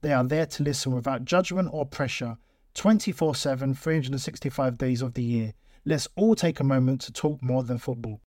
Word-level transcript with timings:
They 0.00 0.12
are 0.12 0.24
there 0.24 0.46
to 0.46 0.62
listen 0.62 0.94
without 0.94 1.24
judgment 1.24 1.70
or 1.72 1.84
pressure 1.84 2.38
24 2.74 3.34
7, 3.34 3.74
365 3.74 4.78
days 4.78 5.02
of 5.02 5.14
the 5.14 5.22
year. 5.22 5.54
Let's 5.84 6.06
all 6.16 6.34
take 6.34 6.60
a 6.60 6.64
moment 6.64 7.00
to 7.02 7.12
talk 7.12 7.42
more 7.42 7.64
than 7.64 7.78
football. 7.78 8.20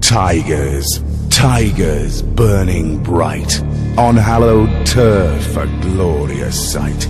Tigers, 0.00 1.02
tigers 1.30 2.22
burning 2.22 3.02
bright 3.02 3.62
on 3.96 4.16
hallowed 4.16 4.84
turf, 4.84 5.56
a 5.56 5.66
glorious 5.80 6.72
sight. 6.72 7.04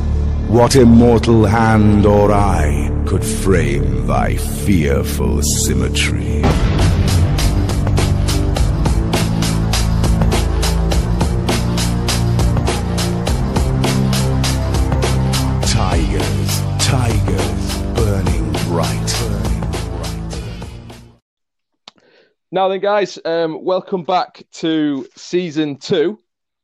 What 0.48 0.76
immortal 0.76 1.46
hand 1.46 2.04
or 2.04 2.30
eye 2.30 2.90
could 3.06 3.24
frame 3.24 4.06
thy 4.06 4.36
fearful 4.36 5.42
symmetry? 5.42 6.42
Now 22.54 22.68
then, 22.68 22.80
guys, 22.80 23.18
um, 23.24 23.64
welcome 23.64 24.04
back 24.04 24.42
to 24.56 25.08
season 25.16 25.78
two 25.78 26.18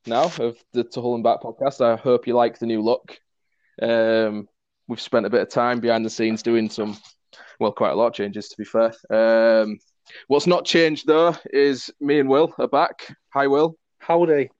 now 0.04 0.24
of 0.38 0.58
the 0.74 0.84
To 0.84 1.00
Hull 1.00 1.14
and 1.14 1.24
Back 1.24 1.40
podcast. 1.40 1.80
I 1.80 1.96
hope 1.96 2.26
you 2.26 2.34
like 2.34 2.58
the 2.58 2.66
new 2.66 2.82
look. 2.82 3.18
Um, 3.80 4.50
we've 4.86 5.00
spent 5.00 5.24
a 5.24 5.30
bit 5.30 5.40
of 5.40 5.48
time 5.48 5.80
behind 5.80 6.04
the 6.04 6.10
scenes 6.10 6.42
doing 6.42 6.68
some, 6.68 6.98
well, 7.58 7.72
quite 7.72 7.92
a 7.92 7.94
lot 7.94 8.08
of 8.08 8.12
changes 8.12 8.50
to 8.50 8.56
be 8.58 8.66
fair. 8.66 8.92
Um, 9.08 9.78
what's 10.26 10.46
not 10.46 10.66
changed 10.66 11.06
though 11.06 11.34
is 11.54 11.90
me 12.02 12.20
and 12.20 12.28
Will 12.28 12.52
are 12.58 12.68
back. 12.68 13.08
Hi, 13.32 13.46
Will. 13.46 13.78
Howdy. 13.98 14.50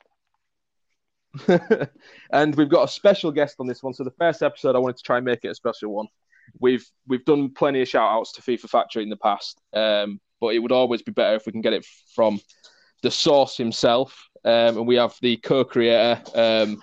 and 2.33 2.55
we've 2.55 2.71
got 2.71 2.85
a 2.85 2.91
special 2.91 3.33
guest 3.33 3.57
on 3.59 3.67
this 3.67 3.83
one. 3.83 3.93
So 3.93 4.03
the 4.03 4.13
first 4.13 4.43
episode, 4.43 4.77
I 4.77 4.79
wanted 4.79 4.97
to 4.97 5.03
try 5.03 5.19
and 5.19 5.27
make 5.27 5.45
it 5.45 5.49
a 5.49 5.55
special 5.55 5.93
one. 5.93 6.07
We've 6.59 6.87
we've 7.07 7.27
done 7.27 7.53
plenty 7.53 7.83
of 7.83 7.89
shout 7.89 8.11
outs 8.11 8.33
to 8.33 8.41
FIFA 8.41 8.71
Factory 8.71 9.03
in 9.03 9.11
the 9.11 9.19
past, 9.19 9.61
um, 9.75 10.19
but 10.41 10.55
it 10.55 10.59
would 10.59 10.73
always 10.73 11.03
be 11.03 11.13
better 11.13 11.37
if 11.37 11.47
we 11.47 11.53
can 11.53 11.61
get 11.61 11.73
it 11.73 11.87
from 12.15 12.41
the 13.03 13.11
source 13.11 13.57
himself. 13.57 14.29
Um, 14.45 14.79
and 14.79 14.87
we 14.87 14.97
have 14.97 15.15
the 15.21 15.37
co-creator, 15.39 16.23
um, 16.35 16.83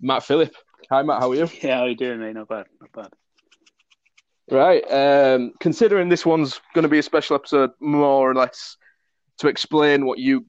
Matt 0.00 0.24
Phillip. 0.24 0.54
Hi, 0.90 1.02
Matt. 1.02 1.20
How 1.20 1.30
are 1.30 1.34
you? 1.34 1.48
Yeah, 1.60 1.78
how 1.78 1.86
you 1.86 1.96
doing, 1.96 2.20
mate? 2.20 2.34
Not 2.34 2.48
bad, 2.48 2.66
not 2.80 2.92
bad. 2.92 3.08
Right. 4.50 4.82
Um, 4.90 5.52
considering 5.60 6.08
this 6.08 6.26
one's 6.26 6.60
going 6.74 6.82
to 6.82 6.88
be 6.88 6.98
a 6.98 7.02
special 7.02 7.36
episode, 7.36 7.70
more 7.80 8.30
or 8.30 8.34
less, 8.34 8.76
to 9.38 9.48
explain 9.48 10.04
what 10.04 10.18
you 10.18 10.46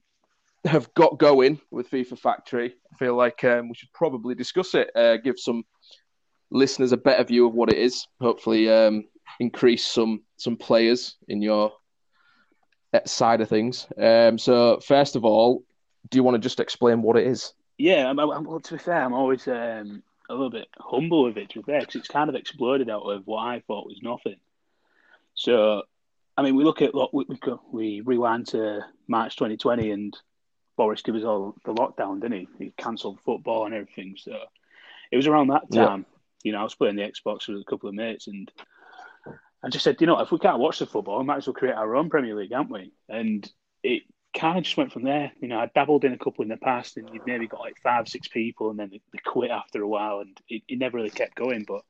have 0.64 0.92
got 0.94 1.18
going 1.18 1.60
with 1.70 1.90
FIFA 1.90 2.18
Factory, 2.18 2.74
I 2.92 2.96
feel 2.96 3.14
like 3.14 3.42
um, 3.44 3.68
we 3.68 3.74
should 3.74 3.92
probably 3.92 4.34
discuss 4.34 4.74
it. 4.74 4.90
Uh, 4.94 5.16
give 5.16 5.38
some 5.38 5.64
listeners 6.50 6.92
a 6.92 6.96
better 6.96 7.24
view 7.24 7.46
of 7.46 7.54
what 7.54 7.72
it 7.72 7.78
is. 7.78 8.06
Hopefully, 8.20 8.70
um, 8.70 9.04
increase 9.40 9.86
some 9.86 10.22
some 10.36 10.56
players 10.56 11.16
in 11.28 11.42
your 11.42 11.72
side 13.04 13.40
of 13.40 13.48
things. 13.48 13.86
Um, 13.98 14.38
so, 14.38 14.78
first 14.80 15.16
of 15.16 15.24
all, 15.24 15.62
do 16.10 16.18
you 16.18 16.22
want 16.22 16.34
to 16.34 16.38
just 16.38 16.60
explain 16.60 17.02
what 17.02 17.16
it 17.16 17.26
is? 17.26 17.52
Yeah, 17.78 18.08
I'm, 18.08 18.18
I'm, 18.18 18.44
well, 18.44 18.60
to 18.60 18.72
be 18.74 18.78
fair, 18.78 19.02
I'm 19.02 19.14
always 19.14 19.48
um, 19.48 20.02
a 20.28 20.32
little 20.32 20.50
bit 20.50 20.68
humble 20.78 21.24
with 21.24 21.36
it, 21.36 21.50
to 21.50 21.60
be 21.60 21.64
fair, 21.64 21.80
because 21.80 21.96
it's 21.96 22.08
kind 22.08 22.28
of 22.28 22.36
exploded 22.36 22.88
out 22.88 23.02
of 23.02 23.26
what 23.26 23.40
I 23.40 23.60
thought 23.66 23.86
was 23.86 24.00
nothing. 24.02 24.36
So, 25.34 25.82
I 26.36 26.42
mean, 26.42 26.54
we 26.56 26.64
look 26.64 26.82
at 26.82 26.94
look, 26.94 27.12
we, 27.12 27.24
we, 27.28 27.38
we 27.72 28.00
rewind 28.00 28.48
to 28.48 28.84
March 29.08 29.36
2020, 29.36 29.90
and 29.90 30.16
Boris 30.76 31.02
gave 31.02 31.14
us 31.16 31.24
all 31.24 31.54
the 31.64 31.74
lockdown, 31.74 32.20
didn't 32.20 32.38
he? 32.38 32.48
He 32.58 32.72
cancelled 32.76 33.20
football 33.24 33.66
and 33.66 33.74
everything. 33.74 34.16
So, 34.18 34.36
it 35.10 35.16
was 35.16 35.26
around 35.26 35.48
that 35.48 35.62
Yeah. 35.70 35.86
time. 35.86 36.06
You 36.42 36.52
know, 36.52 36.60
I 36.60 36.64
was 36.64 36.74
playing 36.74 36.96
the 36.96 37.02
Xbox 37.02 37.48
with 37.48 37.60
a 37.60 37.64
couple 37.64 37.88
of 37.88 37.94
mates, 37.94 38.26
and 38.28 38.50
I 39.64 39.68
just 39.70 39.82
said, 39.84 39.96
you 40.00 40.06
know, 40.06 40.20
if 40.20 40.30
we 40.30 40.38
can't 40.38 40.58
watch 40.58 40.78
the 40.78 40.86
football, 40.86 41.18
we 41.18 41.24
might 41.24 41.38
as 41.38 41.46
well 41.46 41.54
create 41.54 41.74
our 41.74 41.96
own 41.96 42.10
Premier 42.10 42.34
League, 42.34 42.52
aren't 42.52 42.70
we? 42.70 42.92
And 43.08 43.50
it 43.82 44.02
kind 44.36 44.58
of 44.58 44.64
just 44.64 44.76
went 44.76 44.92
from 44.92 45.04
there. 45.04 45.32
You 45.40 45.48
know, 45.48 45.58
I 45.58 45.70
dabbled 45.74 46.04
in 46.04 46.12
a 46.12 46.18
couple 46.18 46.42
in 46.42 46.48
the 46.48 46.58
past, 46.58 46.98
and 46.98 47.08
you've 47.10 47.26
maybe 47.26 47.48
got 47.48 47.60
like 47.60 47.76
five, 47.82 48.06
six 48.06 48.28
people, 48.28 48.70
and 48.70 48.78
then 48.78 48.90
they, 48.90 49.00
they 49.12 49.18
quit 49.24 49.50
after 49.50 49.80
a 49.80 49.88
while, 49.88 50.20
and 50.20 50.36
it, 50.48 50.62
it 50.68 50.78
never 50.78 50.98
really 50.98 51.08
kept 51.10 51.34
going. 51.34 51.64
But 51.66 51.80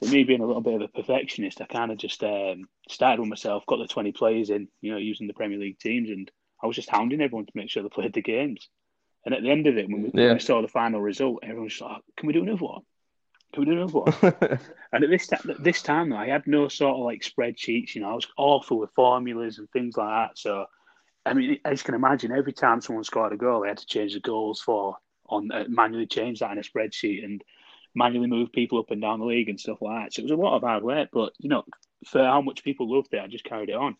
for 0.00 0.06
me, 0.06 0.24
being 0.24 0.40
a 0.40 0.46
little 0.46 0.60
bit 0.60 0.74
of 0.74 0.82
a 0.82 0.88
perfectionist, 0.88 1.60
I 1.60 1.66
kind 1.66 1.92
of 1.92 1.98
just 1.98 2.24
um, 2.24 2.64
started 2.88 3.20
with 3.20 3.30
myself, 3.30 3.64
got 3.66 3.76
the 3.78 3.86
20 3.86 4.10
players 4.12 4.50
in, 4.50 4.66
you 4.80 4.90
know, 4.90 4.98
using 4.98 5.28
the 5.28 5.34
Premier 5.34 5.58
League 5.58 5.78
teams, 5.78 6.10
and 6.10 6.28
I 6.62 6.66
was 6.66 6.74
just 6.74 6.90
hounding 6.90 7.20
everyone 7.20 7.46
to 7.46 7.52
make 7.54 7.70
sure 7.70 7.84
they 7.84 7.90
played 7.90 8.12
the 8.12 8.22
games. 8.22 8.68
And 9.24 9.34
at 9.34 9.42
the 9.42 9.50
end 9.50 9.68
of 9.68 9.78
it, 9.78 9.88
when 9.88 10.02
we, 10.02 10.08
when 10.08 10.24
Yeah. 10.24 10.32
we 10.32 10.40
saw 10.40 10.60
the 10.62 10.68
final 10.68 11.00
result, 11.00 11.40
everyone 11.44 11.64
was 11.64 11.80
like, 11.80 12.02
"Can 12.16 12.26
we 12.26 12.32
do 12.32 12.42
another 12.42 12.64
one? 12.64 12.82
Can 13.52 13.64
we 13.64 13.66
do 13.66 13.72
another 13.72 13.92
one?" 13.92 14.58
And 14.92 15.04
at 15.04 15.10
this 15.10 15.26
time, 15.26 15.56
this 15.58 15.82
time 15.82 16.10
though, 16.10 16.16
I 16.16 16.28
had 16.28 16.46
no 16.46 16.68
sort 16.68 16.96
of 16.96 17.04
like 17.04 17.22
spreadsheets. 17.22 17.94
You 17.94 18.02
know, 18.02 18.10
I 18.10 18.14
was 18.14 18.26
awful 18.36 18.78
with 18.78 18.90
formulas 18.94 19.58
and 19.58 19.70
things 19.70 19.96
like 19.96 20.08
that. 20.08 20.38
So, 20.38 20.66
I 21.24 21.34
mean, 21.34 21.58
as 21.64 21.80
you 21.80 21.84
can 21.84 21.94
imagine, 21.94 22.32
every 22.32 22.52
time 22.52 22.80
someone 22.80 23.04
scored 23.04 23.32
a 23.32 23.36
goal, 23.36 23.62
they 23.62 23.68
had 23.68 23.78
to 23.78 23.86
change 23.86 24.14
the 24.14 24.20
goals 24.20 24.60
for 24.60 24.96
on 25.28 25.50
uh, 25.50 25.64
manually 25.68 26.06
change 26.06 26.40
that 26.40 26.52
in 26.52 26.58
a 26.58 26.62
spreadsheet 26.62 27.24
and 27.24 27.42
manually 27.94 28.26
move 28.26 28.52
people 28.52 28.78
up 28.78 28.90
and 28.90 29.00
down 29.00 29.20
the 29.20 29.26
league 29.26 29.48
and 29.48 29.60
stuff 29.60 29.80
like 29.80 30.04
that. 30.04 30.14
So 30.14 30.20
it 30.20 30.24
was 30.24 30.32
a 30.32 30.36
lot 30.36 30.56
of 30.56 30.62
hard 30.62 30.82
work. 30.82 31.08
But 31.12 31.32
you 31.38 31.48
know, 31.48 31.64
for 32.06 32.22
how 32.22 32.40
much 32.40 32.64
people 32.64 32.94
loved 32.94 33.12
it, 33.12 33.20
I 33.20 33.26
just 33.26 33.44
carried 33.44 33.70
it 33.70 33.76
on. 33.76 33.96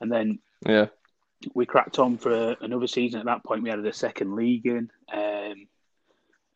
And 0.00 0.10
then 0.10 0.38
yeah. 0.66 0.86
we 1.54 1.66
cracked 1.66 1.98
on 1.98 2.18
for 2.18 2.56
another 2.60 2.86
season. 2.86 3.20
At 3.20 3.26
that 3.26 3.44
point, 3.44 3.62
we 3.62 3.70
added 3.70 3.86
a 3.86 3.92
second 3.92 4.34
league 4.34 4.66
in, 4.66 4.90
um, 5.12 5.66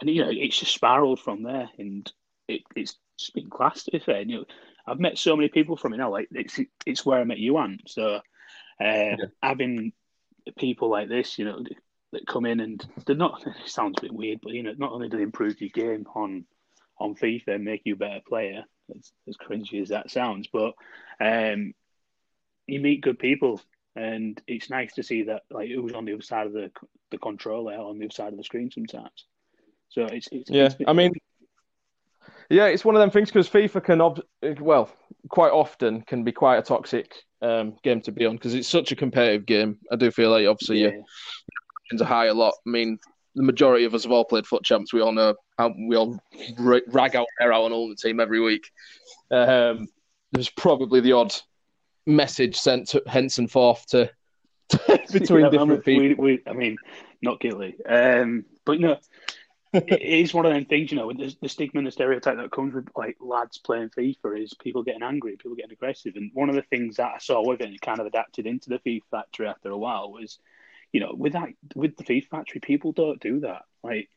and 0.01 0.11
you 0.11 0.23
know 0.23 0.31
it's 0.31 0.59
just 0.59 0.75
spiraled 0.75 1.21
from 1.21 1.43
there, 1.43 1.69
and 1.79 2.11
it, 2.49 2.63
it's 2.75 2.97
just 3.19 3.35
been 3.35 3.51
class. 3.51 3.85
To 3.85 3.91
be 3.91 3.99
fair, 3.99 4.23
you 4.23 4.39
know, 4.39 4.45
I've 4.87 5.01
met 5.01 5.19
so 5.19 5.37
many 5.37 5.49
people 5.49 5.77
from 5.77 5.95
it 5.95 5.99
now. 5.99 6.11
Like 6.11 6.29
it's 6.33 6.61
it's 6.85 7.07
where 7.07 7.21
I 7.21 7.25
met 7.25 7.39
you, 7.39 7.59
Ant. 7.59 7.83
So 7.87 8.21
uh, 8.81 9.17
having 9.43 9.93
people 10.59 10.91
like 10.91 11.09
this, 11.09 11.39
you 11.39 11.45
know, 11.45 11.65
that 12.13 12.27
come 12.27 12.47
in 12.47 12.61
and 12.61 12.85
they're 13.07 13.17
not. 13.17 13.45
It 13.65 13.71
sounds 13.71 13.97
a 13.99 14.03
bit 14.03 14.13
weird, 14.13 14.41
but 14.43 14.53
you 14.53 14.63
know, 14.63 14.75
not 14.77 14.93
only 14.93 15.09
do 15.09 15.17
they 15.17 15.23
improve 15.23 15.61
your 15.61 15.71
game 15.71 16.07
on 16.15 16.45
on 16.99 17.15
FIFA 17.15 17.57
and 17.57 17.65
make 17.65 17.83
you 17.85 17.95
a 17.95 17.99
better 17.99 18.21
player, 18.27 18.65
as, 18.95 19.13
as 19.29 19.37
cringy 19.37 19.83
as 19.83 19.91
that 19.91 20.11
sounds, 20.11 20.49
but 20.51 20.75
um, 21.21 21.75
you 22.67 22.81
meet 22.81 23.03
good 23.03 23.19
people 23.19 23.61
and 23.97 24.41
it's 24.47 24.71
nice 24.71 24.93
to 24.95 25.03
see 25.03 25.25
that 25.25 25.43
like 25.51 25.71
who's 25.71 25.95
on 25.95 26.05
the 26.05 26.13
other 26.13 26.23
side 26.23 26.47
of 26.47 26.53
the 26.53 26.71
the 27.11 27.19
controller 27.19 27.75
on 27.75 27.99
the 27.99 28.05
other 28.05 28.13
side 28.13 28.33
of 28.33 28.37
the 28.37 28.45
screen 28.45 28.71
sometimes. 28.71 29.27
So 29.89 30.05
it's, 30.05 30.29
it's 30.33 30.51
Yeah, 30.51 30.67
it's- 30.67 30.85
I 30.87 30.93
mean, 30.93 31.13
yeah, 32.51 32.67
it's 32.67 32.85
one 32.85 32.95
of 32.95 33.01
them 33.01 33.11
things 33.11 33.29
because 33.29 33.49
FIFA 33.49 33.85
can, 33.85 34.01
ob- 34.01 34.23
well, 34.61 34.91
quite 35.29 35.53
often 35.53 36.03
can 36.03 36.23
be 36.23 36.33
quite 36.33 36.59
a 36.59 36.63
toxic 36.63 37.13
um, 37.43 37.77
game 37.83 38.01
to 38.03 38.13
be 38.13 38.25
on 38.27 38.37
because 38.37 38.55
it's 38.55 38.69
such 38.69 38.93
a 38.93 38.97
competitive 38.97 39.47
game. 39.47 39.79
I 39.91 39.97
do 39.97 40.11
feel 40.11 40.31
like 40.31 40.47
obviously 40.47 40.83
yeah, 40.83 40.91
options 41.85 42.03
are 42.03 42.07
high 42.07 42.27
a 42.27 42.35
lot. 42.35 42.55
I 42.67 42.71
mean, 42.71 42.99
the 43.35 43.43
majority 43.43 43.85
of 43.85 43.95
us 43.95 44.05
have 44.05 44.13
all 44.13 44.25
played 44.25 44.47
FUT 44.47 44.63
Champs. 44.65 44.93
We 44.93 45.01
all 45.01 45.13
know 45.13 45.35
how 45.59 45.75
we 45.89 45.97
all 45.97 46.19
rag 46.59 47.17
out 47.17 47.27
our 47.41 47.53
own 47.53 47.73
ultimate 47.73 47.99
team 47.99 48.21
every 48.21 48.41
week. 48.41 48.71
Um, 49.31 49.89
there's 50.33 50.51
probably 50.51 51.01
the 51.01 51.13
odd 51.13 51.35
message 52.07 52.57
sent 52.57 52.89
to, 52.89 53.03
hence 53.07 53.39
and 53.39 53.51
forth 53.51 53.85
to, 53.89 54.11
between 55.13 55.45
yeah, 55.45 55.51
different 55.51 55.55
I 55.55 55.65
mean, 55.65 55.83
people. 55.83 56.25
We, 56.25 56.33
we, 56.37 56.43
I 56.47 56.53
mean, 56.53 56.77
not 57.23 57.41
guilty, 57.41 57.75
um, 57.85 58.45
but 58.65 58.73
you 58.79 58.87
know, 58.87 58.99
it 59.89 60.03
is 60.03 60.35
one 60.35 60.47
of 60.47 60.53
them 60.53 60.65
things. 60.65 60.91
You 60.91 60.99
know, 60.99 61.13
the, 61.13 61.35
the 61.41 61.49
stigma 61.49 61.79
and 61.79 61.87
the 61.87 61.93
stereotype 61.93 62.37
that 62.37 62.51
comes 62.51 62.75
with 62.75 62.89
like 62.97 63.17
lads 63.21 63.59
playing 63.59 63.91
FIFA 63.91 64.43
is 64.43 64.55
people 64.55 64.83
getting 64.83 65.03
angry, 65.03 65.37
people 65.37 65.57
getting 65.57 65.73
aggressive, 65.73 66.17
and 66.17 66.31
one 66.35 66.49
of 66.49 66.55
the 66.55 66.63
things 66.63 66.97
that 66.97 67.13
I 67.15 67.19
saw 67.19 67.47
with 67.47 67.61
it 67.61 67.69
and 67.69 67.81
kind 67.81 68.01
of 68.01 68.07
adapted 68.07 68.47
into 68.47 68.71
the 68.71 68.79
FIFA 68.79 69.03
factory 69.11 69.49
after 69.49 69.71
a 69.71 69.79
while 69.79 70.11
was, 70.11 70.39
you 70.93 71.01
know, 71.01 71.13
with 71.15 71.35
that 71.35 71.49
with 71.75 71.97
the 71.97 72.05
FIFA 72.05 72.29
factory, 72.29 72.61
people 72.61 72.93
don't 72.93 73.21
do 73.21 73.41
that. 73.41 73.63
Like 73.83 74.09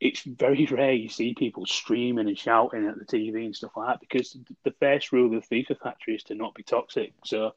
it's 0.00 0.22
very 0.22 0.66
rare 0.70 0.92
you 0.92 1.08
see 1.08 1.34
people 1.34 1.66
streaming 1.66 2.28
and 2.28 2.38
shouting 2.38 2.86
at 2.86 2.98
the 2.98 3.04
TV 3.04 3.44
and 3.44 3.56
stuff 3.56 3.76
like 3.76 3.88
that 3.88 4.00
because 4.00 4.36
the 4.64 4.74
first 4.80 5.12
rule 5.12 5.34
of 5.34 5.48
the 5.48 5.56
FIFA 5.56 5.80
factory 5.80 6.14
is 6.14 6.24
to 6.24 6.34
not 6.34 6.54
be 6.54 6.62
toxic. 6.62 7.12
So 7.24 7.54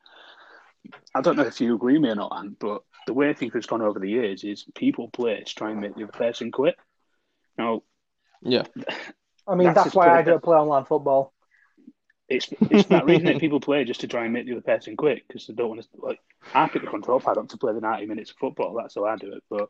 I 1.14 1.22
don't 1.22 1.36
know 1.36 1.44
if 1.44 1.60
you 1.60 1.76
agree 1.76 1.94
with 1.94 2.04
me 2.04 2.10
or 2.10 2.16
not, 2.16 2.34
Ant, 2.38 2.60
but 2.60 2.84
the 3.08 3.14
way 3.14 3.34
FIFA's 3.34 3.66
gone 3.66 3.82
over 3.82 4.00
the 4.00 4.10
years 4.10 4.44
is 4.44 4.66
people 4.76 5.10
play 5.10 5.44
to 5.44 5.56
try 5.56 5.72
and 5.72 5.82
make 5.82 5.96
the 5.96 6.04
other 6.04 6.12
person 6.12 6.52
quit. 6.52 6.76
Now, 7.58 7.84
yeah, 8.42 8.64
I 9.48 9.56
mean 9.56 9.68
that's, 9.68 9.84
that's 9.84 9.96
why 9.96 10.18
I 10.18 10.22
don't 10.22 10.44
play 10.44 10.58
online 10.58 10.86
football. 10.86 11.34
It's 12.30 12.50
it's 12.70 12.90
that 12.90 13.06
reason 13.06 13.26
that 13.26 13.40
people 13.40 13.60
play 13.60 13.84
just 13.86 14.02
to 14.02 14.08
try 14.08 14.26
and 14.26 14.34
make 14.34 14.46
the 14.46 14.54
other 14.54 14.62
person 14.62 14.98
quit 14.98 15.24
because 15.28 15.48
they 15.48 15.54
don't 15.54 15.70
want 15.70 15.82
to. 15.82 15.88
Like, 15.98 16.20
I 16.54 16.68
pick 16.68 16.84
the 16.84 16.90
control 16.90 17.20
pad 17.20 17.38
up 17.38 17.50
to 17.50 17.58
play 17.58 17.74
the 17.74 17.82
ninety 17.82 18.06
minutes 18.06 18.32
of 18.32 18.38
football. 18.38 18.74
That's 18.74 18.96
how 18.96 19.06
I 19.06 19.16
do 19.16 19.34
it, 19.34 19.44
but 19.50 19.70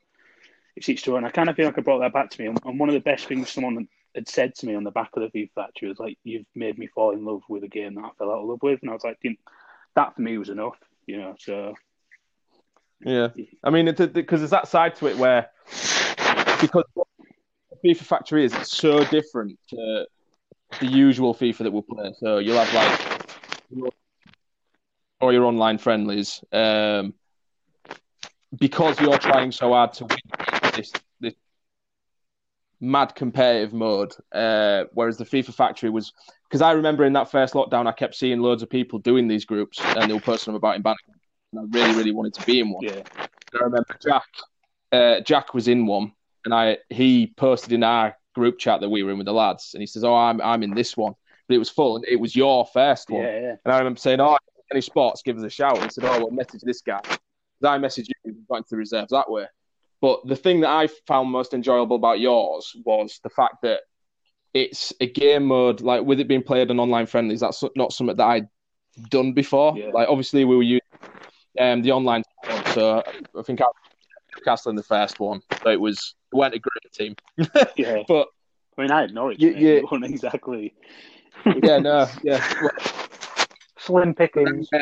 it's 0.76 0.90
each 0.90 1.04
to 1.04 1.16
And 1.16 1.26
I 1.26 1.32
kind 1.32 1.50
of 1.50 1.56
feel 1.56 1.66
like 1.66 1.78
I 1.78 1.82
brought 1.82 2.00
that 2.00 2.14
back 2.14 2.30
to 2.30 2.42
me. 2.42 2.48
And 2.64 2.80
one 2.80 2.90
of 2.90 2.94
the 2.94 3.02
best 3.02 3.28
things 3.28 3.50
someone 3.50 3.88
had 4.14 4.28
said 4.28 4.56
to 4.56 4.66
me 4.66 4.76
on 4.76 4.84
the 4.84 4.92
back 4.92 5.10
of 5.16 5.24
the 5.24 5.40
FIFA 5.40 5.50
Factory 5.54 5.90
was 5.90 6.00
like, 6.00 6.18
"You've 6.24 6.46
made 6.56 6.78
me 6.78 6.88
fall 6.88 7.12
in 7.12 7.26
love 7.26 7.42
with 7.50 7.64
a 7.64 7.68
game 7.68 7.96
that 7.96 8.06
I 8.06 8.10
fell 8.18 8.32
out 8.32 8.40
of 8.40 8.48
love 8.48 8.64
with," 8.64 8.80
and 8.82 8.90
I 8.90 8.94
was 8.94 9.04
like, 9.04 9.20
"That 9.96 10.16
for 10.16 10.22
me 10.22 10.38
was 10.38 10.50
enough," 10.50 10.78
you 11.06 11.18
know. 11.18 11.36
So 11.40 11.76
yeah, 13.02 13.30
I 13.64 13.70
mean, 13.70 13.86
because 13.86 14.40
there's 14.40 14.52
that 14.52 14.68
side 14.68 14.96
to 14.98 15.08
it 15.08 15.18
where 15.18 15.50
because 16.62 16.84
FIFA 17.88 18.04
Factory 18.04 18.46
is 18.46 18.54
so 18.64 19.04
different 19.06 19.58
to 19.70 20.06
the 20.80 20.88
usual 20.88 21.34
FIFA 21.34 21.58
that 21.60 21.72
we'll 21.72 21.82
play. 21.84 22.14
So 22.20 22.40
you'll 22.40 22.62
have 22.62 22.74
like 22.74 23.94
or 25.20 25.34
your 25.34 25.46
online 25.46 25.78
friendlies. 25.78 26.44
Um, 26.52 27.14
because 28.58 29.00
you're 29.00 29.18
trying 29.18 29.52
so 29.52 29.74
hard 29.74 29.94
to 29.94 30.06
win 30.06 30.72
this 30.76 30.92
this 31.20 31.34
mad 32.80 33.16
competitive 33.16 33.74
mode. 33.74 34.14
Uh, 34.32 34.86
whereas 34.94 35.18
the 35.18 35.26
FIFA 35.26 35.54
Factory 35.54 35.90
was 35.90 36.14
because 36.44 36.62
I 36.62 36.72
remember 36.72 37.06
in 37.06 37.14
that 37.14 37.30
first 37.30 37.54
lockdown, 37.54 37.88
I 37.88 37.92
kept 37.92 38.16
seeing 38.16 38.40
loads 38.40 38.64
of 38.64 38.70
people 38.70 39.00
doing 39.00 39.28
these 39.28 39.46
groups, 39.46 39.80
and 39.82 40.10
they 40.10 40.14
were 40.14 40.22
posting 40.22 40.54
them 40.54 40.58
about 40.58 40.76
in 40.76 40.82
Bannock, 40.82 40.98
and 41.54 41.62
I 41.62 41.78
really, 41.78 41.96
really 41.96 42.12
wanted 42.12 42.34
to 42.36 42.46
be 42.46 42.60
in 42.62 42.72
one. 42.72 42.84
Yeah. 42.84 43.04
I 43.20 43.64
remember 43.64 43.98
Jack. 44.02 44.24
Uh, 44.92 45.20
Jack 45.22 45.54
was 45.54 45.68
in 45.68 45.86
one, 45.86 46.14
and 46.48 46.54
I 46.54 46.78
he 46.90 47.34
posted 47.36 47.74
in 47.74 47.84
our 47.84 48.16
group 48.34 48.58
chat 48.58 48.80
that 48.80 48.90
we 48.90 49.04
were 49.04 49.12
in 49.12 49.18
with 49.18 49.26
the 49.26 49.34
lads, 49.34 49.72
and 49.74 49.82
he 49.82 49.88
says, 49.88 50.06
"Oh, 50.06 50.16
I'm 50.16 50.42
I'm 50.42 50.64
in 50.64 50.74
this 50.74 50.96
one." 50.96 51.14
But 51.48 51.56
it 51.56 51.60
was 51.60 51.70
full, 51.70 51.98
and 51.98 52.06
it 52.06 52.16
was 52.16 52.38
your 52.38 52.66
first 52.68 53.10
one. 53.10 53.24
Yeah, 53.24 53.40
yeah. 53.40 53.56
And 53.66 53.74
I 53.74 53.78
remember 53.78 54.00
saying, 54.00 54.22
"Oh, 54.22 54.38
any 54.72 54.80
spots? 54.80 55.22
Give 55.24 55.38
us 55.38 55.44
a 55.44 55.50
shout." 55.50 55.76
And 55.76 55.84
he 55.84 55.90
said, 55.90 56.06
"Oh, 56.06 56.20
well, 56.20 56.32
message 56.32 56.62
this 56.62 56.82
guy." 56.82 57.02
I 57.62 57.78
messaged 57.80 58.08
you, 58.24 58.36
went 58.48 58.66
to 58.68 58.76
the 58.76 58.78
reserves 58.78 59.10
that 59.12 59.30
way. 59.30 59.46
But 60.00 60.26
the 60.26 60.36
thing 60.38 60.62
that 60.62 60.70
I 60.70 60.88
found 61.06 61.32
most 61.32 61.54
enjoyable 61.54 61.98
about 61.98 62.22
yours 62.22 62.74
was 62.86 63.20
the 63.24 63.30
fact 63.30 63.56
that 63.64 63.82
it's 64.54 64.94
a 65.02 65.08
game 65.08 65.46
mode, 65.46 65.82
like 65.82 66.04
with 66.04 66.22
it 66.22 66.30
being 66.30 66.44
played 66.44 66.72
on 66.72 66.80
online 66.80 67.08
friendlies, 67.08 67.42
that's 67.42 67.62
not 67.76 67.92
something 67.92 68.16
that 68.16 68.24
I'd 68.24 68.48
done 69.10 69.34
before. 69.34 69.76
Yeah. 69.76 69.90
Like, 69.94 70.08
obviously, 70.08 70.46
we 70.46 70.56
were 70.56 70.64
using 70.64 70.82
um, 71.60 71.82
the 71.82 71.92
online 71.92 72.24
so 72.74 73.04
I 73.38 73.42
think 73.42 73.60
I 73.60 73.66
was 73.66 74.44
Castle 74.46 74.70
in 74.70 74.76
the 74.76 74.84
first 74.84 75.20
one, 75.20 75.42
so 75.64 75.72
it 75.72 75.82
was 75.82 76.16
it 76.32 76.36
went 76.36 76.54
a 76.54 76.60
great 76.60 76.92
team. 76.94 77.16
yeah. 77.78 78.04
But 78.08 78.28
I 78.78 78.82
mean, 78.82 78.92
I 78.92 79.02
had 79.02 79.14
Norwich. 79.14 79.40
Yeah, 79.40 79.52
yeah. 79.52 79.70
It 79.78 79.84
wasn't 79.84 80.06
exactly. 80.06 80.74
yeah, 81.46 81.80
no, 81.80 82.08
yeah. 82.24 82.44
Slim 83.78 84.14
pickings. 84.14 84.70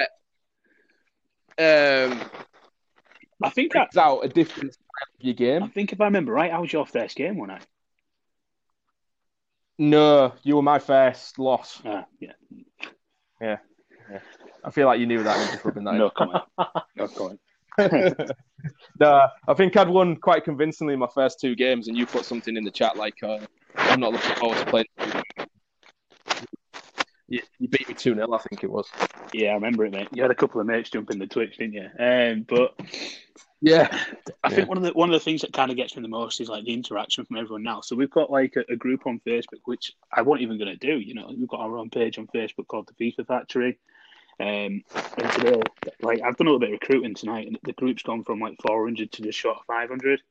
Um, 1.57 2.19
I 3.41 3.49
think 3.49 3.71
that's 3.71 3.95
out 3.95 4.25
a 4.25 4.27
different 4.27 4.75
your 5.19 5.33
game. 5.33 5.63
I 5.63 5.69
think 5.69 5.93
if 5.93 6.01
I 6.01 6.03
remember 6.03 6.33
right, 6.33 6.51
I 6.51 6.59
was 6.59 6.73
your 6.73 6.85
first 6.85 7.15
game, 7.15 7.37
wasn't 7.37 7.61
I? 7.61 7.65
No, 9.77 10.33
you 10.43 10.57
were 10.57 10.61
my 10.61 10.79
first 10.79 11.39
loss. 11.39 11.81
Ah, 11.85 12.05
yeah. 12.19 12.33
Yeah. 13.41 13.57
yeah. 14.11 14.19
I 14.63 14.71
feel 14.71 14.87
like 14.87 14.99
you 14.99 15.05
knew 15.05 15.23
that 15.23 15.37
and 15.37 15.51
just 15.51 15.63
rubbing 15.65 15.83
that 15.85 15.95
No 15.95 16.09
comment. 16.09 16.43
no 16.95 17.07
comment. 17.07 17.39
no, 18.99 19.27
I 19.47 19.53
think 19.55 19.75
I'd 19.75 19.89
won 19.89 20.15
quite 20.15 20.43
convincingly 20.43 20.95
my 20.95 21.07
first 21.13 21.39
two 21.39 21.55
games, 21.55 21.87
and 21.87 21.97
you 21.97 22.05
put 22.05 22.25
something 22.25 22.55
in 22.55 22.63
the 22.63 22.71
chat 22.71 22.97
like, 22.97 23.21
uh, 23.23 23.39
"I'm 23.75 23.99
not 23.99 24.13
looking 24.13 24.35
forward 24.35 24.57
to 24.59 24.65
playing." 24.65 24.85
You, 27.27 27.41
you 27.59 27.67
beat 27.67 27.87
me 27.87 27.95
2 27.95 28.13
0, 28.13 28.33
I 28.33 28.37
think 28.37 28.63
it 28.63 28.71
was. 28.71 28.87
Yeah, 29.33 29.51
I 29.51 29.53
remember 29.55 29.83
it, 29.85 29.91
mate. 29.91 30.09
You 30.13 30.21
had 30.21 30.31
a 30.31 30.35
couple 30.35 30.61
of 30.61 30.67
mates 30.67 30.91
jump 30.91 31.09
in 31.09 31.17
the 31.17 31.25
Twitch, 31.25 31.57
didn't 31.57 31.73
you? 31.73 31.89
Um, 31.99 32.45
but 32.47 32.79
yeah, 33.61 33.87
I 34.43 34.49
yeah. 34.49 34.55
think 34.55 34.69
one 34.69 34.77
of 34.77 34.83
the 34.83 34.91
one 34.91 35.09
of 35.09 35.13
the 35.13 35.23
things 35.23 35.41
that 35.41 35.51
kind 35.51 35.71
of 35.71 35.77
gets 35.77 35.95
me 35.95 36.03
the 36.03 36.07
most 36.07 36.39
is 36.39 36.49
like 36.49 36.65
the 36.65 36.73
interaction 36.73 37.25
from 37.25 37.37
everyone 37.37 37.63
now. 37.63 37.81
So 37.81 37.95
we've 37.95 38.11
got 38.11 38.29
like 38.29 38.55
a, 38.57 38.71
a 38.71 38.75
group 38.75 39.07
on 39.07 39.19
Facebook, 39.25 39.61
which 39.65 39.93
I 40.13 40.21
wasn't 40.21 40.43
even 40.43 40.59
going 40.59 40.77
to 40.77 40.87
do. 40.87 40.99
You 40.99 41.15
know, 41.15 41.33
we've 41.35 41.47
got 41.47 41.61
our 41.61 41.77
own 41.77 41.89
page 41.89 42.19
on 42.19 42.27
Facebook 42.27 42.67
called 42.67 42.89
the 42.95 43.11
FIFA 43.11 43.25
Factory. 43.25 43.79
Um, 44.39 44.83
and 45.17 45.31
today, 45.33 45.61
like 46.01 46.21
I've 46.21 46.37
done 46.37 46.47
a 46.47 46.51
little 46.51 46.59
bit 46.59 46.73
of 46.73 46.79
recruiting 46.81 47.15
tonight, 47.15 47.47
and 47.47 47.57
the 47.63 47.73
group's 47.73 48.03
gone 48.03 48.23
from 48.23 48.39
like 48.39 48.57
400 48.65 49.11
to 49.13 49.21
just 49.21 49.39
short 49.39 49.57
of 49.57 49.65
500, 49.65 50.21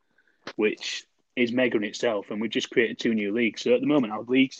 which 0.57 1.05
is 1.37 1.53
mega 1.53 1.77
in 1.77 1.85
itself. 1.85 2.31
And 2.31 2.41
we've 2.41 2.51
just 2.51 2.71
created 2.71 2.99
two 2.99 3.15
new 3.15 3.33
leagues. 3.33 3.63
So 3.63 3.75
at 3.75 3.81
the 3.81 3.87
moment, 3.87 4.13
our 4.13 4.23
league 4.23 4.53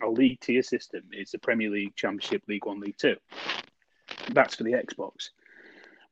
our 0.00 0.10
league 0.10 0.40
tier 0.40 0.62
system 0.62 1.02
is 1.12 1.30
the 1.30 1.38
Premier 1.38 1.70
League, 1.70 1.94
Championship, 1.94 2.42
League 2.48 2.66
One, 2.66 2.80
League 2.80 2.98
Two. 2.98 3.16
That's 4.30 4.56
for 4.56 4.64
the 4.64 4.72
Xbox 4.72 5.30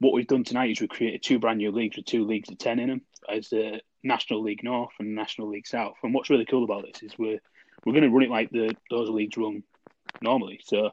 what 0.01 0.15
we've 0.15 0.27
done 0.27 0.45
tonight 0.45 0.71
is 0.71 0.81
we've 0.81 0.91
created 0.91 1.23
two 1.23 1.39
brand 1.39 1.59
new 1.59 1.71
leagues 1.71 1.97
with 1.97 2.07
two 2.07 2.25
leagues 2.25 2.49
of 2.51 2.59
10 2.59 2.79
in 2.81 2.89
them 2.89 3.03
as 3.29 3.51
the 3.51 3.81
National 4.03 4.43
League 4.43 4.65
North 4.65 4.93
and 4.99 5.15
National 5.15 5.49
League 5.49 5.67
South. 5.67 5.95
And 6.03 6.15
what's 6.15 6.31
really 6.31 6.47
cool 6.47 6.65
about 6.65 6.85
this 6.87 7.03
is 7.03 7.19
we're 7.19 7.39
we're 7.85 7.93
going 7.93 8.05
to 8.05 8.11
run 8.11 8.25
it 8.25 8.31
like 8.31 8.51
the 8.51 8.75
those 8.91 9.09
leagues 9.11 9.37
run 9.37 9.63
normally. 10.20 10.61
So 10.64 10.91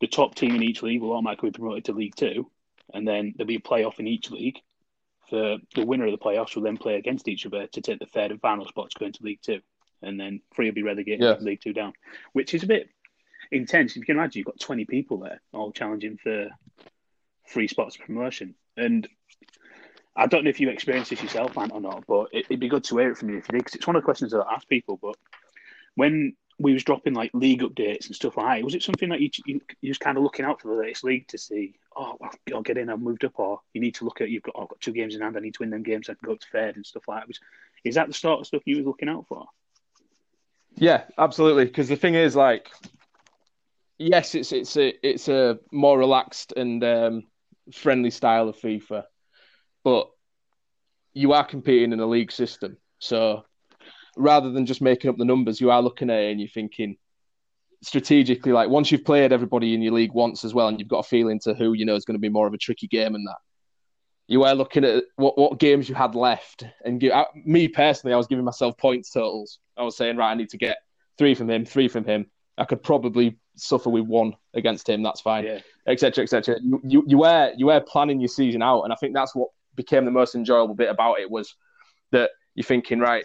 the 0.00 0.06
top 0.06 0.34
team 0.34 0.54
in 0.54 0.62
each 0.62 0.82
league 0.82 1.00
will 1.00 1.12
automatically 1.12 1.50
be 1.50 1.58
promoted 1.58 1.84
to 1.86 1.92
League 1.92 2.14
Two, 2.16 2.50
and 2.92 3.06
then 3.06 3.34
there'll 3.36 3.48
be 3.48 3.56
a 3.56 3.60
playoff 3.60 3.98
in 3.98 4.06
each 4.06 4.30
league. 4.30 4.58
The 5.30 5.58
the 5.74 5.84
winner 5.84 6.06
of 6.06 6.12
the 6.12 6.18
playoffs 6.18 6.54
will 6.54 6.62
then 6.62 6.76
play 6.76 6.96
against 6.96 7.28
each 7.28 7.44
other 7.46 7.66
to 7.66 7.80
take 7.80 7.98
the 7.98 8.06
third 8.06 8.30
and 8.30 8.40
final 8.40 8.66
spots 8.66 8.94
going 8.94 9.12
to 9.12 9.24
League 9.24 9.42
Two, 9.42 9.60
and 10.02 10.18
then 10.18 10.40
three 10.54 10.66
will 10.66 10.74
be 10.74 10.82
relegated 10.82 11.20
yeah. 11.20 11.34
to 11.34 11.42
League 11.42 11.60
Two 11.60 11.72
down, 11.72 11.92
which 12.32 12.54
is 12.54 12.62
a 12.62 12.66
bit 12.66 12.88
intense. 13.50 13.92
If 13.92 13.98
you 13.98 14.04
can 14.04 14.16
imagine, 14.16 14.38
you've 14.38 14.46
got 14.46 14.60
twenty 14.60 14.84
people 14.84 15.18
there 15.18 15.40
all 15.52 15.72
challenging 15.72 16.18
for 16.22 16.48
three 17.48 17.68
spots 17.68 17.96
of 17.96 18.06
promotion. 18.06 18.54
And 18.76 19.08
I 20.14 20.26
don't 20.26 20.44
know 20.44 20.50
if 20.50 20.60
you 20.60 20.68
experienced 20.68 21.10
this 21.10 21.22
yourself, 21.22 21.56
Ant, 21.58 21.72
or 21.72 21.80
not, 21.80 22.04
but 22.06 22.28
it, 22.32 22.48
would 22.48 22.60
be 22.60 22.68
good 22.68 22.84
to 22.84 22.98
hear 22.98 23.10
it 23.10 23.18
from 23.18 23.30
you 23.30 23.38
if 23.38 23.48
you 23.48 23.52
did, 23.52 23.58
because 23.58 23.74
it's 23.74 23.86
one 23.86 23.96
of 23.96 24.02
the 24.02 24.04
questions 24.04 24.32
that 24.32 24.40
I 24.40 24.54
ask 24.54 24.68
people. 24.68 24.98
But 25.00 25.16
when 25.94 26.36
we 26.58 26.72
was 26.72 26.84
dropping 26.84 27.14
like 27.14 27.30
league 27.34 27.62
updates 27.62 28.06
and 28.06 28.16
stuff 28.16 28.36
like 28.36 28.58
that, 28.58 28.64
was 28.64 28.74
it 28.74 28.82
something 28.82 29.08
that 29.10 29.20
you, 29.20 29.30
you, 29.46 29.60
you 29.80 29.90
was 29.90 29.98
kind 29.98 30.16
of 30.16 30.24
looking 30.24 30.44
out 30.44 30.60
for 30.60 30.68
the 30.68 30.74
latest 30.74 31.04
league 31.04 31.28
to 31.28 31.38
see, 31.38 31.74
oh, 31.96 32.16
well, 32.18 32.32
I'll 32.52 32.62
get 32.62 32.78
in, 32.78 32.90
I've 32.90 33.00
moved 33.00 33.24
up, 33.24 33.38
or 33.38 33.60
you 33.74 33.80
need 33.80 33.94
to 33.96 34.04
look 34.04 34.20
at, 34.20 34.30
you've 34.30 34.42
got, 34.42 34.54
oh, 34.56 34.62
I've 34.62 34.68
got 34.68 34.80
two 34.80 34.92
games 34.92 35.14
in 35.14 35.20
hand, 35.20 35.36
I 35.36 35.40
need 35.40 35.54
to 35.54 35.62
win 35.62 35.70
them 35.70 35.84
games, 35.84 36.08
I 36.08 36.14
can 36.14 36.26
go 36.26 36.32
up 36.32 36.40
to 36.40 36.46
third 36.50 36.76
and 36.76 36.84
stuff 36.84 37.04
like 37.06 37.20
that. 37.20 37.28
Was, 37.28 37.38
is 37.84 37.94
that 37.94 38.08
the 38.08 38.14
sort 38.14 38.40
of 38.40 38.46
stuff 38.46 38.62
you 38.64 38.76
was 38.78 38.86
looking 38.86 39.08
out 39.08 39.26
for? 39.28 39.46
Yeah, 40.74 41.04
absolutely. 41.16 41.64
Because 41.64 41.88
the 41.88 41.96
thing 41.96 42.14
is, 42.14 42.36
like, 42.36 42.70
yes, 43.98 44.34
it's 44.34 44.52
it's 44.52 44.76
a 44.76 44.94
it's 45.02 45.28
a 45.28 45.58
more 45.72 45.98
relaxed 45.98 46.52
and 46.56 46.82
um, 46.84 47.24
friendly 47.72 48.10
style 48.10 48.48
of 48.48 48.56
FIFA, 48.56 49.04
but 49.82 50.10
you 51.14 51.32
are 51.32 51.44
competing 51.44 51.92
in 51.92 52.00
a 52.00 52.06
league 52.06 52.30
system. 52.30 52.76
So 53.00 53.44
rather 54.18 54.50
than 54.50 54.66
just 54.66 54.80
making 54.80 55.10
up 55.10 55.16
the 55.16 55.24
numbers, 55.24 55.60
you 55.60 55.70
are 55.70 55.82
looking 55.82 56.10
at 56.10 56.18
it 56.18 56.30
and 56.32 56.40
you're 56.40 56.48
thinking 56.48 56.96
strategically, 57.82 58.52
like 58.52 58.68
once 58.68 58.90
you've 58.90 59.04
played 59.04 59.32
everybody 59.32 59.74
in 59.74 59.82
your 59.82 59.92
league 59.92 60.12
once 60.12 60.44
as 60.44 60.54
well, 60.54 60.68
and 60.68 60.78
you've 60.78 60.88
got 60.88 60.98
a 60.98 61.08
feeling 61.08 61.38
to 61.40 61.54
who 61.54 61.72
you 61.72 61.84
know 61.84 61.94
is 61.94 62.04
going 62.04 62.16
to 62.16 62.20
be 62.20 62.28
more 62.28 62.46
of 62.46 62.54
a 62.54 62.58
tricky 62.58 62.86
game 62.86 63.14
and 63.14 63.26
that. 63.26 63.38
You 64.26 64.44
are 64.44 64.54
looking 64.54 64.84
at 64.84 65.04
what, 65.16 65.38
what 65.38 65.58
games 65.58 65.88
you 65.88 65.94
had 65.94 66.14
left, 66.14 66.64
and 66.84 67.00
give, 67.00 67.12
me 67.44 67.68
personally, 67.68 68.12
I 68.12 68.16
was 68.16 68.26
giving 68.26 68.44
myself 68.44 68.76
points 68.76 69.10
totals. 69.10 69.58
I 69.76 69.82
was 69.82 69.96
saying, 69.96 70.16
right, 70.16 70.30
I 70.30 70.34
need 70.34 70.50
to 70.50 70.58
get 70.58 70.78
three 71.16 71.34
from 71.34 71.48
him, 71.48 71.64
three 71.64 71.88
from 71.88 72.04
him. 72.04 72.26
I 72.58 72.64
could 72.64 72.82
probably 72.82 73.38
suffer 73.56 73.88
with 73.88 74.04
one 74.04 74.34
against 74.54 74.88
him. 74.88 75.02
That's 75.02 75.20
fine, 75.20 75.62
etc., 75.86 76.24
etc. 76.24 76.56
Et 76.56 76.62
you, 76.62 76.80
you 76.84 77.04
you 77.06 77.18
were 77.18 77.52
you 77.56 77.66
were 77.66 77.80
planning 77.80 78.20
your 78.20 78.28
season 78.28 78.62
out, 78.62 78.82
and 78.82 78.92
I 78.92 78.96
think 78.96 79.14
that's 79.14 79.34
what 79.34 79.48
became 79.76 80.04
the 80.04 80.10
most 80.10 80.34
enjoyable 80.34 80.74
bit 80.74 80.90
about 80.90 81.20
it 81.20 81.30
was 81.30 81.54
that 82.10 82.30
you're 82.54 82.64
thinking 82.64 82.98
right. 82.98 83.24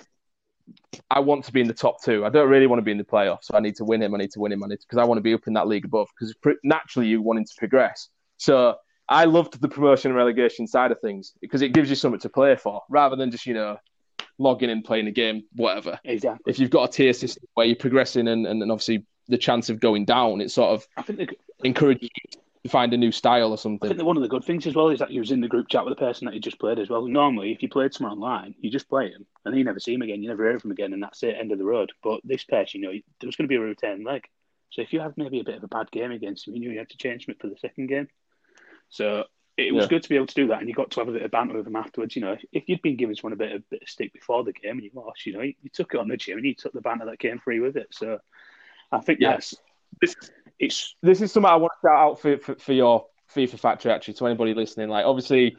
I 1.09 1.19
want 1.19 1.45
to 1.45 1.51
be 1.51 1.61
in 1.61 1.67
the 1.67 1.73
top 1.73 2.03
two. 2.03 2.25
I 2.25 2.29
don't 2.29 2.49
really 2.49 2.67
want 2.67 2.79
to 2.79 2.83
be 2.83 2.91
in 2.91 2.97
the 2.97 3.03
playoffs. 3.03 3.43
So 3.43 3.55
I 3.55 3.59
need 3.59 3.75
to 3.75 3.85
win 3.85 4.01
him. 4.01 4.13
I 4.15 4.17
need 4.17 4.31
to 4.31 4.39
win 4.39 4.51
him. 4.51 4.63
I 4.63 4.67
need 4.67 4.79
because 4.79 4.97
I 4.97 5.05
want 5.05 5.17
to 5.17 5.21
be 5.21 5.33
up 5.33 5.47
in 5.47 5.53
that 5.53 5.67
league 5.67 5.85
above. 5.85 6.07
Because 6.17 6.33
naturally, 6.63 7.07
you 7.07 7.21
wanting 7.21 7.45
to 7.45 7.53
progress. 7.57 8.09
So 8.37 8.75
I 9.09 9.25
loved 9.25 9.59
the 9.59 9.67
promotion 9.67 10.11
and 10.11 10.17
relegation 10.17 10.67
side 10.67 10.91
of 10.91 10.99
things 11.01 11.33
because 11.41 11.61
it 11.61 11.69
gives 11.69 11.89
you 11.89 11.95
something 11.95 12.21
to 12.21 12.29
play 12.29 12.55
for 12.55 12.81
rather 12.89 13.15
than 13.15 13.31
just 13.31 13.45
you 13.45 13.53
know 13.53 13.77
logging 14.39 14.69
in, 14.69 14.81
playing 14.81 15.07
a 15.07 15.11
game, 15.11 15.43
whatever. 15.53 15.99
Exactly. 16.03 16.51
If 16.51 16.59
you've 16.59 16.69
got 16.69 16.89
a 16.89 16.91
tier 16.91 17.13
system 17.13 17.43
where 17.53 17.65
you're 17.65 17.75
progressing 17.75 18.27
and, 18.27 18.47
and, 18.47 18.61
and 18.61 18.71
obviously 18.71 19.05
the 19.27 19.37
chance 19.37 19.69
of 19.69 19.79
going 19.79 20.05
down, 20.05 20.41
it 20.41 20.51
sort 20.51 20.73
of 20.73 20.87
I 20.97 21.01
think 21.01 21.19
the, 21.19 21.27
encourages 21.63 22.03
you 22.03 22.31
to 22.31 22.39
find 22.69 22.93
a 22.93 22.97
new 22.97 23.11
style 23.11 23.51
or 23.51 23.57
something. 23.57 23.91
I 23.91 23.93
think 23.93 24.05
one 24.05 24.15
of 24.15 24.23
the 24.23 24.29
good 24.29 24.45
things 24.45 24.65
as 24.65 24.73
well 24.75 24.89
is 24.89 24.99
that 24.99 25.09
he 25.09 25.19
was 25.19 25.31
in 25.31 25.41
the 25.41 25.47
group 25.49 25.67
chat 25.67 25.83
with 25.83 25.91
the 25.91 25.99
person 25.99 26.25
that 26.25 26.33
he 26.33 26.39
just 26.39 26.59
played 26.59 26.79
as 26.79 26.89
well. 26.89 27.05
Normally, 27.05 27.51
if 27.51 27.61
you 27.61 27.67
played 27.67 27.93
someone 27.93 28.13
online, 28.17 28.55
you 28.59 28.69
just 28.71 28.87
play 28.87 29.09
him 29.09 29.25
and 29.43 29.53
then 29.53 29.57
you 29.59 29.65
never 29.65 29.79
see 29.79 29.93
him 29.93 30.01
again. 30.01 30.21
You 30.23 30.29
never 30.29 30.49
hear 30.49 30.59
from 30.59 30.69
him 30.71 30.75
again, 30.75 30.93
and 30.93 31.03
that's 31.03 31.23
it, 31.23 31.35
end 31.37 31.51
of 31.51 31.57
the 31.57 31.65
road. 31.65 31.91
But 32.01 32.21
this 32.23 32.45
person, 32.45 32.81
you 32.81 32.87
know, 32.87 32.93
there 33.19 33.27
was 33.27 33.35
going 33.35 33.45
to 33.45 33.49
be 33.49 33.57
a 33.57 33.59
return 33.59 34.03
leg. 34.03 34.23
So 34.69 34.81
if 34.81 34.93
you 34.93 35.01
had 35.01 35.13
maybe 35.17 35.39
a 35.39 35.43
bit 35.43 35.57
of 35.57 35.63
a 35.63 35.67
bad 35.67 35.91
game 35.91 36.11
against 36.11 36.47
him, 36.47 36.55
you 36.55 36.61
knew 36.61 36.71
you 36.71 36.79
had 36.79 36.89
to 36.89 36.97
change 36.97 37.27
him 37.27 37.35
for 37.39 37.47
the 37.47 37.57
second 37.57 37.87
game. 37.87 38.07
So 38.89 39.25
it 39.57 39.73
was 39.73 39.83
Yeah. 39.83 39.89
good 39.89 40.03
to 40.03 40.09
be 40.09 40.15
able 40.15 40.27
to 40.27 40.33
do 40.33 40.47
that, 40.47 40.59
and 40.59 40.69
you 40.69 40.73
got 40.73 40.89
to 40.91 40.99
have 41.01 41.09
a 41.09 41.11
bit 41.13 41.21
of 41.21 41.31
banter 41.31 41.57
with 41.57 41.67
him 41.67 41.75
afterwards. 41.75 42.15
You 42.15 42.21
know, 42.21 42.37
if 42.53 42.63
you'd 42.67 42.81
been 42.81 42.95
giving 42.95 43.15
someone 43.15 43.33
a 43.33 43.35
bit 43.35 43.51
of, 43.51 43.69
bit 43.69 43.83
of 43.83 43.89
stick 43.89 44.13
before 44.13 44.43
the 44.43 44.53
game 44.53 44.77
and 44.77 44.83
you 44.83 44.91
lost, 44.95 45.25
you 45.25 45.33
know, 45.33 45.41
you, 45.41 45.53
you 45.61 45.69
took 45.71 45.93
it 45.93 45.99
on 45.99 46.07
the 46.07 46.17
chin 46.17 46.37
and 46.37 46.45
you 46.45 46.55
took 46.55 46.73
the 46.73 46.81
banter 46.81 47.05
that 47.05 47.19
came 47.19 47.39
free 47.39 47.59
with 47.59 47.75
it. 47.75 47.87
So 47.91 48.19
I 48.91 48.99
think 48.99 49.19
Yeah. 49.19 49.31
that's 49.31 49.53
This, 50.01 50.15
it's 50.63 50.95
this 51.01 51.21
is 51.21 51.31
something 51.31 51.51
I 51.51 51.55
want 51.55 51.71
to 51.81 51.87
shout 51.87 51.97
out 51.97 52.19
for, 52.19 52.37
for, 52.37 52.55
for 52.55 52.73
your 52.73 53.05
FIFA 53.35 53.59
factory 53.59 53.91
actually 53.91 54.13
to 54.15 54.27
anybody 54.27 54.53
listening. 54.53 54.89
Like 54.89 55.05
obviously, 55.05 55.55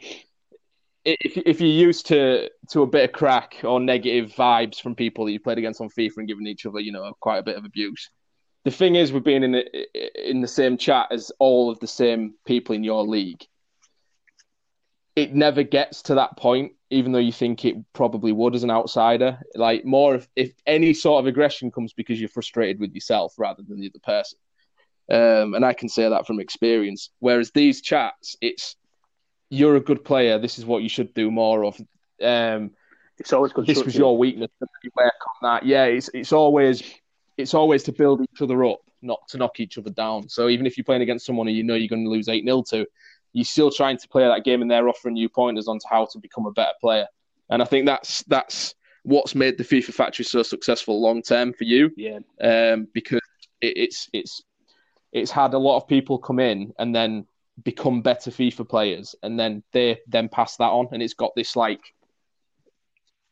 if 1.05 1.37
if 1.37 1.61
you're 1.61 1.69
used 1.69 2.07
to 2.07 2.51
to 2.71 2.83
a 2.83 2.87
bit 2.87 3.05
of 3.05 3.13
crack 3.13 3.61
or 3.65 3.81
negative 3.81 4.33
vibes 4.33 4.81
from 4.81 4.95
people 4.95 5.25
that 5.25 5.33
you 5.33 5.41
played 5.41 5.59
against 5.59 5.81
on 5.81 5.89
FIFA 5.89 6.19
and 6.19 6.29
giving 6.29 6.47
each 6.47 6.67
other, 6.67 6.81
you 6.81 6.93
know, 6.93 7.13
quite 7.21 7.39
a 7.39 7.43
bit 7.43 7.57
of 7.57 7.65
abuse. 7.65 8.11
The 8.65 8.71
thing 8.71 8.95
is, 8.95 9.13
with 9.13 9.25
being 9.25 9.43
in 9.43 9.53
the, 9.53 10.31
in 10.31 10.41
the 10.41 10.49
same 10.49 10.79
chat 10.79 11.09
as 11.11 11.31
all 11.39 11.71
of 11.71 11.81
the 11.81 11.87
same 11.87 12.35
people 12.47 12.75
in 12.75 12.83
your 12.83 13.07
league, 13.07 13.45
it 15.17 15.35
never 15.35 15.63
gets 15.63 16.01
to 16.03 16.15
that 16.15 16.39
point, 16.39 16.73
even 16.89 17.13
though 17.13 17.19
you 17.19 17.31
think 17.31 17.67
it 17.67 17.77
probably 17.93 18.33
would 18.33 18.55
as 18.55 18.65
an 18.65 18.71
outsider. 18.71 19.39
Like 19.55 19.85
more 19.85 20.15
if, 20.15 20.29
if 20.35 20.53
any 20.67 20.95
sort 20.95 21.21
of 21.21 21.27
aggression 21.27 21.71
comes 21.71 21.93
because 21.93 22.19
you're 22.19 22.31
frustrated 22.31 22.81
with 22.81 22.95
yourself 22.95 23.35
rather 23.37 23.63
than 23.63 23.81
the 23.81 23.91
other 23.91 24.01
person. 24.03 24.39
Um, 25.11 25.55
and 25.55 25.65
I 25.65 25.73
can 25.73 25.89
say 25.89 26.09
that 26.09 26.27
from 26.27 26.41
experience. 26.41 27.11
Whereas 27.19 27.51
these 27.51 27.81
chats, 27.83 28.37
it's 28.41 28.77
you're 29.51 29.77
a 29.77 29.81
good 29.81 30.05
player. 30.05 30.39
This 30.39 30.59
is 30.59 30.65
what 30.65 30.83
you 30.83 30.89
should 30.89 31.13
do 31.15 31.31
more 31.31 31.65
of. 31.65 31.81
Um, 32.23 32.71
it's 33.19 33.33
always 33.33 33.53
good. 33.53 33.67
this 33.67 33.85
was 33.85 33.97
your 33.97 34.17
weakness. 34.17 34.51
you 34.83 34.91
Work 34.97 35.13
on 35.43 35.55
that. 35.55 35.67
Yeah, 35.67 35.85
it's 35.85 36.11
it's 36.15 36.33
always 36.33 36.83
it's 37.37 37.55
always 37.55 37.83
to 37.85 37.93
build 37.93 38.21
each 38.23 38.43
other 38.43 38.65
up, 38.65 38.81
not 39.03 39.27
to 39.29 39.39
knock 39.39 39.61
each 39.61 39.79
other 39.79 39.91
down. 39.91 40.29
So 40.29 40.49
even 40.49 40.67
if 40.67 40.77
you're 40.77 40.85
playing 40.85 41.03
against 41.03 41.27
someone 41.27 41.47
who 41.47 41.53
you 41.53 41.63
know 41.63 41.75
you're 41.75 41.89
going 41.89 42.05
to 42.05 42.11
lose 42.11 42.29
eight 42.29 42.45
0 42.45 42.63
to, 42.71 42.87
you're 43.33 43.45
still 43.45 43.71
trying 43.71 43.99
to 43.99 44.09
play 44.09 44.25
that 44.25 44.45
game, 44.45 44.63
and 44.63 44.71
they're 44.71 44.89
offering 44.89 45.17
you 45.17 45.29
pointers 45.29 45.69
on 45.69 45.79
how 45.89 46.07
to 46.07 46.19
become 46.19 46.47
a 46.47 46.53
better 46.53 46.73
player. 46.81 47.07
And 47.51 47.61
I 47.61 47.65
think 47.67 47.87
that's 47.87 48.23
that's 48.25 48.75
what's 49.03 49.35
made 49.35 49.59
the 49.59 49.65
FIFA 49.65 49.93
factory 49.93 50.25
so 50.25 50.43
successful 50.43 51.01
long 51.01 51.23
term 51.23 51.53
for 51.53 51.65
you 51.65 51.91
yeah. 51.97 52.19
um, 52.41 52.89
because 52.95 53.21
it, 53.61 53.77
it's 53.77 54.09
it's 54.13 54.43
it's 55.15 55.31
had 55.31 55.55
a 55.55 55.59
lot 55.59 55.77
of 55.79 55.89
people 55.89 56.19
come 56.19 56.41
in 56.41 56.75
and 56.79 56.95
then 56.95 57.27
become 57.63 58.03
better 58.03 58.31
FIFA 58.31 58.69
players, 58.69 59.15
and 59.23 59.39
then 59.39 59.63
they 59.73 60.01
then 60.09 60.29
pass 60.29 60.57
that 60.57 60.65
on, 60.71 60.89
and 60.93 61.03
it's 61.03 61.15
got 61.15 61.31
this 61.37 61.57
like 61.57 61.81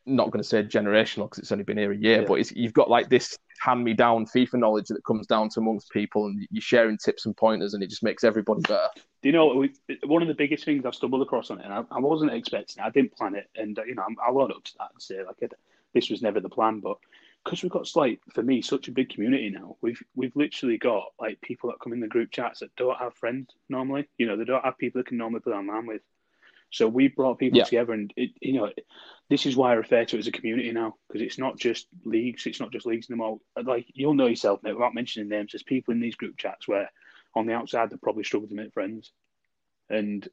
not 0.05 0.31
going 0.31 0.41
to 0.41 0.47
say 0.47 0.61
generational 0.63 1.25
because 1.25 1.39
it's 1.39 1.51
only 1.51 1.63
been 1.63 1.77
here 1.77 1.91
a 1.91 1.97
year, 1.97 2.21
Yeah. 2.21 2.27
but 2.27 2.35
it's, 2.35 2.51
you've 2.51 2.73
got 2.73 2.89
like 2.89 3.09
this 3.09 3.37
hand 3.61 3.83
me 3.83 3.93
down 3.93 4.25
FIFA 4.25 4.55
knowledge 4.55 4.87
that 4.87 5.03
comes 5.05 5.27
down 5.27 5.49
to 5.49 5.59
amongst 5.59 5.91
people, 5.91 6.25
and 6.27 6.47
you're 6.51 6.61
sharing 6.61 6.97
tips 6.97 7.25
and 7.25 7.35
pointers, 7.35 7.73
and 7.73 7.83
it 7.83 7.89
just 7.89 8.03
makes 8.03 8.23
everybody 8.23 8.61
better. 8.61 8.87
Do 9.21 9.29
you 9.29 9.33
know 9.33 9.67
one 10.05 10.21
of 10.21 10.27
the 10.29 10.33
biggest 10.33 10.63
things 10.63 10.85
I've 10.85 10.95
stumbled 10.95 11.21
across 11.21 11.51
on 11.51 11.59
it, 11.59 11.65
and 11.65 11.73
I, 11.73 11.83
I 11.91 11.99
wasn't 11.99 12.31
expecting 12.31 12.81
it, 12.81 12.87
I 12.87 12.89
didn't 12.91 13.15
plan 13.15 13.35
it, 13.35 13.49
and 13.55 13.77
you 13.85 13.95
know 13.95 14.03
I'm, 14.07 14.15
I'll 14.25 14.41
own 14.41 14.51
up 14.51 14.63
to 14.63 14.73
that 14.79 14.91
and 14.93 15.01
say 15.01 15.21
like 15.23 15.51
this 15.93 16.09
was 16.09 16.21
never 16.21 16.39
the 16.39 16.49
plan, 16.49 16.79
but 16.79 16.97
because 17.43 17.61
we've 17.63 17.71
got 17.71 17.89
like 17.95 18.19
for 18.33 18.43
me 18.43 18.61
such 18.61 18.87
a 18.87 18.91
big 18.91 19.09
community 19.09 19.49
now, 19.49 19.75
we've 19.81 20.01
we've 20.15 20.35
literally 20.35 20.77
got 20.77 21.05
like 21.19 21.41
people 21.41 21.69
that 21.69 21.79
come 21.79 21.93
in 21.93 21.99
the 21.99 22.07
group 22.07 22.31
chats 22.31 22.59
that 22.59 22.75
don't 22.75 22.97
have 22.97 23.13
friends 23.15 23.49
normally, 23.69 24.07
you 24.17 24.25
know 24.25 24.37
they 24.37 24.45
don't 24.45 24.63
have 24.63 24.77
people 24.77 24.99
that 24.99 25.07
can 25.07 25.17
normally 25.17 25.41
play 25.41 25.53
online 25.53 25.85
with, 25.85 26.01
so 26.71 26.87
we 26.87 27.07
brought 27.07 27.39
people 27.39 27.57
Yeah. 27.59 27.65
together, 27.65 27.93
and 27.93 28.13
it, 28.15 28.31
you 28.41 28.53
know 28.53 28.71
this 29.29 29.45
is 29.45 29.55
why 29.55 29.71
I 29.71 29.75
refer 29.75 30.05
to 30.05 30.15
it 30.15 30.19
as 30.19 30.27
a 30.27 30.31
community 30.31 30.71
now 30.71 30.95
because 31.07 31.21
it's 31.21 31.37
not 31.37 31.57
just 31.57 31.87
leagues, 32.05 32.45
it's 32.45 32.59
not 32.59 32.71
just 32.71 32.85
leagues 32.85 33.09
anymore. 33.09 33.39
Like 33.61 33.87
you'll 33.93 34.13
know 34.13 34.27
yourself, 34.27 34.61
mate, 34.63 34.73
without 34.75 34.93
mentioning 34.95 35.29
names, 35.29 35.51
there's 35.51 35.63
people 35.63 35.93
in 35.93 35.99
these 35.99 36.15
group 36.15 36.37
chats 36.37 36.67
where 36.67 36.89
on 37.35 37.45
the 37.47 37.53
outside 37.53 37.89
they 37.89 37.97
probably 37.97 38.23
struggle 38.23 38.47
to 38.49 38.55
make 38.55 38.73
friends, 38.73 39.11
and 39.89 40.27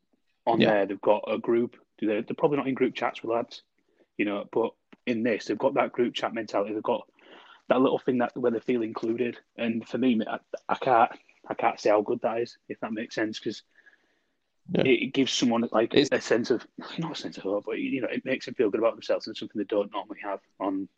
on 0.46 0.60
Yeah. 0.60 0.70
there 0.70 0.86
they've 0.86 1.00
got 1.00 1.24
a 1.26 1.38
group. 1.38 1.76
They're, 2.00 2.22
they're 2.22 2.36
probably 2.36 2.56
not 2.58 2.68
in 2.68 2.74
group 2.74 2.94
chats 2.94 3.22
with 3.22 3.30
lads, 3.30 3.62
you 4.16 4.24
know, 4.24 4.46
but 4.52 4.70
in 5.06 5.22
this 5.22 5.46
they've 5.46 5.58
got 5.58 5.74
that 5.74 5.92
group 5.92 6.14
chat 6.14 6.34
mentality. 6.34 6.74
They've 6.74 6.82
got 6.82 7.06
that 7.68 7.80
little 7.80 7.98
thing 7.98 8.18
that 8.18 8.36
where 8.36 8.50
they 8.52 8.60
feel 8.60 8.82
included. 8.82 9.38
And 9.56 9.86
for 9.86 9.98
me, 9.98 10.20
I, 10.28 10.38
I 10.68 10.74
can't 10.76 11.10
I 11.48 11.54
can't 11.54 11.80
say 11.80 11.90
how 11.90 12.02
good 12.02 12.20
that 12.22 12.40
is 12.40 12.56
if 12.68 12.78
that 12.80 12.92
makes 12.92 13.14
sense 13.14 13.38
because. 13.38 13.62
Yeah. 14.72 14.82
It, 14.82 15.02
it 15.02 15.14
gives 15.14 15.32
someone 15.32 15.68
like 15.72 15.94
It's- 15.94 16.10
a 16.12 16.20
sense 16.20 16.50
of 16.52 16.64
not 16.98 17.12
a 17.12 17.20
sense 17.20 17.36
of 17.38 17.42
hope, 17.42 17.64
but 17.66 17.78
you 17.80 18.02
know, 18.02 18.08
it 18.08 18.24
makes 18.24 18.44
them 18.44 18.54
feel 18.54 18.70
good 18.70 18.78
about 18.78 18.94
themselves 18.94 19.26
and 19.26 19.36
something 19.36 19.58
they 19.58 19.64
don't 19.64 19.90
normally 19.90 20.20
have 20.22 20.38
on. 20.60 20.88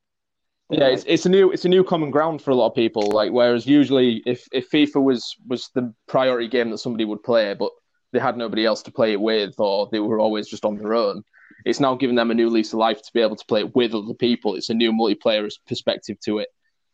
Yeah, 0.68 0.88
it's, 0.88 1.04
it's 1.06 1.24
a 1.24 1.30
new 1.30 1.50
it's 1.52 1.64
a 1.64 1.70
new 1.70 1.82
common 1.82 2.10
ground 2.10 2.42
for 2.42 2.50
a 2.50 2.54
lot 2.54 2.66
of 2.68 2.74
people. 2.74 3.10
Like 3.10 3.32
whereas 3.32 3.66
usually 3.66 4.22
if, 4.26 4.46
if 4.52 4.70
FIFA 4.70 5.02
was 5.02 5.36
was 5.46 5.70
the 5.74 5.94
priority 6.06 6.48
game 6.48 6.68
that 6.70 6.78
somebody 6.78 7.06
would 7.06 7.22
play, 7.22 7.54
but 7.54 7.70
they 8.12 8.18
had 8.18 8.36
nobody 8.36 8.66
else 8.66 8.82
to 8.82 8.90
play 8.90 9.12
it 9.12 9.20
with, 9.20 9.54
or 9.58 9.88
they 9.90 10.00
were 10.00 10.20
always 10.20 10.48
just 10.48 10.66
on 10.66 10.76
their 10.76 10.92
own, 10.92 11.24
it's 11.64 11.80
now 11.80 11.94
giving 11.94 12.16
them 12.16 12.30
a 12.30 12.34
new 12.34 12.48
lease 12.50 12.72
of 12.72 12.78
life 12.78 13.02
to 13.02 13.10
be 13.12 13.20
able 13.20 13.36
to 13.36 13.44
play 13.46 13.60
it 13.60 13.74
with 13.74 13.94
other 13.94 14.14
people. 14.14 14.54
It's 14.54 14.70
a 14.70 14.74
new 14.74 14.92
multiplayer 14.92 15.50
perspective 15.66 16.18
to 16.24 16.38
it, 16.38 16.48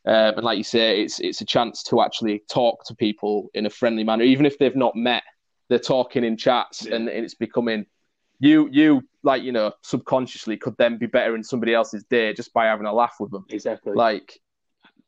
um, 0.07 0.35
and 0.37 0.43
like 0.45 0.59
you 0.59 0.65
say, 0.65 1.03
it's 1.03 1.21
it's 1.21 1.41
a 1.41 1.45
chance 1.47 1.83
to 1.85 2.01
actually 2.01 2.43
talk 2.51 2.85
to 2.87 2.95
people 2.95 3.49
in 3.55 3.67
a 3.67 3.71
friendly 3.71 4.05
manner, 4.05 4.25
even 4.25 4.47
if 4.47 4.59
they've 4.59 4.77
not 4.77 4.95
met. 4.97 5.23
They're 5.69 5.79
talking 5.79 6.25
in 6.25 6.37
chats, 6.37 6.87
Yeah. 6.87 6.97
and, 6.97 7.09
and 7.09 7.25
it's 7.25 7.35
becoming 7.35 7.85
you 8.41 8.69
you 8.71 9.03
like 9.23 9.43
you 9.43 9.53
know 9.53 9.73
subconsciously 9.83 10.57
could 10.57 10.75
then 10.79 10.97
be 10.97 11.07
better 11.07 11.35
in 11.35 11.43
somebody 11.43 11.75
else's 11.75 12.05
day 12.05 12.33
just 12.33 12.53
by 12.53 12.67
having 12.67 12.87
a 12.87 12.93
laugh 12.93 13.17
with 13.19 13.31
them 13.33 13.45
exactly. 13.51 13.93
like 13.95 14.39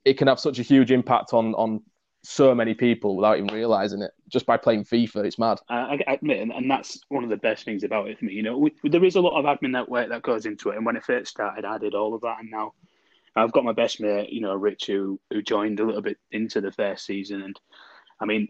it 0.05 0.15
can 0.19 0.27
have 0.27 0.41
such 0.41 0.59
a 0.59 0.63
huge 0.63 0.91
impact 0.91 1.33
on 1.33 1.55
on 1.55 1.81
so 2.23 2.55
many 2.55 2.75
people 2.75 3.17
without 3.17 3.39
even 3.39 3.55
realizing 3.55 4.03
it 4.03 4.13
just 4.29 4.47
by 4.47 4.57
playing 4.57 4.85
FIFA. 4.85 5.25
It's 5.25 5.39
mad. 5.39 5.59
I, 5.69 5.99
I 6.07 6.13
admit, 6.13 6.41
and, 6.41 6.71
that's 6.71 7.01
one 7.09 7.25
of 7.25 7.31
the 7.31 7.37
best 7.37 7.65
things 7.65 7.83
about 7.83 8.09
it 8.09 8.19
for 8.19 8.27
me. 8.27 8.35
You 8.35 8.43
know, 8.43 8.59
we, 8.59 8.73
there 8.85 9.05
is 9.05 9.17
a 9.17 9.21
lot 9.21 9.39
of 9.39 9.47
admin 9.47 9.73
that 9.73 10.09
that 10.09 10.23
goes 10.23 10.47
into 10.47 10.71
it, 10.71 10.77
and 10.77 10.85
when 10.85 10.97
it 10.97 11.05
first 11.05 11.31
started, 11.31 11.65
I 11.65 11.79
did 11.79 11.95
all 11.95 12.15
of 12.15 12.21
that, 12.23 12.41
and 12.41 12.51
now 12.51 12.75
I've 13.37 13.53
got 13.53 13.65
my 13.65 13.73
best 13.73 14.01
mate, 14.01 14.31
you 14.31 14.41
know, 14.41 14.55
Rich, 14.55 14.87
who 14.87 15.19
who 15.31 15.43
joined 15.43 15.81
a 15.81 15.85
little 15.85 16.03
bit 16.03 16.19
into 16.31 16.61
the 16.61 16.73
first 16.73 17.07
season, 17.07 17.43
and 17.43 17.61
I 18.21 18.27
mean, 18.27 18.49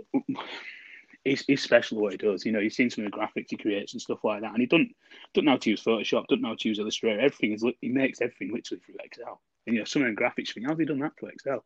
he's, 1.25 1.45
he's 1.47 1.63
special 1.63 2.01
what 2.01 2.13
he 2.13 2.19
does. 2.19 2.45
You 2.45 2.53
know, 2.53 2.59
you've 2.59 2.73
seen 2.73 2.91
some 2.91 3.05
of 3.05 3.13
the 3.13 3.17
graphics 3.17 3.51
he 3.51 3.57
creates 3.57 3.93
and 3.93 4.03
stuff 4.03 4.25
like 4.25 4.43
that, 4.43 4.53
and 4.53 4.61
he 4.61 4.67
doesn't 4.67 4.95
doesn't 5.35 5.45
know 5.45 5.53
how 5.53 5.59
to 5.59 5.71
use 5.71 5.85
Photoshop, 5.85 6.27
doesn't 6.27 6.43
know 6.43 6.51
how 6.51 6.57
to 6.57 6.69
use 6.69 6.79
Illustrator. 6.79 7.21
Everything 7.21 7.53
is 7.53 7.65
he 7.81 7.89
makes 7.89 8.21
everything 8.21 8.53
literally 8.53 8.81
through 8.85 8.97
Excel. 9.05 9.41
And 9.67 9.77
you 9.77 9.81
know, 9.81 9.85
some 9.85 10.03
of 10.03 10.09
the 10.09 10.21
graphics, 10.21 10.49
you 10.49 10.55
think, 10.55 10.67
how's 10.67 10.79
he 10.79 10.85
done 10.85 10.99
that 11.01 11.13
through 11.19 11.29
Excel? 11.29 11.65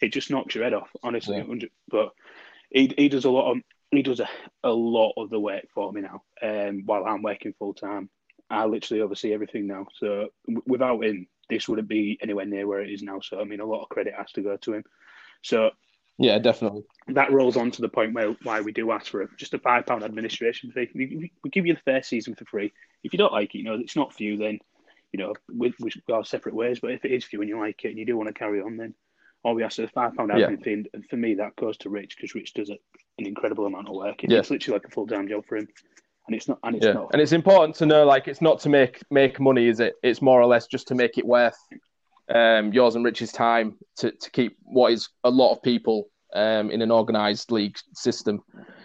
It 0.00 0.12
just 0.12 0.30
knocks 0.30 0.54
your 0.54 0.64
head 0.64 0.74
off, 0.74 0.90
honestly. 1.02 1.36
Yeah. 1.36 1.68
But 1.88 2.10
he 2.70 2.92
he 2.96 3.08
does 3.08 3.24
a 3.24 3.30
lot 3.30 3.50
of 3.52 3.58
he 3.90 4.02
does 4.02 4.20
a, 4.20 4.28
a 4.64 4.70
lot 4.70 5.12
of 5.16 5.30
the 5.30 5.40
work 5.40 5.64
for 5.74 5.92
me 5.92 6.00
now. 6.02 6.22
Um, 6.42 6.82
while 6.86 7.04
I'm 7.04 7.22
working 7.22 7.54
full 7.58 7.74
time, 7.74 8.08
I 8.48 8.64
literally 8.66 9.02
oversee 9.02 9.32
everything 9.32 9.66
now. 9.66 9.86
So 9.98 10.28
w- 10.46 10.62
without 10.66 11.02
him, 11.04 11.26
this 11.48 11.68
wouldn't 11.68 11.88
be 11.88 12.18
anywhere 12.22 12.46
near 12.46 12.66
where 12.66 12.80
it 12.82 12.90
is 12.90 13.02
now. 13.02 13.20
So 13.20 13.40
I 13.40 13.44
mean, 13.44 13.60
a 13.60 13.66
lot 13.66 13.82
of 13.82 13.88
credit 13.88 14.14
has 14.16 14.30
to 14.32 14.42
go 14.42 14.56
to 14.58 14.74
him. 14.74 14.84
So 15.42 15.70
Yeah, 16.18 16.38
definitely. 16.38 16.84
that 17.08 17.32
rolls 17.32 17.56
on 17.56 17.70
to 17.72 17.82
the 17.82 17.88
point 17.88 18.14
where 18.14 18.30
why 18.44 18.60
we 18.60 18.72
do 18.72 18.92
ask 18.92 19.06
for 19.10 19.22
a, 19.22 19.28
just 19.36 19.54
a 19.54 19.58
five 19.58 19.86
pound 19.86 20.04
administration 20.04 20.70
fee. 20.72 20.88
We, 20.94 21.32
we- 21.42 21.50
give 21.50 21.66
you 21.66 21.74
the 21.74 21.80
first 21.92 22.08
season 22.08 22.34
for 22.36 22.44
free. 22.44 22.72
If 23.02 23.12
you 23.12 23.18
don't 23.18 23.32
like 23.32 23.54
it, 23.54 23.58
you 23.58 23.64
know 23.64 23.74
it's 23.74 23.96
not 23.96 24.12
for 24.14 24.22
you. 24.22 24.36
Then 24.36 24.60
you 25.12 25.18
know 25.18 25.34
we 25.52 25.74
we 25.80 25.90
go 26.06 26.22
separate 26.22 26.54
ways. 26.54 26.78
But 26.80 26.92
if 26.92 27.04
it 27.04 27.10
is 27.12 27.24
for 27.24 27.30
you 27.36 27.40
and 27.40 27.48
you 27.48 27.58
like 27.58 27.84
it 27.84 27.88
and 27.88 27.98
you 27.98 28.06
do 28.06 28.16
want 28.16 28.28
to 28.28 28.34
carry 28.34 28.60
on, 28.60 28.76
then 28.76 28.94
all 29.42 29.54
we 29.54 29.62
ask 29.62 29.78
is 29.78 29.86
a 29.86 29.88
five 29.88 30.14
pound 30.14 30.30
admin 30.30 30.62
fee. 30.62 30.72
And- 30.72 30.88
for 31.08 31.16
me, 31.16 31.34
that 31.34 31.56
goes 31.56 31.76
to 31.78 31.88
Rich 31.90 32.16
because 32.16 32.34
Rich 32.34 32.54
does 32.54 32.70
a, 32.70 32.76
an 33.18 33.26
incredible 33.26 33.66
amount 33.66 33.88
of 33.88 33.94
work. 33.94 34.22
It's 34.24 34.32
Yeah. 34.32 34.42
literally 34.54 34.78
like 34.78 34.86
a 34.86 34.90
full 34.90 35.06
time 35.06 35.28
job 35.28 35.44
for 35.46 35.56
him, 35.56 35.68
and 36.26 36.36
it's 36.36 36.48
not. 36.48 36.58
And 36.62 36.76
it's 36.76 36.84
Yeah, 36.86 36.92
not. 36.92 37.10
and 37.12 37.22
it's 37.22 37.32
important 37.32 37.76
to 37.76 37.86
know 37.86 38.04
like 38.04 38.28
it's 38.28 38.40
not 38.42 38.60
to 38.60 38.68
make 38.68 39.00
make 39.10 39.40
money, 39.40 39.66
is 39.68 39.80
it? 39.80 39.94
It's 40.02 40.20
more 40.22 40.40
or 40.40 40.46
less 40.46 40.66
just 40.66 40.88
to 40.88 40.94
make 40.94 41.18
it 41.18 41.26
worth 41.26 41.58
um, 42.28 42.72
yours 42.72 42.94
and 42.94 43.04
Rich's 43.04 43.32
time 43.32 43.76
to 43.96 44.12
to 44.12 44.30
keep 44.30 44.56
what 44.62 44.92
is 44.92 45.08
a 45.24 45.30
lot 45.30 45.52
of 45.52 45.62
people 45.62 46.08
um, 46.34 46.70
in 46.70 46.80
an 46.82 46.92
organised 46.92 47.50
league 47.50 47.76
system 47.94 48.42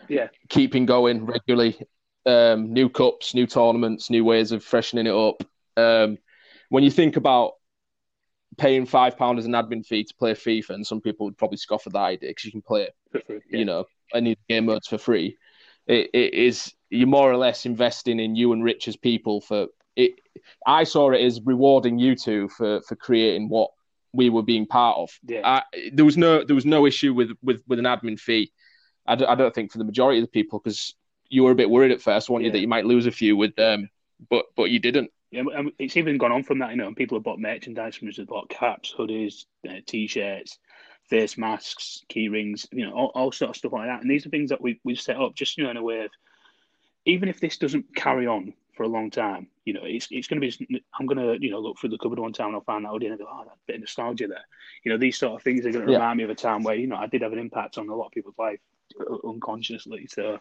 Yeah. 0.10 0.30
keeping 0.50 0.86
going 0.86 1.26
regularly. 1.26 1.80
Um, 2.28 2.74
new 2.74 2.90
cups, 2.90 3.36
new 3.36 3.46
tournaments, 3.46 4.10
new 4.10 4.26
ways 4.26 4.52
of 4.52 4.64
freshening 4.64 5.06
it 5.06 5.14
up. 5.14 5.44
Um, 5.78 6.18
when 6.70 6.84
you 6.84 6.90
think 6.90 7.18
about 7.18 7.52
paying 8.58 8.86
five 8.86 9.18
pound 9.18 9.40
as 9.40 9.46
an 9.46 9.54
admin 9.54 9.86
fee 9.86 10.04
to 10.04 10.14
play 10.16 10.34
FIFA, 10.34 10.72
and 10.72 10.88
some 10.88 11.02
people 11.02 11.26
would 11.26 11.38
probably 11.38 11.58
scoff 11.58 11.88
at 11.88 11.94
that 11.94 12.00
idea 12.00 12.30
because 12.30 12.46
you 12.46 12.52
can 12.52 12.62
play, 12.62 12.90
Yeah. 13.14 13.38
you 13.50 13.66
know, 13.66 13.86
any 14.14 14.38
game 14.50 14.66
modes 14.66 14.88
for 14.88 14.98
free. 14.98 15.38
It, 15.88 16.10
it 16.14 16.34
is 16.34 16.74
you're 16.90 17.08
more 17.08 17.32
or 17.32 17.38
less 17.38 17.66
investing 17.66 18.20
in 18.20 18.36
you 18.36 18.54
and 18.54 18.64
Rich 18.64 18.88
as 18.88 18.96
people 18.98 19.42
for 19.42 19.68
it. 19.96 20.14
I 20.66 20.84
saw 20.84 21.12
it 21.12 21.22
as 21.22 21.42
rewarding 21.44 22.00
you 22.00 22.16
two 22.16 22.50
for 22.50 22.82
for 22.82 22.96
creating 22.96 23.50
what 23.50 23.72
we 24.14 24.30
were 24.30 24.44
being 24.44 24.66
part 24.66 24.98
of. 24.98 25.10
Yeah. 25.26 25.42
I, 25.44 25.64
there 25.94 26.06
was 26.06 26.18
no 26.18 26.44
there 26.44 26.56
was 26.56 26.66
no 26.66 26.86
issue 26.86 27.14
with 27.14 27.32
with 27.44 27.62
with 27.68 27.80
an 27.80 27.86
admin 27.86 28.20
fee. 28.20 28.52
I 29.08 29.16
don't, 29.16 29.30
I 29.30 29.36
don't 29.36 29.54
think 29.54 29.72
for 29.72 29.78
the 29.78 29.84
majority 29.84 30.20
of 30.20 30.24
the 30.24 30.32
people 30.32 30.60
because 30.60 30.96
you 31.30 31.44
were 31.44 31.52
a 31.52 31.56
bit 31.56 31.70
worried 31.70 31.92
at 31.92 32.02
first, 32.02 32.30
weren't 32.30 32.46
you, 32.46 32.52
that 32.52 32.60
you 32.60 32.68
might 32.68 32.86
lose 32.86 33.06
a 33.06 33.12
few 33.12 33.36
with 33.38 33.58
um, 33.60 33.90
but 34.30 34.46
but 34.56 34.72
you 34.72 34.80
didn't. 34.80 35.12
Yeah, 35.36 35.44
and 35.54 35.72
it's 35.80 35.98
even 35.98 36.18
gone 36.18 36.32
on 36.32 36.44
from 36.44 36.60
that, 36.60 36.72
you 36.72 36.78
know, 36.78 36.88
and 36.88 36.96
people 36.96 37.18
have 37.18 37.24
bought 37.24 37.40
merchandise 37.40 37.96
from 37.96 38.08
us, 38.08 38.18
have 38.18 38.28
bought 38.28 38.50
caps, 38.50 38.94
hoodies, 38.98 39.46
uh, 39.70 39.82
t-shirts, 39.86 40.60
face 41.04 41.38
masks, 41.38 42.04
key 42.08 42.30
rings, 42.30 42.66
you 42.72 42.86
know, 42.86 42.94
all, 42.94 43.12
all 43.16 43.32
sort 43.32 43.50
of 43.50 43.58
stuff 43.58 43.74
like 43.74 43.88
that. 43.88 44.02
And 44.02 44.10
these 44.10 44.26
are 44.26 44.30
things 44.30 44.50
that 44.50 44.62
we 44.62 44.80
we've 44.86 45.00
set 45.00 45.18
up 45.18 45.36
just 45.36 45.58
you 45.58 45.66
know 45.66 45.72
in 45.72 45.78
a 45.78 45.84
way 45.84 46.06
of, 46.06 46.12
even 47.06 47.28
if 47.28 47.40
this 47.40 47.58
doesn't 47.58 47.94
carry 47.96 48.28
on 48.28 48.54
for 48.76 48.84
a 48.84 48.88
long 48.88 49.10
time, 49.12 49.48
you 49.66 49.74
know, 49.74 49.84
it's 49.84 50.08
it's 50.10 50.28
going 50.28 50.42
to 50.42 50.48
be. 50.48 50.82
I'm 50.98 51.06
going 51.06 51.18
to 51.18 51.44
you 51.44 51.52
know 51.52 51.60
look 51.60 51.78
through 51.80 51.90
the 51.90 51.98
cupboard 51.98 52.20
one 52.20 52.34
time 52.34 52.48
and 52.48 52.56
I'll 52.56 52.62
find 52.62 52.86
that 52.86 52.90
hoodie 52.90 53.08
and 53.08 53.16
I 53.16 53.18
go, 53.18 53.28
oh, 53.30 53.44
that 53.46 53.58
bit 53.68 53.76
of 53.76 53.82
nostalgia 53.82 54.28
there. 54.28 54.46
You 54.84 54.92
know, 54.92 54.98
these 54.98 55.18
sort 55.18 55.34
of 55.34 55.44
things 55.44 55.66
are 55.66 55.72
going 55.72 55.86
to 55.86 55.92
Yeah. 55.92 55.98
remind 55.98 56.18
me 56.18 56.24
of 56.24 56.30
a 56.30 56.36
time 56.36 56.64
where 56.64 56.76
you 56.76 56.88
know 56.88 56.96
I 56.96 57.08
did 57.08 57.22
have 57.24 57.34
an 57.34 57.40
impact 57.40 57.78
on 57.78 57.90
a 57.90 57.96
lot 57.96 58.08
of 58.08 58.12
people's 58.14 58.38
life 58.38 58.60
uh, 59.00 59.28
unconsciously. 59.28 60.08
So, 60.08 60.40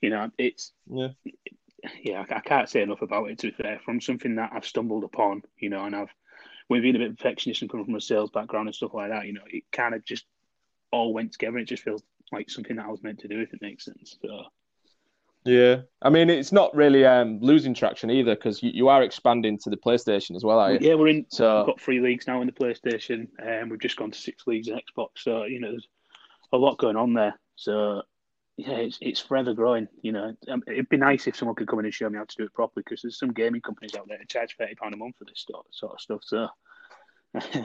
you 0.00 0.10
know, 0.10 0.30
it's 0.38 0.72
Yeah. 0.86 1.08
Yeah, 2.02 2.24
I, 2.28 2.36
I 2.36 2.40
can't 2.40 2.68
say 2.68 2.82
enough 2.82 3.02
about 3.02 3.30
it. 3.30 3.38
To 3.38 3.48
be 3.48 3.62
fair, 3.62 3.80
from 3.84 4.00
something 4.00 4.36
that 4.36 4.50
I've 4.52 4.66
stumbled 4.66 5.04
upon, 5.04 5.42
you 5.58 5.70
know, 5.70 5.84
and 5.84 5.94
I've 5.94 6.14
with 6.68 6.82
being 6.82 6.96
a 6.96 7.00
bit 7.00 7.16
perfectionist 7.16 7.62
and 7.62 7.70
coming 7.70 7.84
from 7.84 7.96
a 7.96 8.00
sales 8.00 8.30
background 8.30 8.68
and 8.68 8.74
stuff 8.74 8.94
like 8.94 9.10
that, 9.10 9.26
you 9.26 9.32
know, 9.32 9.42
it 9.48 9.64
kind 9.72 9.94
of 9.94 10.04
just 10.04 10.24
all 10.92 11.12
went 11.12 11.32
together. 11.32 11.58
It 11.58 11.64
just 11.64 11.82
feels 11.82 12.02
like 12.32 12.48
something 12.48 12.76
that 12.76 12.86
I 12.86 12.90
was 12.90 13.02
meant 13.02 13.18
to 13.20 13.28
do, 13.28 13.40
if 13.40 13.52
it 13.52 13.60
makes 13.60 13.84
sense. 13.84 14.16
So 14.22 14.44
Yeah, 15.44 15.82
I 16.02 16.10
mean 16.10 16.30
it's 16.30 16.52
not 16.52 16.74
really 16.76 17.04
um, 17.04 17.40
losing 17.40 17.74
traction 17.74 18.10
either 18.10 18.36
because 18.36 18.62
you, 18.62 18.70
you 18.72 18.88
are 18.88 19.02
expanding 19.02 19.58
to 19.58 19.70
the 19.70 19.76
PlayStation 19.76 20.36
as 20.36 20.44
well, 20.44 20.60
are 20.60 20.72
you? 20.74 20.78
yeah, 20.80 20.94
we're 20.94 21.08
in. 21.08 21.26
So 21.28 21.58
We've 21.58 21.66
got 21.66 21.80
three 21.80 22.00
leagues 22.00 22.26
now 22.26 22.40
in 22.40 22.46
the 22.46 22.52
PlayStation, 22.52 23.26
and 23.44 23.70
we've 23.70 23.80
just 23.80 23.96
gone 23.96 24.12
to 24.12 24.18
six 24.18 24.46
leagues 24.46 24.68
in 24.68 24.74
Xbox. 24.74 25.08
So 25.16 25.44
you 25.44 25.60
know, 25.60 25.70
there's 25.70 25.88
a 26.52 26.56
lot 26.56 26.78
going 26.78 26.96
on 26.96 27.14
there. 27.14 27.34
So 27.56 28.02
yeah, 28.66 28.76
it's 28.76 28.98
it's 29.00 29.20
forever 29.20 29.54
growing. 29.54 29.88
You 30.02 30.12
know, 30.12 30.34
um, 30.48 30.62
it'd 30.66 30.88
be 30.88 30.96
nice 30.96 31.26
if 31.26 31.36
someone 31.36 31.54
could 31.54 31.68
come 31.68 31.78
in 31.78 31.84
and 31.86 31.94
show 31.94 32.08
me 32.10 32.18
how 32.18 32.24
to 32.24 32.36
do 32.36 32.44
it 32.44 32.52
properly 32.52 32.82
because 32.84 33.02
there's 33.02 33.18
some 33.18 33.32
gaming 33.32 33.60
companies 33.60 33.94
out 33.94 34.06
there 34.08 34.18
that 34.18 34.28
charge 34.28 34.56
thirty 34.58 34.74
pound 34.74 34.94
a 34.94 34.96
month 34.96 35.16
for 35.18 35.24
this 35.24 35.44
sort 35.48 35.66
sort 35.70 35.92
of 35.94 36.00
stuff. 36.00 36.20
So 36.24 36.48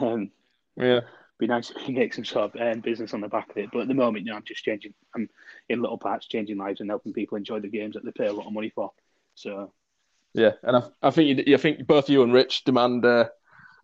um, 0.00 0.30
yeah, 0.76 1.00
be 1.38 1.46
nice 1.46 1.70
if 1.70 1.86
we 1.86 1.94
make 1.94 2.14
some 2.14 2.24
sort 2.24 2.54
of 2.54 2.60
um, 2.60 2.80
business 2.80 3.12
on 3.12 3.20
the 3.20 3.28
back 3.28 3.50
of 3.50 3.56
it. 3.58 3.70
But 3.72 3.82
at 3.82 3.88
the 3.88 3.94
moment, 3.94 4.24
you 4.24 4.30
know, 4.30 4.36
I'm 4.36 4.44
just 4.44 4.64
changing. 4.64 4.94
I'm 5.14 5.28
in 5.68 5.82
little 5.82 5.98
parts, 5.98 6.26
changing 6.26 6.56
lives 6.56 6.80
and 6.80 6.88
helping 6.88 7.12
people 7.12 7.36
enjoy 7.36 7.60
the 7.60 7.68
games 7.68 7.94
that 7.94 8.04
they 8.04 8.12
pay 8.12 8.26
a 8.26 8.32
lot 8.32 8.46
of 8.46 8.52
money 8.52 8.70
for. 8.70 8.92
So 9.34 9.72
yeah, 10.32 10.52
and 10.62 10.76
I, 10.76 10.82
I 11.02 11.10
think 11.10 11.46
you, 11.46 11.54
I 11.54 11.58
think 11.58 11.86
both 11.86 12.08
you 12.08 12.22
and 12.22 12.32
Rich 12.32 12.64
demand 12.64 13.04
uh, 13.04 13.26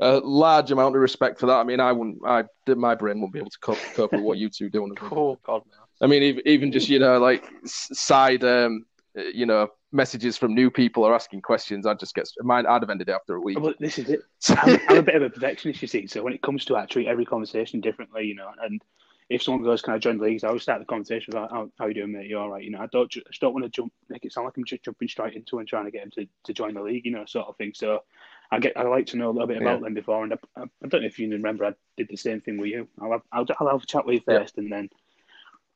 a 0.00 0.18
large 0.18 0.70
amount 0.70 0.96
of 0.96 1.02
respect 1.02 1.38
for 1.38 1.46
that. 1.46 1.58
I 1.58 1.64
mean, 1.64 1.80
I 1.80 1.92
wouldn't, 1.92 2.18
I 2.26 2.44
my 2.74 2.94
brain 2.94 3.20
wouldn't 3.20 3.32
be 3.32 3.38
able 3.38 3.50
to 3.50 3.58
cope, 3.58 3.78
cope 3.94 4.12
with 4.12 4.22
what 4.22 4.38
you 4.38 4.48
two 4.48 4.68
do. 4.68 4.92
Oh 5.02 5.38
God, 5.44 5.62
I 6.02 6.06
mean, 6.08 6.22
even, 6.22 6.42
even 6.46 6.72
just 6.72 6.88
you 6.88 6.98
know, 6.98 7.18
like 7.18 7.48
side, 7.64 8.44
um, 8.44 8.84
you 9.14 9.46
know, 9.46 9.68
messages 9.92 10.36
from 10.36 10.54
new 10.54 10.70
people 10.70 11.04
or 11.04 11.14
asking 11.14 11.42
questions. 11.42 11.86
I'd 11.86 12.00
just 12.00 12.14
get 12.14 12.28
mine. 12.40 12.66
I'd 12.66 12.82
have 12.82 12.90
ended 12.90 13.08
it 13.08 13.12
after 13.12 13.36
a 13.36 13.40
week. 13.40 13.60
Well, 13.60 13.74
this 13.78 13.98
is 13.98 14.08
it. 14.10 14.24
I'm, 14.48 14.80
I'm 14.88 14.98
a 14.98 15.02
bit 15.02 15.14
of 15.14 15.22
a 15.22 15.30
perfectionist, 15.30 15.80
you 15.80 15.88
see. 15.88 16.06
So 16.08 16.22
when 16.22 16.32
it 16.32 16.42
comes 16.42 16.64
to 16.66 16.76
I 16.76 16.86
treat 16.86 17.06
every 17.06 17.24
conversation 17.24 17.80
differently, 17.80 18.26
you 18.26 18.34
know. 18.34 18.50
And 18.62 18.82
if 19.30 19.42
someone 19.42 19.62
goes, 19.62 19.80
"Can 19.80 19.94
I 19.94 19.98
join 19.98 20.18
the 20.18 20.24
leagues?" 20.24 20.42
I 20.42 20.48
always 20.48 20.62
start 20.62 20.80
the 20.80 20.86
conversation 20.86 21.34
with, 21.34 21.50
"How, 21.50 21.70
how 21.78 21.86
you 21.86 21.94
doing, 21.94 22.12
mate? 22.12 22.26
You 22.26 22.38
all 22.38 22.50
right?" 22.50 22.64
You 22.64 22.72
know, 22.72 22.80
I 22.80 22.86
don't, 22.86 23.10
just 23.10 23.40
don't 23.40 23.52
want 23.52 23.64
to 23.64 23.70
jump, 23.70 23.92
make 24.08 24.24
it 24.24 24.32
sound 24.32 24.46
like 24.46 24.56
I'm 24.56 24.64
just 24.64 24.84
jumping 24.84 25.08
straight 25.08 25.34
into 25.34 25.60
and 25.60 25.68
trying 25.68 25.84
to 25.84 25.92
get 25.92 26.02
them 26.02 26.10
to, 26.16 26.26
to 26.44 26.52
join 26.52 26.74
the 26.74 26.82
league, 26.82 27.04
you 27.04 27.12
know, 27.12 27.24
sort 27.26 27.46
of 27.46 27.56
thing. 27.56 27.72
So 27.74 28.02
I 28.50 28.58
get, 28.58 28.76
I 28.76 28.82
like 28.82 29.06
to 29.06 29.16
know 29.16 29.30
a 29.30 29.32
little 29.32 29.46
bit 29.46 29.58
about 29.58 29.78
Yeah. 29.78 29.84
them 29.84 29.94
before, 29.94 30.24
and 30.24 30.32
I, 30.32 30.62
I, 30.62 30.88
don't 30.88 31.02
know 31.02 31.06
if 31.06 31.18
you 31.18 31.30
remember, 31.30 31.64
I 31.64 31.74
did 31.96 32.08
the 32.08 32.16
same 32.16 32.40
thing 32.40 32.58
with 32.58 32.70
you. 32.70 32.88
I'll 33.00 33.12
have, 33.12 33.22
I'll, 33.30 33.46
I'll 33.60 33.68
have 33.68 33.82
a 33.82 33.86
chat 33.86 34.04
with 34.04 34.14
you 34.14 34.22
Yeah. 34.26 34.40
first, 34.40 34.58
and 34.58 34.72
then. 34.72 34.90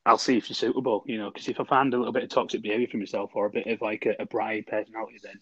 I'll 0.07 0.17
see 0.17 0.37
if 0.37 0.49
you're 0.49 0.55
suitable, 0.55 1.03
you 1.05 1.17
know, 1.17 1.29
because 1.29 1.47
if 1.49 1.59
I 1.59 1.65
find 1.65 1.93
a 1.93 1.97
little 1.97 2.13
bit 2.13 2.23
of 2.23 2.29
toxic 2.29 2.61
behaviour 2.61 2.87
from 2.87 3.01
yourself 3.01 3.31
or 3.33 3.45
a 3.45 3.49
bit 3.49 3.67
of 3.67 3.81
like 3.81 4.05
a, 4.05 4.21
a 4.21 4.25
bright 4.25 4.65
personality, 4.65 5.19
then 5.21 5.39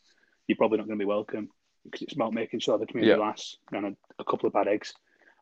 you're 0.47 0.57
probably 0.57 0.79
not 0.79 0.87
going 0.87 0.97
to 0.97 1.03
be 1.03 1.07
welcome 1.07 1.49
because 1.83 2.01
it's 2.01 2.15
about 2.15 2.33
making 2.33 2.59
sure 2.59 2.77
the 2.79 2.87
community 2.87 3.17
Yeah. 3.17 3.23
lasts 3.25 3.57
and 3.71 3.85
a, 3.85 3.95
a 4.19 4.25
couple 4.25 4.47
of 4.47 4.53
bad 4.53 4.67
eggs, 4.67 4.93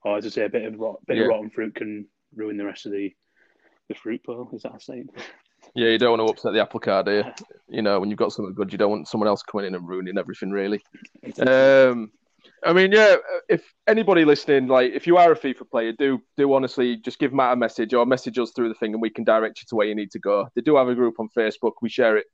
or 0.03 0.17
as 0.17 0.25
I 0.25 0.29
say, 0.29 0.43
a 0.45 0.49
bit 0.49 0.65
of 0.65 0.77
rot, 0.77 0.97
bit 1.07 1.17
Yeah. 1.17 1.23
of 1.23 1.29
rotten 1.29 1.49
fruit 1.49 1.73
can 1.73 2.05
ruin 2.36 2.57
the 2.57 2.65
rest 2.65 2.86
of 2.86 2.91
the 2.91 3.15
the 3.89 3.95
fruit 3.95 4.21
bowl. 4.23 4.49
Is 4.53 4.63
that 4.63 4.75
a 4.75 4.79
saying? 4.79 5.09
Yeah, 5.75 5.89
you 5.89 5.97
don't 5.97 6.19
want 6.19 6.27
to 6.27 6.31
upset 6.31 6.53
the 6.53 6.62
apple 6.62 6.79
cart, 6.81 7.05
do 7.07 7.13
you? 7.13 7.23
You 7.67 7.81
know, 7.81 7.99
when 7.99 8.09
you've 8.09 8.19
got 8.19 8.31
something 8.31 8.53
good, 8.53 8.71
you 8.71 8.77
don't 8.77 8.91
want 8.91 9.07
someone 9.07 9.27
else 9.27 9.41
coming 9.41 9.65
in 9.65 9.73
and 9.73 9.88
ruining 9.88 10.19
everything, 10.19 10.51
really. 10.51 10.83
Um, 11.39 12.12
I 12.65 12.73
mean, 12.73 12.91
yeah, 12.91 13.15
if 13.49 13.73
anybody 13.88 14.26
listening, 14.26 14.67
like, 14.67 14.93
if 14.93 15.06
you 15.06 15.17
are 15.17 15.32
a 15.32 15.38
FIFA 15.38 15.69
player, 15.69 15.91
do 15.91 16.21
do 16.38 16.54
honestly 16.54 16.97
just 16.97 17.19
give 17.19 17.34
Matt 17.34 17.54
a 17.54 17.56
message 17.56 17.93
or 17.93 18.06
message 18.06 18.39
us 18.39 18.52
through 18.52 18.69
the 18.69 18.76
thing, 18.76 18.93
and 18.93 19.02
we 19.02 19.10
can 19.10 19.23
direct 19.23 19.62
you 19.62 19.65
to 19.69 19.76
where 19.76 19.88
you 19.88 19.95
need 19.95 20.12
to 20.12 20.19
go. 20.19 20.47
They 20.56 20.62
do 20.62 20.76
have 20.78 20.88
a 20.88 20.95
group 20.95 21.19
on 21.19 21.30
Facebook. 21.38 21.73
We 21.82 21.89
share 21.89 22.17
it 22.17 22.26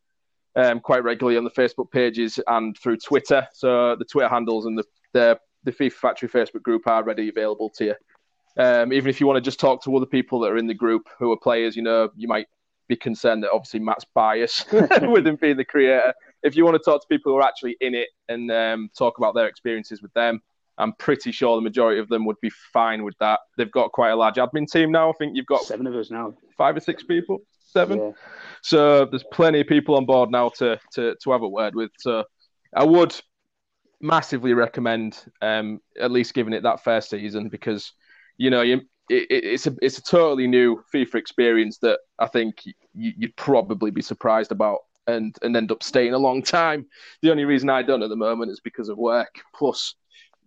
um, 0.55 0.79
quite 0.79 1.03
regularly 1.03 1.37
on 1.37 1.43
the 1.43 1.51
Facebook 1.51 1.91
pages 1.91 2.39
and 2.47 2.77
through 2.77 2.97
Twitter. 2.97 3.47
So 3.53 3.95
the 3.95 4.05
Twitter 4.05 4.29
handles 4.29 4.65
and 4.65 4.77
the 4.77 4.83
the, 5.13 5.39
the 5.63 5.71
FIFA 5.71 5.93
Factory 5.93 6.29
Facebook 6.29 6.61
group 6.61 6.87
are 6.87 7.03
ready 7.03 7.29
available 7.29 7.69
to 7.77 7.85
you. 7.85 7.95
Um, 8.57 8.91
even 8.93 9.09
if 9.09 9.19
you 9.19 9.27
want 9.27 9.37
to 9.37 9.41
just 9.41 9.59
talk 9.59 9.83
to 9.83 9.95
other 9.95 10.05
people 10.05 10.39
that 10.41 10.51
are 10.51 10.57
in 10.57 10.67
the 10.67 10.73
group 10.73 11.07
who 11.17 11.31
are 11.31 11.37
players, 11.37 11.75
you 11.75 11.81
know, 11.81 12.09
you 12.15 12.27
might 12.27 12.47
be 12.87 12.95
concerned 12.95 13.43
that 13.43 13.51
obviously 13.51 13.79
Matt's 13.79 14.05
biased 14.13 14.71
with 14.73 15.25
him 15.25 15.37
being 15.37 15.57
the 15.57 15.65
creator. 15.65 16.13
If 16.43 16.55
you 16.55 16.63
want 16.65 16.75
to 16.75 16.83
talk 16.83 17.01
to 17.01 17.07
people 17.07 17.31
who 17.31 17.37
are 17.37 17.43
actually 17.47 17.75
in 17.81 17.93
it 17.95 18.09
and 18.27 18.49
um, 18.51 18.89
talk 18.97 19.17
about 19.17 19.35
their 19.35 19.47
experiences 19.47 20.01
with 20.01 20.13
them, 20.13 20.41
I'm 20.77 20.93
pretty 20.93 21.31
sure 21.31 21.55
the 21.57 21.61
majority 21.61 21.99
of 21.99 22.07
them 22.07 22.25
would 22.25 22.39
be 22.41 22.49
fine 22.71 23.03
with 23.03 23.15
that. 23.19 23.41
They've 23.57 23.69
got 23.71 23.91
quite 23.91 24.11
a 24.11 24.15
large 24.15 24.35
admin 24.35 24.65
team 24.71 24.91
now. 24.91 25.09
I 25.09 25.13
think 25.13 25.35
you've 25.35 25.45
got 25.45 25.61
Seven 25.63 25.87
of 25.87 25.95
us 25.95 26.09
now. 26.09 26.33
five 26.57 26.77
or 26.77 26.79
six 26.79 27.03
people, 27.03 27.39
seven. 27.67 27.99
Yeah. 27.99 28.11
So 28.61 29.05
there's 29.05 29.25
plenty 29.33 29.59
of 29.61 29.67
people 29.67 29.95
on 29.95 30.05
board 30.05 30.31
now 30.31 30.49
to 30.59 30.79
to, 30.93 31.15
to 31.21 31.31
have 31.31 31.41
a 31.41 31.49
word 31.49 31.75
with. 31.75 31.91
So 31.99 32.23
I 32.73 32.85
would 32.85 33.13
massively 34.01 34.53
recommend 34.53 35.25
um, 35.41 35.81
at 35.99 36.11
least 36.11 36.33
giving 36.33 36.53
it 36.53 36.63
that 36.63 36.83
first 36.83 37.09
season 37.09 37.49
because 37.49 37.91
you 38.37 38.49
know 38.49 38.61
you, 38.61 38.77
it, 39.09 39.27
it- 39.29 39.43
it's 39.43 39.67
a 39.67 39.75
it's 39.81 39.97
a 39.97 40.03
totally 40.03 40.47
new 40.47 40.81
FIFA 40.93 41.15
experience 41.15 41.79
that 41.79 41.99
I 42.17 42.27
think 42.27 42.63
you, 42.65 42.73
you'd 43.17 43.35
probably 43.35 43.91
be 43.91 44.01
surprised 44.01 44.53
about 44.53 44.79
and 45.13 45.35
and 45.41 45.55
end 45.55 45.71
up 45.71 45.83
staying 45.83 46.13
a 46.13 46.17
long 46.17 46.41
time. 46.41 46.85
The 47.21 47.31
only 47.31 47.45
reason 47.45 47.69
I 47.69 47.81
don't 47.81 48.03
at 48.03 48.09
the 48.09 48.15
moment 48.15 48.51
is 48.51 48.59
because 48.59 48.89
of 48.89 48.97
work. 48.97 49.41
Plus, 49.55 49.95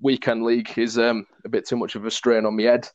weekend 0.00 0.44
league 0.44 0.76
is 0.76 0.98
um, 0.98 1.26
a 1.44 1.48
bit 1.48 1.66
too 1.66 1.76
much 1.76 1.94
of 1.94 2.04
a 2.04 2.10
strain 2.10 2.44
on 2.46 2.56
my 2.56 2.64
head. 2.64 2.88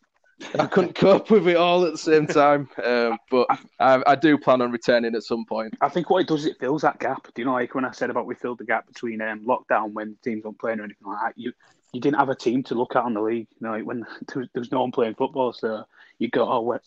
I 0.60 0.68
couldn't 0.68 0.94
cope 0.96 1.32
with 1.32 1.48
it 1.48 1.58
all 1.58 1.84
at 1.86 1.94
the 1.94 1.98
same 1.98 2.28
time, 2.28 2.70
um, 2.84 3.18
but 3.32 3.48
I, 3.80 4.04
I 4.06 4.16
do 4.16 4.38
plan 4.38 4.62
on 4.62 4.72
returning 4.72 5.16
at 5.16 5.24
some 5.24 5.46
point. 5.46 5.76
I 5.82 5.90
think 5.90 6.10
what 6.10 6.20
it 6.20 6.28
does 6.28 6.42
is 6.42 6.48
it 6.48 6.60
fills 6.60 6.84
that 6.84 7.00
gap. 7.00 7.28
Do 7.34 7.42
you 7.42 7.46
know, 7.46 7.54
like 7.54 7.74
when 7.74 7.86
I 7.86 7.92
said 7.92 8.10
about 8.10 8.28
we 8.28 8.36
filled 8.36 8.60
the 8.60 8.66
gap 8.66 8.86
between 8.86 9.22
um, 9.22 9.46
lockdown 9.46 9.94
when 9.94 10.16
teams 10.24 10.44
weren't 10.44 10.60
playing 10.60 10.80
or 10.80 10.84
anything 10.84 11.08
like 11.08 11.20
that, 11.22 11.34
you 11.38 11.54
you 11.94 12.02
didn't 12.02 12.18
have 12.18 12.30
a 12.30 12.36
team 12.36 12.62
to 12.64 12.76
look 12.76 12.96
at 12.96 13.04
on 13.04 13.14
the 13.14 13.22
league. 13.22 13.48
You 13.60 13.68
know, 13.68 13.72
like 13.72 13.86
when 13.86 14.02
there 14.28 14.42
was, 14.42 14.50
there 14.54 14.62
was 14.62 14.72
no 14.72 14.82
one 14.82 14.92
playing 14.92 15.16
football, 15.16 15.54
so 15.54 15.86
you 16.20 16.30
go, 16.30 16.48
oh, 16.48 16.80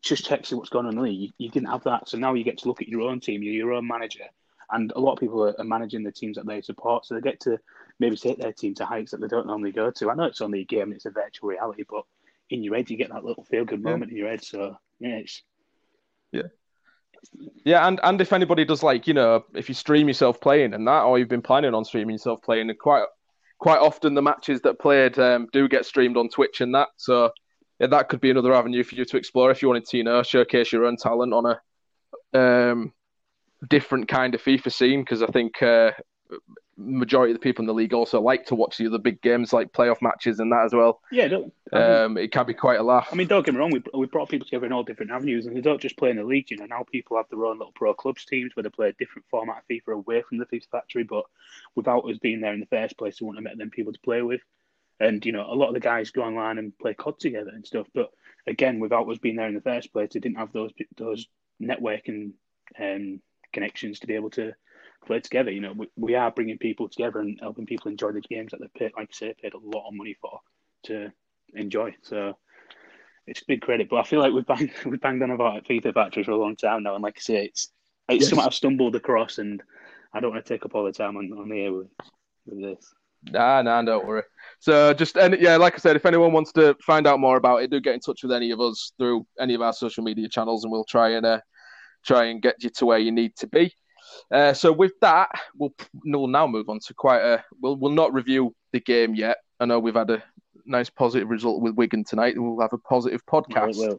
just 0.00 0.26
see 0.44 0.54
what's 0.54 0.70
going 0.70 0.86
on 0.86 0.92
in 0.92 0.96
the 0.96 1.02
league. 1.02 1.20
You, 1.20 1.28
you 1.38 1.50
didn't 1.50 1.68
have 1.68 1.84
that, 1.84 2.08
so 2.08 2.18
now 2.18 2.34
you 2.34 2.44
get 2.44 2.58
to 2.58 2.68
look 2.68 2.82
at 2.82 2.88
your 2.88 3.02
own 3.02 3.20
team, 3.20 3.42
you're 3.42 3.54
your 3.54 3.72
own 3.72 3.86
manager, 3.86 4.24
and 4.70 4.92
a 4.96 5.00
lot 5.00 5.14
of 5.14 5.18
people 5.20 5.44
are, 5.44 5.54
are 5.58 5.64
managing 5.64 6.02
the 6.02 6.12
teams 6.12 6.36
that 6.36 6.46
they 6.46 6.60
support, 6.62 7.06
so 7.06 7.14
they 7.14 7.20
get 7.20 7.40
to 7.40 7.58
maybe 7.98 8.16
take 8.16 8.38
their 8.38 8.52
team 8.52 8.74
to 8.74 8.84
heights 8.84 9.10
that 9.10 9.20
they 9.20 9.28
don't 9.28 9.46
normally 9.46 9.72
go 9.72 9.90
to. 9.90 10.10
I 10.10 10.14
know 10.14 10.24
it's 10.24 10.40
only 10.40 10.60
a 10.60 10.64
game 10.64 10.92
it's 10.92 11.06
a 11.06 11.10
virtual 11.10 11.50
reality, 11.50 11.84
but 11.88 12.04
in 12.50 12.62
your 12.62 12.74
head 12.74 12.90
you 12.90 12.96
get 12.96 13.10
that 13.10 13.24
little 13.24 13.44
feel 13.44 13.64
good 13.64 13.82
moment 13.82 14.10
in 14.10 14.16
your 14.16 14.28
head. 14.28 14.44
So 14.44 14.76
yeah, 14.98 15.16
it's 15.16 15.42
Yeah, 17.64 17.86
and, 17.86 18.00
and 18.02 18.20
if 18.20 18.32
anybody 18.32 18.64
does 18.64 18.82
like, 18.82 19.06
you 19.06 19.14
know, 19.14 19.44
if 19.54 19.68
you 19.68 19.74
stream 19.74 20.08
yourself 20.08 20.40
playing 20.40 20.74
and 20.74 20.86
that, 20.86 21.02
or 21.02 21.18
you've 21.18 21.28
been 21.28 21.42
planning 21.42 21.74
on 21.74 21.84
streaming 21.84 22.14
yourself 22.14 22.42
playing, 22.42 22.68
and 22.68 22.78
quite 22.78 23.04
quite 23.58 23.78
often 23.78 24.14
the 24.14 24.22
matches 24.22 24.60
that 24.62 24.80
played 24.80 25.18
um, 25.20 25.48
do 25.52 25.68
get 25.68 25.86
streamed 25.86 26.16
on 26.16 26.28
Twitch 26.28 26.60
and 26.60 26.74
that. 26.74 26.88
So 26.96 27.30
yeah, 27.82 27.88
that 27.88 28.08
could 28.08 28.20
be 28.20 28.30
another 28.30 28.54
avenue 28.54 28.84
for 28.84 28.94
you 28.94 29.04
to 29.04 29.16
explore 29.16 29.50
if 29.50 29.60
you 29.60 29.66
wanted 29.66 29.86
to, 29.86 29.96
you 29.96 30.04
know, 30.04 30.22
showcase 30.22 30.70
your 30.72 30.84
own 30.86 30.96
talent 30.96 31.34
on 31.34 31.46
a 32.32 32.38
um, 32.38 32.92
different 33.68 34.06
kind 34.06 34.34
of 34.36 34.42
FIFA 34.42 34.72
scene. 34.72 35.00
Because 35.02 35.20
I 35.20 35.26
think 35.26 35.60
uh, 35.62 35.90
majority 36.76 37.32
of 37.32 37.36
the 37.36 37.42
people 37.42 37.62
in 37.62 37.66
the 37.66 37.74
league 37.74 37.92
also 37.92 38.20
like 38.20 38.46
to 38.46 38.54
watch 38.54 38.78
the 38.78 38.86
other 38.86 38.98
big 38.98 39.20
games 39.20 39.52
like 39.52 39.72
playoff 39.72 40.00
matches 40.00 40.38
and 40.40 40.50
that 40.52 40.64
as 40.64 40.72
well. 40.72 41.00
yeah. 41.10 41.26
Don't, 41.28 41.52
I 41.72 41.78
mean- 41.78 41.90
Um, 41.90 42.18
it 42.18 42.30
can 42.32 42.46
be 42.46 42.54
quite 42.54 42.78
a 42.78 42.82
laugh. 42.84 43.08
I 43.10 43.16
mean, 43.16 43.26
don't 43.26 43.44
get 43.44 43.52
me 43.54 43.60
wrong. 43.60 43.72
We 43.72 43.82
we 43.94 44.06
brought 44.06 44.28
people 44.28 44.44
together 44.46 44.66
in 44.66 44.72
all 44.72 44.84
different 44.84 45.10
avenues, 45.10 45.46
and 45.46 45.56
they 45.56 45.60
don't 45.60 45.80
just 45.80 45.96
play 45.96 46.10
in 46.10 46.16
the 46.16 46.24
league. 46.24 46.50
You 46.52 46.58
know, 46.58 46.66
now 46.66 46.84
people 46.90 47.16
have 47.16 47.26
their 47.30 47.44
own 47.44 47.58
little 47.58 47.72
pro 47.74 47.94
clubs 47.94 48.24
teams 48.24 48.54
where 48.54 48.62
they 48.62 48.70
play 48.70 48.88
a 48.90 48.92
different 48.92 49.26
format 49.28 49.58
of 49.58 49.64
FIFA 49.68 49.94
away 49.94 50.22
from 50.22 50.38
the 50.38 50.46
FIFA 50.46 50.68
factory. 50.70 51.02
But 51.02 51.24
without 51.74 52.04
us 52.08 52.18
being 52.18 52.40
there 52.40 52.54
in 52.54 52.60
the 52.60 52.66
first 52.66 52.96
place, 52.96 53.20
we 53.20 53.26
wouldn't 53.26 53.44
have 53.44 53.50
met 53.50 53.58
them 53.58 53.70
people 53.70 53.92
to 53.92 53.98
play 54.00 54.22
with. 54.22 54.40
And 55.02 55.24
you 55.26 55.32
know, 55.32 55.46
a 55.46 55.54
lot 55.54 55.68
of 55.68 55.74
the 55.74 55.80
guys 55.80 56.10
go 56.10 56.22
online 56.22 56.58
and 56.58 56.76
play 56.78 56.94
COD 56.94 57.18
together 57.18 57.50
and 57.50 57.66
stuff. 57.66 57.86
But 57.92 58.10
again, 58.46 58.78
without 58.78 59.08
us 59.10 59.18
being 59.18 59.36
there 59.36 59.48
in 59.48 59.54
the 59.54 59.60
first 59.60 59.92
place, 59.92 60.10
they 60.12 60.20
didn't 60.20 60.38
have 60.38 60.52
those 60.52 60.70
those 60.96 61.26
networking 61.60 62.32
um, 62.80 63.20
connections 63.52 63.98
to 64.00 64.06
be 64.06 64.14
able 64.14 64.30
to 64.30 64.52
play 65.04 65.20
together. 65.20 65.50
You 65.50 65.60
know, 65.60 65.72
we, 65.72 65.88
we 65.96 66.14
are 66.14 66.30
bringing 66.30 66.58
people 66.58 66.88
together 66.88 67.18
and 67.18 67.38
helping 67.40 67.66
people 67.66 67.90
enjoy 67.90 68.12
the 68.12 68.20
games 68.20 68.52
that 68.52 68.60
they've 68.60 68.74
paid, 68.74 68.92
like 68.96 69.10
I 69.12 69.14
say, 69.14 69.34
paid 69.40 69.54
a 69.54 69.58
lot 69.58 69.88
of 69.88 69.94
money 69.94 70.16
for 70.20 70.40
to 70.84 71.12
enjoy. 71.54 71.94
So 72.02 72.36
it's 73.26 73.42
big 73.42 73.60
credit. 73.60 73.88
But 73.90 73.96
I 73.96 74.04
feel 74.04 74.20
like 74.20 74.32
we've 74.32 74.46
banged 74.46 74.70
we've 74.86 75.00
banged 75.00 75.22
on 75.22 75.30
about 75.30 75.64
FIFA 75.64 75.94
Factory 75.94 76.24
for 76.24 76.32
a 76.32 76.36
long 76.36 76.56
time 76.56 76.82
now, 76.82 76.94
and 76.94 77.02
like 77.02 77.16
I 77.16 77.20
say, 77.20 77.44
it's 77.46 77.68
it's 78.08 78.22
yes. 78.22 78.30
something 78.30 78.46
I've 78.46 78.54
stumbled 78.54 78.94
across, 78.94 79.38
and 79.38 79.62
I 80.12 80.20
don't 80.20 80.32
want 80.32 80.44
to 80.44 80.54
take 80.54 80.64
up 80.64 80.74
all 80.74 80.84
the 80.84 80.92
time 80.92 81.16
on, 81.16 81.32
on 81.32 81.50
here 81.50 81.72
with 81.72 81.88
with 82.46 82.62
this. 82.62 82.94
Nah, 83.30 83.62
nah, 83.62 83.82
don't 83.82 84.06
worry. 84.06 84.22
So 84.58 84.94
just 84.94 85.16
and 85.16 85.36
yeah, 85.40 85.56
like 85.56 85.74
I 85.74 85.78
said, 85.78 85.96
if 85.96 86.06
anyone 86.06 86.32
wants 86.32 86.52
to 86.52 86.76
find 86.84 87.06
out 87.06 87.20
more 87.20 87.36
about 87.36 87.62
it, 87.62 87.70
do 87.70 87.80
get 87.80 87.94
in 87.94 88.00
touch 88.00 88.22
with 88.22 88.32
any 88.32 88.50
of 88.50 88.60
us 88.60 88.92
through 88.98 89.26
any 89.40 89.54
of 89.54 89.62
our 89.62 89.72
social 89.72 90.04
media 90.04 90.28
channels, 90.28 90.64
and 90.64 90.72
we'll 90.72 90.84
try 90.84 91.10
and 91.10 91.26
uh, 91.26 91.40
try 92.04 92.24
and 92.26 92.42
get 92.42 92.62
you 92.62 92.70
to 92.70 92.86
where 92.86 92.98
you 92.98 93.12
need 93.12 93.34
to 93.36 93.46
be. 93.46 93.72
Uh, 94.30 94.52
so 94.52 94.72
with 94.72 94.92
that, 95.00 95.30
we'll 95.56 95.74
we'll 96.04 96.26
now 96.26 96.46
move 96.46 96.68
on 96.68 96.78
to 96.86 96.94
quite 96.94 97.22
a. 97.22 97.44
We'll 97.60 97.76
we'll 97.76 97.92
not 97.92 98.12
review 98.12 98.54
the 98.72 98.80
game 98.80 99.14
yet. 99.14 99.38
I 99.60 99.64
know 99.64 99.78
we've 99.78 99.94
had 99.94 100.10
a 100.10 100.22
nice 100.64 100.90
positive 100.90 101.28
result 101.28 101.62
with 101.62 101.74
Wigan 101.74 102.04
tonight. 102.04 102.34
We'll 102.36 102.60
have 102.60 102.72
a 102.72 102.78
positive 102.78 103.24
podcast, 103.26 103.98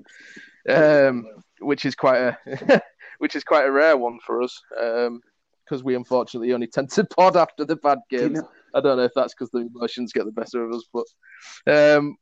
um, 0.69 1.25
which 1.59 1.85
is 1.85 1.95
quite 1.95 2.19
a 2.19 2.81
which 3.19 3.35
is 3.35 3.43
quite 3.43 3.65
a 3.65 3.71
rare 3.71 3.97
one 3.97 4.19
for 4.25 4.41
us 4.41 4.61
because 4.69 5.07
um, 5.07 5.83
we 5.83 5.95
unfortunately 5.95 6.53
only 6.53 6.67
tend 6.67 6.89
to 6.91 7.03
pod 7.17 7.37
after 7.37 7.65
the 7.65 7.75
bad 7.77 7.99
games. 8.09 8.39
I 8.73 8.81
don't 8.81 8.97
know 8.97 9.03
if 9.03 9.13
that's 9.15 9.33
because 9.33 9.51
the 9.51 9.69
emotions 9.75 10.13
get 10.13 10.25
the 10.25 10.31
better 10.31 10.63
of 10.65 10.73
us, 10.73 10.83
but 10.93 11.95
um, 11.97 12.15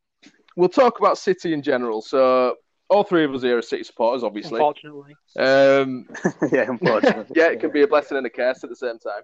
we'll 0.56 0.70
talk 0.70 1.00
about 1.00 1.18
City 1.18 1.54
in 1.54 1.62
general. 1.62 2.02
So 2.02 2.56
all 2.90 3.04
three 3.04 3.24
of 3.24 3.34
us 3.34 3.42
here 3.42 3.58
are 3.58 3.62
City 3.62 3.84
supporters, 3.84 4.24
obviously. 4.24 4.60
Unfortunately. 4.60 5.16
Um, 5.40 6.08
yeah, 6.52 6.70
unfortunately. 6.70 7.36
yeah, 7.36 7.48
it 7.48 7.60
can 7.60 7.72
be 7.72 7.82
a 7.82 7.88
blessing 7.88 8.18
and 8.18 8.26
a 8.26 8.30
curse 8.30 8.64
at 8.64 8.70
the 8.70 8.76
same 8.76 9.00
time. 9.00 9.24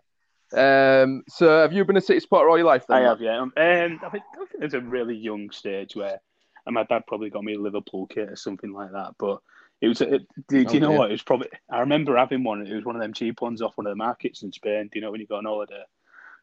Um, 0.53 1.23
so, 1.27 1.61
have 1.61 1.73
you 1.73 1.83
been 1.83 1.97
a 1.97 2.01
City 2.01 2.21
supporter 2.21 2.49
all 2.49 2.57
your 2.57 2.65
life? 2.65 2.85
Then, 2.87 2.97
I 2.97 3.09
have, 3.09 3.19
yeah. 3.19 3.39
Um, 3.39 3.51
I 3.57 4.09
think, 4.09 4.23
I 4.33 4.37
think 4.37 4.59
there's 4.59 4.73
a 4.73 4.79
really 4.79 5.15
young 5.15 5.51
stage 5.51 5.95
where, 5.95 6.21
and 6.65 6.73
my 6.73 6.83
dad 6.83 7.03
probably 7.07 7.29
got 7.29 7.43
me 7.43 7.55
a 7.55 7.59
Liverpool 7.59 8.07
kit 8.07 8.29
or 8.29 8.37
something 8.37 8.71
like 8.71 8.93
that. 8.93 9.15
But 9.19 9.39
it 9.81 9.89
was, 9.89 9.99
it, 9.99 10.25
do, 10.47 10.63
do, 10.63 10.73
you 10.73 10.79
know 10.79 10.91
what? 10.91 11.09
It 11.09 11.13
was 11.13 11.21
probably. 11.21 11.49
I 11.69 11.81
remember 11.81 12.15
having 12.15 12.45
one. 12.45 12.65
It 12.65 12.73
was 12.73 12.85
one 12.85 12.95
of 12.95 13.01
them 13.01 13.13
cheap 13.13 13.41
ones 13.41 13.61
off 13.61 13.77
one 13.77 13.85
of 13.85 13.91
the 13.91 13.97
markets 13.97 14.41
in 14.43 14.53
Spain. 14.53 14.89
Do 14.91 14.97
you 14.97 15.01
know 15.01 15.11
when 15.11 15.19
you 15.19 15.27
go 15.27 15.35
on 15.35 15.45
holiday? 15.45 15.83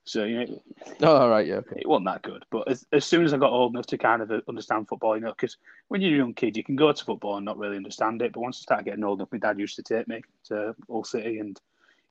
So 0.07 0.25
you 0.25 0.45
know, 0.45 0.63
oh, 1.03 1.17
all 1.17 1.31
right, 1.31 1.47
yeah, 1.47 1.57
okay. 1.57 1.81
it 1.81 1.89
wasn't 1.89 2.07
that 2.07 2.23
good. 2.23 2.45
But 2.51 2.69
as, 2.69 2.87
as 2.93 3.07
soon 3.07 3.25
as 3.25 3.33
I 3.33 3.39
got 3.39 3.53
old 3.53 3.73
enough 3.73 3.87
to 3.87 3.99
kind 3.99 4.21
of 4.21 4.31
understand 4.49 4.87
football, 4.87 5.17
you 5.17 5.23
know, 5.23 5.31
because 5.31 5.57
when 5.89 6.03
you're 6.03 6.13
a 6.15 6.19
young 6.19 6.35
kid, 6.35 6.57
you 6.57 6.63
can 6.63 6.77
go 6.77 6.93
to 6.93 7.05
football 7.05 7.37
and 7.37 7.45
not 7.45 7.57
really 7.57 7.79
understand 7.79 8.21
it. 8.21 8.33
But 8.33 8.41
once 8.41 8.59
I 8.59 8.63
started 8.63 8.85
getting 8.85 9.03
old 9.03 9.21
enough, 9.21 9.33
my 9.33 9.39
dad 9.39 9.59
used 9.59 9.77
to 9.77 9.83
take 9.83 10.07
me 10.07 10.23
to 10.49 10.75
Hull 10.91 11.05
City, 11.05 11.39
and 11.39 11.59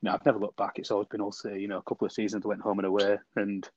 you 0.01 0.09
know, 0.09 0.13
I've 0.13 0.25
never 0.25 0.39
looked 0.39 0.57
back. 0.57 0.79
It's 0.79 0.89
always 0.89 1.07
been 1.07 1.19
Hull 1.19 1.31
City. 1.31 1.61
You 1.61 1.67
know, 1.67 1.77
a 1.77 1.83
couple 1.83 2.07
of 2.07 2.11
seasons 2.11 2.43
I 2.43 2.49
went 2.49 2.61
home 2.61 2.79
and 2.79 2.87
away, 2.87 3.17
and 3.35 3.69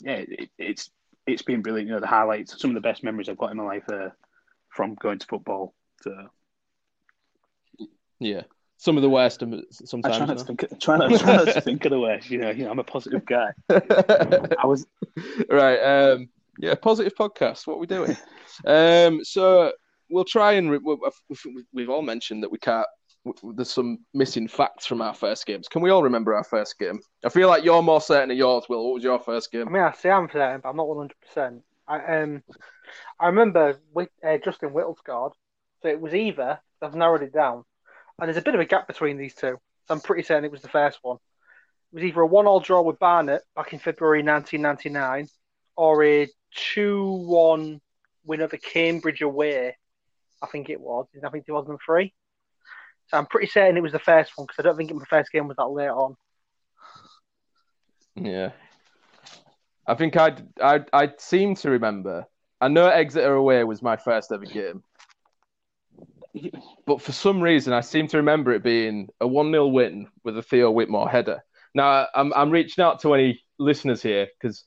yeah, 0.00 0.24
it, 0.26 0.50
it's 0.58 0.90
it's 1.28 1.42
been 1.42 1.62
brilliant. 1.62 1.88
You 1.88 1.94
know, 1.94 2.00
the 2.00 2.08
highlights, 2.08 2.60
some 2.60 2.70
of 2.70 2.74
the 2.74 2.80
best 2.80 3.04
memories 3.04 3.28
I've 3.28 3.38
got 3.38 3.52
in 3.52 3.56
my 3.56 3.64
life 3.64 3.84
are 3.90 4.16
from 4.68 4.96
going 4.96 5.20
to 5.20 5.26
football. 5.26 5.74
So 6.02 6.28
yeah, 8.18 8.42
some 8.78 8.96
of 8.96 9.02
the 9.02 9.10
worst 9.10 9.40
sometimes. 9.72 10.14
I 10.14 10.18
try 10.18 10.26
not, 10.26 10.38
to 10.38 10.44
think, 10.44 10.80
try 10.80 10.96
not, 10.96 11.20
try 11.20 11.36
not 11.36 11.48
to 11.48 11.60
think 11.60 11.84
of 11.84 11.90
the 11.90 12.00
worst. 12.00 12.30
You 12.30 12.38
know, 12.38 12.50
you 12.50 12.64
know, 12.64 12.70
I'm 12.70 12.78
a 12.78 12.84
positive 12.84 13.26
guy. 13.26 13.52
I 13.68 14.64
was 14.64 14.86
right. 15.50 15.78
Um, 15.78 16.28
yeah, 16.58 16.74
positive 16.76 17.14
podcast. 17.14 17.66
What 17.66 17.74
are 17.74 17.78
we 17.78 17.86
doing? 17.86 18.16
um, 18.64 19.24
so 19.24 19.72
we'll 20.08 20.24
try 20.24 20.52
and 20.52 20.70
re- 20.70 21.00
we've 21.72 21.90
all 21.90 22.02
mentioned 22.02 22.42
that 22.44 22.52
we 22.52 22.58
can't. 22.58 22.86
There's 23.56 23.70
some 23.70 23.98
missing 24.14 24.46
facts 24.46 24.86
from 24.86 25.02
our 25.02 25.12
first 25.12 25.44
games. 25.44 25.68
Can 25.68 25.82
we 25.82 25.90
all 25.90 26.04
remember 26.04 26.34
our 26.34 26.44
first 26.44 26.78
game? 26.78 27.00
I 27.24 27.28
feel 27.28 27.48
like 27.48 27.64
you're 27.64 27.82
more 27.82 28.00
certain 28.00 28.30
of 28.30 28.38
yours. 28.38 28.66
Will, 28.68 28.84
what 28.84 28.94
was 28.94 29.04
your 29.04 29.18
first 29.18 29.50
game? 29.50 29.66
I 29.66 29.70
mean, 29.70 29.82
I 29.82 29.92
say 29.92 30.08
I'm 30.08 30.28
certain, 30.32 30.60
but 30.60 30.70
I'm 30.70 30.76
not 30.76 30.88
100. 30.88 31.14
percent 31.20 31.62
I 31.88 32.22
um, 32.22 32.42
I 33.18 33.26
remember 33.26 33.80
with, 33.92 34.08
uh, 34.24 34.38
Justin 34.44 34.72
Whittle 34.72 34.96
scored, 34.96 35.32
so 35.82 35.88
it 35.88 36.00
was 36.00 36.14
either 36.14 36.60
I've 36.80 36.94
narrowed 36.94 37.22
it 37.22 37.32
down 37.32 37.64
and 38.18 38.28
there's 38.28 38.36
a 38.36 38.42
bit 38.42 38.54
of 38.54 38.60
a 38.60 38.64
gap 38.64 38.86
between 38.86 39.16
these 39.16 39.34
two. 39.34 39.58
So 39.86 39.94
I'm 39.94 40.00
pretty 40.00 40.22
certain 40.22 40.44
it 40.44 40.50
was 40.50 40.62
the 40.62 40.68
first 40.68 40.98
one. 41.02 41.16
It 41.92 41.96
was 41.96 42.04
either 42.04 42.20
a 42.20 42.26
one-all 42.26 42.60
draw 42.60 42.82
with 42.82 42.98
Barnet 42.98 43.42
back 43.56 43.72
in 43.72 43.78
February 43.78 44.22
1999, 44.22 45.28
or 45.76 46.04
a 46.04 46.28
two-one 46.54 47.80
win 48.24 48.42
over 48.42 48.56
Cambridge 48.56 49.22
away. 49.22 49.76
I 50.42 50.46
think 50.46 50.68
it 50.68 50.80
was. 50.80 51.06
I 51.24 51.30
think 51.30 51.46
2003. 51.46 52.12
So 53.08 53.16
I'm 53.16 53.26
pretty 53.26 53.48
certain 53.48 53.76
it 53.76 53.82
was 53.82 53.92
the 53.92 53.98
first 53.98 54.32
one 54.36 54.46
because 54.46 54.58
I 54.58 54.62
don't 54.62 54.76
think 54.76 54.92
my 54.92 55.04
first 55.08 55.32
game 55.32 55.48
was 55.48 55.56
that 55.56 55.64
late 55.64 55.88
on. 55.88 56.14
Yeah, 58.14 58.50
I 59.86 59.94
think 59.94 60.16
I 60.16 60.36
I 60.60 60.84
I 60.92 61.12
seem 61.18 61.54
to 61.56 61.70
remember. 61.70 62.26
I 62.60 62.68
know 62.68 62.88
Exeter 62.88 63.34
away 63.34 63.62
was 63.64 63.80
my 63.80 63.96
first 63.96 64.32
ever 64.32 64.44
game, 64.44 64.82
but 66.86 67.00
for 67.02 67.12
some 67.12 67.40
reason, 67.40 67.72
I 67.72 67.80
seem 67.80 68.08
to 68.08 68.18
remember 68.18 68.52
it 68.52 68.62
being 68.62 69.08
a 69.20 69.26
1 69.26 69.50
0 69.50 69.66
win 69.68 70.08
with 70.24 70.38
a 70.38 70.42
Theo 70.42 70.70
Whitmore 70.70 71.08
header. 71.08 71.42
Now, 71.74 72.06
I'm, 72.14 72.32
I'm 72.32 72.50
reaching 72.50 72.82
out 72.82 73.00
to 73.02 73.14
any 73.14 73.42
listeners 73.58 74.02
here 74.02 74.28
because 74.40 74.64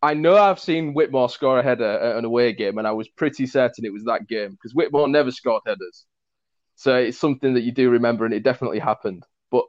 I 0.00 0.14
know 0.14 0.36
I've 0.36 0.60
seen 0.60 0.94
Whitmore 0.94 1.28
score 1.28 1.58
a 1.58 1.62
header 1.62 1.84
at 1.84 2.16
an 2.16 2.24
away 2.24 2.52
game, 2.52 2.78
and 2.78 2.86
I 2.86 2.92
was 2.92 3.08
pretty 3.08 3.46
certain 3.46 3.84
it 3.84 3.92
was 3.92 4.04
that 4.04 4.28
game 4.28 4.50
because 4.50 4.74
Whitmore 4.74 5.08
never 5.08 5.30
scored 5.30 5.62
headers. 5.66 6.04
So 6.76 6.94
it's 6.96 7.18
something 7.18 7.54
that 7.54 7.62
you 7.62 7.72
do 7.72 7.90
remember, 7.90 8.24
and 8.24 8.32
it 8.34 8.44
definitely 8.44 8.78
happened. 8.78 9.24
But 9.50 9.64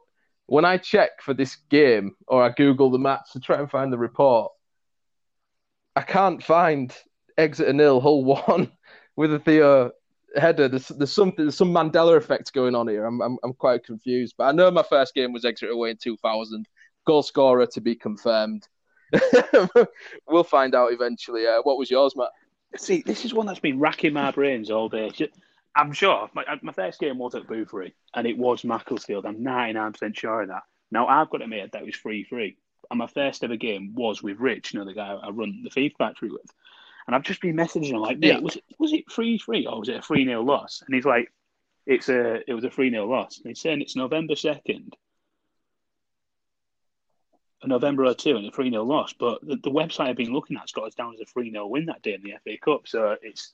when 0.46 0.64
I 0.64 0.76
check 0.76 1.22
for 1.22 1.34
this 1.34 1.56
game 1.68 2.14
or 2.28 2.42
I 2.42 2.50
Google 2.50 2.90
the 2.90 2.98
match 2.98 3.32
to 3.32 3.40
try 3.40 3.58
and 3.58 3.70
find 3.70 3.92
the 3.92 3.98
report, 3.98 4.52
I 5.96 6.02
can't 6.02 6.42
find 6.42 6.94
Exeter 7.36 7.72
nil, 7.72 8.00
Hull 8.00 8.24
one 8.24 8.70
with 9.16 9.34
a 9.34 9.40
Theo 9.40 9.90
header. 10.36 10.68
There's, 10.68 10.88
there's 10.88 11.12
something, 11.12 11.44
there's 11.44 11.56
some 11.56 11.72
Mandela 11.72 12.16
effect 12.16 12.52
going 12.52 12.74
on 12.74 12.88
here. 12.88 13.04
I'm, 13.04 13.20
I'm, 13.20 13.38
I'm 13.42 13.54
quite 13.54 13.84
confused. 13.84 14.34
But 14.36 14.44
I 14.44 14.52
know 14.52 14.70
my 14.70 14.82
first 14.82 15.14
game 15.14 15.32
was 15.32 15.44
Exeter 15.44 15.72
away 15.72 15.90
in 15.90 15.96
2000. 15.96 16.66
Goal 17.06 17.22
scorer 17.22 17.66
to 17.66 17.80
be 17.80 17.94
confirmed. 17.94 18.68
we'll 20.28 20.44
find 20.44 20.74
out 20.74 20.92
eventually. 20.92 21.46
Uh, 21.46 21.60
what 21.62 21.78
was 21.78 21.90
yours, 21.90 22.14
Matt? 22.16 22.28
See, 22.76 23.02
this 23.04 23.24
is 23.24 23.34
one 23.34 23.46
that's 23.46 23.58
been 23.58 23.80
racking 23.80 24.12
my 24.12 24.30
brains 24.30 24.70
all 24.70 24.88
day. 24.88 25.10
I'm 25.74 25.92
sure 25.92 26.28
my, 26.34 26.44
my 26.62 26.72
first 26.72 27.00
game 27.00 27.18
was 27.18 27.34
at 27.34 27.46
Boothferry, 27.46 27.92
and 28.14 28.26
it 28.26 28.38
was 28.38 28.64
Macclesfield. 28.64 29.26
I'm 29.26 29.42
99% 29.42 30.16
sure 30.16 30.42
of 30.42 30.48
that. 30.48 30.62
Now, 30.90 31.06
I've 31.06 31.30
got 31.30 31.42
it 31.42 31.48
made 31.48 31.72
that 31.72 31.84
was 31.84 31.96
3 31.96 32.24
3. 32.24 32.56
And 32.90 32.98
my 32.98 33.06
first 33.06 33.44
ever 33.44 33.56
game 33.56 33.94
was 33.94 34.22
with 34.22 34.40
Rich, 34.40 34.72
you 34.72 34.80
know, 34.80 34.84
the 34.84 34.94
guy 34.94 35.12
I 35.12 35.30
run 35.30 35.62
the 35.62 35.70
FIFA 35.70 35.96
factory 35.96 36.30
with. 36.30 36.50
And 37.06 37.16
I've 37.16 37.22
just 37.22 37.40
been 37.40 37.56
messaging 37.56 37.90
him 37.90 38.00
like, 38.00 38.18
yeah. 38.20 38.38
was 38.38 38.56
it 38.56 38.64
was 38.78 38.92
it 38.92 39.10
three 39.10 39.38
three 39.38 39.66
or 39.66 39.80
was 39.80 39.88
it 39.88 39.96
a 39.96 40.02
three 40.02 40.24
0 40.24 40.42
loss? 40.42 40.82
And 40.86 40.94
he's 40.94 41.04
like, 41.04 41.32
it's 41.86 42.08
a 42.08 42.48
it 42.48 42.54
was 42.54 42.64
a 42.64 42.70
three 42.70 42.90
0 42.90 43.06
loss. 43.06 43.38
And 43.38 43.48
he's 43.48 43.60
saying 43.60 43.80
it's 43.80 43.96
November 43.96 44.36
second, 44.36 44.96
a 47.62 47.66
November 47.66 48.12
02 48.12 48.36
and 48.36 48.46
a 48.46 48.50
three 48.50 48.70
0 48.70 48.84
loss. 48.84 49.12
But 49.12 49.40
the, 49.42 49.56
the, 49.56 49.70
website 49.70 50.08
I've 50.08 50.16
been 50.16 50.32
looking 50.32 50.56
at's 50.56 50.72
got 50.72 50.86
us 50.86 50.94
down 50.94 51.14
as 51.14 51.20
a 51.20 51.24
three 51.24 51.50
0 51.50 51.66
win 51.66 51.86
that 51.86 52.02
day 52.02 52.14
in 52.14 52.22
the 52.22 52.34
FA 52.44 52.58
Cup. 52.62 52.86
So 52.86 53.16
it's 53.22 53.52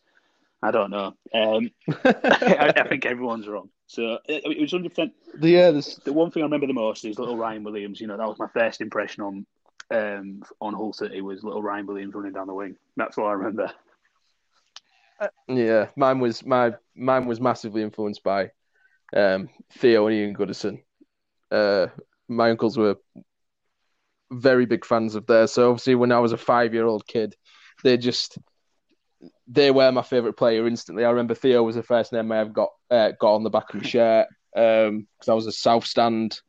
I 0.63 0.71
don't 0.71 0.91
know. 0.91 1.15
Um, 1.35 1.71
I, 2.05 2.73
I, 2.77 2.89
think 2.89 3.07
everyone's 3.07 3.47
wrong. 3.47 3.69
So 3.87 4.19
it, 4.27 4.43
it 4.45 4.61
was 4.61 4.73
hundred 4.73 4.91
percent. 4.91 5.13
Yeah, 5.41 5.71
the 5.71 6.13
one 6.13 6.31
thing 6.31 6.43
I 6.43 6.47
remember 6.47 6.67
the 6.67 6.73
most 6.73 7.05
is 7.05 7.19
little 7.19 7.37
Ryan 7.37 7.63
Williams. 7.63 8.01
You 8.01 8.07
know, 8.07 8.17
that 8.17 8.27
was 8.27 8.39
my 8.39 8.49
first 8.49 8.81
impression 8.81 9.23
on 9.23 9.47
um, 9.91 10.43
on 10.61 10.75
Hull 10.75 10.93
City 10.93 11.21
was 11.21 11.45
little 11.45 11.63
Ryan 11.63 11.87
Williams 11.87 12.15
running 12.15 12.33
down 12.33 12.47
the 12.47 12.55
wing. 12.55 12.77
That's 12.97 13.19
all 13.19 13.27
I 13.27 13.33
remember. 13.33 13.71
Yeah, 15.49 15.89
mine 15.97 16.21
was 16.21 16.45
my 16.45 16.73
mine 16.95 17.27
was 17.27 17.41
massively 17.41 17.83
influenced 17.83 18.23
by 18.23 18.51
um, 19.15 19.49
Theo 19.73 20.07
and 20.07 20.17
Ian 20.17 20.35
Goodison. 20.35 20.83
Uh, 21.51 21.87
my 22.29 22.51
uncles 22.51 22.77
were 22.77 22.97
very 24.31 24.67
big 24.67 24.85
fans 24.85 25.15
of 25.15 25.27
theirs. 25.27 25.53
So 25.53 25.71
obviously, 25.71 25.95
when 25.95 26.13
I 26.13 26.19
was 26.19 26.33
a 26.33 26.37
five 26.37 26.75
year 26.75 26.87
old 26.87 27.07
kid, 27.07 27.35
they 27.83 27.97
just 27.97 28.39
they 29.49 29.71
were 29.71 29.93
my 29.93 30.03
favorite 30.03 30.37
player 30.37 30.67
instantly. 30.67 31.05
I 31.05 31.11
remember 31.11 31.35
Theo 31.35 31.63
was 31.63 31.77
the 31.77 31.83
first 31.83 32.13
name 32.13 32.31
I 32.33 32.39
ever 32.39 32.51
got 32.51 32.71
uh, 32.91 33.13
got 33.19 33.35
on 33.35 33.45
the 33.45 33.51
back 33.51 33.73
of 33.73 33.83
my 33.83 33.89
shirt 33.89 34.27
because 34.53 34.89
um, 34.89 35.07
I 35.29 35.35
was 35.35 35.47
a 35.47 35.53
South 35.53 35.87
Stand 35.87 36.41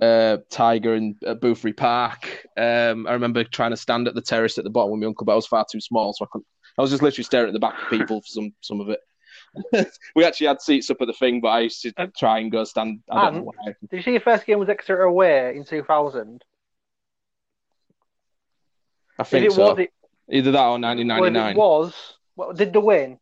uh, 0.00 0.38
Tiger 0.50 0.94
in 0.94 1.16
uh, 1.26 1.34
Boothferry 1.34 1.76
Park. 1.76 2.46
Um, 2.56 3.06
I 3.06 3.12
remember 3.12 3.44
trying 3.44 3.70
to 3.70 3.76
stand 3.76 4.08
at 4.08 4.14
the 4.14 4.22
terrace 4.22 4.58
at 4.58 4.64
the 4.64 4.70
bottom 4.70 4.92
with 4.92 5.00
my 5.00 5.06
uncle, 5.06 5.24
but 5.24 5.32
I 5.32 5.36
was 5.36 5.46
far 5.46 5.66
too 5.70 5.80
small, 5.80 6.12
so 6.12 6.24
I 6.24 6.28
couldn't. 6.32 6.46
I 6.78 6.82
was 6.82 6.90
just 6.90 7.02
literally 7.02 7.24
staring 7.24 7.48
at 7.48 7.52
the 7.52 7.58
back 7.58 7.82
of 7.82 7.90
people 7.90 8.20
for 8.20 8.26
some 8.26 8.54
some 8.60 8.80
of 8.80 8.88
it. 8.88 9.00
we 10.16 10.24
actually 10.24 10.46
had 10.46 10.62
seats 10.62 10.88
up 10.90 11.02
at 11.02 11.06
the 11.06 11.12
thing, 11.12 11.40
but 11.40 11.48
I 11.48 11.60
used 11.60 11.82
to 11.82 11.92
try 12.16 12.38
and 12.38 12.50
go 12.50 12.64
stand. 12.64 13.00
I 13.10 13.26
don't 13.26 13.34
know 13.36 13.42
why. 13.42 13.74
Did 13.90 13.96
you 13.96 14.02
see 14.02 14.12
your 14.12 14.20
first 14.20 14.46
game 14.46 14.58
was 14.58 14.70
Exeter 14.70 15.02
away 15.02 15.54
in 15.56 15.64
2000? 15.64 16.42
I 19.18 19.24
think 19.24 19.46
it 19.46 19.52
so. 19.52 19.70
was, 19.70 19.78
it, 19.78 19.90
Either 20.30 20.52
that 20.52 20.64
or 20.64 20.78
1999. 20.78 21.50
it 21.50 21.58
was, 21.58 21.94
well, 22.34 22.52
did 22.54 22.72
the 22.72 22.80
win? 22.80 23.18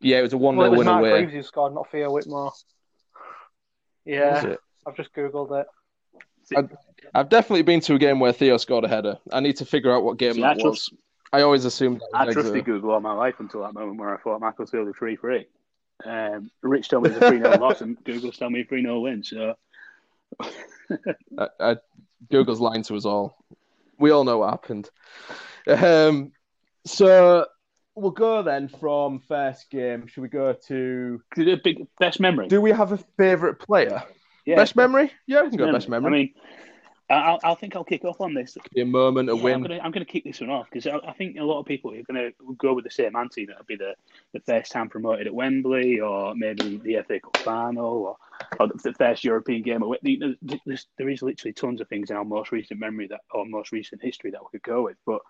Yeah, 0.00 0.18
it 0.18 0.22
was 0.22 0.32
a 0.34 0.36
1 0.36 0.56
Well, 0.56 0.66
0 0.66 0.70
was 0.70 0.78
win 0.78 0.86
Mark 0.86 1.00
away. 1.00 1.20
Reeves 1.20 1.32
who 1.32 1.42
scored, 1.42 1.74
not 1.74 1.90
Theo 1.90 2.12
Whitmore. 2.12 2.52
Yeah? 4.04 4.56
I've 4.86 4.96
just 4.96 5.12
googled 5.12 5.60
it. 5.60 5.66
I've 7.14 7.28
definitely 7.28 7.62
been 7.62 7.80
to 7.80 7.94
a 7.94 7.98
game 7.98 8.20
where 8.20 8.32
Theo 8.32 8.56
scored 8.56 8.84
a 8.84 8.88
header. 8.88 9.18
I 9.32 9.40
need 9.40 9.56
to 9.56 9.64
figure 9.64 9.92
out 9.92 10.04
what 10.04 10.16
game 10.16 10.34
See, 10.34 10.44
I 10.44 10.54
that 10.54 10.60
trust- 10.60 10.92
was. 10.92 11.00
I 11.32 11.42
always 11.42 11.64
assumed 11.64 12.00
that 12.00 12.08
I 12.14 12.24
was 12.24 12.34
trusted 12.34 12.54
Exeter. 12.56 12.74
Google 12.74 12.92
all 12.92 13.00
my 13.00 13.12
life 13.12 13.34
until 13.40 13.62
that 13.62 13.74
moment 13.74 13.98
where 13.98 14.14
I 14.14 14.20
thought 14.20 14.40
Macclesfield 14.40 14.86
were 14.86 14.92
3 14.92 15.16
3. 15.16 15.46
Um, 16.04 16.50
Rich 16.62 16.88
told 16.88 17.02
me 17.02 17.10
it 17.10 17.14
was 17.14 17.22
a 17.22 17.28
3 17.28 17.38
0 17.38 17.56
loss, 17.60 17.80
and 17.80 18.02
Google's 18.04 18.36
told 18.36 18.52
me 18.52 18.60
a 18.60 18.64
3 18.64 18.82
0 18.82 19.00
win. 19.00 19.24
So, 19.24 19.54
I, 20.40 21.48
I, 21.58 21.76
Google's 22.30 22.60
lying 22.60 22.84
to 22.84 22.96
us 22.96 23.04
all. 23.04 23.36
We 23.98 24.10
all 24.10 24.24
know 24.24 24.38
what 24.38 24.50
happened. 24.50 24.88
Um, 25.66 26.32
so 26.84 27.46
we'll 27.96 28.12
go 28.12 28.42
then 28.42 28.68
from 28.68 29.20
first 29.26 29.68
game. 29.70 30.06
Should 30.06 30.20
we 30.20 30.28
go 30.28 30.54
to? 30.68 31.20
the 31.34 31.60
big 31.62 31.88
best 31.98 32.20
memory. 32.20 32.46
Do 32.46 32.60
we 32.60 32.70
have 32.70 32.92
a 32.92 32.98
favourite 33.18 33.58
player? 33.58 34.04
Yeah, 34.46 34.56
Best 34.56 34.76
memory? 34.76 35.12
Yeah, 35.26 35.42
we 35.42 35.50
can 35.50 35.58
go 35.58 35.72
best 35.72 35.88
memory. 35.88 36.06
I 36.06 36.16
mean, 36.16 36.34
I'll, 37.08 37.40
I'll 37.42 37.54
think 37.56 37.74
I'll 37.74 37.84
kick 37.84 38.04
off 38.04 38.20
on 38.20 38.32
this. 38.32 38.56
Be 38.72 38.80
a 38.80 38.86
moment, 38.86 39.28
a 39.28 39.34
Yeah, 39.34 39.38
I'm 39.38 39.44
win. 39.44 39.62
gonna 39.62 39.80
I'm 39.82 39.90
gonna 39.90 40.04
kick 40.04 40.24
this 40.24 40.40
one 40.40 40.50
off 40.50 40.68
because 40.70 40.86
I, 40.86 40.98
I 41.08 41.12
think 41.14 41.36
a 41.36 41.42
lot 41.42 41.58
of 41.58 41.66
people 41.66 41.92
are 41.92 42.02
gonna 42.02 42.30
go 42.56 42.72
with 42.72 42.84
the 42.84 42.90
same 42.90 43.16
answer. 43.16 43.42
That'll 43.46 43.64
be 43.64 43.76
the, 43.76 43.94
the 44.32 44.40
first 44.40 44.70
time 44.70 44.88
promoted 44.88 45.26
at 45.26 45.34
Wembley, 45.34 46.00
or 46.00 46.34
maybe 46.36 46.78
the 46.78 47.02
FA 47.06 47.18
Cup 47.20 47.36
final, 47.38 47.84
or, 47.86 48.16
or 48.60 48.68
the 48.68 48.94
first 48.94 49.24
European 49.24 49.62
game. 49.62 49.82
At, 49.82 49.88
Wembley. 49.88 50.36
There's, 50.64 50.86
there 50.96 51.08
is 51.08 51.22
literally 51.22 51.52
tons 51.52 51.80
of 51.80 51.88
things 51.88 52.10
in 52.10 52.16
our 52.16 52.24
most 52.24 52.52
recent 52.52 52.78
memory 52.78 53.08
that 53.08 53.20
or 53.32 53.46
most 53.46 53.72
recent 53.72 54.00
history 54.00 54.30
that 54.30 54.42
we 54.42 54.48
could 54.52 54.62
go 54.62 54.82
with. 54.82 54.96
But 55.04 55.22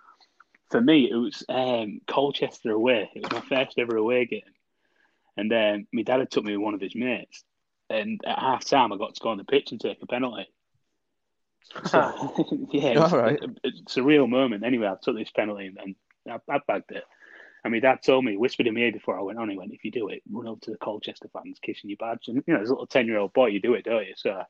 for 0.71 0.81
me, 0.81 1.11
it 1.11 1.17
was 1.17 1.43
um, 1.49 2.01
Colchester 2.07 2.73
away. 2.73 3.11
It 3.15 3.23
was 3.23 3.33
my 3.33 3.57
first 3.65 3.79
ever 3.79 3.97
away 3.97 4.27
game, 4.27 4.43
and 5.39 5.53
um, 5.53 5.87
my 5.93 6.03
dad 6.03 6.21
had 6.21 6.31
took 6.31 6.45
me 6.45 6.55
with 6.57 6.65
one 6.65 6.75
of 6.75 6.83
his 6.83 6.95
mates. 6.95 7.45
And 7.89 8.21
at 8.27 8.39
half 8.39 8.65
time, 8.65 8.93
I 8.93 8.97
got 8.97 9.15
to 9.15 9.21
go 9.21 9.31
on 9.31 9.39
the 9.39 9.45
pitch 9.45 9.71
and 9.71 9.81
take 9.81 9.99
a 10.03 10.07
penalty. 10.07 10.49
So, 11.87 11.99
yeah, 12.71 12.91
it 12.91 12.97
All 12.99 13.19
right. 13.19 13.41
it's 13.65 13.97
a 13.97 14.03
real 14.03 14.29
moment. 14.29 14.65
Anyway, 14.65 14.87
I 14.87 14.95
took 15.03 15.17
this 15.17 15.31
penalty 15.31 15.67
and, 15.67 15.77
and 15.79 15.95
I, 16.49 16.55
I 16.55 16.61
bagged 16.67 16.93
it. 16.93 17.03
And 17.65 17.73
my 17.73 17.81
dad 17.81 18.01
told 18.05 18.25
me, 18.25 18.37
whispered 18.37 18.69
in 18.69 18.75
my 18.75 18.81
ear 18.81 18.93
before 18.93 19.19
I 19.19 19.23
went 19.23 19.41
on, 19.41 19.49
he 19.49 19.59
went, 19.59 19.73
if 19.73 19.85
you 19.85 19.91
do 19.91 20.07
it, 20.07 20.23
run 20.31 20.47
up 20.47 20.61
to 20.61 20.71
the 20.71 20.77
Colchester 20.77 21.29
fans 21.33 21.59
kissing 21.61 21.91
your 21.91 21.97
badge. 21.97 22.29
And, 22.29 22.45
you 22.47 22.55
know, 22.55 22.61
as 22.61 22.69
a 22.69 22.73
little 22.73 22.87
10 22.87 23.09
year 23.09 23.19
old 23.19 23.33
boy, 23.33 23.47
you 23.49 23.61
do 23.61 23.75
it, 23.75 23.85
don't 23.85 24.07
you? 24.07 24.15
So 24.17 24.31
I 24.31 24.45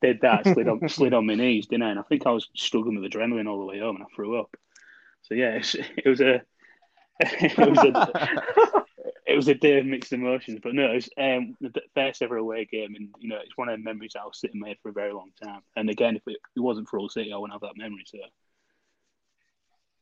did 0.00 0.22
that, 0.22 0.44
slid 0.54 0.68
on, 0.68 0.88
slid 0.88 1.12
on 1.12 1.26
my 1.26 1.34
knees, 1.34 1.66
didn't 1.66 1.82
I? 1.82 1.90
And 1.90 1.98
I 1.98 2.02
think 2.04 2.26
I 2.26 2.30
was 2.30 2.48
struggling 2.56 2.98
with 2.98 3.12
adrenaline 3.12 3.46
all 3.46 3.58
the 3.58 3.66
way 3.66 3.80
home 3.80 3.96
and 3.96 4.04
I 4.04 4.08
threw 4.16 4.40
up. 4.40 4.56
So 5.22 5.34
yeah, 5.34 5.56
it's, 5.56 5.74
it 5.74 6.08
was 6.08 6.22
a. 6.22 6.40
it 7.20 7.58
was 7.58 7.78
a 7.84 8.83
it 9.26 9.36
was 9.36 9.48
a 9.48 9.54
day 9.54 9.78
of 9.78 9.86
mixed 9.86 10.12
emotions, 10.12 10.60
but 10.62 10.74
no, 10.74 10.90
it 10.92 10.94
was 10.96 11.08
um, 11.18 11.56
the 11.60 11.72
first 11.94 12.20
ever 12.22 12.36
away 12.36 12.64
game, 12.66 12.94
and 12.94 13.08
you 13.18 13.28
know 13.28 13.38
it's 13.42 13.56
one 13.56 13.68
of 13.68 13.78
the 13.78 13.82
memories 13.84 14.12
I'll 14.18 14.32
sit 14.32 14.52
in 14.52 14.60
my 14.60 14.68
head 14.68 14.76
for 14.82 14.90
a 14.90 14.92
very 14.92 15.12
long 15.12 15.30
time. 15.42 15.60
And 15.76 15.88
again, 15.88 16.16
if 16.16 16.22
it, 16.26 16.36
it 16.56 16.60
wasn't 16.60 16.88
for 16.88 16.98
Hull 16.98 17.08
City, 17.08 17.32
I 17.32 17.36
wouldn't 17.36 17.54
have 17.54 17.62
that 17.68 17.76
memory. 17.80 18.04
So 18.06 18.18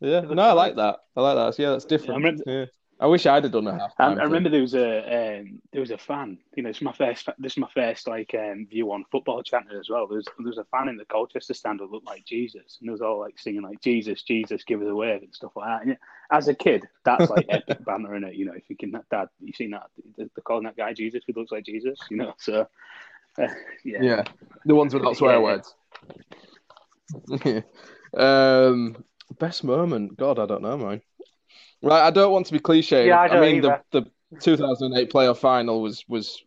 Yeah, 0.01 0.21
no, 0.23 0.43
I 0.43 0.53
like 0.53 0.77
that. 0.77 1.01
I 1.17 1.21
like 1.21 1.37
that. 1.37 1.63
Yeah, 1.63 1.71
that's 1.71 1.85
different. 1.85 2.13
I 2.13 2.17
remember- 2.17 2.43
yeah. 2.47 2.65
I 3.03 3.07
wish 3.07 3.27
I'd 3.27 3.43
have 3.43 3.53
done 3.53 3.67
a 3.67 3.73
half 3.73 3.95
I. 3.99 4.13
I 4.13 4.23
remember 4.23 4.49
there 4.49 4.61
was 4.61 4.77
a 4.77 5.41
um, 5.41 5.61
there 5.73 5.81
was 5.81 5.91
a 5.91 5.99
fan. 5.99 6.39
You 6.55 6.63
know, 6.63 6.69
it's 6.71 6.81
my 6.81 6.93
first. 6.93 7.29
This 7.37 7.55
is 7.55 7.59
my 7.59 7.69
first 7.75 8.07
like 8.07 8.33
um, 8.39 8.65
view 8.71 8.93
on 8.93 9.05
football 9.11 9.43
channel 9.43 9.77
as 9.77 9.91
well. 9.91 10.07
There 10.07 10.19
was 10.19 10.27
there 10.39 10.47
was 10.47 10.59
a 10.59 10.65
fan 10.67 10.89
in 10.89 10.97
the 10.97 11.05
Colchester 11.07 11.53
stand 11.53 11.81
who 11.81 11.91
looked 11.91 12.07
like 12.07 12.25
Jesus, 12.25 12.79
and 12.79 12.89
it 12.89 12.93
was 12.93 13.01
all 13.01 13.19
like 13.19 13.41
singing 13.41 13.63
like 13.63 13.81
Jesus, 13.81 14.23
Jesus, 14.23 14.63
give 14.63 14.81
us 14.83 14.87
a 14.89 14.95
wave 14.95 15.23
and 15.23 15.35
stuff 15.35 15.51
like 15.57 15.67
that. 15.67 15.81
And 15.81 15.91
yeah, 15.91 15.97
as 16.37 16.47
a 16.47 16.55
kid, 16.55 16.87
that's 17.05 17.29
like 17.29 17.47
epic 17.51 17.85
banter 17.85 18.15
in 18.15 18.23
it. 18.23 18.37
You 18.37 18.45
know, 18.45 18.55
if 18.55 18.71
you 18.71 18.77
can, 18.77 18.93
Dad, 19.11 19.29
you 19.41 19.53
seen 19.53 19.73
that? 19.73 19.91
They're 20.17 20.29
calling 20.45 20.63
that 20.63 20.77
guy 20.77 20.93
Jesus 20.93 21.25
who 21.27 21.33
looks 21.33 21.51
like 21.51 21.65
Jesus. 21.65 21.99
You 22.09 22.19
know, 22.19 22.35
so 22.39 22.69
uh, 23.37 23.49
yeah, 23.85 24.01
Yeah, 24.01 24.25
the 24.65 24.77
ones 24.77 24.95
without 24.95 25.17
swear 25.17 25.41
Yeah. 25.41 25.41
words. 25.41 25.75
um, 28.17 29.05
best 29.41 29.65
moment? 29.65 30.17
God, 30.17 30.39
I 30.39 30.47
don't 30.47 30.63
know, 30.63 30.79
man. 30.79 31.03
Right, 31.83 32.07
I 32.07 32.11
don't 32.11 32.33
want 32.33 32.47
to 32.47 32.53
be 32.53 32.59
cliche. 32.61 33.09
Yeah, 33.09 33.21
I 33.21 33.29
don't 33.29 33.41
mean, 33.41 33.57
either. 33.57 33.83
the 33.91 34.03
the 34.31 34.41
2008 34.41 35.11
playoff 35.11 35.39
final 35.39 35.83
was 35.83 36.05
was. 36.09 36.43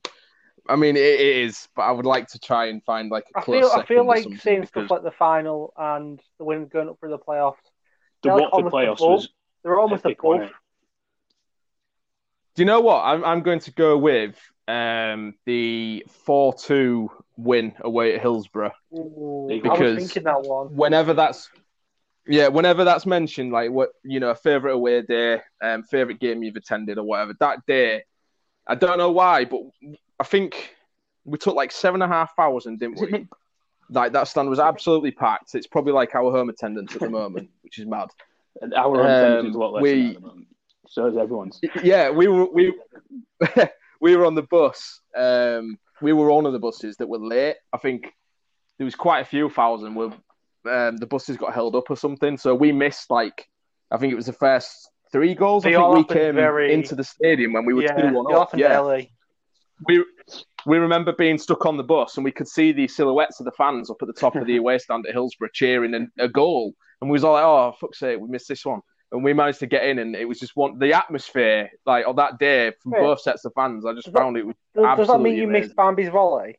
I 0.68 0.76
mean, 0.76 0.96
it, 0.96 1.04
it 1.04 1.38
is, 1.46 1.68
but 1.76 1.84
I 1.84 1.92
would 1.92 2.08
like 2.08 2.28
to 2.30 2.40
try 2.40 2.68
and 2.70 2.84
find 2.84 3.12
like 3.12 3.26
a 3.36 3.40
I 3.40 3.42
close 3.44 3.62
feel 3.72 3.80
I 3.82 3.86
feel 3.86 4.08
like 4.08 4.24
something, 4.24 4.40
seeing 4.40 4.62
because 4.62 4.86
stuff 4.88 4.92
like 4.92 5.04
the 5.04 5.12
final 5.12 5.74
and 5.78 6.20
the 6.40 6.46
win 6.46 6.66
going 6.68 6.90
up 6.90 6.98
for 7.00 7.08
the 7.10 7.20
playoffs. 7.20 7.58
the 8.24 8.30
They're 8.30 8.34
like 8.34 8.52
Watford 8.52 8.74
almost 8.74 8.76
playoffs 8.76 9.06
above. 9.06 9.10
was 9.20 9.30
They're 9.64 9.80
almost 9.80 10.06
epic, 10.06 10.20
above. 10.20 10.30
wasn't? 10.40 10.52
Do 12.56 12.62
you 12.62 12.66
know 12.66 12.80
what? 12.82 13.02
I'm 13.04 13.24
I'm 13.26 13.42
going 13.42 13.60
to 13.60 13.72
go 13.72 13.98
with 13.98 14.40
um 14.68 15.36
the 15.46 16.04
four 16.10 16.54
two 16.54 17.12
win 17.38 17.74
away 17.82 18.16
at 18.16 18.22
Hillsborough. 18.22 18.72
Ooh, 18.94 19.50
I 19.52 19.60
Because- 19.60 19.96
was 19.96 20.04
thinking 20.06 20.24
that 20.24 20.42
one. 20.42 20.76
whenever 20.76 21.14
that's 21.14 21.50
yeah, 22.28 22.48
whenever 22.48 22.84
that's 22.84 23.06
mentioned, 23.06 23.52
like 23.52 23.72
what 23.72 23.90
you 24.04 24.20
know, 24.20 24.30
a 24.32 24.36
favorite 24.36 24.74
away 24.74 25.02
day, 25.02 25.42
um, 25.62 25.84
favorite 25.84 26.20
game 26.20 26.44
you've 26.44 26.56
attended 26.56 26.98
or 26.98 27.04
whatever. 27.04 27.34
That 27.40 27.66
day, 27.66 28.04
I 28.68 28.76
don't 28.76 28.98
know 28.98 29.12
why, 29.12 29.46
but 29.46 29.62
I 30.20 30.24
think 30.24 30.76
we 31.24 31.38
took 31.38 31.56
like 31.56 31.72
seven 31.72 32.02
and 32.02 32.12
a 32.12 32.16
half 32.16 32.36
thousand, 32.36 32.80
didn't 32.80 33.00
we? 33.00 33.28
Like 33.88 34.14
that 34.14 34.28
stand 34.28 34.50
was 34.50 34.58
absolutely 34.60 35.12
packed. 35.12 35.54
It's 35.54 35.68
probably 35.68 35.94
like 35.94 36.16
our 36.16 36.32
home 36.32 36.50
attendance 36.50 36.96
at 36.96 37.02
the 37.02 37.10
moment, 37.10 37.52
which 37.62 37.78
is 37.78 37.86
mad. 37.86 38.08
And 38.60 38.74
Our 38.74 39.00
own 39.02 39.06
Um, 39.06 39.12
attendance 39.12 39.50
is 39.50 39.56
a 39.56 39.60
lot 39.60 39.74
less 39.74 39.84
we- 39.84 39.92
than 39.92 40.08
at 40.08 40.14
the 40.16 40.20
moment. 40.22 40.48
So 40.90 41.06
is 41.06 41.16
everyone's. 41.18 41.60
Yeah, 41.84 42.10
we 42.10 42.28
were 42.28 42.46
we 42.46 42.74
we 44.02 44.16
were 44.16 44.26
on 44.26 44.34
the 44.34 44.42
bus. 44.42 45.02
Um, 45.16 45.78
we 46.02 46.14
were 46.14 46.32
one 46.32 46.48
of 46.48 46.54
the 46.54 46.58
buses 46.60 46.98
that 46.98 47.08
were 47.08 47.20
late. 47.20 47.58
I 47.74 47.78
think 47.78 48.12
there 48.80 48.86
was 48.86 48.96
quite 48.96 49.20
a 49.20 49.26
few 49.26 49.50
thousand. 49.50 49.94
Were 49.94 50.12
um, 50.68 50.98
the 50.98 51.06
buses 51.08 51.38
got 51.38 51.54
held 51.54 51.76
up 51.76 51.90
or 51.90 51.96
something? 51.98 52.38
So 52.38 52.54
we 52.56 52.72
missed 52.72 53.10
like 53.12 53.48
I 53.92 53.98
think 53.98 54.12
it 54.12 54.16
was 54.16 54.26
the 54.26 54.34
first 54.34 54.90
three 55.12 55.36
goals. 55.36 55.64
They 55.64 55.76
I 55.76 55.94
think 55.94 56.10
we 56.10 56.16
came 56.16 56.36
very- 56.36 56.74
into 56.74 56.96
the 56.96 57.04
stadium 57.04 57.54
when 57.54 57.66
we 57.66 57.74
were 57.74 57.84
yeah, 57.84 57.96
two 58.10 58.14
one 58.14 58.34
up. 58.36 58.56
Yeah, 58.58 58.80
early. 58.80 59.12
we 59.88 60.04
we 60.66 60.78
remember 60.78 61.14
being 61.14 61.38
stuck 61.38 61.66
on 61.66 61.78
the 61.78 61.84
bus 61.84 62.18
and 62.18 62.24
we 62.24 62.32
could 62.32 62.48
see 62.48 62.72
the 62.72 62.88
silhouettes 62.88 63.40
of 63.40 63.46
the 63.46 63.52
fans 63.52 63.90
up 63.92 63.98
at 64.02 64.08
the 64.08 64.14
top 64.14 64.36
of 64.36 64.48
the 64.48 64.58
away 64.62 64.78
stand 64.80 65.06
at 65.06 65.14
Hillsborough 65.14 65.50
cheering 65.54 65.94
a, 65.94 66.24
a 66.24 66.28
goal, 66.28 66.74
and 67.02 67.10
we 67.10 67.14
was 67.16 67.24
all 67.24 67.34
like, 67.34 67.44
"Oh 67.44 67.74
fuck's 67.80 68.00
sake, 68.00 68.20
we 68.20 68.28
missed 68.28 68.48
this 68.48 68.66
one." 68.66 68.82
And 69.12 69.24
we 69.24 69.34
managed 69.34 69.60
to 69.60 69.68
get 69.68 69.86
in, 69.86 70.00
and 70.00 70.16
it 70.16 70.26
was 70.26 70.40
just 70.40 70.56
one 70.56 70.80
the 70.80 70.94
atmosphere 70.94 71.70
like 71.86 72.08
on 72.08 72.16
that 72.16 72.40
day 72.40 72.72
from 72.82 72.94
both 72.94 73.22
sets 73.22 73.46
of 73.46 73.54
fans. 73.54 73.86
I 73.86 73.94
just 73.94 74.06
Does 74.06 74.14
that- 74.14 74.20
found 74.20 74.36
it 74.38 74.46
was 74.46 74.56
Does, 74.74 74.98
does 74.98 75.08
that 75.08 75.22
mean 75.22 75.36
you 75.36 75.44
amazing. 75.44 75.68
missed 75.68 75.76
Bambi's 75.76 76.10
volley? 76.10 76.58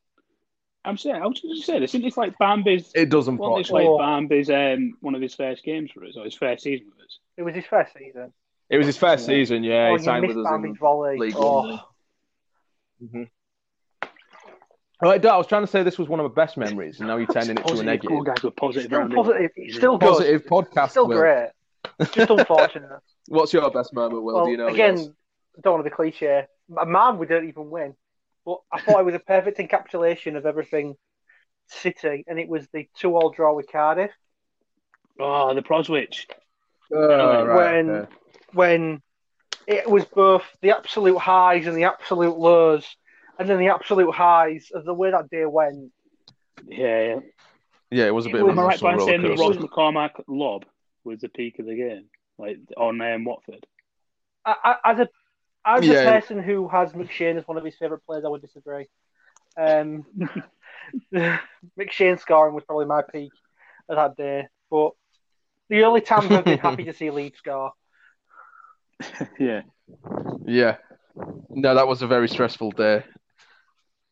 I'm 0.87 0.97
saying, 0.97 1.17
I 1.17 1.27
was 1.27 1.41
just 1.41 1.67
saying, 1.67 1.83
isn't 1.83 2.03
this 2.03 2.17
like 2.17 2.39
Bambi's? 2.39 2.91
It 2.95 3.11
does 3.11 3.29
Wasn't 3.29 3.39
this 3.39 3.71
unfortunately. 3.71 3.89
like 3.89 4.01
Bambi's 4.01 4.51
um, 4.51 4.93
one 5.01 5.15
of 5.15 5.21
his 5.23 5.35
first 5.35 5.65
games 5.65 5.91
for 5.93 6.05
us, 6.05 6.17
or 6.17 6.25
his 6.25 6.35
first 6.35 6.63
season 6.63 6.87
with 6.87 7.05
us? 7.05 7.19
It 7.37 7.43
was 7.43 7.55
his 7.55 7.67
first 7.67 7.93
season. 7.93 8.33
It 8.71 8.79
was 8.79 8.87
his 8.87 8.97
first 8.97 9.27
season. 9.27 9.65
Yeah, 9.65 9.89
oh, 9.89 9.95
he 9.97 10.01
you 10.01 10.05
signed 10.05 10.23
missed 10.23 10.37
with 10.37 10.47
us. 10.47 10.51
Bambi's 10.51 10.71
In... 10.71 10.77
volley. 10.77 11.19
League 11.19 11.35
oh. 11.37 11.81
One. 13.01 13.29
All 15.03 15.11
right, 15.11 15.21
Dad, 15.21 15.33
I 15.33 15.37
was 15.37 15.47
trying 15.47 15.63
to 15.63 15.67
say 15.67 15.83
this 15.83 15.99
was 15.99 16.09
one 16.09 16.21
of 16.21 16.25
my 16.35 16.35
best 16.35 16.57
memories, 16.57 17.01
and 17.01 17.09
now 17.09 17.19
you're 17.19 17.27
turning 17.27 17.51
it 17.51 17.57
to 17.57 17.61
a 17.61 17.65
Positive, 17.65 17.85
negative. 17.85 18.09
cool 18.09 18.23
guys 18.23 18.43
were 18.43 18.51
positive. 18.51 18.87
Still 18.87 19.09
positive. 19.09 19.51
It's 19.57 19.77
still 19.77 19.99
good. 19.99 20.07
Positive 20.09 20.45
podcast. 20.47 20.91
Still 20.91 21.09
Will. 21.09 21.19
great. 21.19 21.49
Just 22.13 22.31
unfortunate. 22.31 22.91
What's 23.29 23.53
your 23.53 23.71
best 23.71 23.93
moment, 23.93 24.23
Will? 24.23 24.35
well, 24.37 24.45
Do 24.47 24.53
you 24.53 24.57
know? 24.57 24.69
again, 24.69 24.97
yours? 24.97 25.09
I 25.59 25.61
don't 25.63 25.75
want 25.75 25.85
to 25.85 25.91
be 25.91 25.95
cliche. 25.95 26.47
My 26.69 26.85
man, 26.85 27.19
we 27.19 27.27
didn't 27.27 27.49
even 27.49 27.69
win, 27.69 27.95
but 28.47 28.59
I 28.73 28.81
thought 28.81 29.01
it 29.01 29.05
was 29.05 29.15
a 29.15 29.19
perfect 29.19 29.59
encapsulation 29.59 30.37
of 30.37 30.47
everything 30.47 30.95
City, 31.69 32.25
and 32.29 32.39
it 32.39 32.49
was 32.49 32.67
the 32.73 32.89
two-all 32.97 33.31
draw 33.31 33.53
with 33.53 33.71
Cardiff 33.71 34.13
Oh, 35.19 35.55
the 35.55 35.63
Proschwitz. 35.63 36.25
Oh, 36.95 37.45
right, 37.45 37.57
when 37.57 37.91
okay. 37.91 38.13
when 38.53 39.03
it 39.67 39.91
was 39.91 40.05
both 40.05 40.45
the 40.63 40.71
absolute 40.71 41.19
highs 41.19 41.67
and 41.67 41.77
the 41.77 41.85
absolute 41.85 42.39
lows, 42.39 42.87
and 43.39 43.49
then 43.49 43.59
the 43.59 43.69
absolute 43.69 44.15
highs 44.15 44.71
of 44.73 44.85
the 44.85 44.95
way 44.95 45.11
that 45.11 45.29
day 45.31 45.45
went. 45.47 45.91
Yeah, 46.67 47.03
yeah. 47.03 47.19
yeah, 47.91 48.07
it 48.07 48.15
was 48.15 48.27
a 48.27 48.31
bit 48.31 48.45
was- 48.45 48.53
of 48.53 48.59
Am 48.59 48.59
a 48.59 48.63
I 48.63 48.69
right 48.69 48.81
by 48.81 48.91
emotional 48.93 49.07
saying 49.09 49.23
that 49.23 49.29
roller 49.31 49.49
Ross 49.49 49.57
coaster. 49.57 49.69
McCormack 49.69 50.11
lob 50.29 50.65
was 51.03 51.21
the 51.21 51.29
peak 51.29 51.59
of 51.59 51.67
the 51.67 51.75
game, 51.75 52.05
like 52.39 52.59
on 52.77 53.01
um, 53.01 53.25
Watford? 53.25 53.67
I, 54.45 54.55
I, 54.85 54.93
as 54.93 55.01
a 55.01 55.09
as 55.67 55.85
Yeah. 55.87 55.95
a 55.95 56.13
person 56.13 56.43
who 56.43 56.69
has 56.69 56.93
McShane 56.93 57.37
as 57.37 57.47
one 57.49 57.59
of 57.59 57.65
his 57.65 57.77
favourite 57.77 58.05
players, 58.07 58.25
I 58.25 58.29
would 58.29 58.41
disagree. 58.43 58.87
Um, 59.59 60.07
McShane 61.79 62.21
scoring 62.21 62.55
was 62.55 62.65
probably 62.65 62.87
my 62.87 63.03
peak 63.03 63.33
of 63.89 63.97
that 63.97 64.17
day, 64.17 64.49
but 64.71 64.93
the 65.69 65.85
only 65.85 66.01
times 66.01 66.31
I've 66.31 66.45
been 66.45 66.59
happy 66.59 66.85
to 66.85 66.93
see 66.93 67.11
Leeds 67.11 67.39
score. 67.39 67.73
yeah. 69.39 69.63
Yeah, 70.47 70.77
no, 71.51 71.75
that 71.75 71.87
was 71.87 72.03
a 72.03 72.07
very 72.07 72.29
stressful 72.29 72.73
day. 72.73 73.05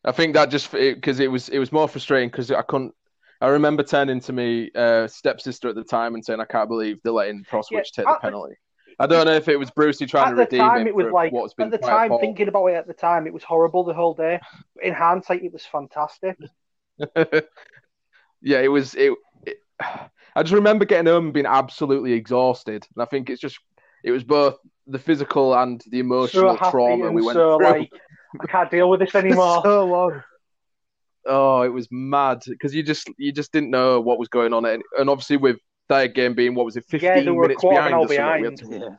I 0.03 0.11
think 0.11 0.35
that 0.35 0.49
just 0.49 0.71
because 0.71 1.19
it 1.19 1.31
was 1.31 1.49
it 1.49 1.57
was 1.59 1.71
more 1.71 1.87
frustrating 1.87 2.29
because 2.29 2.51
I 2.51 2.61
couldn't 2.61 2.93
I 3.41 3.47
remember 3.47 3.83
turning 3.83 4.19
to 4.21 4.33
me 4.33 4.71
uh, 4.75 5.07
stepsister 5.07 5.67
at 5.69 5.75
the 5.75 5.83
time 5.83 6.13
and 6.15 6.23
saying, 6.23 6.39
"I 6.39 6.45
can't 6.45 6.69
believe 6.69 6.99
they're 7.03 7.11
letting 7.13 7.43
Proschwitz 7.43 7.71
Yeah, 7.71 7.81
take 7.95 8.07
at 8.07 8.13
the- 8.13 8.19
penalty." 8.21 8.55
I 8.99 9.07
don't 9.07 9.25
know 9.25 9.33
if 9.33 9.47
it 9.47 9.57
was 9.57 9.69
Brucey 9.71 10.05
trying 10.05 10.27
at 10.27 10.29
to 10.31 10.35
the 10.35 10.41
redeem 10.43 10.59
time, 10.59 10.87
it 10.87 10.95
was 10.95 11.05
for 11.05 11.11
like 11.11 11.31
what's 11.31 11.53
been 11.53 11.73
at 11.73 11.81
the 11.81 11.85
time 11.85 12.09
poor. 12.09 12.19
thinking 12.19 12.47
about 12.47 12.67
it 12.67 12.75
at 12.75 12.87
the 12.87 12.93
time, 12.93 13.27
it 13.27 13.33
was 13.33 13.43
horrible 13.43 13.83
the 13.83 13.93
whole 13.93 14.13
day. 14.13 14.39
In 14.81 14.93
hindsight, 14.93 15.43
it 15.43 15.51
was 15.51 15.65
fantastic. 15.65 16.37
yeah, 18.41 18.59
it 18.59 18.71
was. 18.71 18.95
It, 18.95 19.13
it. 19.45 19.57
I 19.79 20.43
just 20.43 20.53
remember 20.53 20.85
getting 20.85 21.07
home 21.07 21.25
and 21.25 21.33
being 21.33 21.45
absolutely 21.45 22.13
exhausted, 22.13 22.85
and 22.95 23.01
I 23.01 23.05
think 23.05 23.29
it's 23.29 23.41
just 23.41 23.59
it 24.03 24.11
was 24.11 24.23
both 24.23 24.57
the 24.87 24.99
physical 24.99 25.55
and 25.55 25.83
the 25.89 25.99
emotional 25.99 26.57
so 26.57 26.69
trauma 26.69 27.11
we 27.11 27.21
went 27.21 27.35
so 27.35 27.57
through. 27.57 27.67
like 27.67 27.91
I 28.41 28.47
can't 28.47 28.71
deal 28.71 28.89
with 28.89 28.99
this 28.99 29.15
anymore. 29.15 29.61
so 29.63 29.85
long. 29.85 30.23
Oh, 31.25 31.63
it 31.63 31.69
was 31.69 31.87
mad 31.89 32.43
because 32.47 32.75
you 32.75 32.83
just 32.83 33.09
you 33.17 33.31
just 33.31 33.51
didn't 33.51 33.71
know 33.71 33.99
what 33.99 34.19
was 34.19 34.27
going 34.29 34.53
on, 34.53 34.65
and, 34.65 34.83
and 34.97 35.09
obviously 35.09 35.37
with 35.37 35.57
their 35.87 36.07
game 36.07 36.33
being 36.33 36.55
what 36.55 36.65
was 36.65 36.75
it, 36.77 36.85
fifteen 36.85 37.09
yeah, 37.09 37.21
they 37.23 37.29
were 37.31 37.43
minutes 37.43 37.61
quarter 37.61 37.75
behind, 37.77 37.93
an 37.93 37.99
hour 37.99 38.05
or 38.05 38.07
something, 38.07 38.41
we 38.41 38.45
had 38.45 38.55
behind. 38.55 38.81
to- 38.81 38.85
Yeah. 38.91 38.95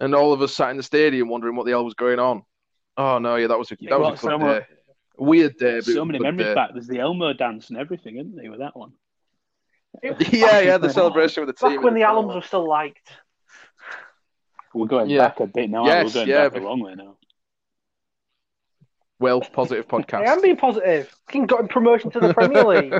and 0.00 0.14
all 0.14 0.32
of 0.32 0.42
us 0.42 0.54
sat 0.54 0.70
in 0.70 0.76
the 0.76 0.82
stadium 0.82 1.28
wondering 1.28 1.56
what 1.56 1.64
the 1.66 1.72
hell 1.72 1.84
was 1.84 1.94
going 1.94 2.18
on. 2.18 2.42
Oh 2.96 3.18
no, 3.18 3.36
yeah, 3.36 3.46
that 3.48 3.58
was 3.58 3.70
a 3.72 3.76
that 3.88 3.98
was 4.00 4.22
a 4.24 4.26
good 4.28 4.38
much- 4.40 4.60
day, 4.62 4.66
weird 5.18 5.56
day. 5.58 5.76
but 5.76 5.84
So 5.84 6.00
was 6.00 6.06
many 6.08 6.18
memories 6.18 6.46
day. 6.48 6.54
back. 6.54 6.70
There's 6.72 6.86
the 6.88 6.98
Elmo 7.00 7.32
dance 7.32 7.68
and 7.70 7.78
everything, 7.78 8.16
isn't 8.18 8.34
there, 8.36 8.50
with 8.50 8.60
that 8.60 8.76
one? 8.76 8.92
yeah, 10.02 10.58
yeah, 10.60 10.76
the 10.78 10.90
celebration 10.90 11.46
with 11.46 11.56
the 11.56 11.66
team. 11.66 11.76
Back 11.76 11.84
when 11.84 11.94
the 11.94 12.02
all 12.02 12.16
albums 12.16 12.32
that. 12.32 12.36
were 12.38 12.46
still 12.46 12.68
liked. 12.68 13.10
We're 14.74 14.86
going 14.88 15.08
Yeah. 15.08 15.28
back 15.28 15.38
a 15.40 15.46
bit 15.46 15.70
now. 15.70 15.86
Yes, 15.86 16.06
We're 16.06 16.12
going 16.20 16.28
yeah, 16.28 16.48
back 16.48 16.56
a 16.56 16.60
but- 16.60 16.68
long 16.68 16.80
way 16.80 16.94
now. 16.96 17.16
Well, 19.20 19.40
positive 19.40 19.86
podcast. 19.86 20.26
I 20.26 20.32
am 20.32 20.42
being 20.42 20.56
positive. 20.56 21.14
King 21.30 21.46
got 21.46 21.60
him 21.60 21.68
promotion 21.68 22.10
to 22.10 22.18
the 22.20 22.34
Premier 22.34 22.64
League. 22.64 22.94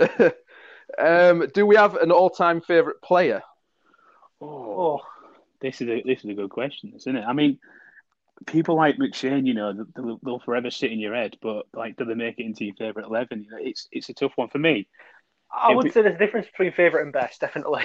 um, 0.98 1.46
do 1.54 1.66
we 1.66 1.76
have 1.76 1.96
an 1.96 2.10
all-time 2.10 2.60
favorite 2.60 3.00
player? 3.02 3.42
Oh, 4.40 5.00
this 5.60 5.80
is 5.80 5.88
a 5.88 6.02
this 6.02 6.24
is 6.24 6.30
a 6.30 6.34
good 6.34 6.50
question, 6.50 6.92
isn't 6.96 7.16
it? 7.16 7.24
I 7.26 7.32
mean, 7.32 7.58
people 8.46 8.76
like 8.76 8.96
McShane, 8.96 9.46
you 9.46 9.54
know, 9.54 9.72
they'll, 9.96 10.18
they'll 10.22 10.40
forever 10.40 10.70
sit 10.70 10.92
in 10.92 10.98
your 10.98 11.14
head, 11.14 11.36
but 11.40 11.66
like, 11.74 11.96
do 11.96 12.04
they 12.04 12.14
make 12.14 12.38
it 12.38 12.46
into 12.46 12.64
your 12.64 12.74
favourite 12.74 13.06
eleven? 13.06 13.44
You 13.44 13.50
know, 13.50 13.58
it's 13.60 13.88
it's 13.92 14.08
a 14.08 14.14
tough 14.14 14.32
one 14.36 14.48
for 14.48 14.58
me. 14.58 14.88
I 15.52 15.70
If 15.70 15.76
would 15.76 15.84
we- 15.84 15.90
say 15.90 16.02
there's 16.02 16.16
a 16.16 16.18
difference 16.18 16.46
between 16.48 16.72
favourite 16.72 17.04
and 17.04 17.12
best, 17.12 17.40
definitely. 17.40 17.84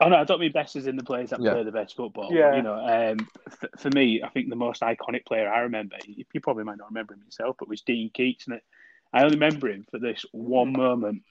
Oh 0.00 0.08
no, 0.08 0.16
I 0.16 0.24
don't 0.24 0.40
mean 0.40 0.52
best 0.52 0.74
as 0.76 0.86
in 0.86 0.96
the 0.96 1.04
players 1.04 1.30
that 1.30 1.40
Yeah. 1.42 1.52
play 1.52 1.64
the 1.64 1.70
best 1.70 1.94
football. 1.94 2.32
Yeah. 2.32 2.56
You 2.56 2.62
know, 2.62 2.74
um, 2.76 3.28
f- 3.46 3.70
for 3.78 3.90
me, 3.90 4.22
I 4.22 4.30
think 4.30 4.48
the 4.48 4.56
most 4.56 4.80
iconic 4.80 5.26
player 5.26 5.50
I 5.52 5.60
remember, 5.60 5.96
you 6.06 6.24
you 6.32 6.40
probably 6.40 6.64
might 6.64 6.78
not 6.78 6.88
remember 6.88 7.12
him 7.12 7.20
yourself, 7.26 7.56
but 7.58 7.68
was 7.68 7.82
Dean 7.82 8.08
Keates. 8.08 8.46
And 8.46 8.56
it, 8.56 8.64
I 9.12 9.22
only 9.22 9.36
remember 9.36 9.68
him 9.68 9.84
for 9.90 9.98
this 9.98 10.24
one 10.32 10.72
moment 10.72 11.22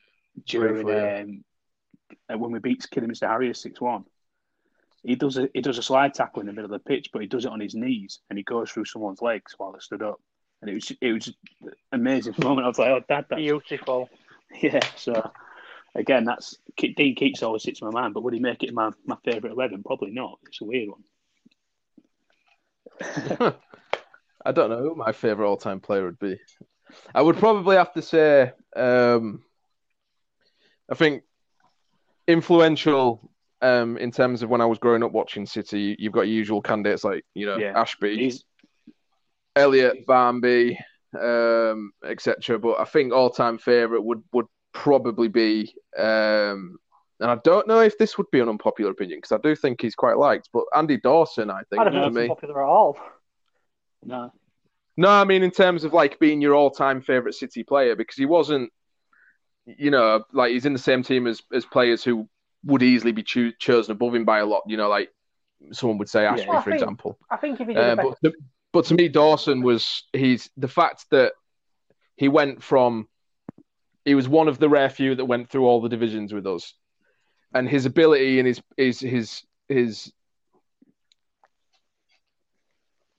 during 0.45 0.83
Briefly, 0.83 0.93
yeah. 0.93 1.21
um, 1.21 1.43
uh, 2.33 2.37
when 2.37 2.51
we 2.51 2.59
beat 2.59 2.87
Kidderminster 2.89 3.27
Harriers 3.27 3.61
six 3.61 3.79
one. 3.79 4.05
He 5.03 5.15
does 5.15 5.37
a 5.37 5.49
he 5.53 5.61
does 5.61 5.77
a 5.77 5.83
slide 5.83 6.13
tackle 6.13 6.41
in 6.41 6.47
the 6.47 6.53
middle 6.53 6.73
of 6.73 6.83
the 6.83 6.89
pitch, 6.89 7.09
but 7.13 7.21
he 7.21 7.27
does 7.27 7.45
it 7.45 7.51
on 7.51 7.59
his 7.59 7.73
knees 7.73 8.19
and 8.29 8.37
he 8.37 8.43
goes 8.43 8.69
through 8.69 8.85
someone's 8.85 9.21
legs 9.21 9.55
while 9.57 9.71
they 9.71 9.79
stood 9.79 10.01
up. 10.01 10.19
And 10.61 10.69
it 10.69 10.73
was 10.73 10.91
it 11.01 11.13
was 11.13 11.33
an 11.61 11.71
amazing 11.93 12.35
moment. 12.43 12.65
I 12.65 12.67
was 12.67 12.79
like, 12.79 12.89
oh, 12.89 13.01
dad, 13.07 13.25
that's 13.29 13.39
Beautiful. 13.39 14.09
yeah, 14.61 14.81
so 14.97 15.31
again, 15.95 16.25
that's 16.25 16.57
Dean 16.77 17.15
Keates 17.15 17.43
always 17.43 17.63
sits 17.63 17.81
in 17.81 17.87
my 17.87 17.93
mind, 18.01 18.13
but 18.13 18.23
would 18.23 18.33
he 18.33 18.39
make 18.39 18.63
it 18.63 18.73
my, 18.73 18.91
my 19.05 19.17
favourite 19.23 19.53
eleven? 19.53 19.83
Probably 19.83 20.11
not. 20.11 20.39
It's 20.47 20.61
a 20.61 20.65
weird 20.65 20.89
one. 20.89 21.03
I 24.45 24.51
don't 24.51 24.69
know 24.69 24.79
who 24.79 24.95
my 24.95 25.11
favorite 25.11 25.47
all-time 25.47 25.79
player 25.79 26.05
would 26.05 26.19
be. 26.19 26.39
I 27.13 27.21
would 27.21 27.37
probably 27.37 27.75
have 27.75 27.93
to 27.93 28.01
say, 28.01 28.51
um, 28.75 29.43
I 30.91 30.95
think 30.95 31.23
influential 32.27 33.31
um, 33.61 33.97
in 33.97 34.11
terms 34.11 34.41
of 34.41 34.49
when 34.49 34.61
I 34.61 34.65
was 34.65 34.77
growing 34.79 35.03
up 35.03 35.11
watching 35.11 35.45
City. 35.45 35.95
You've 35.99 36.13
got 36.13 36.21
your 36.21 36.35
usual 36.35 36.61
candidates 36.61 37.03
like 37.03 37.23
you 37.33 37.45
know 37.45 37.57
Yeah. 37.57 37.73
Ashbee, 37.73 38.17
He's 38.17 38.43
Elliott, 39.55 40.05
Barmby, 40.05 40.77
um, 41.19 41.91
etc. 42.05 42.59
But 42.59 42.79
I 42.79 42.85
think 42.85 43.11
all-time 43.13 43.57
favorite 43.57 44.01
would 44.03 44.23
would 44.33 44.45
probably 44.73 45.27
be. 45.27 45.73
Um, 45.97 46.77
and 47.21 47.29
I 47.29 47.35
don't 47.43 47.67
know 47.67 47.81
if 47.81 47.97
this 47.97 48.17
would 48.17 48.31
be 48.31 48.39
an 48.39 48.47
unpopular 48.47 48.91
opinion 48.91 49.17
because 49.17 49.33
I 49.33 49.41
do 49.45 49.53
think 49.53 49.81
he's 49.81 49.95
quite 49.95 50.17
liked, 50.17 50.47
but 50.53 50.63
Andy 50.73 50.95
Dawson, 50.97 51.49
I 51.49 51.63
think, 51.69 51.81
I 51.81 51.83
don't 51.83 51.93
to 51.93 52.01
think 52.03 52.13
me. 52.15 52.21
it's 52.21 52.29
popular 52.29 52.63
at 52.63 52.69
all. 52.69 52.97
no, 54.05 54.31
No, 54.95 55.09
I 55.09 55.25
mean 55.25 55.43
in 55.43 55.51
terms 55.51 55.83
of 55.83 55.91
like 55.91 56.17
being 56.19 56.39
your 56.39 56.55
all-time 56.55 57.01
favorite 57.01 57.33
City 57.33 57.61
player 57.61 57.97
because 57.97 58.15
he 58.15 58.25
wasn't, 58.25 58.71
you 59.77 59.91
know, 59.91 60.23
like 60.33 60.51
he's 60.51 60.65
in 60.65 60.73
the 60.73 60.79
same 60.79 61.03
team 61.03 61.27
as 61.27 61.41
as 61.53 61.65
players 61.65 62.03
who 62.03 62.27
would 62.65 62.83
easily 62.83 63.11
be 63.11 63.23
choo- 63.23 63.53
chosen 63.59 63.91
above 63.91 64.15
him 64.15 64.25
by 64.25 64.39
a 64.39 64.45
lot. 64.45 64.63
You 64.67 64.77
know, 64.77 64.89
like 64.89 65.09
someone 65.71 65.97
would 65.97 66.09
say 66.09 66.21
Ashbee, 66.21 66.47
Well, 66.47 66.61
for 66.61 66.71
think- 66.71 66.81
example. 66.81 67.17
I 67.29 67.37
think 67.37 67.59
if 67.61 67.67
he 67.67 67.73
did 67.73 67.83
Uh, 67.83 67.95
but 67.95 68.17
to, 68.23 68.33
but 68.71 68.85
to 68.85 68.93
me, 68.95 69.07
Dawson 69.07 69.61
was 69.61 70.03
he's 70.13 70.49
the 70.57 70.67
fact 70.67 71.05
that 71.11 71.33
he 72.15 72.27
went 72.27 72.63
from 72.63 73.07
he 74.05 74.15
was 74.15 74.27
one 74.27 74.47
of 74.47 74.57
the 74.59 74.69
rare 74.69 74.89
few 74.89 75.15
that 75.15 75.25
went 75.25 75.49
through 75.49 75.65
all 75.65 75.81
the 75.81 75.89
divisions 75.89 76.33
with 76.33 76.47
us, 76.47 76.73
and 77.53 77.67
his 77.69 77.85
ability 77.85 78.39
and 78.39 78.47
his 78.47 78.61
his 78.77 78.99
his 78.99 79.43
his. 79.67 80.11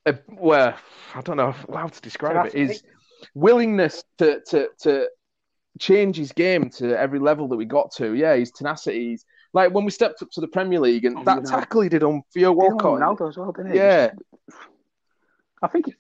Uh, 0.06 0.12
well, 0.28 0.74
I 1.14 1.20
don't 1.20 1.36
know 1.36 1.54
how 1.72 1.88
to 1.88 2.00
describe 2.00 2.46
it. 2.46 2.52
His 2.54 2.82
willingness 3.34 4.02
to 4.18 4.40
to 4.48 4.68
to 4.80 5.08
change 5.78 6.16
his 6.16 6.32
game 6.32 6.68
to 6.70 6.98
every 6.98 7.18
level 7.18 7.48
that 7.48 7.56
we 7.56 7.64
got 7.64 7.92
to. 7.92 8.14
Yeah, 8.14 8.34
his 8.36 8.50
tenacity. 8.50 9.10
He's, 9.10 9.24
like 9.52 9.72
when 9.72 9.84
we 9.84 9.90
stepped 9.90 10.22
up 10.22 10.30
to 10.32 10.40
the 10.40 10.48
Premier 10.48 10.80
League 10.80 11.04
and 11.04 11.18
Oh, 11.18 11.24
that 11.24 11.36
you 11.36 11.42
know. 11.42 11.50
tackle 11.50 11.80
he 11.82 11.88
did 11.88 12.02
on 12.02 12.22
Theo 12.32 12.52
Walcott. 12.52 13.00
Ronaldo 13.00 13.28
as 13.28 13.36
well, 13.36 13.52
didn't 13.52 13.72
he? 13.72 13.78
Yeah, 13.78 14.10
I 15.62 15.68
think 15.68 15.88
it- 15.88 15.94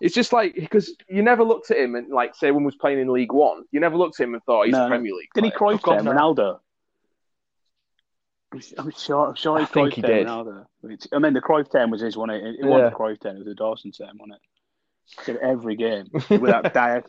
it's 0.00 0.14
just 0.16 0.32
like 0.32 0.54
because 0.56 0.96
you 1.08 1.22
never 1.22 1.44
looked 1.44 1.70
at 1.70 1.76
him 1.76 1.94
and 1.94 2.08
like 2.08 2.34
say 2.34 2.50
when 2.50 2.62
he 2.62 2.66
was 2.66 2.74
playing 2.74 2.98
in 2.98 3.12
League 3.12 3.32
One, 3.32 3.62
you 3.70 3.78
never 3.78 3.96
looked 3.96 4.18
at 4.18 4.24
him 4.24 4.34
and 4.34 4.42
thought 4.42 4.66
he's 4.66 4.72
No, 4.72 4.86
a. 4.86 4.88
Premier 4.88 5.12
League. 5.14 5.28
did 5.34 5.44
he 5.44 5.50
player. 5.52 5.78
Cruyff 5.78 5.98
him, 5.98 6.04
no. 6.06 6.12
Ronaldo? 6.12 6.58
I'm 8.78 8.90
sure, 8.90 9.28
I'm 9.28 9.34
sure 9.34 9.56
I 9.58 9.60
he 9.60 9.66
think 9.66 9.94
he 9.94 10.02
did. 10.02 10.26
Ronaldo. 10.26 10.66
Which- 10.82 11.06
I 11.12 11.18
mean, 11.20 11.32
the 11.32 11.40
Cruyff 11.40 11.70
turn 11.70 11.90
was 11.90 12.00
his 12.02 12.16
one. 12.16 12.28
It, 12.30 12.44
it 12.44 12.56
Yeah. 12.60 12.66
wasn't 12.66 12.90
the 12.92 12.96
Cruyff 12.98 13.20
turn; 13.20 13.36
it 13.36 13.38
was 13.38 13.46
the 13.46 13.54
Dawson 13.54 13.92
turn, 13.92 14.10
wasn't 14.18 14.34
it? 14.34 15.24
Did 15.26 15.36
every 15.38 15.76
game 15.76 16.08
without 16.28 16.72
dire. 16.74 17.04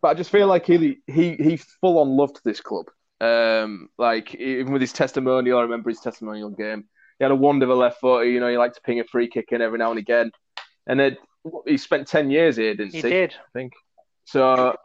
But 0.00 0.08
I 0.08 0.14
just 0.14 0.30
feel 0.30 0.46
like 0.46 0.66
he 0.66 0.98
he 1.06 1.34
he 1.34 1.56
full 1.56 1.98
on 1.98 2.10
loved 2.10 2.40
this 2.44 2.60
club. 2.60 2.86
Um, 3.20 3.88
like 3.98 4.34
even 4.34 4.72
with 4.72 4.80
his 4.80 4.92
testimonial, 4.92 5.58
I 5.58 5.62
remember 5.62 5.90
his 5.90 6.00
testimonial 6.00 6.50
game. 6.50 6.84
He 7.18 7.24
had 7.24 7.32
a 7.32 7.36
wonderful 7.36 7.76
left 7.76 8.00
foot. 8.00 8.26
You 8.26 8.38
know, 8.38 8.48
he 8.48 8.56
liked 8.56 8.76
to 8.76 8.80
ping 8.82 9.00
a 9.00 9.04
free 9.04 9.28
kick 9.28 9.48
in 9.50 9.60
every 9.60 9.78
now 9.78 9.90
and 9.90 9.98
again. 9.98 10.30
And 10.86 11.00
then 11.00 11.16
he 11.66 11.76
spent 11.76 12.06
ten 12.06 12.30
years 12.30 12.56
here, 12.56 12.74
didn't 12.74 12.92
he 12.92 13.02
he? 13.02 13.08
did. 13.08 13.34
I 13.34 13.50
think. 13.58 13.72
So 14.24 14.76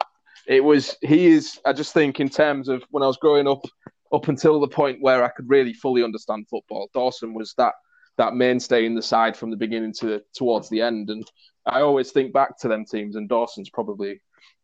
it 0.46 0.62
was. 0.64 0.96
He 1.00 1.26
is. 1.26 1.60
I 1.64 1.72
just 1.72 1.94
think 1.94 2.18
in 2.18 2.28
terms 2.28 2.68
of 2.68 2.82
when 2.90 3.02
I 3.02 3.06
was 3.06 3.16
growing 3.18 3.46
up, 3.46 3.64
up 4.12 4.28
until 4.28 4.60
the 4.60 4.68
point 4.68 4.98
where 5.00 5.22
I 5.22 5.28
could 5.28 5.48
really 5.48 5.72
fully 5.72 6.02
understand 6.02 6.48
football, 6.48 6.88
Dawson 6.92 7.34
was 7.34 7.54
that 7.58 7.74
that 8.16 8.34
mainstay 8.34 8.86
in 8.86 8.94
the 8.94 9.02
side 9.02 9.36
from 9.36 9.50
the 9.50 9.56
beginning 9.56 9.92
to 10.00 10.20
towards 10.34 10.68
the 10.68 10.80
end. 10.80 11.10
And 11.10 11.24
I 11.66 11.80
always 11.80 12.10
think 12.10 12.32
back 12.32 12.58
to 12.60 12.68
them 12.68 12.84
teams, 12.84 13.16
and 13.16 13.28
Dawson's 13.28 13.70
probably 13.70 14.20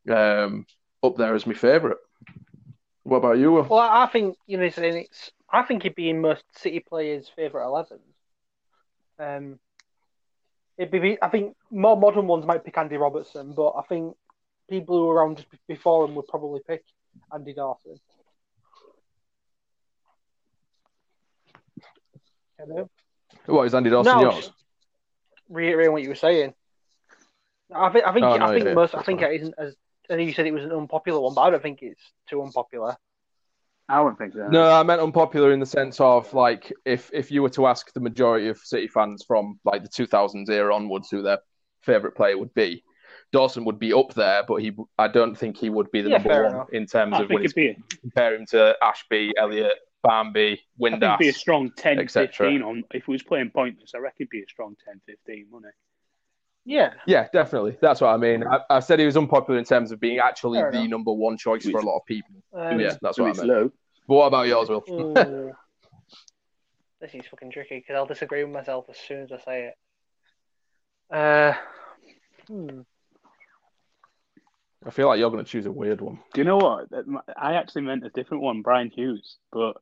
um, 0.09 0.67
up 1.03 1.17
there 1.17 1.35
as 1.35 1.47
my 1.47 1.55
favourite. 1.55 1.99
What 3.03 3.19
about 3.19 3.39
you? 3.39 3.53
Will? 3.53 3.63
Well, 3.65 3.79
I 3.81 4.05
I 4.05 4.07
think 4.07 4.37
you 4.47 4.59
know, 4.59 4.65
it's. 4.65 5.33
I 5.53 5.63
think 5.63 5.83
he'd 5.83 5.95
be 5.95 6.11
in 6.11 6.21
most 6.21 6.45
City 6.57 6.81
players' 6.81 7.31
favourite 7.35 7.65
elevens. 7.65 8.01
Um, 9.19 9.59
it'd 10.79 10.91
be. 10.91 11.19
I 11.21 11.29
think 11.29 11.57
more 11.71 11.97
modern 11.97 12.27
ones 12.27 12.47
might 12.47 12.65
pick 12.65 12.79
Andy 12.79 12.97
Robertson, 12.97 13.53
but 13.53 13.71
I 13.71 13.83
think 13.89 14.17
people 14.69 14.97
who 14.97 15.07
were 15.07 15.17
around 15.17 15.39
just 15.39 15.49
before 15.67 16.05
him 16.05 16.15
would 16.15 16.29
probably 16.29 16.61
pick 16.67 16.85
Andy 17.33 17.55
Dawson. 17.55 17.99
Hello. 22.59 22.90
What 23.46 23.67
is 23.67 23.75
Andy 23.75 23.90
Dawson 23.90 24.17
No, 24.17 24.33
yours? 24.33 24.53
Reiterating 25.48 25.92
what 25.92 26.03
you 26.03 26.11
were 26.11 26.15
saying. 26.15 26.55
I 27.75 27.88
think. 27.90 28.07
I 28.07 28.13
think. 28.13 28.27
Oh, 28.27 28.37
no, 28.37 28.44
I 28.46 28.61
think 28.61 28.75
most. 28.75 28.94
I 28.94 29.03
think 29.03 29.23
it 29.23 29.40
isn't 29.40 29.55
as. 29.59 29.75
I 30.11 30.17
know 30.17 30.23
you 30.23 30.33
said 30.33 30.46
it 30.46 30.52
was 30.52 30.65
an 30.65 30.73
unpopular 30.73 31.21
one, 31.21 31.35
but 31.35 31.42
I 31.42 31.50
don't 31.50 31.63
think 31.63 31.81
it's 31.83 32.13
too 32.29 32.42
unpopular. 32.42 32.96
I 33.88 34.00
wouldn't 34.00 34.19
think 34.19 34.35
so. 34.35 34.48
No, 34.48 34.71
I 34.71 34.83
meant 34.83 35.00
unpopular 35.00 35.52
in 35.52 35.61
the 35.61 35.67
sense 35.67 36.00
of 36.00 36.33
like 36.33 36.73
if 36.85 37.11
if 37.13 37.31
you 37.31 37.42
were 37.42 37.50
to 37.50 37.67
ask 37.67 37.92
the 37.92 38.00
majority 38.00 38.48
of 38.48 38.58
City 38.58 38.87
fans 38.87 39.25
from 39.27 39.58
like 39.65 39.83
the 39.83 39.88
2000s 39.88 40.48
era 40.48 40.75
onwards 40.75 41.08
who 41.11 41.23
their 41.23 41.38
favourite 41.83 42.15
player 42.17 42.38
would 42.38 42.54
be, 42.54 42.85
Dawson 43.33 43.65
would 43.65 43.79
be 43.79 43.92
up 43.92 44.15
there, 44.15 44.44
but 44.46 44.56
he 44.56 44.73
I 44.96 45.08
don't 45.08 45.37
think 45.37 45.56
he 45.56 45.71
would 45.71 45.90
be 45.90 46.02
the 46.02 46.11
Yeah, 46.11 46.19
number 46.19 46.44
one 46.44 46.54
enough. 46.54 46.73
in 46.73 46.87
terms 46.87 47.15
I 47.15 47.23
of 47.23 47.29
think 47.29 47.31
when 47.31 47.44
it'd 47.44 47.56
you 47.56 47.75
be. 47.75 47.98
compare 48.00 48.35
him 48.35 48.46
to 48.50 48.77
Ashbee, 48.83 49.33
Elliott, 49.37 49.79
Barmby, 50.02 50.61
I 50.83 50.90
think 50.90 51.02
it'd 51.02 51.19
be 51.19 51.29
a 51.29 51.33
strong 51.33 51.73
10, 51.77 52.08
15 52.08 52.63
on. 52.63 52.85
If 52.92 53.06
he 53.06 53.13
was 53.13 53.23
playing 53.23 53.50
pointless, 53.50 53.92
I 53.94 53.98
reckon 53.98 54.17
it'd 54.21 54.31
be 54.31 54.42
a 54.42 54.48
strong 54.48 54.77
10, 54.85 55.00
15, 55.06 55.46
wouldn't 55.50 55.73
it? 55.73 55.75
Yeah. 56.65 56.92
Yeah, 57.06 57.29
definitely. 57.33 57.77
That's 57.81 58.00
what 58.00 58.08
I 58.08 58.17
mean. 58.17 58.44
I, 58.46 58.61
I 58.69 58.81
said 58.81 58.98
he 58.98 59.06
was 59.06 59.17
unpopular 59.17 59.58
in 59.58 59.65
terms 59.65 59.92
of 59.92 60.00
being 60.00 60.19
actually 60.19 60.61
Fair 60.61 60.71
the 60.71 60.79
enough. 60.79 60.90
number 60.90 61.13
one 61.13 61.37
choice 61.37 61.69
for 61.69 61.81
a 61.81 61.85
lot 61.85 61.96
of 61.96 62.06
people. 62.06 62.35
Um, 62.54 62.79
yeah, 62.79 62.94
that's 63.00 63.19
what 63.19 63.31
I 63.31 63.33
meant. 63.33 63.48
low. 63.48 63.73
But 64.06 64.15
what 64.15 64.27
about 64.27 64.46
yours, 64.46 64.69
Will? 64.69 64.85
ooh. 64.90 65.15
this 67.00 67.15
is 67.15 67.27
fucking 67.31 67.50
tricky 67.52 67.79
because 67.79 67.94
I'll 67.94 68.06
disagree 68.06 68.44
with 68.44 68.52
myself 68.52 68.87
as 68.90 68.98
soon 68.98 69.23
as 69.23 69.33
I 69.33 69.38
say 69.38 69.71
it. 71.11 71.17
Uh, 71.17 71.54
hmm. 72.46 72.81
I 74.87 74.90
feel 74.90 75.08
like 75.08 75.19
you're 75.19 75.31
going 75.31 75.44
to 75.44 75.50
choose 75.50 75.67
a 75.67 75.73
weird 75.73 76.00
one. 76.00 76.21
Do 76.33 76.40
you 76.40 76.44
know 76.44 76.56
what? 76.56 76.88
I 77.37 77.54
actually 77.54 77.83
meant 77.83 78.04
a 78.06 78.11
different 78.11 78.42
one, 78.42 78.63
Brian 78.63 78.90
Hughes. 78.90 79.37
But 79.52 79.77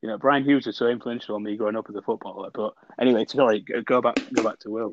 you 0.00 0.08
know, 0.08 0.18
Brian 0.18 0.44
Hughes 0.44 0.66
was 0.66 0.76
so 0.76 0.86
influential 0.86 1.34
on 1.34 1.42
me 1.42 1.56
growing 1.56 1.76
up 1.76 1.86
as 1.88 1.96
a 1.96 2.02
footballer. 2.02 2.50
But 2.54 2.74
anyway, 3.00 3.24
sorry, 3.26 3.60
go- 3.60 3.82
go 3.82 4.00
back, 4.00 4.16
go 4.32 4.42
back 4.42 4.60
to 4.60 4.70
Will. 4.70 4.92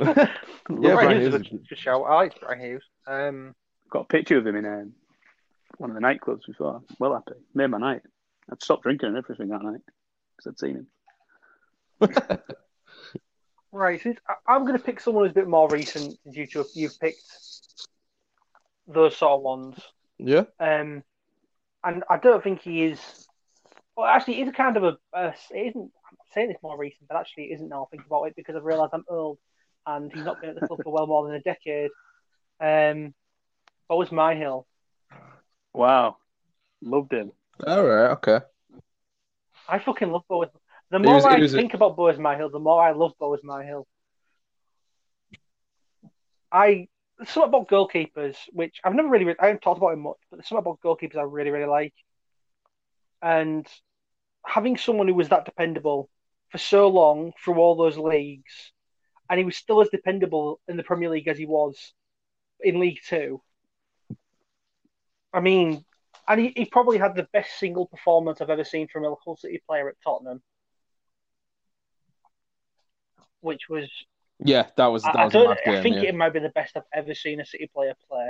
Yeah, 0.70 0.94
Brian 0.94 0.96
Brian 0.96 1.20
Hughes 1.20 1.28
is 1.28 1.34
a 1.34 1.38
good, 1.40 1.68
good 1.68 1.78
shout. 1.78 2.04
I 2.08 2.14
like 2.14 2.40
Brian 2.40 2.60
Hughes. 2.60 2.84
Um, 3.06 3.54
Got 3.90 4.00
a 4.00 4.04
picture 4.04 4.38
of 4.38 4.46
him 4.46 4.56
in 4.56 4.64
um, 4.64 4.92
one 5.76 5.90
of 5.90 5.94
the 5.94 6.00
nightclubs 6.00 6.46
before. 6.46 6.82
Well 6.98 7.12
happy, 7.12 7.38
made 7.54 7.66
my 7.66 7.78
night. 7.78 8.00
I'd 8.50 8.62
stopped 8.62 8.84
drinking 8.84 9.10
and 9.10 9.18
everything 9.18 9.48
that 9.48 9.62
night 9.62 9.82
because 10.36 10.52
I'd 10.52 10.58
seen 10.58 10.86
him. 12.00 12.38
right, 13.72 14.00
since 14.00 14.18
I, 14.26 14.34
I'm 14.46 14.62
going 14.62 14.78
to 14.78 14.82
pick 14.82 15.00
someone 15.00 15.24
who's 15.24 15.32
a 15.32 15.34
bit 15.34 15.48
more 15.48 15.68
recent, 15.68 16.18
since 16.24 16.36
you 16.36 16.46
two, 16.46 16.64
you've 16.74 16.98
picked 16.98 17.22
those 18.88 19.16
sort 19.16 19.32
of 19.32 19.42
ones. 19.42 19.78
Yeah. 20.18 20.44
Um, 20.58 21.02
and 21.82 22.04
I 22.08 22.16
don't 22.16 22.42
think 22.42 22.62
he 22.62 22.84
is. 22.84 23.28
Well, 23.96 24.06
actually, 24.06 24.40
it 24.40 24.48
is 24.48 24.54
kind 24.54 24.76
of 24.76 24.84
a. 24.84 24.98
a 25.12 25.34
it 25.50 25.68
isn't. 25.68 25.92
I'm 26.10 26.16
saying 26.32 26.48
this 26.48 26.56
more 26.62 26.78
recent, 26.78 27.08
but 27.08 27.18
actually, 27.18 27.44
it 27.44 27.54
isn't 27.54 27.68
now. 27.68 27.84
I 27.84 27.90
think 27.90 28.06
about 28.06 28.24
it 28.24 28.36
because 28.36 28.56
I've 28.56 28.64
realised 28.64 28.92
I'm 28.94 29.04
old, 29.08 29.38
and 29.86 30.12
he's 30.12 30.24
not 30.24 30.40
been 30.40 30.50
at 30.50 30.60
the 30.60 30.66
club 30.66 30.80
for 30.82 30.92
well 30.92 31.06
more 31.06 31.26
than 31.26 31.36
a 31.36 31.40
decade. 31.40 31.90
Um, 32.60 33.14
Boaz 33.88 34.08
Myhill. 34.10 34.64
Wow, 35.72 36.16
loved 36.80 37.12
him. 37.12 37.32
All 37.66 37.84
right. 37.84 38.10
Okay. 38.12 38.40
I 39.68 39.78
fucking 39.78 40.10
love 40.10 40.22
Boaz. 40.28 40.48
The 40.90 40.98
more 40.98 41.14
was- 41.14 41.24
I 41.24 41.38
was 41.38 41.54
a- 41.54 41.56
think 41.56 41.74
about 41.74 41.96
Boaz 41.96 42.16
Myhill, 42.16 42.52
the 42.52 42.58
more 42.58 42.82
I 42.82 42.92
love 42.92 43.12
Boaz 43.18 43.40
Myhill. 43.44 43.84
I 46.52 46.88
there's 47.18 47.30
something 47.30 47.48
about 47.48 47.68
goalkeepers, 47.68 48.36
which 48.52 48.80
I've 48.82 48.94
never 48.94 49.08
really, 49.08 49.34
I 49.38 49.46
haven't 49.46 49.62
talked 49.62 49.78
about 49.78 49.92
him 49.92 50.00
much, 50.00 50.16
but 50.30 50.36
there's 50.38 50.48
something 50.48 50.64
about 50.66 50.80
goalkeepers 50.80 51.16
I 51.16 51.22
really, 51.22 51.50
really 51.50 51.66
like. 51.66 51.94
And 53.22 53.66
having 54.44 54.76
someone 54.76 55.06
who 55.08 55.14
was 55.14 55.28
that 55.28 55.44
dependable 55.44 56.10
for 56.50 56.58
so 56.58 56.88
long 56.88 57.32
through 57.42 57.54
all 57.56 57.76
those 57.76 57.96
leagues, 57.96 58.72
and 59.30 59.38
he 59.38 59.44
was 59.44 59.56
still 59.56 59.80
as 59.80 59.88
dependable 59.88 60.60
in 60.68 60.76
the 60.76 60.82
Premier 60.82 61.10
League 61.10 61.28
as 61.28 61.38
he 61.38 61.46
was 61.46 61.92
in 62.60 62.80
League 62.80 63.00
Two. 63.06 63.40
I 65.32 65.40
mean, 65.40 65.84
and 66.28 66.40
he, 66.40 66.52
he 66.54 66.64
probably 66.66 66.98
had 66.98 67.16
the 67.16 67.26
best 67.32 67.58
single 67.58 67.86
performance 67.86 68.40
I've 68.40 68.50
ever 68.50 68.64
seen 68.64 68.88
from 68.88 69.04
a 69.04 69.14
Hull 69.24 69.36
City 69.36 69.60
player 69.66 69.88
at 69.88 69.96
Tottenham, 70.02 70.42
which 73.40 73.68
was 73.68 73.90
Yeah, 74.38 74.66
that 74.76 74.86
was 74.86 75.04
I, 75.04 75.12
that 75.12 75.18
I 75.18 75.24
was 75.24 75.34
a 75.34 75.38
don't. 75.38 75.48
mad 75.48 75.58
game. 75.64 75.74
I 75.74 75.82
think 75.82 75.96
yeah. 75.96 76.08
it 76.10 76.14
might 76.14 76.32
be 76.32 76.40
the 76.40 76.50
best 76.50 76.76
I've 76.76 76.82
ever 76.92 77.14
seen 77.14 77.40
a 77.40 77.44
City 77.46 77.70
player 77.74 77.94
play. 78.08 78.28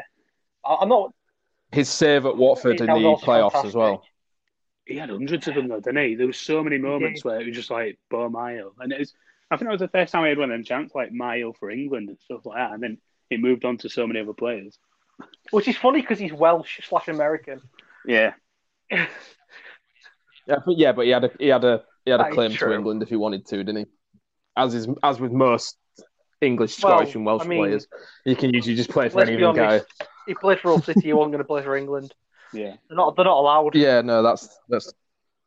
I, 0.65 0.77
I'm 0.81 0.89
not. 0.89 1.13
His 1.73 1.89
save 1.89 2.27
at 2.27 2.37
Watford 2.37 2.81
in 2.81 2.87
the 2.87 2.93
also 2.93 3.27
playoffs 3.27 3.65
as 3.65 3.75
well. 3.75 4.05
He 4.87 4.97
had 4.97 5.11
hundreds 5.11 5.49
of 5.49 5.55
them 5.55 5.69
though, 5.69 5.81
didn't 5.81 6.09
he? 6.09 6.15
There 6.15 6.27
was 6.27 6.39
so 6.39 6.63
many 6.63 6.79
moments 6.79 7.25
where 7.25 7.41
it 7.41 7.47
was 7.47 7.57
just 7.57 7.71
like 7.71 7.99
Bo 8.11 8.29
Mile, 8.29 8.75
and 8.79 8.93
it 8.93 8.99
was. 8.99 9.15
I 9.51 9.57
think 9.57 9.69
that 9.69 9.73
was 9.73 9.81
the 9.81 9.89
first 9.89 10.13
time 10.13 10.25
he 10.25 10.31
had 10.31 10.39
one 10.39 10.51
of 10.51 10.55
them 10.55 10.65
chants 10.65 10.95
like 10.95 11.13
Myhill 11.13 11.57
for 11.57 11.71
England 11.71 12.09
and 12.09 12.19
stuff 12.21 12.45
like 12.47 12.57
that, 12.59 12.73
and 12.73 12.83
then 12.83 12.99
it 13.31 13.41
moved 13.41 13.65
on 13.65 13.77
to 13.79 13.89
so 13.89 14.07
many 14.07 14.21
other 14.21 14.33
players. 14.33 14.79
Which 15.51 15.69
is 15.69 15.77
funny 15.77 16.01
because 16.01 16.19
he's 16.19 16.33
Welsh 16.33 16.81
slash 16.89 17.09
American. 17.09 17.61
Yeah, 18.07 18.33
Yeah, 20.47 20.57
but 20.65 20.77
yeah, 20.77 20.93
but 20.93 21.07
he 21.07 21.11
had 21.11 21.25
a 21.25 21.31
he 21.39 21.49
had 21.49 21.65
a 21.65 21.83
he 22.05 22.11
had 22.11 22.21
That 22.21 22.27
a 22.27 22.29
is 22.31 22.35
claim 22.35 22.51
to 22.53 22.73
England 22.75 23.03
if 23.03 23.09
he 23.09 23.17
wanted 23.17 23.47
to, 23.47 23.57
didn't 23.59 23.77
he? 23.77 23.87
As 24.57 24.75
is 24.75 24.89
as 25.03 25.19
with 25.19 25.33
most 25.33 25.77
English, 26.41 26.83
Well, 26.83 26.99
Scottish, 26.99 27.15
and 27.15 27.25
Welsh 27.25 27.45
I 27.45 27.47
mean, 27.47 27.61
players, 27.61 27.87
you 28.27 28.37
can 28.37 28.53
usually 28.53 28.77
just 28.77 28.91
play 28.91 29.09
for 29.09 29.23
any 29.23 29.37
be 29.37 29.45
other 29.45 29.59
guy. 29.59 29.81
He 30.27 30.35
played 30.35 30.61
for 30.61 30.69
Hull 30.69 30.83
City. 30.83 31.01
He 31.03 31.13
wasn't 31.13 31.33
going 31.33 31.43
to 31.43 31.47
play 31.47 31.63
for 31.63 31.77
England. 31.77 32.13
yeah. 32.53 32.75
They're 32.89 32.97
not. 32.97 33.17
They're 33.17 33.25
not 33.25 33.39
allowed. 33.39 33.75
Yeah, 33.75 34.03
no, 34.03 34.23
that's 34.23 34.59
that's 34.69 34.93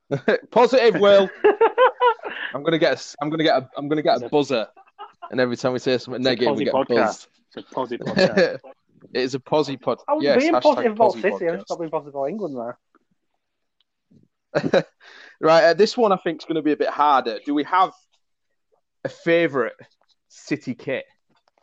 positive. 0.51 0.99
Will 0.99 1.29
I'm 2.57 2.63
gonna 2.63 2.79
get 2.79 2.99
a, 2.99 3.15
I'm 3.21 3.29
gonna 3.29 3.43
get 3.43 3.61
a, 3.61 3.69
I'm 3.77 3.87
gonna 3.87 4.01
get 4.01 4.23
a 4.23 4.29
buzzer, 4.29 4.67
and 5.29 5.39
every 5.39 5.55
time 5.55 5.73
we 5.73 5.79
say 5.79 5.97
something 5.97 6.21
It's 6.21 6.27
a 6.27 6.29
negative, 6.29 6.57
we 6.57 6.65
get 6.65 6.73
podcast. 6.73 6.87
buzzed. 6.87 7.27
It's 7.55 7.71
a 7.71 7.73
posy 7.73 7.97
podcast. 7.99 8.59
it 9.13 9.21
is 9.21 9.35
a 9.35 9.39
posy 9.39 9.77
pod. 9.77 9.99
I 10.07 10.13
was 10.13 10.23
yes, 10.23 10.39
being 10.39 10.53
positive 10.53 10.93
about 10.93 11.13
posy 11.13 11.21
City. 11.21 11.33
I'm 11.33 11.39
podcast. 11.39 11.57
just 11.59 11.69
not 11.69 11.79
being 11.79 11.91
positive 11.91 12.15
about 12.15 12.29
England 12.29 12.57
there. 12.57 12.77
right, 15.39 15.63
uh, 15.65 15.73
this 15.75 15.95
one 15.95 16.11
I 16.11 16.17
think 16.17 16.41
is 16.41 16.45
going 16.45 16.55
to 16.55 16.63
be 16.63 16.71
a 16.71 16.77
bit 16.77 16.89
harder. 16.89 17.39
Do 17.45 17.53
we 17.53 17.63
have 17.65 17.91
a 19.03 19.09
favourite 19.09 19.73
City 20.29 20.73
kit? 20.73 21.05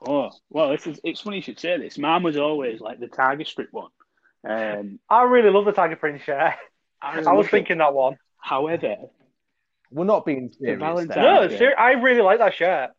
oh 0.07 0.31
well, 0.51 0.71
this 0.71 0.87
is, 0.87 1.01
it's 1.03 1.23
funny 1.23 1.37
you 1.37 1.43
should 1.43 1.59
say 1.59 1.77
this. 1.79 1.99
Mine 1.99 2.23
was 2.23 2.37
always 2.37 2.81
like 2.81 3.01
the 3.01 3.09
Tiger 3.09 3.45
Strip 3.45 3.71
one. 3.73 3.91
Um, 4.49 5.01
I 5.11 5.23
really 5.23 5.51
love 5.51 5.65
the 5.65 5.73
Tiger 5.73 5.97
Print 5.97 6.23
shirt. 6.23 6.53
I, 7.03 7.03
I 7.03 7.17
was 7.17 7.27
loved 7.27 7.49
it. 7.49 7.51
thinking 7.51 7.79
that 7.79 7.95
one. 7.95 8.17
However, 8.39 8.97
We're 9.95 10.05
not 10.05 10.27
being 10.27 10.51
serious. 10.51 10.81
Valentine- 10.81 11.09
then. 11.17 11.25
No, 11.35 11.43
Okay. 11.45 11.57
ser- 11.57 11.79
I 11.79 11.93
really 11.93 12.21
like 12.21 12.41
that 12.41 12.55
shirt. 12.55 12.91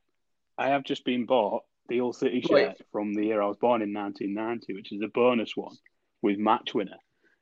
I 0.57 0.69
have 0.69 0.83
just 0.83 1.03
been 1.03 1.25
bought 1.25 1.63
the 1.89 1.99
Hull 1.99 2.13
City 2.13 2.41
Wait. 2.49 2.67
shirt 2.67 2.77
from 2.91 3.13
the 3.13 3.25
year 3.25 3.41
I 3.41 3.47
was 3.47 3.57
born 3.57 3.81
in 3.81 3.91
1990, 3.91 4.73
which 4.73 4.91
is 4.93 5.01
a 5.01 5.09
bonus 5.09 5.55
one 5.57 5.75
with 6.21 6.37
match 6.39 6.73
winner. 6.73 6.97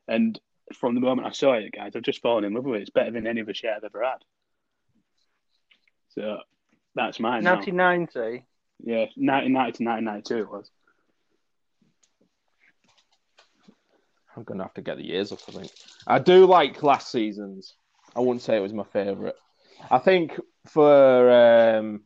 And 0.07 0.39
from 0.73 0.95
the 0.95 1.01
moment 1.01 1.27
I 1.27 1.31
saw 1.31 1.53
it, 1.53 1.71
guys, 1.71 1.95
I've 1.95 2.01
just 2.01 2.21
fallen 2.21 2.43
in 2.45 2.53
love 2.53 2.65
with 2.65 2.79
it. 2.79 2.81
It's 2.81 2.89
better 2.89 3.11
than 3.11 3.27
any 3.27 3.41
of 3.41 3.45
other 3.47 3.53
shirt 3.53 3.75
I've 3.77 3.83
ever 3.83 4.03
had. 4.03 4.17
So 6.09 6.39
that's 6.95 7.19
mine. 7.19 7.43
now. 7.43 7.55
1990. 7.55 8.45
Yeah, 8.79 9.05
1990 9.15 9.77
to 9.77 9.83
1992 9.83 10.37
it 10.39 10.49
was. 10.49 10.71
I'm 14.35 14.43
gonna 14.43 14.63
have 14.63 14.73
to 14.73 14.81
get 14.81 14.97
the 14.97 15.05
years 15.05 15.31
up. 15.31 15.39
I 15.47 15.51
think 15.51 15.71
I 16.07 16.17
do 16.19 16.45
like 16.47 16.81
last 16.81 17.11
season's. 17.11 17.75
I 18.15 18.19
wouldn't 18.19 18.41
say 18.41 18.57
it 18.57 18.61
was 18.61 18.73
my 18.73 18.83
favourite. 18.83 19.35
I 19.89 19.99
think 19.99 20.39
for 20.67 21.29
um, 21.77 22.01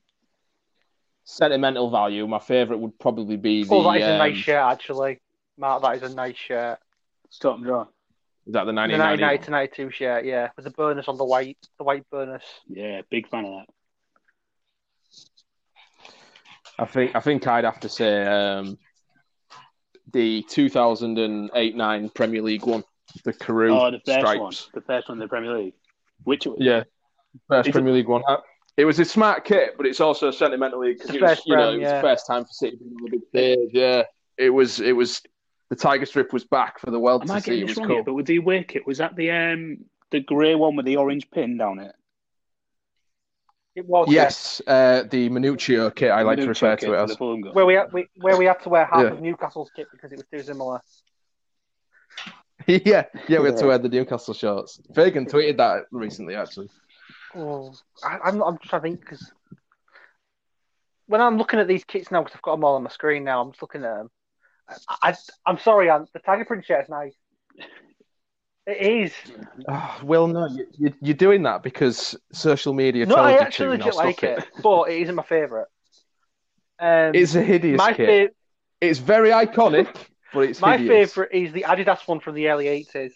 sentimental 1.26 1.89
value, 1.89 2.28
my 2.28 2.39
favourite 2.39 2.80
would 2.80 2.97
probably 2.99 3.38
be 3.38 3.64
the. 3.64 3.76
Oh, 3.76 3.84
that 3.84 3.99
is 3.99 4.08
a 4.08 4.14
um, 4.14 4.18
nice 4.20 4.38
shirt, 4.38 4.64
actually. 4.64 5.22
Mark, 5.58 5.82
that 5.82 5.97
is 5.97 6.12
a 6.12 6.16
nice 6.16 6.38
shirt. 6.38 6.80
Stop 7.30 7.58
and 7.58 7.66
draw. 7.66 7.82
Is 8.45 8.53
that 8.53 8.64
the 8.64 8.72
The 8.72 8.76
1990? 8.76 9.24
1990 9.24 9.45
to 9.45 9.51
92 9.51 9.91
shirt, 9.91 10.26
yeah, 10.26 10.49
with 10.55 10.64
the 10.66 10.72
bonus 10.72 11.08
on 11.10 11.18
the 11.18 11.26
white, 11.26 11.58
the 11.78 11.84
white 11.84 12.05
bonus. 12.10 12.43
Yeah, 12.68 13.01
big 13.10 13.28
fan 13.28 13.45
of 13.45 13.51
that. 13.51 13.66
I 16.80 16.86
think 16.86 17.16
I 17.16 17.20
think 17.20 17.47
I'd 17.47 17.66
have 17.66 17.80
to 17.82 17.89
say 17.89 18.24
um, 18.26 18.78
the 20.14 20.43
2008-9 20.49 22.14
Premier 22.14 22.41
League 22.41 22.66
one, 22.66 22.84
the 23.24 23.34
Carew 23.34 23.78
Oh, 23.78 23.91
the 23.91 23.99
first 24.05 24.20
stripes. 24.20 24.39
one. 24.39 24.53
The 24.76 24.82
first 24.82 25.10
one 25.10 25.18
in 25.18 25.20
the 25.20 25.28
Premier 25.28 25.58
League. 25.58 25.74
Which 26.24 26.47
Yeah, 26.57 26.84
first 27.47 27.72
Premier 27.72 27.93
League 27.93 28.07
one. 28.07 28.24
Uh, 28.28 28.38
It 28.78 28.86
was 28.86 28.99
a 28.99 29.05
smart 29.05 29.43
kit, 29.45 29.76
but 29.78 29.86
it's 29.86 29.99
also 30.01 30.30
sentimentally 30.32 30.93
because 30.93 31.09
It's 31.09 31.15
it 31.18 31.22
was, 31.22 31.32
first 31.32 31.47
you 31.47 31.55
know, 31.55 31.61
Prem, 31.70 31.74
it 31.76 31.78
was 31.80 31.82
yeah. 31.89 31.95
the 32.01 32.07
first 32.07 32.28
time 32.28 32.43
for 32.45 32.51
City 32.51 32.78
being 32.78 32.93
on 32.95 33.03
the 33.05 33.09
big 33.11 33.22
stage. 33.30 33.70
Yeah, 33.74 34.03
it 34.38 34.49
was. 34.49 34.80
It 34.80 34.93
was. 34.93 35.22
The 35.70 35.76
Tiger 35.76 36.05
Strip 36.05 36.32
was 36.32 36.45
back 36.45 36.80
for 36.80 36.91
the 36.91 36.99
world 36.99 37.24
Am 37.24 37.28
to 37.28 37.34
I 37.34 37.39
see. 37.39 37.45
getting 37.51 37.63
It 37.63 37.68
this 37.68 37.70
was 37.72 37.78
wrong 37.80 37.88
cool. 37.88 37.95
here? 37.97 38.03
But 38.03 38.13
with 38.13 38.26
the 38.28 38.38
away 38.38 38.63
kit, 38.63 38.88
was 38.88 38.99
that 38.99 39.15
the 39.18 39.32
um 39.32 39.80
the 40.11 40.22
grey 40.22 40.55
one 40.55 40.76
with 40.78 40.86
the 40.86 40.95
orange 40.95 41.30
pin 41.32 41.57
down 41.57 41.80
it? 41.80 41.93
It 43.76 43.86
was 43.86 44.07
Yes, 44.09 44.61
uh, 44.65 45.03
the 45.11 45.30
Manucho 45.30 45.93
kit. 45.93 46.09
I 46.09 46.22
like 46.24 46.39
to 46.39 46.47
refer 46.47 46.76
to 46.78 46.93
it 46.93 46.97
as. 46.97 47.09
the 47.11 47.18
Fulham 47.18 47.39
yeah. 47.39 47.43
goal. 47.45 47.53
where 47.53 47.65
we 47.65 47.74
had 47.76 47.91
we, 47.93 48.07
where 48.22 48.38
we 48.38 48.45
had 48.45 48.61
to 48.63 48.70
wear 48.70 48.86
half 48.86 49.01
Yeah. 49.03 49.09
of 49.11 49.22
Newcastle's 49.22 49.70
kit 49.76 49.88
because 49.91 50.11
it 50.11 50.18
was 50.18 50.26
too 50.32 50.41
similar. 50.41 50.80
yeah, 52.86 53.05
yeah, 53.30 53.39
we 53.39 53.45
had 53.45 53.57
to 53.57 53.68
wear 53.68 53.78
the 53.78 53.89
Newcastle 53.89 54.34
shorts. 54.34 54.82
Fagan 54.93 55.26
tweeted 55.26 55.57
that 55.57 55.86
recently, 55.91 56.36
actually. 56.36 56.70
Oh, 57.36 57.74
I, 58.03 58.18
I'm 58.26 58.41
I'm 58.41 58.57
just 58.57 58.70
trying 58.70 58.82
to 58.82 58.88
think 58.88 58.99
because 59.01 59.32
when 61.07 61.22
I'm 61.22 61.38
looking 61.38 61.59
at 61.59 61.68
these 61.68 61.84
kits 61.86 62.11
now, 62.11 62.22
because 62.22 62.36
I've 62.36 62.41
got 62.41 62.55
them 62.55 62.63
all 62.63 62.76
on 62.76 62.84
my 62.84 62.89
screen 62.89 63.24
now, 63.24 63.41
I'm 63.41 63.51
just 63.51 63.61
looking 63.61 63.84
at 63.84 63.97
them. 63.97 64.09
I, 65.01 65.15
I 65.45 65.49
am 65.49 65.57
sorry, 65.59 65.89
Ant, 65.89 66.11
the 66.13 66.20
Tiger 66.20 66.45
Print 66.45 66.65
shirt's 66.65 66.89
nice. 66.89 67.15
It 68.65 69.05
is. 69.05 69.13
Oh, 69.70 69.99
well, 70.03 70.28
no, 70.28 70.45
you, 70.47 70.68
you, 70.78 70.93
you're 71.01 71.15
doing 71.15 71.43
that 71.43 71.63
because 71.63 72.18
social 72.34 72.74
media 72.74 73.05
No, 73.05 73.15
tells 73.15 73.28
I 73.28 73.32
you 73.32 73.38
actually 73.39 73.68
to. 73.70 73.78
Now 73.78 73.86
legit 73.86 73.95
like 73.95 74.24
it. 74.24 74.38
it, 74.39 74.43
but 74.61 74.89
it 74.89 75.01
isn't 75.03 75.15
my 75.15 75.24
favourite. 75.24 75.68
Um, 76.80 77.11
It's 77.13 77.34
a 77.34 77.41
hideous 77.41 77.82
my 77.82 77.93
kit. 77.93 78.30
fa- 78.30 78.34
It's 78.82 78.99
very 78.99 79.30
iconic, 79.32 79.88
but 80.34 80.41
it's 80.41 80.61
my 80.61 80.78
hideous. 80.78 81.13
favourite 81.13 81.34
is 81.34 81.53
the 81.53 81.65
Adidas 81.67 82.07
one 82.07 82.19
from 82.19 82.36
the 82.36 82.49
early 82.49 82.67
eighties, 82.67 83.13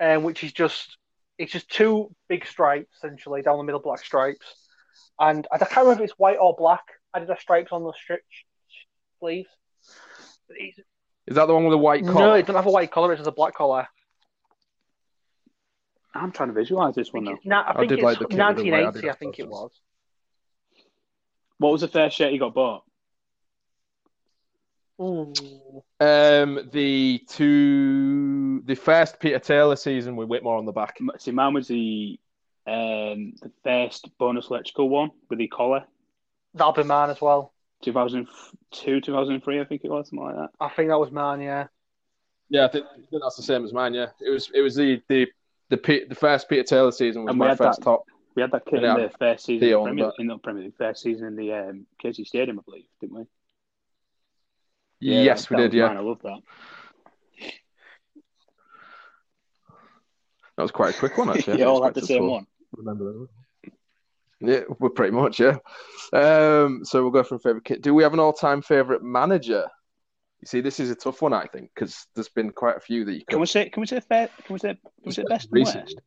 um, 0.00 0.22
which 0.22 0.44
is 0.44 0.52
just 0.52 0.96
it's 1.38 1.52
just 1.52 1.68
two 1.70 2.14
big 2.28 2.46
stripes 2.46 2.96
essentially 2.96 3.42
down 3.42 3.58
the 3.58 3.64
middle, 3.64 3.80
black 3.80 4.04
stripes, 4.04 4.46
and 5.18 5.46
I 5.52 5.58
can't 5.58 5.70
remember 5.78 6.02
if 6.04 6.10
it's 6.10 6.18
white 6.18 6.38
or 6.40 6.54
black. 6.56 6.84
Adidas 7.14 7.40
stripes 7.40 7.72
on 7.72 7.82
the 7.82 7.92
stri- 7.92 8.18
sleeves. 9.20 9.48
It's, 10.48 10.78
Is 11.26 11.36
that 11.36 11.46
the 11.46 11.54
one 11.54 11.64
with 11.64 11.72
the 11.72 11.78
white 11.78 12.04
collar? 12.06 12.26
no, 12.26 12.32
it 12.34 12.42
doesn't 12.42 12.56
have 12.56 12.66
a 12.66 12.70
white 12.70 12.90
collar. 12.90 13.12
It 13.12 13.18
has 13.18 13.26
a 13.26 13.32
black 13.32 13.54
collar. 13.54 13.86
I'm 16.14 16.32
trying 16.32 16.48
to 16.48 16.54
visualize 16.54 16.94
this 16.94 17.12
one 17.12 17.24
think, 17.26 17.44
now. 17.44 17.62
na- 17.62 17.68
I 17.68 17.70
I 17.72 17.78
think 17.80 17.92
it's 17.92 18.02
like 18.02 18.18
the 18.18 18.26
kit 18.26 18.38
with 18.38 18.56
the 18.64 18.70
white 18.70 18.84
1980. 18.84 19.10
I 19.10 19.14
think 19.14 19.38
it 19.38 19.48
was. 19.48 19.70
What 21.58 21.72
was 21.72 21.80
the 21.80 21.88
first 21.88 22.16
shirt 22.16 22.32
you 22.32 22.38
got 22.38 22.54
bought? 22.54 22.84
Ooh. 25.02 25.32
Um, 26.00 26.68
the 26.72 27.22
two, 27.28 28.60
the 28.62 28.74
first 28.74 29.18
Peter 29.20 29.38
Taylor 29.38 29.76
season 29.76 30.16
with 30.16 30.28
Whitmore 30.28 30.56
on 30.58 30.64
the 30.66 30.72
back. 30.72 30.96
M- 31.00 31.10
See, 31.18 31.30
mine 31.32 31.54
was 31.54 31.68
the 31.68 32.18
um 32.66 33.32
the 33.42 33.50
first 33.64 34.08
bonus 34.18 34.48
electrical 34.50 34.88
one 34.88 35.10
with 35.28 35.38
the 35.40 35.48
collar, 35.48 35.84
That'll 36.54 36.72
be 36.72 36.84
mine 36.84 37.10
as 37.10 37.20
well. 37.20 37.52
2002, 37.82 39.00
2003, 39.00 39.60
I 39.60 39.64
think 39.64 39.82
it 39.84 39.90
was, 39.90 40.08
something 40.10 40.24
like 40.24 40.36
that. 40.36 40.50
I 40.60 40.68
think 40.68 40.88
that 40.90 40.98
was 41.00 41.10
mine. 41.10 41.40
Yeah. 41.40 41.66
Yeah, 42.48 42.66
I 42.66 42.68
think, 42.68 42.86
I 42.92 42.94
think 43.10 43.22
that's 43.22 43.36
the 43.36 43.42
same 43.42 43.64
as 43.64 43.72
mine. 43.72 43.94
Yeah, 43.94 44.06
it 44.24 44.30
was 44.30 44.50
it 44.54 44.60
was 44.60 44.74
the 44.76 45.02
the 45.08 45.26
the, 45.70 45.76
Pe- 45.78 46.06
the 46.06 46.14
first 46.14 46.48
Peter 46.48 46.62
Taylor 46.62 46.92
season 46.92 47.24
was 47.24 47.30
And 47.30 47.38
my 47.38 47.56
first 47.56 47.80
that- 47.80 47.84
top. 47.84 48.04
We 48.34 48.40
had 48.42 48.50
that 48.52 48.64
kit 48.64 48.80
Yeah. 48.82 48.94
in 48.94 49.02
the 49.02 49.10
first 49.18 49.44
season 49.44 49.68
Theo 49.68 49.84
Premier, 49.84 50.10
in 50.18 50.26
the 50.26 50.38
Premier 50.38 50.62
League, 50.64 50.76
first 50.78 51.02
season 51.02 51.26
in 51.26 51.36
the 51.36 51.52
um, 51.52 51.86
KC 52.02 52.26
Stadium, 52.26 52.58
I 52.58 52.62
believe, 52.62 52.84
didn't 53.00 53.16
we? 53.16 53.24
Yes, 55.02 55.50
we 55.50 55.56
did. 55.56 55.72
Yeah, 55.74 55.88
Mine. 55.88 55.96
I 55.96 56.00
love 56.00 56.20
that. 56.22 56.40
that 60.56 60.62
was 60.62 60.70
quite 60.70 60.94
a 60.94 60.98
quick 60.98 61.16
one 61.18 61.30
actually. 61.30 61.54
I 61.54 61.56
yeah, 61.60 61.64
all 61.66 61.82
had 61.82 61.94
the 61.94 62.02
same 62.02 62.28
one. 62.28 62.46
Remember 62.76 63.04
that? 63.04 63.28
Yeah, 64.40 64.60
we're 64.78 64.90
pretty 64.90 65.12
much 65.12 65.40
yeah. 65.40 65.58
Um, 66.12 66.84
so 66.84 67.02
we'll 67.02 67.10
go 67.10 67.22
from 67.22 67.38
favorite 67.38 67.64
kit. 67.64 67.82
Do 67.82 67.94
we 67.94 68.02
have 68.02 68.12
an 68.12 68.20
all-time 68.20 68.60
favorite 68.60 69.02
manager? 69.02 69.68
You 70.40 70.46
see, 70.46 70.60
this 70.60 70.80
is 70.80 70.90
a 70.90 70.96
tough 70.96 71.22
one, 71.22 71.32
I 71.32 71.46
think, 71.46 71.70
because 71.72 72.06
there's 72.14 72.28
been 72.28 72.50
quite 72.50 72.76
a 72.76 72.80
few 72.80 73.04
that 73.04 73.12
you 73.12 73.20
Can 73.20 73.36
could. 73.36 73.40
we 73.40 73.46
say? 73.46 73.68
Can 73.68 73.80
we 73.80 73.86
say 73.86 74.00
fair? 74.00 74.28
Can 74.44 74.52
we 74.54 74.58
say? 74.58 74.70
Can 74.70 74.80
we 75.04 75.12
say 75.12 75.22
best 75.28 75.48
and 75.52 75.64
worst? 75.64 76.00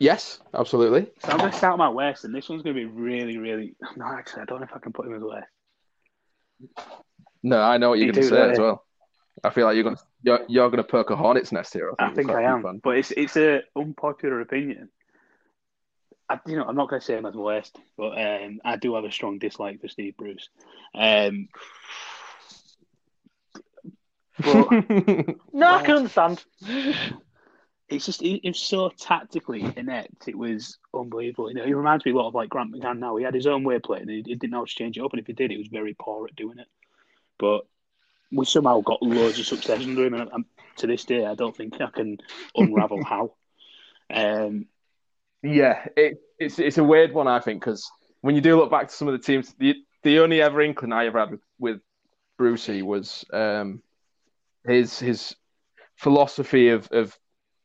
Yes, 0.00 0.40
absolutely. 0.54 1.10
So 1.24 1.30
I'm 1.30 1.38
going 1.38 1.50
to 1.50 1.56
start 1.56 1.78
my 1.78 1.88
worst, 1.88 2.24
and 2.24 2.34
this 2.34 2.48
one's 2.48 2.62
going 2.62 2.74
to 2.74 2.80
be 2.80 2.86
really, 2.86 3.38
really. 3.38 3.74
No, 3.96 4.06
actually, 4.06 4.42
I 4.42 4.44
don't 4.46 4.60
know 4.60 4.66
if 4.66 4.74
I 4.74 4.80
can 4.80 4.92
put 4.92 5.06
him 5.06 5.14
as 5.14 5.22
worst. 5.22 5.46
No, 7.42 7.60
I 7.60 7.78
know 7.78 7.90
what 7.90 7.98
you're 7.98 8.12
going 8.12 8.22
to 8.22 8.28
say 8.28 8.36
don't 8.36 8.50
as 8.52 8.58
well. 8.58 8.84
I 9.44 9.50
feel 9.50 9.66
like 9.66 9.74
you're 9.74 9.84
going 9.84 9.96
to 9.96 10.02
you're, 10.22 10.40
you're 10.48 10.70
going 10.70 10.82
to 10.82 10.88
poke 10.88 11.10
a 11.10 11.16
hornet's 11.16 11.52
nest 11.52 11.72
here. 11.72 11.92
I 11.98 12.10
think 12.10 12.30
I 12.30 12.42
am, 12.42 12.80
but 12.82 12.98
it's 12.98 13.12
it's 13.12 13.36
a 13.36 13.62
unpopular 13.76 14.40
opinion. 14.40 14.88
I, 16.28 16.40
you 16.46 16.56
know, 16.56 16.64
I'm 16.64 16.76
not 16.76 16.90
going 16.90 17.00
to 17.00 17.06
say 17.06 17.16
him 17.16 17.24
as 17.24 17.34
my 17.34 17.40
worst, 17.40 17.78
but 17.96 18.18
um, 18.20 18.60
I 18.64 18.76
do 18.76 18.94
have 18.96 19.04
a 19.04 19.12
strong 19.12 19.38
dislike 19.38 19.80
for 19.80 19.88
Steve 19.88 20.16
Bruce. 20.16 20.48
Um, 20.94 21.48
but 24.44 24.70
No, 25.52 25.74
I 25.74 25.82
can 25.82 25.96
understand. 25.96 26.44
It's 27.88 28.06
just 28.06 28.22
it, 28.22 28.46
it's 28.46 28.60
so 28.60 28.90
tactically 28.90 29.72
inept. 29.76 30.28
It 30.28 30.36
was 30.36 30.78
unbelievable. 30.94 31.48
You 31.48 31.56
know, 31.56 31.66
he 31.66 31.74
reminds 31.74 32.04
me 32.04 32.12
a 32.12 32.14
lot 32.14 32.28
of 32.28 32.34
like 32.34 32.48
Grant 32.50 32.74
McCann. 32.74 32.98
Now 32.98 33.16
he 33.16 33.24
had 33.24 33.34
his 33.34 33.46
own 33.46 33.64
way 33.64 33.76
of 33.76 33.82
playing. 33.82 34.02
and 34.02 34.10
He, 34.10 34.16
he 34.26 34.34
didn't 34.34 34.50
know 34.50 34.58
how 34.58 34.64
to 34.64 34.74
change 34.74 34.98
it 34.98 35.04
up, 35.04 35.12
and 35.12 35.20
if 35.20 35.26
he 35.26 35.32
did, 35.32 35.50
he 35.50 35.58
was 35.58 35.68
very 35.68 35.96
poor 35.98 36.26
at 36.26 36.36
doing 36.36 36.58
it. 36.58 36.68
But 37.38 37.66
we 38.32 38.44
somehow 38.44 38.80
got 38.80 39.02
loads 39.02 39.38
of 39.38 39.46
success 39.46 39.82
under 39.84 40.04
him, 40.04 40.14
and 40.14 40.30
I'm, 40.32 40.46
to 40.76 40.86
this 40.86 41.04
day, 41.04 41.24
I 41.24 41.34
don't 41.34 41.56
think 41.56 41.80
I 41.80 41.88
can 41.88 42.18
unravel 42.56 43.04
how. 43.04 43.34
Um, 44.10 44.68
Yeah, 45.42 45.86
it, 45.96 46.18
it's 46.38 46.58
it's 46.58 46.78
a 46.78 46.84
weird 46.84 47.12
one, 47.12 47.28
I 47.28 47.40
think, 47.40 47.60
because 47.60 47.90
when 48.22 48.34
you 48.34 48.40
do 48.40 48.56
look 48.56 48.70
back 48.70 48.88
to 48.88 48.94
some 48.94 49.08
of 49.08 49.12
the 49.12 49.24
teams, 49.24 49.54
the 49.58 49.76
the 50.02 50.20
only 50.20 50.40
ever 50.42 50.60
inkling 50.60 50.92
I 50.92 51.06
ever 51.06 51.18
had 51.20 51.30
with, 51.30 51.40
with 51.58 51.80
Brucey 52.38 52.82
was 52.82 53.24
um, 53.32 53.82
his 54.66 54.98
his 54.98 55.36
philosophy 55.96 56.70
of, 56.70 56.88
of 56.92 57.16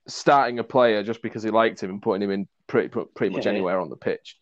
starting 0.08 0.60
a 0.60 0.64
player 0.64 1.04
just 1.04 1.22
because 1.22 1.44
he 1.44 1.50
liked 1.50 1.82
him 1.82 1.90
and 1.90 2.02
putting 2.02 2.22
him 2.22 2.32
in 2.32 2.48
pretty 2.68 2.90
pretty 3.16 3.34
much 3.36 3.46
Yeah. 3.46 3.52
anywhere 3.52 3.80
on 3.80 3.90
the 3.90 3.96
pitch, 3.96 4.38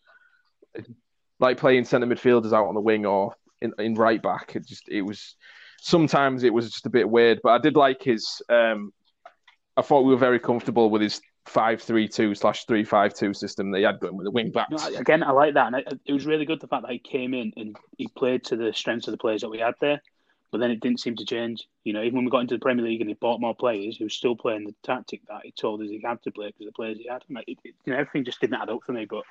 like 1.38 1.58
playing 1.58 1.84
centre 1.84 2.06
midfielders 2.06 2.52
out 2.52 2.66
on 2.66 2.74
the 2.74 2.80
wing 2.80 3.06
or 3.06 3.34
in, 3.60 3.72
in 3.78 3.94
right 3.94 4.22
back. 4.22 4.56
It 4.56 4.66
just 4.66 4.88
it 4.88 5.02
was 5.02 5.36
sometimes 5.80 6.42
it 6.42 6.52
was 6.52 6.70
just 6.70 6.86
a 6.86 6.90
bit 6.90 7.08
weird, 7.08 7.40
but 7.42 7.50
I 7.50 7.58
did 7.58 7.76
like 7.76 8.02
his. 8.02 8.42
Um, 8.48 8.92
I 9.76 9.82
thought 9.82 10.02
we 10.02 10.12
were 10.12 10.18
very 10.18 10.38
comfortable 10.38 10.90
with 10.90 11.00
his 11.00 11.20
five-three-two 11.46 12.34
slash 12.34 12.66
three-five-two 12.66 13.34
system 13.34 13.70
that 13.70 13.78
he 13.78 13.84
had 13.84 13.98
going 14.00 14.16
with 14.16 14.26
the 14.26 14.30
wing 14.30 14.52
backs. 14.52 14.70
No, 14.70 14.96
again, 14.96 15.22
I 15.22 15.32
like 15.32 15.54
that, 15.54 15.68
and 15.68 15.76
I, 15.76 15.84
it 16.04 16.12
was 16.12 16.26
really 16.26 16.44
good 16.44 16.60
the 16.60 16.68
fact 16.68 16.82
that 16.82 16.92
he 16.92 16.98
came 16.98 17.34
in 17.34 17.52
and 17.56 17.74
he 17.96 18.06
played 18.16 18.44
to 18.44 18.56
the 18.56 18.72
strengths 18.72 19.08
of 19.08 19.12
the 19.12 19.18
players 19.18 19.40
that 19.40 19.48
we 19.48 19.58
had 19.58 19.74
there. 19.80 20.00
But 20.52 20.58
then 20.60 20.70
it 20.70 20.80
didn't 20.80 21.00
seem 21.00 21.16
to 21.16 21.24
change. 21.24 21.66
You 21.82 21.94
know, 21.94 22.02
even 22.02 22.16
when 22.16 22.24
we 22.26 22.30
got 22.30 22.40
into 22.42 22.54
the 22.54 22.60
Premier 22.60 22.84
League 22.84 23.00
and 23.00 23.08
he 23.08 23.14
bought 23.14 23.40
more 23.40 23.54
players, 23.56 23.96
he 23.96 24.04
was 24.04 24.12
still 24.14 24.36
playing 24.36 24.66
the 24.66 24.74
tactic 24.84 25.22
that 25.28 25.40
he 25.44 25.50
told 25.50 25.80
us 25.80 25.88
he 25.88 26.00
had 26.04 26.22
to 26.24 26.30
play 26.30 26.48
because 26.48 26.66
the 26.66 26.72
players 26.72 26.98
he 26.98 27.08
had. 27.08 27.24
And 27.28 27.38
it, 27.48 27.58
it, 27.64 27.74
you 27.86 27.92
know, 27.92 27.98
everything 27.98 28.24
just 28.26 28.38
didn't 28.40 28.60
add 28.60 28.68
up 28.68 28.80
for 28.84 28.92
me. 28.92 29.06
But, 29.06 29.24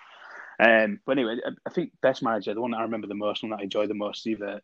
um, 0.60 1.00
but 1.06 1.12
anyway, 1.20 1.38
I, 1.46 1.52
I 1.66 1.70
think 1.70 1.92
best 2.02 2.24
manager, 2.24 2.54
the 2.56 2.62
one 2.62 2.72
that 2.72 2.78
I 2.80 2.84
remember 2.84 3.06
the 3.08 3.14
most, 3.14 3.44
one 3.44 3.52
that 3.52 3.60
I 3.60 3.64
enjoyed 3.64 3.90
the 3.90 3.94
most, 3.94 4.26
is 4.26 4.28
either 4.32 4.62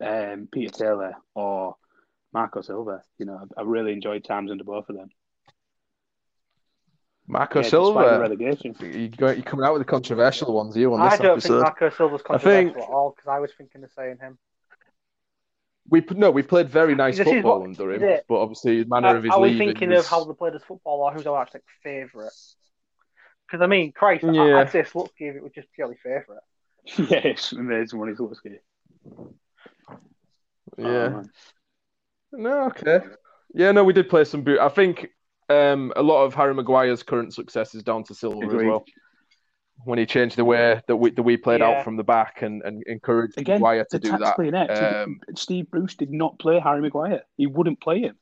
um, 0.00 0.48
Peter 0.50 0.72
Taylor 0.72 1.16
or 1.34 1.76
Marco 2.32 2.62
Silva. 2.62 3.02
You 3.18 3.26
know, 3.26 3.46
I, 3.56 3.60
I 3.60 3.64
really 3.64 3.92
enjoyed 3.92 4.24
times 4.24 4.50
under 4.50 4.64
both 4.64 4.88
of 4.88 4.96
them. 4.96 5.10
Marco 7.26 7.60
Yeah, 7.60 7.68
Silva, 7.68 8.18
relegation. 8.20 8.74
you 8.80 9.08
go, 9.08 9.30
you're 9.30 9.42
coming 9.42 9.64
out 9.64 9.72
with 9.72 9.80
the 9.80 9.86
controversial 9.90 10.52
ones. 10.54 10.76
You 10.76 10.92
on 10.94 11.00
I 11.00 11.10
this 11.10 11.20
don't 11.20 11.32
episode? 11.32 11.48
think 11.48 11.62
Marco 11.62 11.90
Silva's 11.90 12.22
I 12.28 12.38
think- 12.38 12.72
controversial 12.72 12.82
at 12.82 12.88
all 12.96 13.10
because 13.16 13.28
I 13.28 13.38
was 13.38 13.50
thinking 13.56 13.84
of 13.84 13.90
saying 13.92 14.18
him. 14.20 14.38
We 15.88 16.02
no, 16.10 16.30
we 16.30 16.42
played 16.42 16.70
very 16.70 16.94
nice 16.94 17.18
This 17.18 17.28
football 17.28 17.60
what- 17.60 17.66
under 17.68 17.92
him, 17.92 18.02
it? 18.02 18.24
but 18.28 18.36
obviously 18.36 18.78
his 18.78 18.86
manner 18.88 19.08
I, 19.08 19.12
of 19.16 19.22
his 19.24 19.32
I 19.32 19.36
was 19.36 19.50
leaving 19.52 19.68
thinking 19.68 19.90
was- 19.90 20.00
of 20.00 20.06
how 20.06 20.24
they 20.24 20.32
played 20.34 20.54
as 20.54 20.62
football 20.64 21.02
or 21.02 21.12
who's 21.12 21.26
our 21.26 21.42
actually 21.42 21.60
favourite. 21.82 22.32
Because 23.46 23.62
I 23.62 23.66
mean, 23.66 23.92
Christ, 23.92 24.24
I- 24.24 24.32
Yeah. 24.32 24.58
I'd 24.60 24.70
say 24.70 24.82
Slutsky 24.82 25.28
if 25.30 25.36
it 25.36 25.42
was 25.42 25.52
just 25.54 25.70
purely 25.72 25.96
favourite. 26.02 26.40
yeah, 26.98 27.18
it's 27.28 27.52
amazing 27.52 27.98
when 27.98 28.08
he's 28.08 28.20
lucky. 28.20 28.58
yeah. 30.78 31.22
No, 32.32 32.64
okay. 32.66 33.00
Yeah, 33.54 33.70
no, 33.72 33.84
we 33.84 33.92
did 33.92 34.08
play 34.08 34.24
some. 34.24 34.42
Boot. 34.42 34.58
I 34.58 34.68
think 34.68 35.08
um, 35.48 35.92
a 35.96 36.02
lot 36.02 36.24
of 36.24 36.34
Harry 36.34 36.54
Maguire's 36.54 37.02
current 37.02 37.32
success 37.32 37.74
is 37.74 37.82
down 37.82 38.02
to 38.04 38.14
Silva 38.14 38.46
as 38.46 38.52
well. 38.54 38.84
When 39.84 39.98
he 39.98 40.06
changed 40.06 40.36
the 40.36 40.44
way 40.44 40.80
that 40.86 40.96
we 40.96 41.10
that 41.10 41.22
we 41.22 41.36
played 41.36 41.60
Yeah. 41.60 41.68
out 41.78 41.84
from 41.84 41.96
the 41.96 42.04
back 42.04 42.42
and, 42.42 42.62
and 42.62 42.82
encouraged 42.86 43.38
Again, 43.38 43.56
Maguire 43.60 43.84
to 43.90 43.98
do 43.98 44.16
that. 44.18 44.70
Um, 44.70 45.20
Steve 45.36 45.70
Bruce 45.70 45.94
did 45.94 46.10
not 46.10 46.38
play 46.38 46.58
Harry 46.58 46.80
Maguire. 46.80 47.22
He 47.36 47.46
wouldn't 47.46 47.80
play 47.80 48.00
him. 48.00 48.16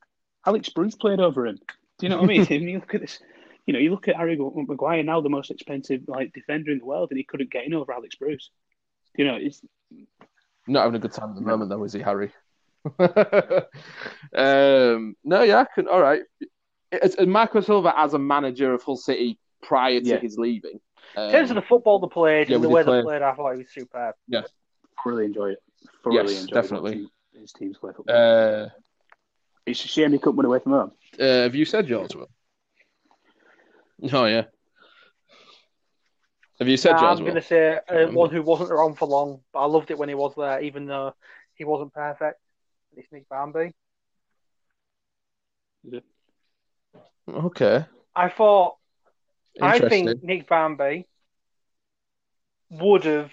Alex 0.47 0.69
Bruce 0.71 0.95
played 0.97 1.21
over 1.21 1.47
him. 1.47 1.57
Do 1.99 2.07
you 2.07 2.09
know 2.09 2.17
what 2.17 2.25
I 2.25 2.27
mean? 2.27 2.47
When 2.49 2.63
you 2.69 2.79
look 2.81 2.95
at 2.95 3.01
this, 3.03 3.21
you 3.67 3.73
know, 3.73 3.79
you 3.79 3.91
look 3.91 4.09
at 4.09 4.17
Harry 4.17 4.37
Maguire 4.37 5.03
now, 5.05 5.21
the 5.21 5.29
most 5.29 5.51
expensive 5.51 6.03
like 6.09 6.33
defender 6.33 6.73
in 6.73 6.79
the 6.79 6.85
world, 6.85 7.11
and 7.11 7.19
he 7.19 7.25
couldn't 7.25 7.51
get 7.51 7.65
in 7.65 7.75
over 7.75 7.93
Alex 7.93 8.17
Bruce. 8.17 8.51
You 9.17 9.25
know, 9.27 9.37
it's 9.37 9.63
Not 10.67 10.83
having 10.85 10.97
a 10.97 10.99
good 10.99 11.13
time 11.13 11.31
at 11.31 11.35
the 11.37 11.43
moment, 11.43 11.71
though, 11.71 11.85
is 11.85 11.93
he, 11.93 12.01
Harry? 12.01 12.33
um, 14.35 15.15
no, 15.25 15.43
yeah, 15.43 15.59
I 15.61 15.67
can, 15.75 15.87
all 15.89 16.01
right. 16.01 16.23
It's, 16.91 17.15
it's 17.15 17.27
Marco 17.27 17.61
Silva 17.61 17.93
as 17.97 18.15
a 18.15 18.19
manager 18.19 18.73
of 18.75 18.83
Hull 18.83 18.97
City 18.97 19.39
prior 19.63 20.01
to 20.01 20.07
Yeah. 20.07 20.19
his 20.19 20.39
leaving. 20.39 20.81
Um, 21.17 21.25
In 21.27 21.33
terms 21.33 21.51
of 21.51 21.57
the 21.57 21.63
football 21.63 21.99
they 21.99 22.09
played 22.09 22.49
yeah, 22.49 22.57
and 22.57 22.65
the 22.65 22.69
way 22.69 22.83
play. 22.83 22.99
they 22.99 23.03
played, 23.03 23.23
I 23.23 23.35
thought 23.35 23.53
he 23.53 23.59
was 23.59 23.71
superb. 23.71 24.15
really 25.05 25.25
enjoy 25.25 25.51
it. 25.51 25.59
Thoroughly 26.05 26.33
Yes, 26.35 26.43
enjoy 26.43 26.55
definitely. 26.55 27.09
his 27.39 27.53
teams 27.53 27.77
play 27.79 27.93
football. 27.95 28.15
uh, 28.15 28.69
it's 29.67 29.85
a 29.85 29.89
shame 29.89 30.13
he 30.13 30.19
couldn't 30.19 30.37
win 30.37 30.47
away 30.47 30.59
from 30.61 30.73
home. 30.73 30.93
uh, 31.21 31.25
have 31.25 31.55
you 31.55 31.65
said 31.65 31.89
yours, 31.89 32.15
Will? 32.15 32.29
Oh, 34.13 34.25
yeah. 34.25 34.45
Have 36.59 36.69
you 36.69 36.77
said 36.77 36.93
Nah, 36.93 37.03
yours, 37.09 37.19
I'm 37.19 37.25
going 37.25 37.35
to 37.37 37.43
say 37.43 37.79
uh, 37.89 38.07
one 38.09 38.31
who 38.31 38.43
wasn't 38.43 38.71
around 38.73 38.95
for 38.99 39.07
long, 39.07 39.41
but 39.53 39.61
I 39.61 39.67
loved 39.67 39.91
it 39.91 39.99
when 39.99 40.09
he 40.09 40.15
was 40.15 40.35
there, 40.37 40.61
even 40.61 40.87
though 40.87 41.15
he 41.55 41.65
wasn't 41.65 41.93
perfect. 41.93 42.41
It's 42.97 43.11
Nick 43.13 43.29
Barmby. 43.29 43.73
Okay. 47.29 47.85
I 48.15 48.29
thought, 48.29 48.77
I 49.61 49.79
think 49.79 50.23
Nick 50.23 50.49
Barmby 50.49 51.07
would 52.71 53.05
have 53.05 53.31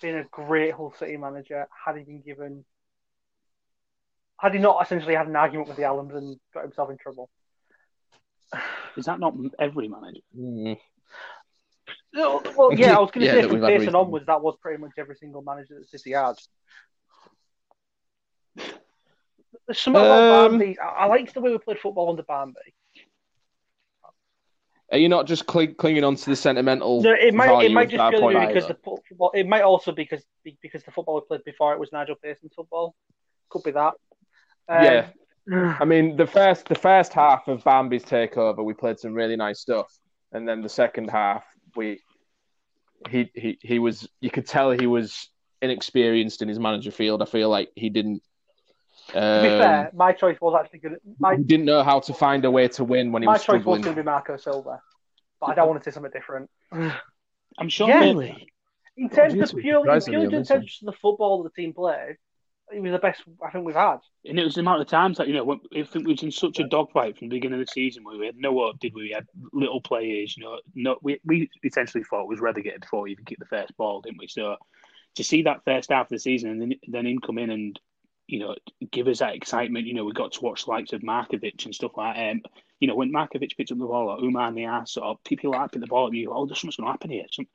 been 0.00 0.16
a 0.16 0.24
great 0.24 0.72
Hull 0.72 0.94
City 0.98 1.16
manager 1.16 1.66
had 1.84 1.96
he 1.96 2.04
been 2.04 2.22
given, 2.22 2.64
had 4.38 4.54
he 4.54 4.60
not 4.60 4.82
essentially 4.82 5.14
had 5.14 5.26
an 5.26 5.36
argument 5.36 5.68
with 5.68 5.76
the 5.76 5.82
Allams 5.82 6.14
and 6.16 6.38
got 6.54 6.62
himself 6.62 6.90
in 6.90 6.96
trouble. 6.98 7.28
Is 8.96 9.06
that 9.06 9.20
not 9.20 9.34
every 9.58 9.88
manager? 9.88 10.20
Mm. 10.36 10.78
No, 12.12 12.42
Well, 12.56 12.72
yeah, 12.74 12.96
I 12.96 13.00
was 13.00 13.10
going 13.10 13.24
to 13.24 13.26
Yeah, 13.26 13.34
say 13.34 13.40
that 13.42 13.48
from 13.48 13.60
we've 13.60 13.66
Pearson 13.66 13.94
onwards, 13.94 14.26
that 14.26 14.42
was 14.42 14.56
pretty 14.60 14.80
much 14.80 14.92
every 14.98 15.16
single 15.16 15.42
manager 15.42 15.78
that 15.78 15.88
City 15.88 16.12
had. 16.12 16.34
There's 19.66 19.78
something 19.78 20.02
about 20.02 20.22
Um, 20.22 20.58
Barmby. 20.58 20.78
I, 20.78 20.86
I 20.86 21.06
liked 21.06 21.34
the 21.34 21.40
way 21.40 21.52
we 21.52 21.58
played 21.58 21.78
football 21.78 22.10
under 22.10 22.24
Barmby. 22.24 22.58
Are 24.92 24.98
you 24.98 25.08
not 25.08 25.26
just 25.26 25.46
cling, 25.46 25.74
clinging 25.76 26.02
on 26.02 26.16
to 26.16 26.30
the 26.30 26.36
sentimental? 26.36 27.02
No, 27.02 27.12
it 27.12 27.32
might 27.32 27.64
it 27.64 27.72
might 27.72 27.90
just 27.90 28.10
purely 28.10 28.34
be 28.34 28.46
because 28.46 28.64
either? 28.64 28.74
the 28.74 28.80
fo- 28.82 28.98
football. 29.08 29.30
It 29.34 29.46
might 29.46 29.62
also 29.62 29.92
be 29.92 30.02
because 30.02 30.24
because 30.62 30.82
the 30.82 30.90
football 30.90 31.14
we 31.16 31.20
played 31.20 31.44
before 31.44 31.72
it 31.72 31.78
was 31.78 31.92
Nigel 31.92 32.16
Pearson's 32.16 32.52
football. 32.54 32.94
Could 33.48 33.62
be 33.62 33.70
that. 33.72 33.94
Um, 34.68 34.84
Yeah. 34.84 35.06
I 35.80 35.84
mean, 35.84 36.16
the 36.16 36.26
first 36.26 36.66
the 36.66 36.74
first 36.74 37.12
half 37.12 37.46
of 37.48 37.62
Barmby's 37.64 38.04
takeover, 38.04 38.64
we 38.64 38.74
played 38.74 38.98
some 38.98 39.14
really 39.14 39.36
nice 39.36 39.60
stuff, 39.60 39.96
and 40.32 40.48
then 40.48 40.60
the 40.60 40.68
second 40.68 41.08
half, 41.10 41.44
we 41.76 42.00
he 43.08 43.30
he 43.34 43.58
he 43.62 43.78
was 43.78 44.08
you 44.20 44.30
could 44.30 44.46
tell 44.46 44.70
he 44.72 44.86
was 44.86 45.28
inexperienced 45.62 46.42
in 46.42 46.48
his 46.48 46.58
manager 46.58 46.90
field. 46.90 47.22
I 47.22 47.26
feel 47.26 47.48
like 47.48 47.70
he 47.76 47.90
didn't. 47.90 48.22
To 49.12 49.40
be 49.42 49.48
Um, 49.48 49.58
fair, 49.58 49.90
my 49.94 50.12
choice 50.12 50.38
was 50.40 50.54
actually 50.58 50.80
good. 50.80 50.96
My 51.18 51.36
he 51.36 51.42
didn't 51.42 51.66
know 51.66 51.82
how 51.82 52.00
to 52.00 52.14
find 52.14 52.44
a 52.44 52.50
way 52.50 52.68
to 52.68 52.84
win 52.84 53.12
when 53.12 53.22
he 53.22 53.28
was. 53.28 53.46
my 53.48 53.54
was 53.54 53.62
choice 53.62 53.64
was 53.64 53.80
going 53.80 53.96
to 53.96 54.02
be 54.02 54.06
Marco 54.06 54.36
Silva, 54.36 54.80
but 55.40 55.50
I 55.50 55.54
don't 55.54 55.68
want 55.68 55.82
to 55.82 55.90
say 55.90 55.94
something 55.94 56.12
different. 56.12 56.50
I'm 57.58 57.68
sure. 57.68 57.88
Yeah. 57.88 58.00
Really? 58.00 58.48
In 58.96 59.08
terms 59.08 59.32
Jesus, 59.32 59.52
of 59.52 59.58
purely, 59.58 59.80
in 59.80 60.00
surprisingly, 60.00 60.18
purely 60.20 60.36
in 60.36 60.44
terms 60.44 60.78
of 60.82 60.86
the 60.86 60.98
football 61.00 61.42
that 61.42 61.54
the 61.54 61.62
team 61.62 61.72
played, 61.72 62.16
it 62.72 62.80
was 62.80 62.92
the 62.92 62.98
best 62.98 63.22
I 63.44 63.50
think 63.50 63.64
we've 63.64 63.74
had. 63.74 63.98
And 64.24 64.38
it 64.38 64.44
was 64.44 64.54
the 64.54 64.60
amount 64.60 64.82
of 64.82 64.88
times 64.88 65.18
that 65.18 65.26
you 65.26 65.34
know, 65.34 65.44
when, 65.44 65.60
I 65.74 65.82
think 65.82 66.06
we 66.06 66.12
was 66.12 66.22
in 66.22 66.30
such 66.30 66.58
a 66.60 66.68
dogfight 66.68 67.18
from 67.18 67.28
the 67.28 67.36
beginning 67.36 67.60
of 67.60 67.66
the 67.66 67.72
season 67.72 68.04
where 68.04 68.18
we 68.18 68.26
had 68.26 68.36
no 68.36 68.52
hope, 68.54 68.78
did 68.78 68.94
we? 68.94 69.04
We 69.04 69.10
had 69.10 69.26
little 69.52 69.80
players, 69.80 70.36
you 70.36 70.44
know. 70.44 70.60
No, 70.74 70.96
we 71.02 71.20
we 71.24 71.50
essentially 71.64 72.04
thought 72.04 72.28
we 72.28 72.34
was 72.34 72.40
relegated 72.40 72.82
before 72.82 73.02
we 73.02 73.12
even 73.12 73.24
kicked 73.24 73.40
the 73.40 73.46
first 73.46 73.76
ball, 73.76 74.00
didn't 74.02 74.18
we? 74.18 74.28
So 74.28 74.56
to 75.16 75.24
see 75.24 75.42
that 75.42 75.64
first 75.64 75.90
half 75.90 76.06
of 76.06 76.10
the 76.10 76.18
season 76.18 76.50
and 76.50 76.60
then 76.60 76.74
then 76.86 77.06
him 77.06 77.18
come 77.18 77.38
in 77.38 77.50
and 77.50 77.80
you 78.30 78.38
know 78.38 78.54
give 78.92 79.08
us 79.08 79.18
that 79.18 79.34
excitement, 79.34 79.86
you 79.86 79.94
know, 79.94 80.04
we 80.04 80.12
got 80.12 80.32
to 80.32 80.40
watch 80.40 80.64
the 80.64 80.70
likes 80.70 80.92
of 80.92 81.02
Markovic 81.02 81.64
and 81.64 81.74
stuff 81.74 81.92
like 81.96 82.16
that. 82.16 82.30
Um, 82.30 82.42
you 82.78 82.88
know, 82.88 82.94
when 82.94 83.12
Markovic 83.12 83.56
picked 83.56 83.72
up 83.72 83.78
the 83.78 83.84
ball 83.86 84.08
or 84.08 84.18
Oumar 84.18 84.52
Niasse 84.54 84.96
or 85.02 85.18
people 85.24 85.50
like 85.50 85.60
that 85.62 85.72
pick 85.72 85.80
the 85.82 85.86
ball 85.86 86.06
up, 86.06 86.14
you 86.14 86.26
go, 86.28 86.32
oh, 86.34 86.46
there's 86.46 86.58
something's 86.60 86.76
going 86.76 86.86
to 86.86 86.92
happen 86.92 87.10
here. 87.10 87.24
Some, 87.30 87.46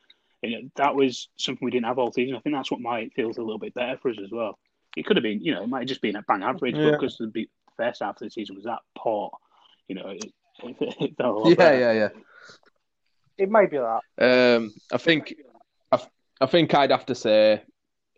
you 0.43 0.51
know, 0.51 0.69
that 0.75 0.93
was 0.95 1.29
something 1.37 1.65
we 1.65 1.71
didn't 1.71 1.87
have 1.87 1.97
all 1.97 2.11
season. 2.11 2.35
I 2.35 2.39
think 2.41 2.55
that's 2.55 2.69
what 2.69 2.79
might 2.81 3.13
feels 3.13 3.37
a 3.37 3.41
little 3.41 3.57
bit 3.57 3.73
better 3.73 3.97
for 3.97 4.11
us 4.11 4.17
as 4.23 4.29
well. 4.31 4.59
It 4.95 5.05
could 5.05 5.15
have 5.17 5.23
been, 5.23 5.41
you 5.41 5.53
know, 5.53 5.63
it 5.63 5.69
might 5.69 5.79
have 5.79 5.87
just 5.87 6.01
been 6.01 6.15
a 6.15 6.21
bang 6.21 6.43
average, 6.43 6.75
Yeah. 6.75 6.91
but 6.91 6.99
because 6.99 7.17
the 7.17 7.49
first 7.75 8.01
half 8.03 8.17
of 8.17 8.19
the 8.19 8.29
season 8.29 8.55
was 8.55 8.65
that 8.65 8.79
poor, 8.95 9.31
you 9.87 9.95
know, 9.95 10.09
it, 10.09 10.25
it, 10.63 10.95
it 10.99 11.17
felt 11.17 11.35
a 11.35 11.39
lot 11.39 11.49
Yeah, 11.49 11.55
better. 11.55 11.79
yeah, 11.79 11.91
yeah. 11.91 12.09
It 13.37 13.49
may 13.49 13.65
be 13.65 13.77
that. 13.77 14.01
Um, 14.57 14.73
I 14.91 14.97
think, 14.97 15.33
I, 15.91 15.99
I 16.39 16.45
think 16.45 16.73
I'd 16.73 16.91
have 16.91 17.07
to 17.07 17.15
say, 17.15 17.63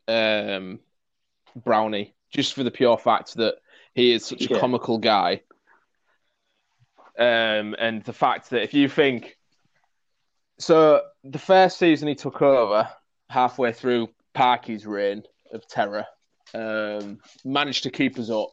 um, 0.09 0.79
Brownie, 1.55 2.13
just 2.31 2.53
for 2.53 2.63
the 2.63 2.71
pure 2.71 2.97
fact 2.97 3.35
that 3.35 3.55
he 3.93 4.11
is 4.13 4.25
such 4.25 4.45
a 4.45 4.53
Yeah. 4.53 4.59
comical 4.59 4.97
guy, 4.97 5.41
um, 7.17 7.75
and 7.79 8.03
the 8.03 8.13
fact 8.13 8.49
that 8.51 8.63
if 8.63 8.73
you 8.73 8.87
think, 8.89 9.37
so 10.59 11.01
the 11.23 11.39
first 11.39 11.77
season 11.77 12.07
he 12.07 12.15
took 12.15 12.41
over, 12.41 12.89
halfway 13.29 13.73
through 13.73 14.09
Parky's 14.33 14.85
reign 14.85 15.23
of 15.51 15.67
terror, 15.67 16.05
um, 16.53 17.19
managed 17.43 17.83
to 17.83 17.91
keep 17.91 18.17
us 18.19 18.29
up. 18.29 18.49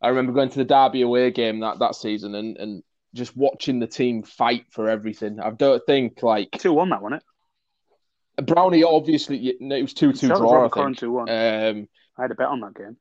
I 0.00 0.08
remember 0.08 0.32
going 0.32 0.48
to 0.48 0.58
the 0.58 0.64
Derby 0.64 1.02
away 1.02 1.30
game 1.30 1.60
that, 1.60 1.78
that 1.80 1.94
season 1.94 2.34
and, 2.34 2.56
and 2.56 2.82
just 3.14 3.36
watching 3.36 3.80
the 3.80 3.86
team 3.86 4.22
fight 4.22 4.64
for 4.70 4.88
everything. 4.88 5.40
I 5.40 5.50
don't 5.50 5.84
think 5.84 6.22
like 6.22 6.50
2 6.52 6.72
1 6.72 6.88
that, 6.90 7.02
wasn't 7.02 7.22
it? 7.22 7.26
Brownie 8.46 8.84
obviously 8.84 9.48
it 9.48 9.82
was 9.82 9.92
two 9.92 10.12
two 10.12 10.28
draw. 10.28 10.64
I 10.64 10.68
think. 10.68 10.98
2-1. 10.98 11.70
Um, 11.70 11.88
I 12.20 12.24
had 12.24 12.32
a 12.32 12.34
bet 12.34 12.48
on 12.48 12.60
that 12.60 12.74
game. 12.74 12.96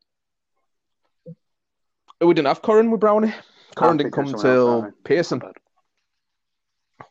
oh, 2.21 2.27
we 2.27 2.33
didn't 2.33 2.47
have 2.47 2.61
Koren 2.61 2.89
with 2.89 3.01
Brownie. 3.01 3.33
Koren 3.75 3.97
didn't 3.97 4.13
come 4.13 4.33
up 4.33 4.39
someone 4.39 4.57
else, 4.57 4.85
until? 4.85 4.97
Pearson 5.03 5.41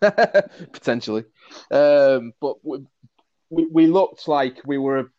potentially. 0.72 1.24
Um, 1.70 2.32
but 2.40 2.64
we, 2.64 2.78
we 3.50 3.66
we 3.66 3.86
looked 3.88 4.26
like 4.26 4.62
we 4.64 4.78
were 4.78 5.12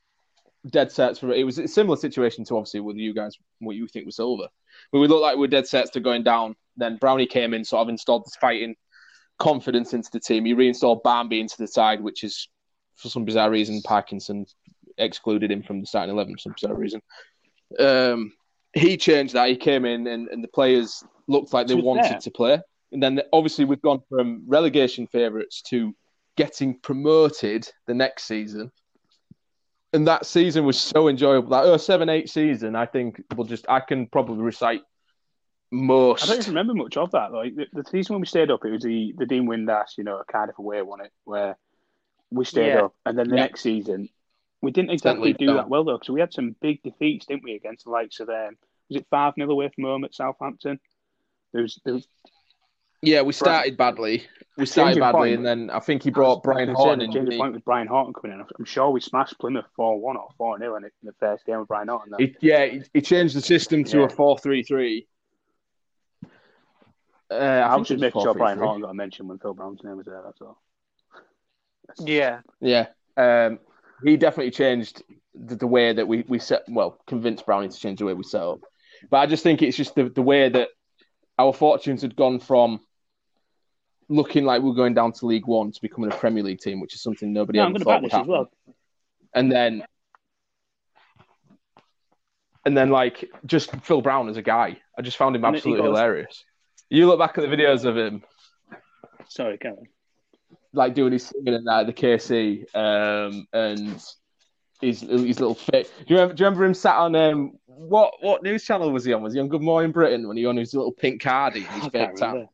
dead 0.68 0.92
sets 0.92 1.20
for 1.20 1.32
it. 1.32 1.44
was 1.44 1.60
a 1.60 1.68
similar 1.68 1.96
situation 1.96 2.44
to 2.46 2.58
obviously 2.58 2.80
with 2.80 2.98
you 2.98 3.14
guys 3.14 3.38
what 3.60 3.76
you 3.76 3.88
think 3.88 4.08
was 4.08 4.16
Silva. 4.16 4.50
But 4.92 5.00
we 5.00 5.08
looked 5.08 5.22
like 5.22 5.36
we 5.36 5.42
were 5.42 5.48
dead 5.48 5.68
sets 5.68 5.92
to 5.92 6.00
going 6.00 6.24
down. 6.24 6.56
Then 6.76 6.98
Brownie 6.98 7.28
came 7.28 7.54
in, 7.54 7.64
sort 7.64 7.84
of 7.84 7.90
installed 7.90 8.26
this 8.26 8.36
fighting 8.36 8.76
confidence 9.38 9.94
into 9.94 10.10
the 10.12 10.20
team. 10.20 10.46
He 10.46 10.54
reinstalled 10.54 11.04
Barmby 11.04 11.40
into 11.40 11.56
the 11.60 11.68
side, 11.68 12.02
which 12.02 12.24
is 12.24 12.50
for 12.96 13.10
some 13.10 13.26
bizarre 13.26 13.52
reason 13.52 13.82
Parkinson 13.84 14.48
excluded 15.00 15.52
him 15.52 15.64
from 15.64 15.82
the 15.82 15.88
starting 15.88 16.14
eleven 16.14 16.34
for 16.36 16.40
some 16.40 16.54
bizarre 16.54 16.76
reason. 16.76 17.02
Um, 17.80 18.34
he 18.74 18.98
changed 18.98 19.34
that. 19.34 19.50
He 19.50 19.56
came 19.56 19.86
in, 19.86 20.06
and, 20.08 20.28
and 20.30 20.44
the 20.44 20.48
players 20.48 21.04
looked 21.28 21.54
like 21.54 21.68
they 21.68 21.76
wanted 21.76 22.06
fair- 22.08 22.20
to 22.20 22.32
play. 22.32 22.60
And 22.92 23.02
then 23.04 23.22
obviously 23.34 23.66
we've 23.66 23.82
gone 23.82 24.02
from 24.10 24.44
relegation 24.48 25.06
favourites 25.08 25.62
to 25.70 25.96
getting 26.36 26.80
promoted 26.80 27.72
the 27.86 27.94
next 27.94 28.24
season. 28.24 28.72
And 29.94 30.08
that 30.08 30.26
season 30.26 30.66
was 30.66 30.80
so 30.80 31.08
enjoyable. 31.08 31.50
That 31.50 31.80
07 31.82 32.10
8 32.10 32.30
season, 32.30 32.76
I 32.76 32.86
think 32.88 33.22
will 33.36 33.46
just 33.46 33.66
I 33.70 33.80
can 33.80 34.08
probably 34.08 34.44
recite 34.44 34.82
most. 35.72 36.24
I 36.24 36.28
don't 36.28 36.38
even 36.40 36.54
remember 36.56 36.74
much 36.74 36.98
of 36.98 37.12
that. 37.12 37.32
Like 37.32 37.56
the, 37.56 37.66
the 37.74 37.84
season 37.90 38.16
when 38.16 38.22
we 38.22 38.28
stayed 38.28 38.50
up, 38.52 38.66
it 38.66 38.72
was 38.72 38.84
the 38.84 39.14
the 39.18 39.26
Dean 39.26 39.48
Windass, 39.48 39.98
you 39.98 40.04
know, 40.04 40.22
Cardiff 40.32 40.58
away 40.58 40.82
won 40.82 41.02
it, 41.02 41.12
where 41.26 41.58
we 42.32 42.46
stayed 42.46 42.70
Yeah. 42.74 42.86
up, 42.86 42.96
and 43.06 43.18
then 43.18 43.30
the 43.30 43.36
Yeah. 43.36 43.44
next 43.44 43.62
season 43.62 44.10
we 44.62 44.72
didn't 44.72 44.92
exactly 44.92 45.34
do 45.34 45.48
down. 45.48 45.56
that 45.58 45.70
well 45.70 45.84
though, 45.84 45.98
because 45.98 46.10
we 46.10 46.20
had 46.20 46.34
some 46.34 46.56
big 46.62 46.82
defeats, 46.84 47.26
didn't 47.26 47.44
we, 47.44 47.56
against 47.56 47.86
the 47.86 47.92
likes 47.92 48.20
of 48.20 48.30
um, 48.30 48.58
was 48.90 48.98
it 49.02 49.08
five 49.10 49.34
0 49.36 49.50
away 49.50 49.70
from 49.74 49.86
home 49.86 50.04
at 50.04 50.14
Southampton? 50.14 50.80
There 51.54 51.62
was, 51.62 51.80
there 51.86 51.94
was 51.96 52.08
yeah, 53.02 53.22
we 53.22 53.32
started 53.32 53.78
badly. 53.78 54.28
We 54.58 54.66
started 54.66 55.00
badly, 55.00 55.34
and 55.34 55.46
then 55.46 55.70
I 55.70 55.80
think 55.80 56.04
he 56.04 56.10
brought 56.10 56.44
Brian 56.44 56.68
I 56.68 56.74
was 56.74 56.78
Horton 56.80 57.02
in. 57.02 57.10
the 57.12 57.14
changing 57.18 57.40
point 57.40 57.54
with 57.54 57.64
Brian 57.64 57.88
Horton 57.88 58.14
coming 58.14 58.38
in. 58.38 58.46
I'm 58.60 58.66
sure 58.66 58.90
we 58.90 59.00
smashed 59.00 59.40
Plymouth 59.40 59.66
four 59.76 59.98
one 60.02 60.18
or 60.18 60.28
four 60.38 60.60
0 60.60 60.76
in, 60.76 60.84
in 60.84 60.92
the 61.04 61.14
first 61.18 61.46
game 61.46 61.60
with 61.60 61.70
Brian 61.70 61.88
Horton. 61.88 62.12
Though. 62.12 62.18
He, 62.18 62.36
yeah, 62.42 62.66
he, 62.66 62.82
he 62.94 63.02
changed 63.02 63.36
the 63.38 63.42
system 63.42 63.86
to 63.86 64.00
Yeah. 64.00 64.06
a 64.06 64.10
four-three-three. 64.10 65.08
Uh, 67.32 67.36
I 67.36 67.60
I 67.62 67.76
was 67.78 67.88
think 67.88 67.88
just 67.88 67.92
it 67.92 68.02
making 68.08 68.22
sure 68.22 68.34
Brian 68.34 68.58
4-3-3. 68.58 68.62
Horton 68.64 68.82
got 68.82 68.90
a 68.90 68.94
mention 68.96 69.28
when 69.30 69.38
Phil 69.40 69.54
Brown's 69.54 69.84
name 69.84 69.96
was 69.98 70.06
there. 70.08 70.22
That's 70.26 70.42
all. 70.42 70.60
Yeah. 72.00 72.42
Yeah, 72.60 72.88
um, 73.18 73.60
he 74.04 74.18
definitely 74.18 74.52
changed 74.52 75.04
the, 75.34 75.56
the 75.56 75.68
way 75.68 75.94
that 75.94 76.08
we, 76.08 76.24
we 76.28 76.40
set. 76.40 76.64
Well, 76.68 77.00
convinced 77.08 77.46
Brownie 77.46 77.70
to 77.70 77.78
change 77.78 78.00
the 78.00 78.06
way 78.06 78.14
we 78.14 78.24
set 78.24 78.42
up. 78.42 78.60
But 79.10 79.18
I 79.18 79.26
just 79.26 79.44
think 79.44 79.62
it's 79.62 79.78
just 79.78 79.96
the, 79.96 80.10
the 80.10 80.22
way 80.22 80.50
that 80.50 80.70
our 81.38 81.54
fortunes 81.54 82.02
had 82.02 82.16
gone 82.16 82.40
from 82.40 82.82
looking 84.10 84.44
like 84.44 84.62
we 84.62 84.72
are 84.72 84.76
going 84.76 84.94
down 84.94 85.14
to 85.14 85.26
League 85.26 85.48
One 85.48 85.72
to 85.72 85.82
becoming 85.82 86.12
a 86.12 86.16
Premier 86.16 86.44
League 86.44 86.60
team, 86.60 86.82
which 86.82 86.94
is 86.94 87.02
something 87.02 87.32
nobody 87.32 87.58
Yeah, 87.60 87.64
ever 87.64 87.68
I'm 87.68 87.74
going 87.74 87.80
to 87.80 87.86
thought 87.86 88.02
would 88.04 88.12
happen. 88.12 88.28
well. 88.28 88.52
And 89.34 89.52
then, 89.52 89.84
and 92.66 92.76
then 92.76 92.90
like 92.90 93.30
just 93.46 93.72
Phil 93.84 94.02
Brown 94.02 94.28
as 94.28 94.38
a 94.38 94.42
guy, 94.42 94.78
I 94.98 95.02
just 95.02 95.18
found 95.18 95.36
him 95.36 95.46
absolutely 95.46 95.84
hilarious. 95.84 96.44
You 96.90 97.08
look 97.08 97.20
back 97.20 97.38
at 97.38 97.48
the 97.48 97.56
videos 97.56 97.86
of 97.86 97.96
him, 97.96 98.24
Sorry, 99.30 99.58
Kevin. 99.60 99.86
Like 100.74 100.94
doing 100.94 101.14
his 101.14 101.26
singing 101.28 101.54
at 101.56 101.64
that, 101.66 101.80
at 101.82 101.88
the 101.88 101.94
KC, 101.94 102.76
um, 102.76 103.48
and 103.54 104.02
his 104.82 105.02
his 105.02 105.40
little 105.40 105.56
fit. 105.56 105.92
Do 106.00 106.14
you 106.14 106.16
remember? 106.16 106.34
Do 106.34 106.42
you 106.42 106.46
remember 106.46 106.66
him 106.66 106.74
sat 106.74 106.96
on 106.96 107.16
um 107.16 107.54
what 107.66 108.14
what 108.22 108.44
news 108.44 108.64
channel 108.64 108.92
was 108.92 109.06
he 109.06 109.14
on? 109.14 109.22
Was 109.22 109.34
he 109.34 109.40
on 109.40 109.48
Good 109.48 109.62
Morning 109.62 109.92
Britain 109.92 110.28
when 110.28 110.38
he 110.38 110.46
on 110.46 110.58
his 110.58 110.74
little 110.74 110.92
pink 110.92 111.22
cardi, 111.22 111.62
his 111.62 111.86
I 111.86 111.90
fake 111.90 111.92
can't 111.92 112.18
tan? 112.18 112.50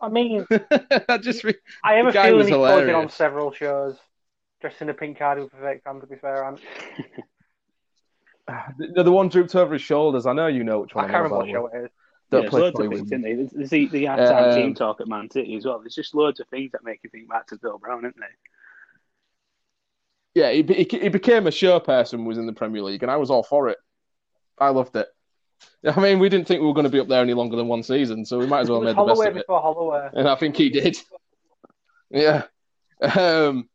I 0.00 0.08
mean, 0.08 0.46
I 1.08 1.18
just 1.18 1.42
re- 1.42 1.54
I 1.82 1.94
have 1.94 2.12
The 2.12 2.20
a 2.20 2.22
feeling 2.22 2.38
was 2.38 2.48
he's 2.48 2.56
probably 2.56 2.86
been 2.86 2.94
on 2.94 3.08
several 3.08 3.50
shows 3.50 3.96
dressed 4.60 4.82
in 4.82 4.88
a 4.88 4.94
pink 4.94 5.18
card 5.18 5.38
with 5.38 5.52
a 5.52 5.56
fake 5.56 5.82
fan, 5.84 6.00
to 6.00 6.06
be 6.06 6.16
fair. 6.16 6.44
And 6.48 6.58
the, 8.94 9.04
the 9.04 9.12
one 9.12 9.28
drooped 9.28 9.54
over 9.54 9.74
his 9.74 9.82
shoulders. 9.82 10.26
I 10.26 10.32
know 10.32 10.46
you 10.46 10.64
know 10.64 10.80
which 10.80 10.94
one. 10.94 11.04
I 11.04 11.06
one. 11.06 11.12
can't 11.12 11.26
I'm 11.26 11.32
remember 11.32 11.58
what 11.58 11.72
show 11.72 11.78
it 11.78 11.84
is. 11.84 11.90
Don't 12.30 12.42
Yeah, 12.44 12.48
play 12.50 12.60
there's 12.60 12.74
loads 12.74 12.80
of 12.80 12.90
things, 12.92 13.10
me. 13.10 13.16
isn't 13.16 13.22
there? 13.22 13.36
There's, 13.36 13.50
there's 13.50 13.70
the, 13.70 13.86
the 13.86 14.04
halftime 14.04 14.48
Um, 14.50 14.54
team 14.56 14.74
talk 14.74 15.00
at 15.00 15.08
Man 15.08 15.30
City 15.30 15.56
as 15.56 15.64
well. 15.64 15.78
There's 15.78 15.94
just 15.94 16.14
loads 16.14 16.40
of 16.40 16.48
things 16.48 16.72
that 16.72 16.84
make 16.84 17.00
you 17.04 17.10
think 17.10 17.28
back 17.28 17.46
to 17.48 17.58
Phil 17.58 17.78
Brown, 17.78 18.00
isn't 18.00 18.16
there? 18.18 18.28
Yeah, 20.34 20.50
he, 20.52 20.62
he, 20.62 20.98
he 20.98 21.08
became 21.08 21.46
a 21.46 21.50
show 21.50 21.80
person. 21.80 22.24
Was 22.24 22.36
in 22.36 22.46
the 22.46 22.52
Premier 22.52 22.82
League, 22.82 23.02
and 23.02 23.10
I 23.10 23.16
was 23.16 23.30
all 23.30 23.42
for 23.42 23.68
it. 23.68 23.78
I 24.58 24.68
loved 24.70 24.94
it. 24.96 25.06
I 25.84 25.98
mean, 26.00 26.18
we 26.18 26.28
didn't 26.28 26.46
think 26.46 26.60
we 26.60 26.66
were 26.66 26.74
going 26.74 26.84
to 26.84 26.90
be 26.90 27.00
up 27.00 27.08
there 27.08 27.22
any 27.22 27.32
longer 27.32 27.56
than 27.56 27.68
one 27.68 27.82
season, 27.82 28.24
so 28.26 28.38
we 28.38 28.46
might 28.46 28.60
as 28.60 28.68
well 28.70 28.82
it 28.82 28.88
have 28.88 28.96
was 28.98 29.18
made 29.18 29.28
the 29.28 29.30
best 29.30 29.30
of 29.30 29.36
it. 29.36 29.40
before 29.46 29.60
Holloway. 29.62 30.10
and 30.12 30.28
I 30.28 30.34
think 30.34 30.56
he 30.56 30.68
did. 30.68 30.98
Yeah. 32.10 32.42
Um, 33.00 33.68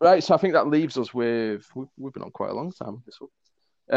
right, 0.00 0.22
so 0.22 0.34
I 0.34 0.38
think 0.38 0.54
that 0.54 0.68
leaves 0.68 0.96
us 0.96 1.12
with 1.12 1.66
we've, 1.74 1.88
we've 1.96 2.12
been 2.12 2.22
on 2.22 2.30
quite 2.30 2.50
a 2.50 2.54
long 2.54 2.72
time. 2.72 3.02
This 3.06 3.18
one. 3.20 3.30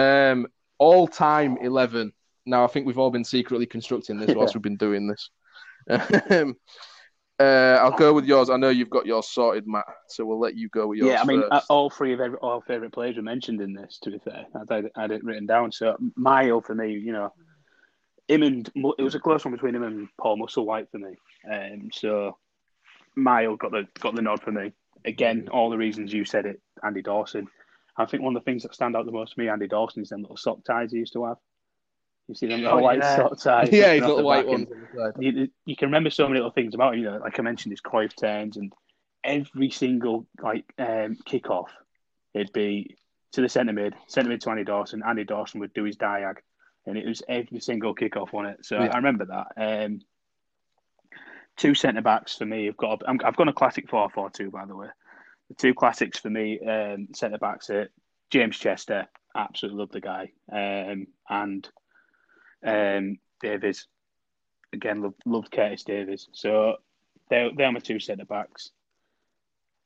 Um, 0.03 0.47
all 0.77 1.07
time 1.07 1.57
eleven. 1.61 2.13
Now 2.47 2.63
I 2.63 2.67
think 2.67 2.87
we've 2.87 2.97
all 2.97 3.11
been 3.11 3.23
secretly 3.23 3.65
constructing 3.65 4.17
this 4.17 4.27
whilst 4.35 4.53
Yeah. 4.53 4.57
we've 4.57 4.63
been 4.63 4.77
doing 4.77 5.07
this. 5.07 5.29
um, 6.31 6.55
uh, 7.39 7.79
I'll 7.81 7.91
go 7.91 8.13
with 8.13 8.25
yours. 8.25 8.49
I 8.49 8.57
know 8.57 8.69
you've 8.69 8.89
got 8.89 9.05
yours 9.05 9.29
sorted, 9.29 9.67
Matt. 9.67 9.85
So 10.07 10.25
we'll 10.25 10.39
let 10.39 10.55
you 10.55 10.69
go 10.69 10.87
with 10.87 10.97
yours. 10.97 11.09
yeah, 11.11 11.21
I 11.21 11.25
mean, 11.25 11.41
first. 11.41 11.69
uh, 11.69 11.73
all 11.73 11.89
three 11.89 12.13
of 12.13 12.19
every, 12.19 12.37
our 12.41 12.61
favourite 12.61 12.93
players 12.93 13.15
were 13.15 13.21
mentioned 13.21 13.61
in 13.61 13.73
this, 13.73 13.99
to 14.03 14.11
be 14.11 14.17
fair. 14.17 14.45
I 14.55 14.73
had, 14.73 14.89
I 14.95 15.01
had 15.01 15.11
it 15.11 15.23
written 15.23 15.45
down. 15.45 15.71
So, 15.71 15.95
Myhill 16.17 16.65
for 16.65 16.73
me, 16.73 16.93
you 16.93 17.11
know, 17.11 17.31
him 18.27 18.43
and 18.43 18.69
it 18.97 19.03
was 19.03 19.15
a 19.15 19.19
close 19.19 19.45
one 19.45 19.53
between 19.53 19.75
him 19.75 19.83
and 19.83 20.07
Paul 20.19 20.37
Musselwhite 20.37 20.89
for 20.91 20.97
me. 20.97 21.15
Um, 21.49 21.89
so 21.93 22.37
Myhill 23.17 23.57
got 23.57 23.71
the 23.71 23.87
got 23.99 24.15
the 24.15 24.21
nod 24.21 24.41
for 24.41 24.51
me. 24.51 24.73
Again, 25.05 25.47
all 25.51 25.69
the 25.69 25.77
reasons 25.77 26.11
you 26.11 26.25
said 26.25 26.45
it, 26.45 26.59
Andy 26.83 27.01
Dawson. 27.01 27.47
I 27.95 28.05
think 28.05 28.21
one 28.23 28.35
of 28.35 28.43
the 28.43 28.45
things 28.45 28.63
that 28.63 28.75
stand 28.75 28.95
out 28.95 29.05
the 29.05 29.11
most 29.11 29.33
to 29.33 29.39
me, 29.39 29.49
Andy 29.49 29.67
Dawson, 29.67 30.03
is 30.03 30.09
them 30.09 30.21
little 30.21 30.37
sock 30.37 30.63
ties 30.65 30.91
he 30.91 30.99
used 30.99 31.13
to 31.13 31.25
have. 31.25 31.37
You 32.27 32.35
see 32.35 32.47
them 32.47 32.61
little 32.61 32.79
Oh, 32.79 32.81
white 32.81 32.99
yeah. 32.99 33.15
sock 33.15 33.39
ties. 33.39 33.69
yeah, 33.71 33.93
lifting 33.93 33.93
his 33.93 34.01
off 34.03 34.07
little 34.07 34.17
the 34.17 34.23
white 34.23 34.45
back 34.45 34.55
and- 34.55 34.67
ones. 34.67 34.81
on 34.81 34.97
the 34.97 35.11
side. 35.13 35.23
you, 35.23 35.47
you 35.65 35.75
can 35.75 35.87
remember 35.87 36.09
so 36.09 36.23
many 36.27 36.35
little 36.39 36.51
things 36.51 36.73
about 36.75 36.93
him. 36.93 36.99
You 37.01 37.11
know, 37.11 37.17
like 37.17 37.39
I 37.39 37.41
mentioned, 37.41 37.71
his 37.71 37.81
Cruyff 37.81 38.15
turns 38.19 38.57
and 38.57 38.73
every 39.23 39.69
single 39.69 40.25
like 40.41 40.65
um, 40.77 41.17
kickoff, 41.27 41.67
it'd 42.33 42.51
be 42.53 42.97
to 43.33 43.41
the 43.41 43.49
centre 43.49 43.73
mid, 43.73 43.93
centre 44.07 44.29
mid 44.29 44.41
to 44.41 44.49
Andy 44.49 44.63
Dawson. 44.63 45.03
Andy 45.07 45.23
Dawson 45.23 45.59
would 45.61 45.73
do 45.73 45.83
his 45.83 45.95
diag, 45.97 46.35
and 46.85 46.97
it 46.97 47.05
was 47.05 47.21
every 47.29 47.59
single 47.59 47.95
kickoff 47.95 48.33
on 48.33 48.45
it. 48.45 48.65
So 48.65 48.77
Yeah. 48.79 48.87
I 48.91 48.97
remember 48.97 49.25
that. 49.25 49.47
Um, 49.85 49.99
two 51.57 51.73
centre 51.75 52.01
backs 52.01 52.35
for 52.35 52.45
me. 52.45 52.67
I've 52.67 52.77
got. 52.77 53.01
A, 53.03 53.09
I'm, 53.09 53.19
I've 53.23 53.35
got 53.35 53.47
a 53.47 53.53
classic 53.53 53.89
four 53.89 54.09
four 54.09 54.29
two 54.29 54.51
by 54.51 54.65
the 54.65 54.75
way. 54.75 54.87
The 55.49 55.55
two 55.55 55.73
classics 55.73 56.19
for 56.19 56.29
me, 56.29 56.59
um, 56.59 57.07
centre 57.15 57.37
backs 57.37 57.69
are 57.69 57.89
James 58.31 58.57
Chester. 58.57 59.07
Absolutely 59.35 59.79
love 59.79 59.91
the 59.91 60.01
guy, 60.01 60.31
um, 60.51 61.07
and 61.29 61.67
um, 62.65 63.17
Davies 63.41 63.87
again, 64.73 65.01
loved, 65.01 65.21
loved 65.25 65.51
Curtis 65.51 65.83
Davies. 65.83 66.27
So 66.33 66.75
they're, 67.29 67.49
they're 67.55 67.71
my 67.71 67.79
two 67.79 67.99
centre 67.99 68.25
backs. 68.25 68.71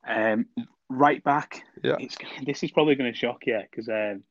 Um, 0.08 0.48
right 0.90 1.24
back, 1.24 1.64
Yeah. 1.84 1.96
it's, 2.00 2.18
this 2.46 2.64
is 2.64 2.72
probably 2.72 2.96
going 2.96 3.12
to 3.12 3.18
shock 3.18 3.46
you 3.46 3.60
because 3.70 3.88
um, 3.88 4.24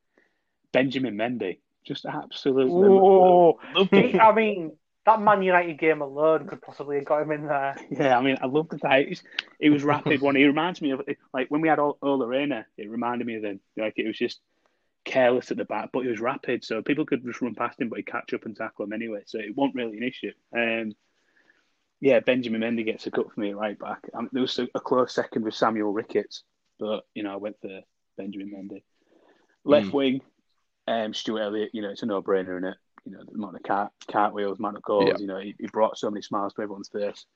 Bernard 0.73 0.93
Mendy, 1.15 1.59
just 1.87 2.05
absolutely 2.05 2.73
Oh, 2.89 3.59
loved. 3.75 3.95
I 3.95 4.33
mean, 4.35 4.73
that 5.07 5.21
Man 5.23 5.43
United 5.43 5.79
game 5.79 6.03
alone 6.03 6.47
could 6.47 6.61
possibly 6.61 6.97
have 6.97 7.05
got 7.07 7.23
him 7.23 7.31
in 7.33 7.47
there. 7.47 7.77
Yeah, 7.91 8.19
I 8.19 8.23
mean, 8.23 8.37
I 8.43 8.47
love 8.47 8.69
the 8.69 8.79
guy. 8.79 9.05
He's, 9.05 9.23
he 9.59 9.71
was 9.71 9.83
rapid 9.85 10.21
one. 10.23 10.35
He 10.37 10.45
reminds 10.45 10.83
me 10.83 10.91
of 10.91 11.03
like 11.33 11.51
when 11.51 11.61
we 11.61 11.69
had 11.69 11.79
Ol- 11.79 11.99
Ola 12.03 12.27
Reina. 12.27 12.67
It 12.77 12.91
reminded 12.91 13.27
me 13.27 13.37
of 13.37 13.45
him. 13.45 13.61
Like 13.77 13.95
it 13.97 14.07
was 14.07 14.19
just 14.19 14.41
careless 15.05 15.51
at 15.51 15.57
the 15.57 15.65
back, 15.65 15.91
but 15.93 16.01
he 16.01 16.09
was 16.09 16.21
rapid, 16.21 16.65
so 16.65 16.83
people 16.83 17.07
could 17.07 17.25
just 17.25 17.41
run 17.41 17.55
past 17.55 17.81
him, 17.81 17.89
but 17.89 17.97
he'd 17.97 18.07
catch 18.07 18.33
up 18.35 18.45
and 18.45 18.57
tackle 18.57 18.85
him 18.85 18.93
anyway. 18.93 19.23
So 19.27 19.39
it 19.39 19.57
wasn't 19.57 19.77
really 19.77 19.97
an 19.97 20.03
issue. 20.03 20.33
Um, 20.57 20.93
yeah, 22.01 22.21
Bernard 22.21 22.47
Mendy 22.47 22.85
gets 22.85 23.07
a 23.07 23.11
cut 23.11 23.33
for 23.33 23.41
me 23.41 23.51
at 23.51 23.57
right 23.57 23.79
back. 23.79 24.09
Um, 24.15 24.29
there 24.33 24.43
was 24.43 24.59
a, 24.59 24.69
a 24.75 24.81
close 24.81 25.15
second 25.15 25.45
with 25.45 25.55
Samuel 25.55 25.93
Ricketts, 25.93 26.45
but 26.79 27.05
you 27.15 27.23
know 27.23 27.33
I 27.33 27.37
went 27.37 27.61
for 27.61 27.81
Bernard 28.17 28.35
Mendy. 28.35 28.83
Left 29.65 29.93
wing, 29.93 30.23
um, 30.89 31.13
Stuart 31.13 31.43
Elliott. 31.43 31.71
You 31.75 31.83
know 31.83 31.91
it's 31.91 32.03
a 32.03 32.07
no-brainer 32.07 32.57
in 32.57 32.65
it. 32.65 32.77
You 33.05 33.13
know 33.13 33.25
the 33.25 33.35
amount 33.35 33.57
of 33.57 33.63
cart, 33.63 33.93
cartwheels, 34.11 34.59
amount 34.59 34.79
of 34.79 34.83
goals. 34.83 35.09
Yeah. 35.09 35.19
You 35.19 35.27
know 35.27 35.39
he, 35.39 35.55
he 35.59 35.67
brought 35.67 35.99
so 35.99 36.11
many 36.11 36.23
smiles 36.23 36.55
to 36.55 36.63
everyone's 36.63 36.89
face. 36.89 37.27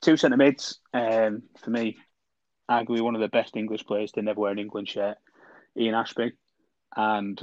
Two 0.00 0.16
centre 0.16 0.36
mids, 0.36 0.78
um, 0.94 1.42
for 1.62 1.70
me, 1.70 1.96
arguably 2.70 3.00
one 3.00 3.14
of 3.14 3.20
the 3.20 3.28
best 3.28 3.56
English 3.56 3.84
players 3.84 4.12
to 4.12 4.22
never 4.22 4.40
wear 4.40 4.52
an 4.52 4.58
England 4.58 4.88
shirt, 4.88 5.16
Ian 5.78 5.94
Ashbee 5.94 6.32
and 6.96 7.40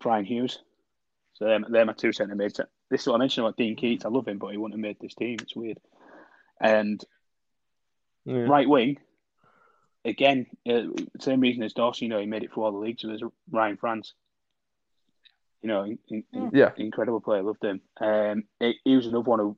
Brian 0.00 0.24
Hughes. 0.24 0.58
So 1.34 1.44
they're, 1.46 1.60
they're 1.68 1.86
my 1.86 1.92
two 1.92 2.12
centre 2.12 2.34
mids. 2.34 2.60
This 2.90 3.02
is 3.02 3.06
what 3.06 3.16
I 3.16 3.18
mentioned 3.18 3.46
about 3.46 3.56
Dean 3.56 3.76
Keates. 3.76 4.04
I 4.04 4.08
love 4.08 4.26
him, 4.28 4.38
but 4.38 4.48
he 4.48 4.56
wouldn't 4.56 4.74
have 4.78 4.82
made 4.82 4.98
this 5.00 5.14
team. 5.14 5.38
It's 5.40 5.56
weird. 5.56 5.78
And 6.60 7.02
Yeah. 8.24 8.42
right 8.42 8.68
wing, 8.68 8.98
again, 10.04 10.46
uh, 10.68 10.82
same 11.20 11.40
reason 11.40 11.62
as 11.62 11.72
Dawson. 11.72 12.04
You 12.06 12.10
know, 12.10 12.20
he 12.20 12.26
made 12.26 12.42
it 12.42 12.52
for 12.52 12.64
all 12.64 12.72
the 12.72 12.78
leagues. 12.78 13.02
So 13.02 13.08
there's 13.08 13.22
Ryan 13.50 13.76
France. 13.76 14.12
You 15.62 15.68
know, 15.68 15.82
in, 15.84 15.98
in, 16.08 16.24
in- 16.32 16.50
Yeah. 16.52 16.72
incredible 16.76 17.20
player. 17.20 17.42
Loved 17.42 17.64
him. 17.64 17.80
Um, 18.00 18.44
he, 18.58 18.74
he 18.84 18.96
was 18.96 19.06
another 19.06 19.22
one 19.28 19.38
who 19.40 19.56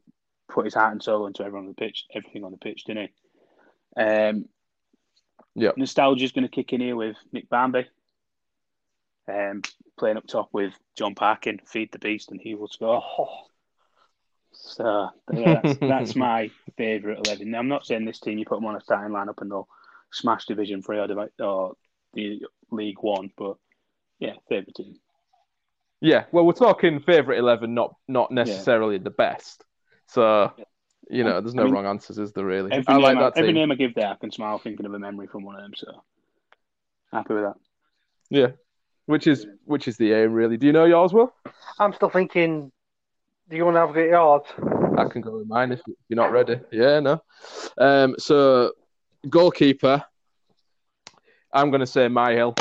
put 0.49 0.65
his 0.65 0.75
heart 0.75 0.93
and 0.93 1.03
soul 1.03 1.27
into 1.27 1.43
everyone 1.45 1.67
on 1.67 1.75
the 1.77 1.81
pitch, 1.83 2.05
everything 2.15 2.45
on 2.45 2.51
the 2.53 2.59
pitch, 2.59 2.85
didn't 2.85 3.11
he? 3.97 4.03
Um, 4.03 4.45
Yeah. 5.55 5.71
Nostalgia 5.77 6.25
is 6.25 6.33
going 6.33 6.45
to 6.45 6.51
kick 6.51 6.73
in 6.73 6.81
here 6.81 6.97
with 6.97 7.17
Nick 7.33 7.49
Barmby. 7.49 7.87
Um, 9.29 9.63
playing 9.99 10.17
up 10.17 10.27
top 10.27 10.49
with 10.53 10.75
Jon 10.97 11.15
Parkin, 11.15 11.61
feed 11.67 11.93
the 11.93 11.99
beast, 11.99 12.31
and 12.31 12.41
he 12.41 12.55
will 12.55 12.69
score. 12.69 13.03
Oh, 13.19 13.29
So 14.55 15.09
yeah, 15.33 15.61
that's, 15.63 15.79
that's 15.81 16.17
my 16.17 16.51
favourite 16.77 17.27
eleven. 17.27 17.51
Now, 17.51 17.59
I'm 17.59 17.69
not 17.69 17.87
saying 17.87 18.05
this 18.05 18.21
team 18.21 18.39
you 18.39 18.45
put 18.45 18.57
them 18.57 18.67
on 18.67 18.77
a 18.77 18.81
starting 18.81 19.13
lineup 19.15 19.41
and 19.41 19.51
they'll 19.51 19.69
smash 20.13 20.47
Division 20.47 20.83
Three 20.83 20.99
or, 20.99 21.29
or 21.41 21.73
the 22.13 22.43
League 22.71 22.99
One, 23.01 23.31
but 23.37 23.57
yeah, 24.19 24.35
favourite 24.49 24.75
team. 24.75 24.97
Yeah, 26.01 26.25
well, 26.33 26.45
we're 26.45 26.53
talking 26.53 27.01
favorite 27.01 27.39
eleven, 27.39 27.75
not 27.75 27.97
not 28.09 28.31
necessarily 28.31 28.99
the 28.99 29.11
best. 29.11 29.65
So, 30.09 30.53
you 31.13 31.25
know, 31.25 31.41
there's 31.41 31.55
no 31.55 31.63
I 31.63 31.65
mean, 31.67 31.75
wrong 31.75 31.87
answers, 31.87 32.19
is 32.19 32.33
there? 32.33 32.45
Really? 32.45 32.73
Every, 32.73 32.85
I 32.89 32.97
like 32.97 33.17
name, 33.17 33.25
I, 33.25 33.33
every 33.37 33.53
name 33.53 33.71
I 33.71 33.75
give 33.75 33.95
there, 33.95 34.09
I 34.09 34.15
can 34.15 34.33
smile 34.33 34.59
thinking 34.59 34.87
of 34.87 34.95
a 34.95 34.99
memory 34.99 35.27
from 35.27 35.45
one 35.45 35.57
of 35.57 35.63
them. 35.63 35.73
So 35.77 36.03
happy 37.13 37.35
with 37.35 37.45
that. 37.45 37.57
Yeah, 38.31 38.49
which 39.07 39.27
is 39.27 39.47
which 39.65 39.89
is 39.89 39.99
the 39.99 40.13
aim, 40.13 40.33
really. 40.33 40.57
Do 40.57 40.67
you 40.67 40.73
know 40.73 40.87
yours, 40.87 41.13
Will? 41.13 41.33
I'm 41.79 41.93
still 41.93 42.09
thinking. 42.09 42.73
Do 43.49 43.57
you 43.57 43.65
want 43.67 43.75
to 43.75 43.81
have 43.81 43.91
a 43.91 43.95
get 43.95 44.09
yours? 44.09 44.43
I 44.97 45.05
can 45.05 45.21
go 45.21 45.37
with 45.39 45.47
mine 45.47 45.73
if 45.73 45.83
you're 46.09 46.17
not 46.17 46.33
ready. 46.33 46.61
Yeah, 46.71 47.01
no. 47.01 47.23
Um, 47.77 48.15
so 48.19 48.73
goalkeeper, 49.29 50.03
I'm 51.53 51.71
going 51.71 51.81
to 51.81 51.87
say 51.87 52.09
Myhill, 52.09 52.57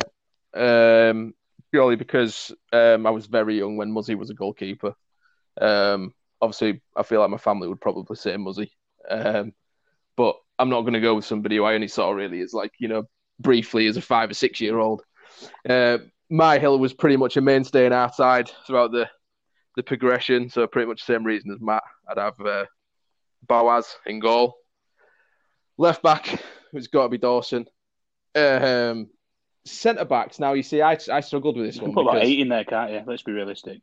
um, 0.54 1.34
purely 1.72 1.96
because 1.96 2.52
um, 2.74 3.08
I 3.08 3.12
was 3.12 3.28
very 3.28 3.58
young 3.60 3.78
when 3.78 3.92
Muzzy 3.92 4.16
was 4.16 4.30
a 4.30 4.34
goalkeeper. 4.34 4.94
Um, 5.60 6.14
obviously, 6.42 6.82
I 6.96 7.04
feel 7.04 7.20
like 7.22 7.30
my 7.30 7.38
family 7.38 7.68
would 7.68 7.82
probably 7.82 8.16
say 8.16 8.36
Muzzy, 8.36 8.72
um, 9.10 9.54
but 10.18 10.36
I'm 10.58 10.70
not 10.70 10.82
going 10.82 10.94
to 10.94 11.00
go 11.00 11.16
with 11.16 11.26
somebody 11.26 11.58
who 11.58 11.64
I 11.64 11.76
only 11.76 11.88
saw 11.88 12.12
really 12.12 12.42
as 12.42 12.54
like 12.54 12.74
you 12.80 12.88
know 12.88 13.04
briefly 13.40 13.88
as 13.88 13.98
a 13.98 14.02
five 14.02 14.30
or 14.30 14.34
six 14.36 14.62
year 14.62 14.78
old. 14.78 15.02
Uh, 15.68 16.00
Myhill 16.32 16.80
was 16.80 16.94
pretty 16.94 17.18
much 17.18 17.38
a 17.38 17.42
mainstay 17.42 17.86
in 17.86 17.94
our 17.94 18.12
side 18.12 18.52
throughout 18.66 18.92
the 18.92 19.10
the 19.76 19.84
progression. 19.84 20.50
So 20.50 20.68
pretty 20.68 20.88
much 20.88 21.06
the 21.06 21.14
same 21.14 21.24
reason 21.24 21.52
as 21.52 21.62
Matt. 21.62 21.84
I'd 22.10 22.18
have 22.18 22.40
uh, 22.40 22.66
Boaz 23.48 23.96
in 24.06 24.20
goal. 24.20 24.56
Left 25.78 26.04
back, 26.04 26.42
it's 26.74 26.88
got 26.88 27.04
to 27.04 27.10
be 27.10 27.18
Dawson. 27.18 27.66
Um, 28.36 29.10
Centre 29.66 30.06
backs. 30.06 30.40
Now 30.40 30.54
you 30.54 30.64
see, 30.64 30.82
I 30.82 30.98
I 31.12 31.20
struggled 31.20 31.58
with 31.58 31.68
this 31.68 31.76
You 31.76 31.84
one 31.84 31.92
can 31.92 31.96
put 31.96 32.06
like 32.06 32.24
eight 32.24 32.40
in 32.40 32.50
there, 32.50 32.64
can't 32.64 32.92
you? 32.92 33.02
Let's 33.06 33.24
be 33.24 33.32
realistic. 33.32 33.82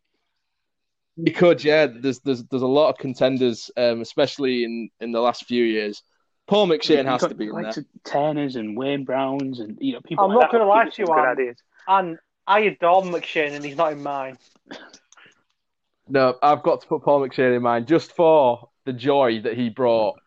We 1.19 1.33
could, 1.33 1.63
yeah. 1.65 1.87
There's 1.87 2.21
there's 2.21 2.45
there's 2.45 2.63
a 2.63 2.67
lot 2.67 2.91
of 2.91 2.99
contenders, 2.99 3.71
um, 3.77 4.01
especially 4.01 4.65
in 4.65 4.89
in 5.01 5.13
the 5.13 5.21
last 5.21 5.47
few 5.47 5.65
years. 5.65 6.03
Paul 6.47 6.69
McShane 6.69 6.99
You've 6.99 7.07
has 7.07 7.21
got 7.21 7.29
to 7.29 7.35
be 7.35 7.47
in 7.47 7.53
like 7.53 7.75
there. 7.75 7.85
Turners 8.05 8.57
and 8.57 8.77
Wayne 8.77 9.05
Browns 9.05 9.61
and 9.61 9.77
you 9.81 9.95
know 9.95 10.01
people. 10.01 10.25
I'm 10.25 10.31
like 10.31 10.45
not 10.45 10.53
gonna 10.53 10.65
lie 10.65 10.85
to 10.85 11.03
you, 11.03 11.07
some 11.07 11.35
good 11.37 11.39
Anne. 11.39 11.57
And 11.89 12.19
I 12.47 12.61
adore 12.61 13.03
McShane, 13.03 13.53
and 13.53 13.65
he's 13.65 13.77
not 13.77 13.93
in 13.93 14.03
mine. 14.03 14.39
No, 16.09 16.37
I've 16.43 16.63
got 16.63 16.81
to 16.81 16.87
put 16.87 17.03
Paul 17.03 17.21
McShane 17.21 17.55
in 17.55 17.63
mind 17.63 17.87
just 17.87 18.13
for 18.13 18.71
the 18.87 18.95
joy 18.95 19.41
that 19.43 19.55
he 19.59 19.69
brought 19.69 20.19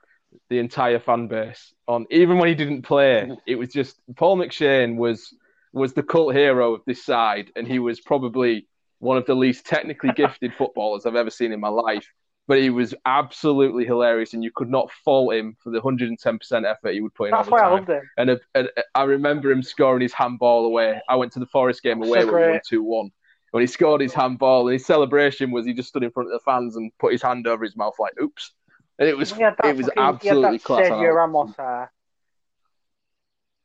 the 0.50 0.60
entire 0.60 1.00
fan 1.00 1.28
base 1.28 1.74
on. 1.88 2.06
Even 2.12 2.38
when 2.38 2.50
he 2.50 2.56
didn't 2.56 2.84
play, 2.84 3.32
it 3.48 3.56
was 3.56 3.70
just 3.70 4.00
Paul 4.16 4.38
McShane 4.38 4.98
was 4.98 5.34
was 5.74 5.94
the 5.94 6.04
cult 6.04 6.36
hero 6.36 6.76
of 6.76 6.82
this 6.86 7.04
side, 7.04 7.50
and 7.56 7.68
he 7.68 7.80
was 7.80 8.02
probably 8.02 8.68
one 9.02 9.18
of 9.18 9.26
the 9.26 9.36
least 9.36 9.66
technically 9.66 10.12
gifted 10.16 10.54
footballers 10.54 11.06
I've 11.06 11.16
ever 11.16 11.30
seen 11.30 11.52
in 11.52 11.60
my 11.60 11.68
life. 11.70 12.08
But 12.48 12.58
he 12.60 12.70
was 12.70 12.94
absolutely 13.06 13.86
hilarious, 13.86 14.34
and 14.34 14.44
you 14.44 14.52
could 14.56 14.70
not 14.70 14.92
fault 15.06 15.34
him 15.36 15.56
for 15.64 15.70
the 15.72 15.80
110% 15.80 16.66
effort 16.70 16.94
he 16.94 17.00
would 17.02 17.14
put 17.14 17.26
in. 17.26 17.32
That's 17.32 17.48
all 17.48 17.58
the 17.58 17.62
why 17.64 17.70
I 17.70 17.72
loved 17.74 17.90
him. 17.90 18.02
And, 18.18 18.30
uh, 18.32 18.38
and 18.56 18.70
uh, 18.78 18.82
I 18.96 19.04
remember 19.04 19.52
him 19.52 19.62
scoring 19.62 20.02
his 20.02 20.12
handball 20.12 20.66
away. 20.66 21.00
I 21.08 21.16
went 21.16 21.32
to 21.34 21.40
the 21.40 21.46
Forest 21.46 21.84
game 21.84 22.02
away 22.04 22.22
So 22.22 22.26
when 22.26 22.36
we 22.36 22.42
won 22.42 22.50
great. 22.52 22.62
2 22.68 22.84
1. 22.84 23.12
When 23.52 23.62
he 23.62 23.68
scored 23.68 24.02
his 24.02 24.14
handball, 24.14 24.68
and 24.68 24.74
his 24.74 24.86
celebration 24.86 25.52
was 25.52 25.66
he 25.66 25.74
just 25.74 25.90
stood 25.90 26.04
in 26.04 26.12
front 26.12 26.30
of 26.30 26.34
the 26.34 26.44
fans 26.44 26.76
and 26.78 26.92
put 27.00 27.12
his 27.12 27.22
hand 27.22 27.48
over 27.48 27.64
his 27.64 27.76
mouth 27.78 27.96
like, 28.00 28.14
oops. 28.22 28.54
And 28.98 29.08
it 29.08 29.18
was, 29.18 29.32
He 29.32 29.40
that 29.40 29.56
it 29.64 29.78
was 29.78 29.86
fucking- 29.88 30.02
absolutely 30.04 30.52
he 30.54 30.60
class. 30.60 30.88
Sergio 30.90 31.14
Ramos 31.16 31.56
hair. 31.56 31.92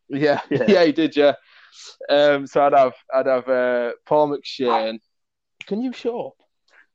Yeah, 0.08 0.40
Yeah. 0.50 0.64
yeah, 0.68 0.84
he 0.84 0.92
did, 0.92 1.16
yeah. 1.16 1.32
Um, 2.08 2.46
so 2.46 2.62
I'd 2.64 2.72
have, 2.74 2.94
I'd 3.12 3.26
have 3.26 3.48
uh, 3.48 3.92
Paul 4.06 4.36
McShane. 4.36 5.00
Can 5.66 5.82
you 5.82 5.92
show 5.92 6.28
up? 6.28 6.36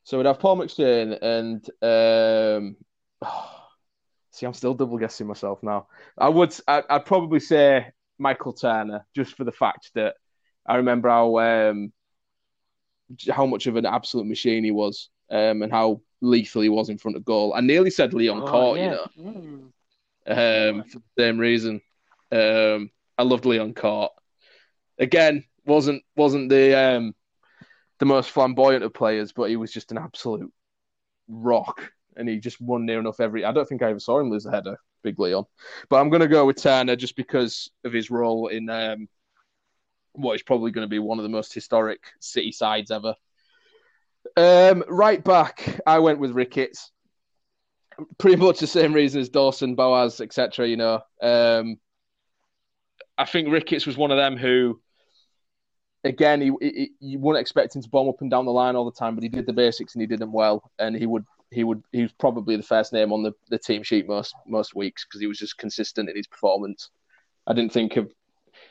So 0.04 0.18
we'd 0.18 0.26
have 0.26 0.40
Paul 0.40 0.58
McShane 0.58 1.18
and 1.22 1.64
um, 1.82 2.76
see, 4.32 4.46
I'm 4.46 4.54
still 4.54 4.74
double 4.74 4.98
guessing 4.98 5.28
myself 5.28 5.62
now. 5.62 5.88
I 6.18 6.30
would, 6.30 6.56
I'd, 6.68 6.84
I'd 6.90 7.06
probably 7.06 7.40
say 7.40 7.92
Michael 8.18 8.54
Turner 8.54 9.06
just 9.16 9.36
for 9.36 9.44
the 9.44 9.52
fact 9.52 9.92
that 9.96 10.16
I 10.66 10.76
remember 10.78 11.10
how 11.10 11.38
um, 11.40 11.92
how 13.30 13.46
much 13.46 13.68
of 13.68 13.76
an 13.76 13.86
absolute 13.86 14.28
machine 14.28 14.64
he 14.64 14.72
was, 14.72 15.10
um, 15.30 15.64
and 15.64 15.72
how 15.72 16.02
lethal 16.22 16.62
he 16.62 16.70
was 16.70 16.90
in 16.90 16.98
front 16.98 17.18
of 17.18 17.26
goal. 17.26 17.54
I 17.54 17.62
nearly 17.62 17.90
said 17.90 18.14
Leon 18.14 18.44
Oh, 18.44 18.48
Cort, 18.48 18.78
yeah. 18.80 18.84
you 19.16 19.24
know 19.24 19.72
Mm. 20.28 20.72
um, 20.80 20.84
for 20.84 21.00
the 21.00 21.04
same 21.24 21.38
reason. 21.40 21.82
Um, 22.32 22.90
I 23.18 23.24
loved 23.24 23.46
Leon 23.46 23.74
Cort. 23.74 24.12
Again, 25.00 25.44
wasn't 25.66 26.04
wasn't 26.16 26.50
the 26.50 26.78
um, 26.78 27.16
the 28.02 28.06
most 28.06 28.32
flamboyant 28.32 28.84
of 28.84 28.94
players, 28.94 29.32
but 29.32 29.50
he 29.50 29.56
was 29.56 29.72
just 29.72 29.92
an 29.92 29.98
absolute 29.98 30.52
rock. 31.30 31.94
and 32.18 32.28
he 32.28 32.40
just 32.40 32.60
won 32.60 32.86
near 32.86 33.00
enough 33.00 33.20
every. 33.20 33.46
I 33.46 33.52
don't 33.52 33.68
think 33.68 33.82
I 33.82 33.90
ever 33.90 34.00
saw 34.00 34.20
him 34.20 34.30
lose 34.30 34.46
a 34.46 34.52
header, 34.52 34.78
Big 35.04 35.20
Leon. 35.20 35.46
But 35.90 36.02
I'm 36.02 36.10
going 36.10 36.22
to 36.22 36.28
go 36.28 36.46
with 36.46 36.62
Turner 36.62 36.96
just 36.96 37.16
because 37.16 37.70
of 37.84 37.94
his 37.94 38.10
role 38.10 38.48
in 38.48 38.70
um, 38.70 39.08
what 40.14 40.34
is 40.34 40.44
probably 40.44 40.72
going 40.72 40.86
to 40.86 40.90
be 40.90 41.00
one 41.00 41.20
of 41.20 41.24
the 41.24 41.30
most 41.30 41.54
historic 41.54 42.04
City 42.20 42.52
sides 42.52 42.92
ever. 42.92 43.16
Um, 44.36 44.84
right 44.88 45.24
back, 45.24 45.80
I 45.86 46.00
went 46.00 46.20
with 46.20 46.32
Ricketts. 46.32 46.92
Pretty 48.18 48.38
much 48.38 48.60
the 48.60 48.68
same 48.68 48.94
reason 48.94 49.22
as 49.22 49.30
Dawson, 49.30 49.76
Boaz, 49.76 50.22
etc. 50.22 50.68
You 50.68 50.78
know, 50.78 51.02
um, 51.22 51.78
I 53.18 53.26
think 53.26 53.50
Ricketts 53.50 53.86
was 53.86 53.98
one 53.98 54.12
of 54.12 54.18
them 54.18 54.38
who, 54.38 54.82
again, 56.04 56.42
he, 56.42 56.52
he 56.62 56.92
you 57.00 57.20
wouldn't 57.20 57.42
expect 57.42 57.76
him 57.76 57.82
to 57.82 57.90
bomb 57.90 58.10
up 58.10 58.22
and 58.22 58.32
down 58.32 58.46
the 58.46 58.52
line 58.52 58.76
all 58.76 58.86
the 58.86 58.98
time, 58.98 59.16
but 59.16 59.24
he 59.24 59.30
did 59.30 59.46
the 59.46 59.54
basics 59.54 59.96
and 59.96 60.02
he 60.02 60.08
did 60.08 60.20
them 60.20 60.34
well, 60.34 60.70
and 60.80 60.96
he 60.96 61.06
would 61.06 61.26
he 61.52 61.64
would 61.64 61.84
he 61.92 62.02
was 62.02 62.12
probably 62.14 62.56
the 62.56 62.64
first 62.64 62.94
name 62.94 63.12
on 63.12 63.24
the, 63.24 63.34
the 63.50 63.58
team 63.60 63.84
sheet 63.84 64.08
most 64.08 64.34
most 64.48 64.76
weeks 64.76 65.06
because 65.06 65.22
he 65.22 65.28
was 65.28 65.38
just 65.38 65.58
consistent 65.58 66.10
in 66.10 66.16
his 66.16 66.28
performance. 66.28 66.90
I 67.48 67.54
didn't 67.54 67.74
think 67.74 67.98
of. 67.98 68.12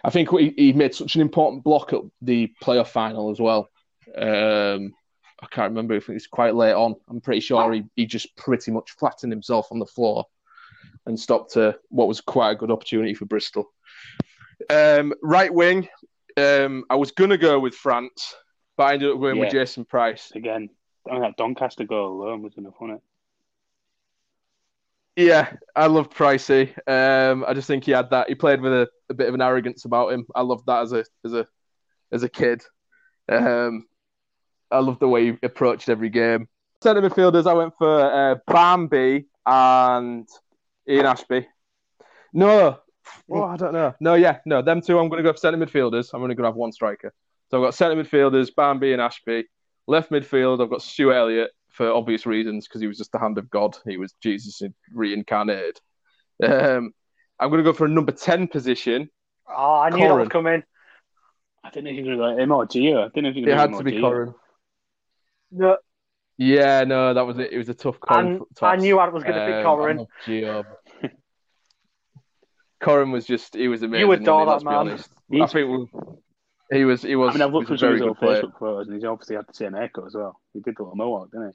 I 0.02 0.10
think 0.10 0.30
he, 0.30 0.54
he 0.56 0.72
made 0.72 0.94
such 0.94 1.14
an 1.14 1.20
important 1.20 1.62
block 1.62 1.92
at 1.92 2.00
the 2.22 2.52
playoff 2.62 2.88
final 2.88 3.30
as 3.30 3.40
well. 3.40 3.68
Um, 4.16 4.94
I 5.42 5.46
can't 5.50 5.70
remember 5.70 5.94
if 5.94 6.08
it 6.08 6.14
was 6.14 6.26
quite 6.26 6.54
late 6.54 6.72
on. 6.72 6.94
I'm 7.08 7.20
pretty 7.20 7.40
sure 7.40 7.72
he, 7.72 7.84
he 7.96 8.06
just 8.06 8.34
pretty 8.36 8.70
much 8.70 8.92
flattened 8.92 9.32
himself 9.32 9.68
on 9.70 9.78
the 9.78 9.86
floor 9.86 10.26
and 11.06 11.18
stopped 11.18 11.56
uh, 11.56 11.72
what 11.88 12.08
was 12.08 12.20
quite 12.20 12.52
a 12.52 12.56
good 12.56 12.70
opportunity 12.70 13.14
for 13.14 13.24
Bristol. 13.24 13.70
Um, 14.68 15.14
right 15.22 15.52
wing, 15.52 15.88
um, 16.36 16.84
I 16.90 16.96
was 16.96 17.12
gonna 17.12 17.38
go 17.38 17.58
with 17.58 17.74
France, 17.74 18.34
but 18.76 18.84
I 18.84 18.94
ended 18.94 19.10
up 19.10 19.20
going 19.20 19.38
with 19.38 19.50
Jason 19.50 19.84
Price. 19.84 20.32
Again, 20.34 20.70
I 21.08 21.12
mean, 21.12 21.22
that 21.22 21.36
Doncaster 21.36 21.84
goal 21.84 22.22
alone 22.22 22.42
was 22.42 22.56
enough, 22.56 22.74
wasn't 22.80 22.98
it? 22.98 23.02
Yeah, 25.16 25.52
I 25.76 25.86
loved 25.86 26.14
Pricey. 26.14 26.72
Um, 26.88 27.44
I 27.46 27.52
just 27.52 27.66
think 27.66 27.84
he 27.84 27.90
had 27.90 28.10
that. 28.10 28.28
He 28.28 28.34
played 28.34 28.60
with 28.60 28.72
a, 28.72 28.88
a 29.10 29.14
bit 29.14 29.28
of 29.28 29.34
an 29.34 29.42
arrogance 29.42 29.84
about 29.84 30.12
him. 30.12 30.26
I 30.34 30.42
loved 30.42 30.66
that 30.66 30.82
as 30.82 30.92
a 30.92 31.04
as 31.24 31.34
a 31.34 31.46
as 32.12 32.22
a 32.22 32.28
kid. 32.28 32.62
Um, 33.28 33.86
I 34.70 34.78
loved 34.78 35.00
the 35.00 35.08
way 35.08 35.32
he 35.32 35.38
approached 35.42 35.88
every 35.88 36.08
game. 36.08 36.48
Centre 36.82 37.02
midfielders, 37.02 37.46
I 37.46 37.52
went 37.52 37.74
for 37.76 38.00
uh, 38.00 38.36
Barmby 38.46 39.26
and 39.44 40.28
Ian 40.88 41.04
Ashbee. 41.04 41.46
No, 42.32 42.78
well, 43.28 43.44
I 43.44 43.56
don't 43.56 43.72
know. 43.72 43.94
No, 44.00 44.14
yeah, 44.14 44.38
no, 44.46 44.62
them 44.62 44.80
two. 44.80 44.98
I'm 44.98 45.08
going 45.08 45.22
to 45.22 45.28
go 45.28 45.32
for 45.32 45.38
centre 45.38 45.58
midfielders. 45.64 46.11
I'm 46.12 46.22
only 46.22 46.34
going 46.34 46.44
to 46.44 46.48
have 46.48 46.56
one 46.56 46.72
striker. 46.72 47.12
So 47.50 47.58
I've 47.58 47.66
got 47.66 47.74
centre 47.74 48.02
midfielders, 48.02 48.54
Barmby 48.54 48.92
and 48.92 49.00
Ashbee. 49.02 49.44
Left 49.86 50.11
midfield, 50.11 50.62
I've 50.62 50.70
got 50.70 50.82
Stu 50.82 51.12
Elliott 51.12 51.50
for 51.68 51.90
obvious 51.90 52.26
reasons 52.26 52.66
because 52.68 52.80
he 52.80 52.86
was 52.86 52.98
just 52.98 53.12
the 53.12 53.18
hand 53.18 53.38
of 53.38 53.50
God. 53.50 53.76
He 53.86 53.96
was 53.96 54.14
Jesus 54.22 54.62
reincarnated. 54.92 55.80
Um, 56.42 56.92
I'm 57.38 57.50
going 57.50 57.62
to 57.64 57.68
go 57.68 57.72
for 57.72 57.86
a 57.86 57.88
number 57.88 58.12
10 58.12 58.48
position. 58.48 59.11
Oh, 59.48 59.80
I 59.80 59.90
knew 59.90 60.06
that 60.06 60.14
was 60.14 60.28
coming. 60.28 60.62
I 61.64 61.70
didn't 61.70 61.84
know 61.84 61.90
if 61.90 61.96
you 61.96 62.11
were 62.11 62.16
going 62.16 62.30
to 62.30 62.36
go 62.36 62.42
him 62.42 62.52
or 62.52 62.66
Gio. 62.66 63.04
I 63.04 63.08
didn't 63.08 63.24
know 63.24 63.30
if 63.30 63.36
you 63.36 63.46
were 63.46 63.52
It 63.52 63.56
had 63.58 63.72
to 63.72 63.78
to 63.78 63.84
be 63.84 63.92
Gio. 63.92 64.00
Koren. 64.00 64.34
No, 65.50 65.76
Yeah, 66.38 66.84
no, 66.86 67.12
that 67.14 67.26
was 67.26 67.38
it. 67.38 67.52
It 67.52 67.58
was 67.58 67.68
a 67.68 67.74
tough 67.74 67.98
call. 68.00 68.18
and. 68.18 68.40
I 68.62 68.76
knew 68.76 68.98
I 68.98 69.08
was 69.08 69.24
going 69.24 69.34
to 69.34 69.46
pick 69.46 69.54
Um, 69.54 69.61
I 69.61 69.62
Koren. 69.64 70.06
Gio. 70.26 70.64
Koren 72.80 73.10
was 73.10 73.26
just, 73.26 73.54
he 73.54 73.68
was 73.68 73.82
amazing. 73.82 74.06
You 74.06 74.12
adore 74.12 74.40
he? 74.40 74.46
that 74.46 74.50
Let's 74.52 74.64
be 74.64 74.70
man. 74.70 74.78
honest. 74.78 75.10
I 75.32 75.46
think 75.46 75.88
we, 76.70 76.78
he 76.78 76.84
was, 76.84 77.02
he 77.02 77.16
was, 77.16 77.30
I 77.30 77.32
mean, 77.34 77.42
I've 77.42 77.52
looked 77.52 77.70
was 77.70 77.80
through 77.80 77.88
a 77.88 77.88
some 77.88 77.88
of 77.88 77.94
his 77.94 78.00
good 78.00 78.08
old 78.08 78.18
player. 78.18 78.42
Facebook 78.42 78.58
photos, 78.58 78.86
and 78.86 78.96
he's 78.96 79.04
obviously 79.04 79.36
had 79.36 79.46
the 79.46 79.54
same 79.54 79.72
haircut 79.74 80.06
as 80.06 80.14
well. 80.14 80.40
He 80.52 80.60
did 80.60 80.74
the 80.76 80.82
little 80.82 80.96
mohawk, 80.96 81.30
didn't 81.30 81.54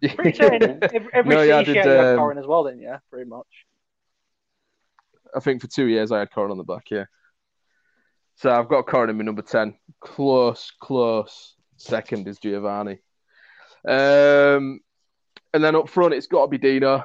he? 0.00 0.08
Pretty 0.14 0.38
certain 0.38 0.78
every, 0.82 1.08
every 1.12 1.34
No, 1.34 1.42
yeah, 1.42 1.56
I 1.56 1.60
city 1.62 1.72
did, 1.74 1.84
shirt 1.84 1.90
you 1.92 2.04
had 2.04 2.12
um, 2.12 2.18
Koren 2.18 2.38
as 2.38 2.46
well, 2.46 2.64
didn't 2.64 2.80
you? 2.82 2.94
Pretty 3.10 3.28
much. 3.28 3.46
I 5.34 5.40
think 5.40 5.60
for 5.60 5.66
two 5.66 5.86
years 5.86 6.12
I 6.12 6.20
had 6.20 6.30
Koren 6.30 6.50
on 6.50 6.58
the 6.58 6.64
back, 6.64 6.90
yeah. 6.90 7.04
So 8.36 8.50
I've 8.50 8.68
got 8.68 8.86
Koren 8.86 9.10
in 9.10 9.16
my 9.16 9.24
number 9.24 9.42
10. 9.42 9.74
Close, 10.00 10.70
close. 10.80 11.56
Second 11.76 12.28
is 12.28 12.38
Geovanni. 12.38 12.98
Um, 13.86 14.80
and 15.52 15.64
then 15.64 15.74
up 15.74 15.88
front, 15.88 16.14
it's 16.14 16.28
got 16.28 16.42
to 16.42 16.48
be 16.48 16.58
Dino. 16.58 17.04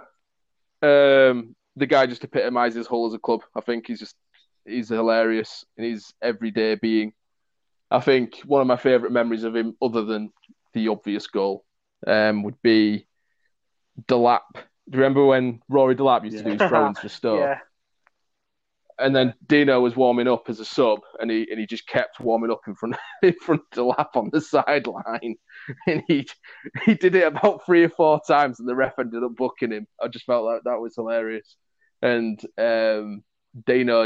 Um, 0.82 1.56
the 1.76 1.86
guy 1.88 2.06
just 2.06 2.24
epitomises 2.24 2.88
Hull 2.88 3.08
as 3.08 3.14
a 3.14 3.20
club. 3.20 3.42
I 3.56 3.62
think 3.62 3.88
he's 3.88 4.00
just, 4.00 4.16
he's 4.66 4.90
hilarious 4.90 5.66
in 5.78 5.86
his 5.86 6.14
everyday 6.22 6.76
being. 6.76 7.14
I 7.92 8.00
think 8.00 8.40
one 8.46 8.62
of 8.62 8.68
my 8.68 8.78
favourite 8.78 9.12
memories 9.12 9.44
of 9.44 9.56
him, 9.56 9.76
other 9.82 10.04
than 10.04 10.32
the 10.74 10.88
obvious 10.88 11.28
goal, 11.28 11.66
um, 12.08 12.44
would 12.44 12.62
be 12.62 13.08
Delap. 14.08 14.42
Do 14.54 14.62
you 14.98 15.00
remember 15.00 15.26
when 15.26 15.62
Rory 15.70 15.96
Delap 15.96 16.24
used 16.26 16.38
to 16.38 16.44
do 16.44 16.52
his 16.52 16.62
Yeah. 16.62 16.68
throw-ins 16.68 17.00
for 17.00 17.10
Stoke? 17.10 17.40
Yeah. 17.40 17.60
and 19.00 19.16
then 19.16 19.34
Dino 19.48 19.82
was 19.82 19.96
warming 19.96 20.28
up 20.28 20.50
as 20.50 20.60
a 20.60 20.66
sub, 20.66 21.00
and 21.20 21.32
he 21.32 21.48
and 21.50 21.60
he 21.60 21.66
just 21.66 21.88
kept 21.88 22.20
warming 22.20 22.52
up 22.52 22.62
in 22.68 22.76
front 22.76 22.96
in 23.24 23.34
front 23.42 23.62
of 23.62 23.76
the 23.76 23.84
lap 23.84 24.16
on 24.16 24.30
the 24.32 24.40
sideline, 24.40 25.36
and 25.88 26.04
he 26.08 26.28
he 26.86 26.94
did 26.94 27.16
it 27.16 27.26
about 27.26 27.66
three 27.66 27.84
or 27.84 27.90
four 27.90 28.22
times, 28.28 28.60
and 28.60 28.70
the 28.70 28.76
ref 28.76 29.00
ended 29.00 29.24
up 29.24 29.36
booking 29.36 29.72
him. 29.72 29.88
I 30.02 30.10
just 30.10 30.26
felt 30.26 30.46
like 30.46 30.62
that 30.66 30.80
was 30.80 30.94
hilarious, 30.96 31.58
and 32.04 32.46
um, 32.58 33.24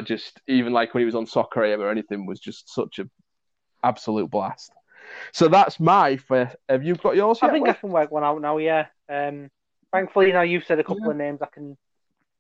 just 0.06 0.40
even 0.48 0.72
like 0.72 0.94
when 0.94 1.02
he 1.02 1.06
was 1.06 1.16
on 1.16 1.26
Soccer 1.26 1.64
AM 1.66 1.82
or 1.82 1.90
anything 1.90 2.26
was 2.26 2.40
just 2.40 2.74
such 2.74 3.00
a 3.00 3.10
absolute 3.84 4.30
blast. 4.30 4.72
So 5.32 5.48
that's 5.48 5.80
my. 5.80 6.18
For, 6.18 6.52
have 6.70 6.84
you 6.84 6.96
got 6.96 7.16
yours? 7.16 7.40
I 7.42 7.48
yet, 7.48 7.54
think 7.54 7.68
I 7.70 7.74
can 7.74 7.90
work 7.90 8.12
one 8.12 8.24
out 8.24 8.40
now. 8.40 8.58
Yeah. 8.58 8.86
Um, 9.10 9.50
thankfully, 9.92 10.32
now 10.32 10.42
you've 10.42 10.66
said 10.66 10.80
a 10.80 10.84
couple 10.84 11.10
of 11.10 11.18
names, 11.18 11.42
I 11.42 11.48
can 11.48 11.76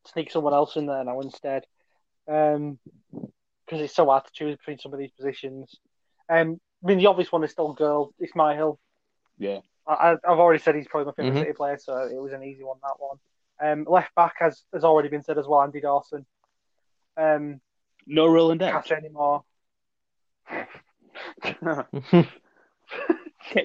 sneak 0.06 0.32
someone 0.32 0.54
else 0.54 0.76
in 0.76 0.86
there 0.86 1.04
now 1.04 1.20
instead. 1.22 1.64
Um, 2.28 2.78
because 3.66 3.82
it's 3.82 3.96
so 3.96 4.06
hard 4.06 4.26
to 4.26 4.32
choose 4.32 4.58
between 4.58 4.80
some 4.80 4.94
of 4.94 5.00
these 5.00 5.12
positions. 5.12 5.76
Um, 6.30 6.60
I 6.84 6.88
mean, 6.88 7.00
the 7.00 7.08
obvious 7.08 7.32
one 7.32 7.44
is 7.44 7.52
still 7.52 7.74
girl. 7.74 8.14
It's 8.20 8.34
Myhill. 8.34 8.78
Yeah. 9.38 9.60
I, 9.88 10.12
I've 10.12 10.40
already 10.40 10.62
said 10.62 10.76
he's 10.76 10.88
probably 10.88 11.08
my 11.08 11.14
favorite 11.14 11.40
Mhm. 11.40 11.44
City 11.44 11.54
player, 11.54 11.78
so 11.80 11.98
it 11.98 12.22
was 12.22 12.34
an 12.34 12.44
easy 12.44 12.64
one. 12.64 12.78
That 12.84 12.96
one. 13.00 13.18
Um, 13.64 13.86
left 13.88 14.14
back 14.16 14.36
has 14.40 14.64
has 14.74 14.84
already 14.84 15.10
been 15.10 15.24
said 15.24 15.38
as 15.38 15.48
well. 15.48 15.62
Andy 15.62 15.82
Dawson. 15.82 16.26
Um, 17.16 17.62
No 18.06 18.28
Roland 18.28 18.62
Edge. 18.62 18.88
say 18.88 18.96
anymore. 18.96 19.44
Kept 21.42 21.64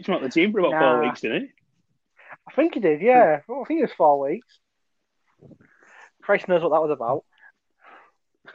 him 0.09 0.15
out 0.15 0.23
the 0.23 0.29
team 0.31 0.53
for 0.53 0.61
about 0.61 0.73
Nah. 0.73 0.81
four 0.81 1.01
weeks, 1.07 1.21
didn't 1.21 1.43
he? 1.43 1.49
I 2.49 2.53
think 2.55 2.75
he 2.75 2.81
did. 2.81 3.01
Yeah, 3.03 3.41
I 3.49 3.65
think 3.65 3.81
it 3.81 3.85
was 3.85 3.93
four 3.93 4.19
weeks. 4.21 4.59
Christ 6.23 6.49
knows 6.49 6.63
what 6.63 6.71
that 6.71 6.83
was 6.83 6.91
about. 6.91 7.25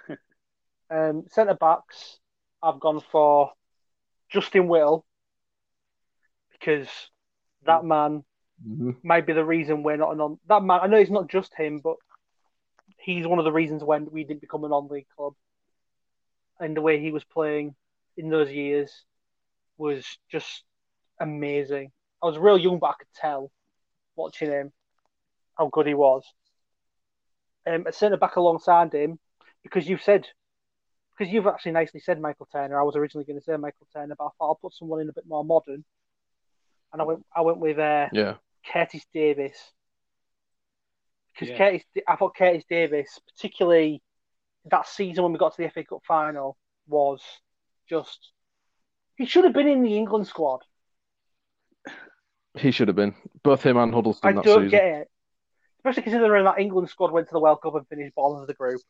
um, 0.89 1.25
centre 1.29 1.53
backs, 1.55 2.19
I've 2.61 2.79
gone 2.79 3.01
for 3.11 3.51
Justin 4.29 4.67
Whittle 4.67 5.05
because 6.53 6.89
that 7.65 7.85
man 7.85 8.23
Mhm. 8.65 9.03
might 9.03 9.25
be 9.25 9.33
the 9.33 9.45
reason 9.45 9.83
we're 9.83 9.97
not 9.97 10.13
a 10.13 10.15
non. 10.15 10.39
That 10.47 10.63
man, 10.63 10.79
I 10.81 10.87
know 10.87 10.97
it's 10.97 11.11
not 11.11 11.29
just 11.29 11.53
him, 11.55 11.79
but 11.79 11.97
he's 12.97 13.27
one 13.27 13.39
of 13.39 13.45
the 13.45 13.51
reasons 13.51 13.83
when 13.83 14.09
we 14.11 14.23
didn't 14.23 14.41
become 14.41 14.63
a 14.63 14.69
non-league 14.69 15.07
club. 15.15 15.33
And 16.59 16.75
the 16.75 16.81
way 16.81 16.99
he 16.99 17.11
was 17.11 17.23
playing 17.23 17.75
in 18.17 18.29
those 18.29 18.51
years 18.51 18.91
was 19.77 20.05
just 20.31 20.63
amazing. 21.19 21.91
I 22.21 22.25
was 22.25 22.37
real 22.37 22.57
young, 22.57 22.79
but 22.79 22.87
I 22.87 22.93
could 22.97 23.13
tell 23.13 23.51
watching 24.15 24.49
him 24.49 24.73
how 25.55 25.67
good 25.67 25.85
he 25.85 25.93
was. 25.93 26.23
Um, 27.67 27.85
a 27.85 27.93
centre 27.93 28.17
back 28.17 28.37
alongside 28.37 28.93
him, 28.93 29.19
because 29.61 29.87
you've 29.87 30.01
said, 30.01 30.27
because 31.17 31.31
you've 31.31 31.47
actually 31.47 31.73
nicely 31.73 31.99
said 31.99 32.19
Michael 32.19 32.47
Turner. 32.51 32.79
I 32.79 32.83
was 32.83 32.95
originally 32.95 33.25
going 33.25 33.39
to 33.39 33.43
say 33.43 33.55
Michael 33.57 33.87
Turner, 33.93 34.15
but 34.17 34.25
I 34.25 34.29
thought 34.37 34.47
I'll 34.47 34.55
put 34.55 34.73
someone 34.73 35.01
in 35.01 35.09
a 35.09 35.13
bit 35.13 35.27
more 35.27 35.45
modern, 35.45 35.83
and 36.91 37.01
I 37.01 37.05
went, 37.05 37.25
I 37.35 37.41
went 37.41 37.59
with 37.59 37.77
uh, 37.77 38.07
Yeah. 38.11 38.35
Curtis 38.71 39.05
Davies. 39.13 39.57
Because 41.33 41.49
Yeah. 41.49 41.57
Curtis, 41.57 41.83
I 42.07 42.15
thought 42.15 42.35
Curtis 42.35 42.63
Davies, 42.69 43.19
particularly 43.33 44.01
that 44.65 44.87
season 44.87 45.23
when 45.23 45.33
we 45.33 45.39
got 45.39 45.55
to 45.55 45.61
the 45.61 45.69
FA 45.69 45.83
Cup 45.83 46.01
final, 46.07 46.57
was 46.87 47.21
just. 47.89 48.31
He 49.17 49.25
should 49.25 49.45
have 49.45 49.53
been 49.53 49.67
in 49.67 49.81
the 49.81 49.97
England 49.97 50.27
squad. 50.27 50.61
He 52.55 52.71
should 52.71 52.87
have 52.87 52.95
been 52.95 53.15
both 53.43 53.63
him 53.63 53.77
and 53.77 53.93
Huddlestone 53.93 54.31
I 54.31 54.35
that 54.35 54.43
don't 54.43 54.57
season. 54.65 54.69
get 54.69 54.85
it. 54.85 55.07
Especially 55.79 56.03
considering 56.03 56.45
that 56.45 56.59
England 56.59 56.89
squad 56.89 57.11
went 57.11 57.27
to 57.27 57.33
the 57.33 57.39
World 57.39 57.61
Cup 57.61 57.75
and 57.75 57.87
finished 57.87 58.15
bottom 58.15 58.41
of 58.41 58.47
the 58.47 58.53
group. 58.53 58.81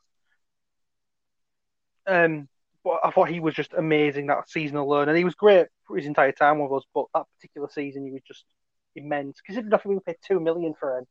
Um, 2.08 2.48
but 2.84 3.00
I 3.04 3.12
thought 3.12 3.30
he 3.30 3.40
was 3.42 3.54
just 3.54 3.74
amazing 3.74 4.28
that 4.28 4.50
season 4.50 4.78
alone, 4.78 5.10
and 5.10 5.18
he 5.18 5.26
was 5.26 5.36
great 5.36 5.68
for 5.86 5.98
his 5.98 6.06
entire 6.06 6.32
time 6.32 6.60
with 6.60 6.72
us. 6.72 6.86
But 6.94 7.06
that 7.14 7.26
particular 7.36 7.68
season, 7.70 8.06
he 8.06 8.12
was 8.12 8.22
just 8.26 8.46
immense. 8.98 9.42
Considering 9.42 9.70
nothing, 9.70 9.94
we 9.94 10.00
paid 10.00 10.18
two 10.26 10.40
million 10.40 10.74
for 10.80 11.00
him, 11.00 11.06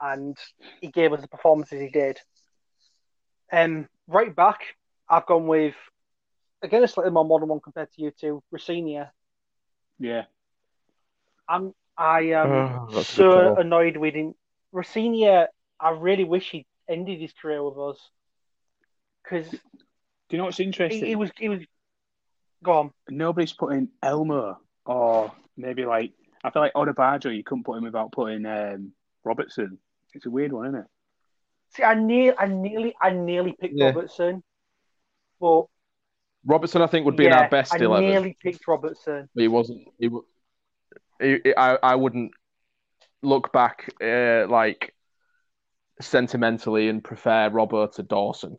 and 0.00 0.36
he 0.80 0.88
gave 0.88 1.12
us 1.12 1.20
the 1.20 1.28
performances 1.28 1.80
he 1.80 1.88
did. 1.88 2.18
Um, 3.52 3.88
right 4.08 4.34
back, 4.34 4.60
I've 5.08 5.26
gone 5.26 5.46
with 5.46 5.74
again 6.62 6.82
a 6.82 6.88
slightly 6.88 7.12
more 7.12 7.24
modern 7.24 7.48
one 7.48 7.60
compared 7.60 7.92
to 7.92 8.02
you 8.02 8.10
two, 8.10 8.42
Rosenior. 8.50 9.10
Yeah. 9.98 10.24
I'm 11.48 11.72
I 11.96 12.20
am 12.32 12.48
Oh, 12.90 13.02
so 13.02 13.54
annoyed 13.56 13.96
we 13.96 14.10
didn't. 14.10 14.36
Rosenior, 14.72 15.48
I 15.80 15.90
really 15.90 16.24
wish 16.24 16.50
he 16.50 16.66
ended 16.88 17.20
his 17.20 17.32
career 17.32 17.62
with 17.62 17.78
us 17.78 18.10
because 19.22 19.48
Do 19.50 19.58
you 20.30 20.38
know 20.38 20.44
what's 20.44 20.58
he, 20.58 20.64
interesting? 20.64 21.04
he 21.04 21.16
was 21.16 21.30
he 21.38 21.48
was. 21.48 21.62
Go 22.62 22.72
on. 22.72 22.90
Nobody's 23.08 23.52
putting 23.52 23.88
Elmo 24.02 24.58
or 24.84 25.32
maybe 25.56 25.84
like 25.84 26.12
I 26.46 26.50
feel 26.50 26.62
like 26.62 26.74
Odubajo. 26.74 27.34
You 27.36 27.42
couldn't 27.42 27.64
put 27.64 27.76
him 27.78 27.84
without 27.84 28.12
putting 28.12 28.46
um, 28.46 28.92
Robertson. 29.24 29.78
It's 30.14 30.26
a 30.26 30.30
weird 30.30 30.52
one, 30.52 30.66
isn't 30.66 30.80
it? 30.80 30.86
See, 31.74 31.82
I 31.82 31.94
near, 31.94 32.34
I 32.38 32.46
nearly, 32.46 32.94
I 33.02 33.10
nearly 33.10 33.52
picked 33.60 33.74
Yeah. 33.76 33.86
Robertson, 33.86 34.42
but 35.40 35.64
Robertson, 36.44 36.80
I 36.80 36.86
think, 36.86 37.04
would 37.04 37.16
be 37.16 37.26
in 37.26 37.32
yeah, 37.32 37.40
our 37.40 37.48
best 37.50 37.74
I 37.74 37.78
eleven. 37.78 38.08
nearly 38.08 38.36
picked 38.40 38.66
Robertson. 38.68 39.28
But 39.34 39.40
he 39.42 39.48
wasn't. 39.48 39.88
He, 39.98 40.08
he, 41.20 41.38
he- 41.42 41.56
I, 41.56 41.74
I 41.82 41.94
wouldn't 41.96 42.30
look 43.22 43.52
back 43.52 43.92
uh, 44.00 44.46
like 44.48 44.94
sentimentally 46.00 46.88
and 46.88 47.02
prefer 47.02 47.50
Robbo 47.50 47.92
to 47.94 48.02
Dawson. 48.04 48.58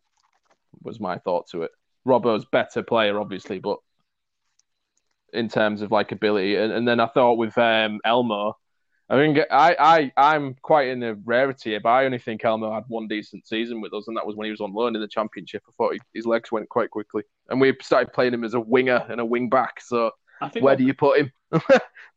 Was 0.83 0.99
my 0.99 1.17
thought 1.19 1.47
to 1.51 1.63
it. 1.63 1.71
Robbo's 2.05 2.45
better 2.45 2.83
player, 2.83 3.19
obviously, 3.19 3.59
but 3.59 3.77
in 5.37 5.47
terms 5.49 5.81
of 5.81 5.91
like 5.91 6.11
ability, 6.11 6.55
and, 6.55 6.71
and 6.71 6.87
then 6.87 6.99
I 6.99 7.07
thought 7.07 7.37
with 7.37 7.57
um, 7.57 7.99
Elmo, 8.03 8.57
I 9.09 9.15
think 9.15 9.39
I, 9.49 9.75
I 9.79 10.33
I'm 10.35 10.55
quite 10.61 10.89
in 10.89 11.01
a 11.03 11.13
rarity 11.13 11.71
here, 11.71 11.79
but 11.79 11.89
I 11.89 12.05
only 12.05 12.19
think 12.19 12.43
Elmo 12.43 12.73
had 12.73 12.83
one 12.87 13.07
decent 13.07 13.47
season 13.47 13.79
with 13.79 13.93
us, 13.93 14.07
and 14.07 14.17
that 14.17 14.27
was 14.27 14.35
when 14.35 14.45
he 14.45 14.51
was 14.51 14.59
on 14.59 14.73
loan 14.73 14.95
in 14.95 15.01
the 15.01 15.07
championship. 15.07 15.63
I 15.67 15.71
thought 15.77 15.93
he, 15.93 15.99
his 16.13 16.25
legs 16.25 16.51
went 16.51 16.67
quite 16.67 16.89
quickly, 16.89 17.23
and 17.49 17.61
we 17.61 17.73
started 17.81 18.11
playing 18.11 18.33
him 18.33 18.43
as 18.43 18.53
a 18.53 18.59
winger 18.59 19.05
and 19.09 19.21
a 19.21 19.25
wing 19.25 19.47
back. 19.49 19.79
So 19.79 20.11
I 20.41 20.49
think 20.49 20.65
where 20.65 20.75
do 20.75 20.83
you 20.83 20.93
put 20.93 21.19
him? 21.19 21.31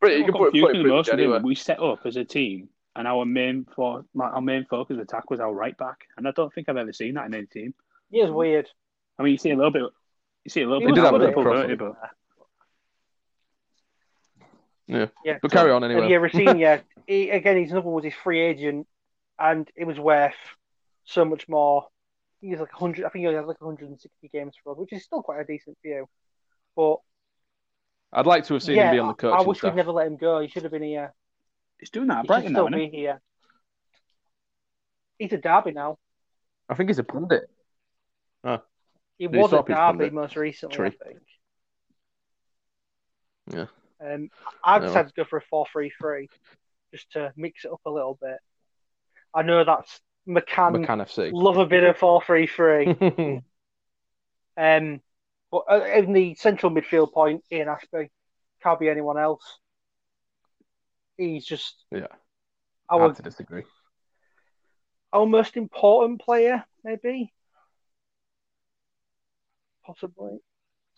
Pretty, 0.01 0.17
you 0.17 0.25
can 0.25 0.35
put, 0.35 0.53
put 0.53 0.75
him 0.75 0.89
most 0.89 1.09
much 1.11 1.21
him, 1.21 1.43
we 1.43 1.55
set 1.55 1.81
up 1.81 2.07
as 2.07 2.17
a 2.17 2.25
team, 2.25 2.69
and 2.97 3.07
our 3.07 3.25
main 3.25 3.67
for 3.77 4.05
like, 4.15 4.33
our 4.33 4.41
main 4.41 4.65
focus 4.69 4.95
of 4.95 5.03
attack 5.03 5.31
was 5.31 5.39
our 5.39 5.53
right 5.53 5.77
back, 5.77 6.07
and 6.17 6.27
I 6.27 6.33
don't 6.33 6.53
think 6.53 6.69
I've 6.69 6.77
ever 6.77 6.93
seen 6.93 7.15
that 7.15 7.27
in 7.27 7.35
any 7.35 7.47
team. 7.47 7.75
He 8.11 8.21
was 8.21 8.31
weird. 8.33 8.69
I 9.19 9.23
mean, 9.23 9.33
you 9.33 9.39
see 9.39 9.51
a 9.51 9.57
little 9.57 9.71
bit, 9.71 9.83
you 10.45 10.51
see 10.51 10.63
a 10.63 10.67
little 10.67 10.81
He 10.81 10.87
bit 10.87 10.95
did 10.97 11.05
of 11.05 11.13
have 11.13 11.15
a 11.15 11.19
bit 11.19 11.29
of 11.29 11.37
Liverpool, 11.37 11.53
don't 11.53 11.67
crossover. 11.67 11.69
you? 11.69 11.77
But 11.77 11.95
Yeah, 14.91 15.07
Yeah, 15.25 15.39
but 15.41 15.51
so- 15.51 15.57
carry 15.59 15.71
on 15.71 15.85
And 15.85 15.93
anyway. 15.93 16.09
yeah, 16.11 16.17
Rosenior, 16.17 16.83
he, 17.07 17.31
again, 17.31 17.57
he's 17.57 17.71
another 17.71 17.87
one 17.87 17.95
was 17.95 18.05
his 18.05 18.15
free 18.15 18.41
agent, 18.41 18.87
and 19.39 19.71
it 19.77 19.85
was 19.85 19.99
worth 19.99 20.35
so 21.05 21.25
much 21.25 21.49
more. 21.49 21.87
He 22.41 22.51
was 22.51 22.61
like 22.61 22.73
100, 22.73 23.05
I 23.05 23.09
think 23.11 23.23
he 23.23 23.27
only 23.27 23.37
had 23.37 23.47
like 23.47 23.61
160 23.61 24.29
games 24.29 24.55
for 24.63 24.73
us, 24.73 24.79
which 24.79 24.93
is 24.93 25.05
still 25.05 25.23
quite 25.23 25.41
a 25.41 25.45
decent 25.45 25.77
view. 25.83 26.09
But 26.75 26.97
I'd 28.13 28.27
like 28.27 28.45
to 28.47 28.55
have 28.55 28.63
seen 28.63 28.77
yeah, 28.77 28.89
him 28.89 28.95
be 28.95 28.99
on 28.99 29.09
the 29.09 29.15
court. 29.15 29.33
I 29.33 29.37
coaching 29.37 29.49
wish 29.49 29.59
staff. 29.59 29.73
we'd 29.73 29.77
never 29.77 29.93
let 29.93 30.07
him 30.07 30.17
go. 30.17 30.41
He 30.41 30.49
should 30.49 30.63
have 30.65 30.73
been 30.73 30.83
here. 30.83 31.13
he's 31.79 31.91
doing 31.91 32.09
that 32.09 32.19
at 32.19 32.23
He 32.23 32.27
should 32.27 32.29
Brighton 32.29 32.53
now, 32.53 32.59
still 32.59 32.67
isn't 32.69 32.91
be 32.91 32.97
he? 32.97 33.03
here. 33.03 33.21
He's 35.19 35.33
a 35.33 35.39
Derby 35.39 35.73
now. 35.73 35.99
I 36.69 36.75
think 36.75 36.89
he's 36.89 36.99
a 36.99 37.05
pundit. 37.05 37.43
He 38.43 38.49
ah. 38.49 38.63
Did 39.21 39.35
he 39.35 39.39
was 39.39 39.51
stop 39.51 39.69
at 39.71 39.93
Derby 39.99 40.11
most 40.11 40.35
recently, 40.37 40.77
Tree. 40.77 40.89
I 40.89 41.05
think. 41.05 41.21
Yeah. 43.53 43.67
Um, 44.05 44.31
I've 44.65 44.83
No. 44.83 44.89
decided 44.89 45.09
to 45.09 45.15
go 45.15 45.25
for 45.25 45.39
a 45.39 45.43
4 45.43 45.67
3 45.73 45.91
3 45.91 46.29
just 46.93 47.11
to 47.13 47.33
mix 47.37 47.65
it 47.65 47.73
up 47.73 47.81
a 47.87 47.91
little 47.91 48.19
bit. 48.21 48.39
I 49.35 49.43
know 49.43 49.65
that's 49.65 50.01
McCann. 50.27 50.85
McCann 50.85 51.03
FC. 51.03 51.31
Love 51.33 51.59
a 51.59 51.67
bit 51.67 51.85
of 51.85 51.97
4 51.99 52.23
3 52.23 52.47
3. 52.47 53.43
Um, 54.57 55.01
but 55.51 55.63
uh, 55.71 55.85
in 55.97 56.13
the 56.13 56.35
central 56.35 56.71
midfield 56.71 57.13
point, 57.13 57.43
Ian 57.51 57.69
Ashbee 57.69 58.11
can't 58.63 58.79
be 58.79 58.91
anyone 58.91 59.19
else. 59.19 59.59
He's 61.17 61.47
just 61.47 61.83
yeah, 61.91 62.07
I 62.91 62.99
hard 62.99 63.17
to 63.17 63.23
disagree. 63.23 63.63
our 65.13 65.25
most 65.27 65.57
important 65.57 66.21
player, 66.21 66.65
maybe, 66.85 67.33
possibly. 69.85 70.39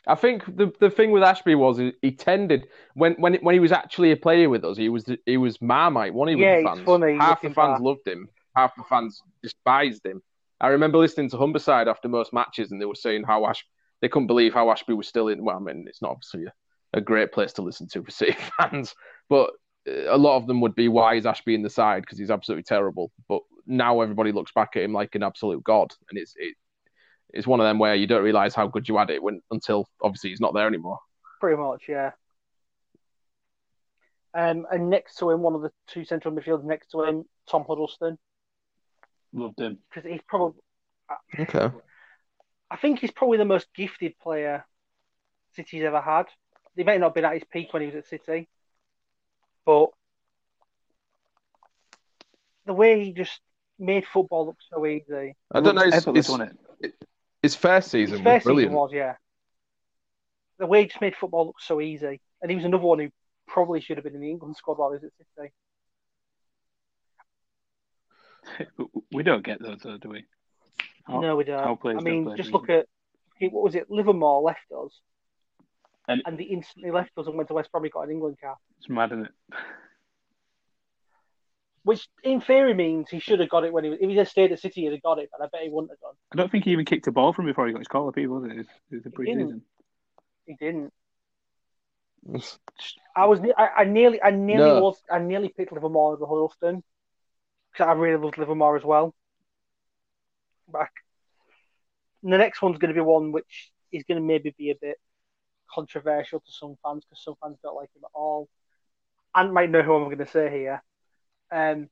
I 0.07 0.17
think 0.17 0.45
the 0.57 0.73
the 0.81 0.91
thing 0.91 1.13
with 1.13 1.23
Ashbee 1.23 1.57
was 1.57 1.79
he, 1.79 1.93
he 2.03 2.11
tended 2.11 2.67
when 2.95 3.15
when 3.15 3.35
when 3.37 3.55
he 3.55 3.61
was 3.61 3.73
actually 3.73 4.11
a 4.11 4.17
player 4.17 4.49
with 4.49 4.65
us, 4.65 4.77
he 4.77 4.89
was 4.89 5.05
he 5.27 5.37
was 5.37 5.61
marmite, 5.63 6.13
wasn't 6.13 6.39
he? 6.39 6.45
Yeah, 6.45 6.55
it's 6.55 6.69
fans? 6.69 6.81
funny 6.85 7.17
Half 7.17 7.43
the 7.43 7.51
fans 7.51 7.75
back. 7.77 7.81
loved 7.81 8.07
him, 8.07 8.29
half 8.57 8.75
the 8.77 8.83
fans 8.85 9.23
despised 9.43 10.05
him. 10.05 10.21
I 10.61 10.69
remember 10.69 10.99
listening 10.99 11.31
to 11.31 11.37
Humberside 11.37 11.87
after 11.89 12.09
most 12.09 12.33
matches, 12.33 12.73
and 12.73 12.81
they 12.81 12.85
were 12.85 12.95
saying 12.95 13.25
how 13.25 13.47
Ash 13.47 13.65
they 14.01 14.09
couldn't 14.09 14.27
believe 14.27 14.53
how 14.53 14.67
Ashbee 14.67 14.97
was 14.97 15.07
still 15.09 15.29
in. 15.29 15.45
Well, 15.45 15.57
I 15.57 15.61
mean, 15.61 15.87
it's 15.89 16.03
not 16.03 16.11
obviously 16.11 16.45
a, 16.47 16.99
a 16.99 17.01
great 17.01 17.33
place 17.33 17.53
to 17.55 17.63
listen 17.63 17.87
to 17.89 18.03
for 18.03 18.11
City 18.13 18.37
fans, 18.59 18.95
but 19.29 19.51
uh, 19.89 20.15
a 20.15 20.19
lot 20.19 20.37
of 20.37 20.49
them 20.49 20.61
would 20.61 20.75
be 20.75 20.89
why 20.89 21.15
is 21.15 21.25
Ashbee 21.25 21.55
in 21.55 21.63
the 21.63 21.71
side 21.71 22.03
because 22.03 22.19
he's 22.19 22.31
absolutely 22.31 22.65
terrible. 22.65 23.13
But 23.29 23.43
now 23.67 24.01
everybody 24.01 24.33
looks 24.33 24.53
back 24.53 24.71
at 24.75 24.83
him 24.83 24.93
like 24.93 25.15
an 25.15 25.23
absolute 25.23 25.63
god, 25.63 25.93
and 26.11 26.19
it's 26.19 26.35
it, 26.37 26.57
it's 27.33 27.47
one 27.47 27.61
of 27.61 27.65
them 27.65 27.79
where 27.79 27.95
you 27.95 28.07
don't 28.07 28.23
realize 28.23 28.55
how 28.55 28.67
good 28.67 28.89
you 28.89 28.97
had 28.99 29.11
it 29.11 29.23
when 29.23 29.41
until 29.51 29.89
obviously 30.03 30.31
he's 30.31 30.41
not 30.41 30.55
there 30.55 30.67
anymore. 30.67 30.99
Pretty 31.41 31.61
much, 31.61 31.85
yeah. 31.89 32.13
Um, 34.35 34.67
and 34.71 34.89
next 34.89 35.17
to 35.19 35.31
him, 35.31 35.41
one 35.41 35.55
of 35.55 35.63
the 35.63 35.71
two 35.89 36.05
central 36.05 36.35
midfielders 36.35 36.65
next 36.65 36.89
to 36.93 37.03
him, 37.05 37.25
Tom 37.51 37.65
Huddlestone, 37.69 38.19
Loved 39.33 39.61
him. 39.61 39.79
because 39.93 40.11
he's 40.11 40.23
probably, 40.27 40.61
Okay. 41.39 41.71
I 42.71 42.77
think 42.77 43.01
he's 43.01 43.11
probably 43.11 43.39
the 43.39 43.45
most 43.45 43.67
gifted 43.75 44.19
player 44.19 44.65
City's 45.55 45.85
ever 45.85 46.01
had. 46.01 46.27
He 46.75 46.85
may 46.85 46.97
not 46.97 47.09
have 47.09 47.15
been 47.15 47.27
at 47.27 47.35
his 47.35 47.45
peak 47.51 47.73
when 47.73 47.83
he 47.83 47.87
was 47.89 47.97
at 47.97 48.07
City, 48.07 48.49
but 49.67 49.89
the 52.65 52.73
way 52.73 53.05
he 53.05 53.13
just 53.13 53.41
made 53.79 54.07
football 54.07 54.47
look 54.47 54.57
so 54.71 54.87
easy. 54.87 55.37
I 55.53 55.61
don't 55.61 55.75
know. 55.75 55.83
His, 55.85 55.95
Effortless, 55.95 56.27
his, 56.29 56.41
it? 56.41 56.57
His 57.43 57.55
first 57.57 57.87
His 57.93 58.09
season 58.09 58.25
was 58.25 58.35
first 58.35 58.45
brilliant. 58.45 58.71
season 58.71 58.77
was, 58.77 58.91
yeah. 58.93 59.15
The 60.59 60.67
way 60.67 60.83
he 60.83 60.87
just 60.89 61.01
made 61.01 61.17
football 61.17 61.47
look 61.47 61.61
so 61.61 61.81
easy, 61.81 62.21
and 62.41 62.51
he 62.51 62.55
was 62.57 62.65
another 62.65 62.85
one 62.85 62.99
who 63.01 63.09
probably 63.49 63.81
should 63.81 63.97
have 63.97 64.05
been 64.05 64.15
in 64.15 64.21
the 64.21 64.31
England 64.31 64.57
squad 64.57 64.79
while 64.79 64.91
he 64.93 64.99
was 64.99 65.05
at 65.05 65.13
City. 65.37 65.53
We 69.13 69.23
don't 69.23 69.45
get 69.45 69.61
those, 69.61 69.81
though, 69.83 69.99
do 69.99 70.09
we? 70.11 70.25
How- 71.07 71.21
no, 71.21 71.37
we 71.37 71.45
don't. 71.45 71.63
how 71.63 71.75
players 71.75 71.97
I 72.01 72.05
don't 72.05 72.25
mean, 72.25 72.37
just 72.37 72.51
look 72.53 72.71
at 72.71 72.87
what 73.41 73.65
was 73.65 73.75
it? 73.75 73.91
Livermore 73.91 74.41
left 74.43 74.71
us, 74.73 75.01
And- 76.09 76.23
and, 76.25 76.39
they 76.39 76.45
instantly 76.45 76.91
left 76.93 77.11
us 77.19 77.27
and 77.27 77.37
went 77.37 77.49
to 77.49 77.55
West 77.55 77.73
Brom. 77.73 77.83
and 77.85 77.93
got 77.93 78.03
an 78.03 78.11
England 78.13 78.39
cap, 78.41 78.59
It's 78.79 78.89
mad, 78.89 79.11
isn't 79.13 79.27
it? 79.27 79.33
Which 81.85 82.09
in 82.23 82.41
theory 82.41 82.75
means 82.75 83.11
he 83.11 83.19
should 83.19 83.41
have 83.41 83.49
got 83.49 83.65
it 83.65 83.73
when 83.73 83.85
he 83.85 83.91
was. 83.91 83.99
If 84.01 84.09
he 84.09 84.17
had 84.17 84.29
stayed 84.29 84.53
at 84.53 84.61
City, 84.61 84.83
he'd 84.83 84.93
have 84.93 85.03
got 85.03 85.19
it, 85.19 85.31
but 85.37 85.45
I 85.45 85.49
bet 85.51 85.63
he 85.63 85.69
wouldn't 85.69 85.91
have 85.91 85.99
done. 85.99 86.15
I 86.33 86.37
don't 86.37 86.51
think 86.51 86.65
he 86.65 86.71
even 86.71 86.85
kicked 86.85 87.09
a 87.09 87.13
ball 87.13 87.33
from 87.33 87.47
before 87.47 87.67
he 87.67 87.73
got 87.73 87.81
his 87.81 87.89
call 87.89 88.09
up, 88.09 88.17
was 88.17 88.45
it? 88.45 88.51
It 88.53 88.57
was, 88.57 88.67
it 88.91 88.95
was 88.95 89.03
the 89.03 89.11
He 89.11 89.17
didn't. 89.25 89.43
pre-season. 89.43 89.63
He 90.47 90.55
didn't. 90.55 90.93
I 93.17 93.27
was. 93.27 93.41
I, 93.59 93.69
I 93.79 93.85
nearly. 93.85 94.23
I 94.23 94.31
nearly 94.31 94.71
No. 94.71 94.81
was. 94.81 95.03
I 95.11 95.19
nearly 95.19 95.49
picked 95.49 95.73
Livermore 95.73 96.13
over 96.15 96.25
Huddlestone 96.27 96.83
because 97.73 97.87
I 97.89 97.93
really 97.93 98.23
loved 98.23 98.39
Livermore 98.39 98.77
as 98.77 98.85
well. 98.85 99.15
Back. 100.73 100.93
And 102.23 102.33
the 102.33 102.39
next 102.39 102.63
one's 102.63 102.79
going 102.79 102.95
to 102.95 102.95
be 102.95 103.05
one 103.05 103.33
which 103.33 103.73
is 103.91 104.05
going 104.05 104.21
to 104.21 104.27
maybe 104.27 104.55
be 104.57 104.71
a 104.71 104.77
bit 104.81 104.99
controversial 105.75 106.41
to 106.41 106.53
some 106.53 106.77
fans 106.83 107.05
because 107.05 107.25
some 107.25 107.35
fans 107.43 107.59
don't 107.63 107.75
like 107.75 107.91
him 107.97 108.03
at 108.05 108.11
all. 108.15 108.49
And 109.35 109.53
might 109.53 109.71
know 109.71 109.83
who 109.83 109.95
I'm 109.95 110.05
going 110.05 110.19
to 110.19 110.27
say 110.27 110.51
here. 110.51 110.83
Um, 111.53 111.89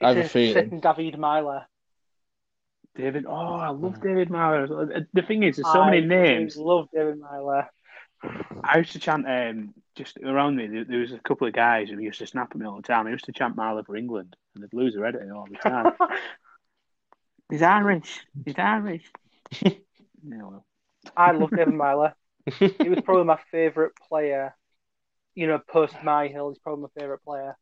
I 0.00 0.08
have 0.08 0.16
a 0.18 0.28
feeling. 0.28 0.80
David 0.80 1.18
Meyler. 1.18 1.66
David, 2.96 3.26
oh, 3.28 3.32
I 3.32 3.68
love 3.68 4.00
David 4.00 4.30
Meyler. 4.30 5.06
The 5.12 5.22
thing 5.22 5.42
is, 5.42 5.56
there's 5.56 5.70
so 5.70 5.84
many 5.84 5.98
I 5.98 6.00
names. 6.00 6.56
Love 6.56 6.88
David 6.94 7.20
Meyler. 7.20 7.68
I 8.64 8.78
used 8.78 8.92
to 8.92 8.98
chant 8.98 9.26
um, 9.28 9.74
just 9.94 10.16
around 10.18 10.56
me. 10.56 10.66
There, 10.66 10.84
there 10.84 11.00
was 11.00 11.12
a 11.12 11.18
couple 11.18 11.46
of 11.46 11.52
guys 11.52 11.90
who 11.90 11.98
used 11.98 12.18
to 12.20 12.26
snap 12.26 12.52
at 12.52 12.56
me 12.56 12.66
all 12.66 12.76
the 12.76 12.82
time. 12.82 13.06
I 13.06 13.10
used 13.10 13.26
to 13.26 13.32
chant 13.32 13.54
Marla 13.54 13.84
for 13.84 13.96
England, 13.96 14.34
and 14.54 14.64
they'd 14.64 14.72
lose 14.72 14.94
their 14.94 15.04
editing 15.04 15.30
all 15.30 15.46
the 15.46 15.56
time. 15.56 15.92
He's 17.50 17.62
Irish. 17.62 18.20
He's 18.44 18.58
Irish. 18.58 19.04
yeah, 19.60 19.72
well, 20.24 20.64
I 21.14 21.32
love 21.32 21.50
David 21.50 21.74
Meyler. 21.74 22.14
he 22.58 22.88
was 22.88 23.00
probably 23.04 23.24
my 23.24 23.38
favourite 23.50 23.92
player. 24.08 24.56
You 25.34 25.46
know, 25.46 25.58
post 25.58 25.92
Myhill, 25.96 26.50
he's 26.50 26.58
probably 26.58 26.82
my 26.82 27.00
favourite 27.00 27.22
player 27.22 27.56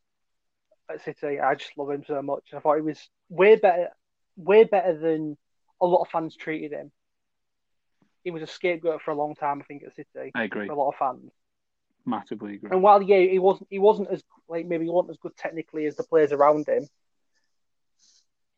at 0.90 1.02
City. 1.02 1.40
I 1.40 1.54
just 1.54 1.76
love 1.76 1.90
him 1.90 2.04
so 2.06 2.20
much. 2.22 2.44
I 2.54 2.60
thought 2.60 2.76
he 2.76 2.82
was 2.82 3.08
way 3.28 3.56
better, 3.56 3.88
way 4.36 4.64
better 4.64 4.96
than 4.98 5.36
a 5.80 5.86
lot 5.86 6.02
of 6.02 6.08
fans 6.08 6.36
treated 6.36 6.72
him. 6.72 6.90
He 8.22 8.30
was 8.30 8.42
a 8.42 8.46
scapegoat 8.46 9.02
for 9.02 9.10
a 9.10 9.16
long 9.16 9.34
time, 9.34 9.60
I 9.60 9.64
think, 9.64 9.82
at 9.84 9.94
City 9.94 10.32
I 10.34 10.44
agree. 10.44 10.66
for 10.66 10.72
a 10.72 10.78
lot 10.78 10.90
of 10.90 10.96
fans. 10.96 11.30
Massively 12.06 12.54
agree. 12.54 12.70
And 12.70 12.82
while 12.82 13.02
yeah, 13.02 13.18
he 13.18 13.38
wasn't, 13.38 13.68
he 13.70 13.78
wasn't 13.78 14.10
as 14.10 14.22
like 14.48 14.66
maybe 14.66 14.84
he 14.84 14.90
wasn't 14.90 15.12
as 15.12 15.18
good 15.18 15.36
technically 15.36 15.86
as 15.86 15.96
the 15.96 16.04
players 16.04 16.32
around 16.32 16.68
him. 16.68 16.86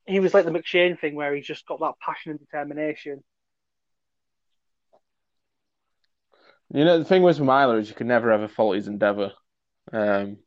He 0.06 0.20
was 0.20 0.34
like 0.34 0.44
the 0.44 0.52
McShane 0.52 0.98
thing, 0.98 1.16
where 1.16 1.34
he's 1.34 1.46
just 1.46 1.66
got 1.66 1.80
that 1.80 1.94
passion 2.00 2.30
and 2.30 2.40
determination. 2.40 3.24
You 6.72 6.84
know, 6.84 6.98
the 6.98 7.04
thing 7.04 7.22
with 7.22 7.40
Meyler 7.40 7.78
is 7.78 7.88
you 7.88 7.94
can 7.94 8.08
never 8.08 8.30
ever 8.30 8.48
fault 8.48 8.76
his 8.76 8.88
endeavour. 8.88 9.32
Um, 9.92 10.38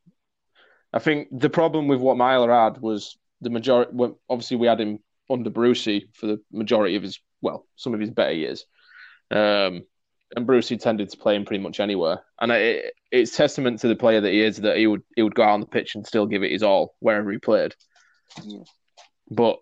I 0.94 1.00
think 1.00 1.28
the 1.32 1.50
problem 1.50 1.88
with 1.88 2.00
what 2.00 2.18
Meyler 2.18 2.52
had 2.52 2.82
was 2.82 3.18
the 3.42 3.50
majority. 3.50 3.92
Well, 3.94 4.20
obviously, 4.30 4.58
we 4.58 4.68
had 4.68 4.82
him 4.82 5.00
under 5.30 5.50
Brucey 5.50 6.10
for 6.14 6.28
the 6.28 6.42
majority 6.52 6.96
of 6.96 7.04
his, 7.04 7.20
well, 7.42 7.66
some 7.76 7.94
of 7.94 8.00
his 8.00 8.10
better 8.10 8.34
years. 8.34 8.66
Um, 9.32 9.84
and 10.36 10.46
Brucey 10.46 10.78
tended 10.78 11.10
to 11.10 11.18
play 11.18 11.36
him 11.36 11.46
pretty 11.46 11.64
much 11.64 11.80
anywhere. 11.80 12.22
And 12.40 12.52
it, 12.52 12.94
it's 13.12 13.36
testament 13.36 13.80
to 13.80 13.88
the 13.88 13.96
player 13.96 14.22
that 14.22 14.32
he 14.32 14.42
is 14.42 14.58
that 14.58 14.78
he 14.78 14.88
would 14.88 15.02
he 15.16 15.24
would 15.24 15.36
go 15.36 15.44
out 15.44 15.54
on 15.54 15.60
the 15.60 15.66
pitch 15.66 15.96
and 15.96 16.06
still 16.06 16.26
give 16.26 16.44
it 16.44 16.52
his 16.52 16.64
all 16.64 16.96
wherever 17.00 17.32
he 17.32 17.38
played. 17.38 17.76
Yeah. 18.44 18.60
But 19.32 19.60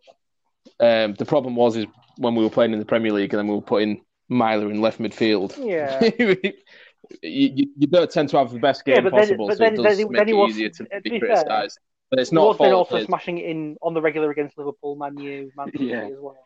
um, 0.80 1.14
the 1.14 1.26
problem 1.26 1.56
was 1.56 1.78
is 1.78 1.86
when 2.18 2.36
we 2.36 2.44
were 2.44 2.50
playing 2.50 2.74
in 2.74 2.80
the 2.80 2.86
Premier 2.86 3.12
League 3.12 3.34
and 3.34 3.40
then 3.40 3.48
we 3.48 3.56
were 3.56 3.62
putting 3.62 4.04
Meyler 4.30 4.70
in 4.70 4.82
left 4.82 5.00
midfield. 5.00 5.58
Yeah. 5.58 6.00
you, 7.22 7.52
you, 7.56 7.66
you 7.78 7.88
don't 7.88 8.10
tend 8.10 8.30
to 8.30 8.38
have 8.38 8.52
the 8.52 8.60
best 8.60 8.84
game 8.86 8.96
Yeah, 8.96 9.02
but 9.02 9.12
then- 9.14 9.20
possible, 9.22 9.48
but 9.48 9.58
so 9.58 9.64
then- 9.64 9.74
it 9.80 9.84
does 9.84 9.98
he- 9.98 10.04
make 10.06 10.18
then 10.18 10.30
it 10.30 10.34
was- 10.34 10.52
easier 10.52 10.70
to 10.70 10.84
to 10.86 11.02
be 11.02 11.10
be 11.12 11.20
criticised. 11.20 11.80
But 12.10 12.20
it's 12.20 12.32
not 12.32 12.48
was 12.48 12.58
then 12.58 12.72
fault. 12.72 12.92
also 12.94 13.06
smashing 13.06 13.38
it 13.38 13.46
in 13.50 13.76
on 13.82 13.94
the 13.94 14.02
regular 14.02 14.32
against 14.32 14.58
Liverpool, 14.58 14.96
Man 14.96 15.18
U, 15.18 15.52
Man 15.58 15.68
City 15.74 15.86
Yeah. 15.86 16.06
as 16.06 16.14
well. 16.20 16.38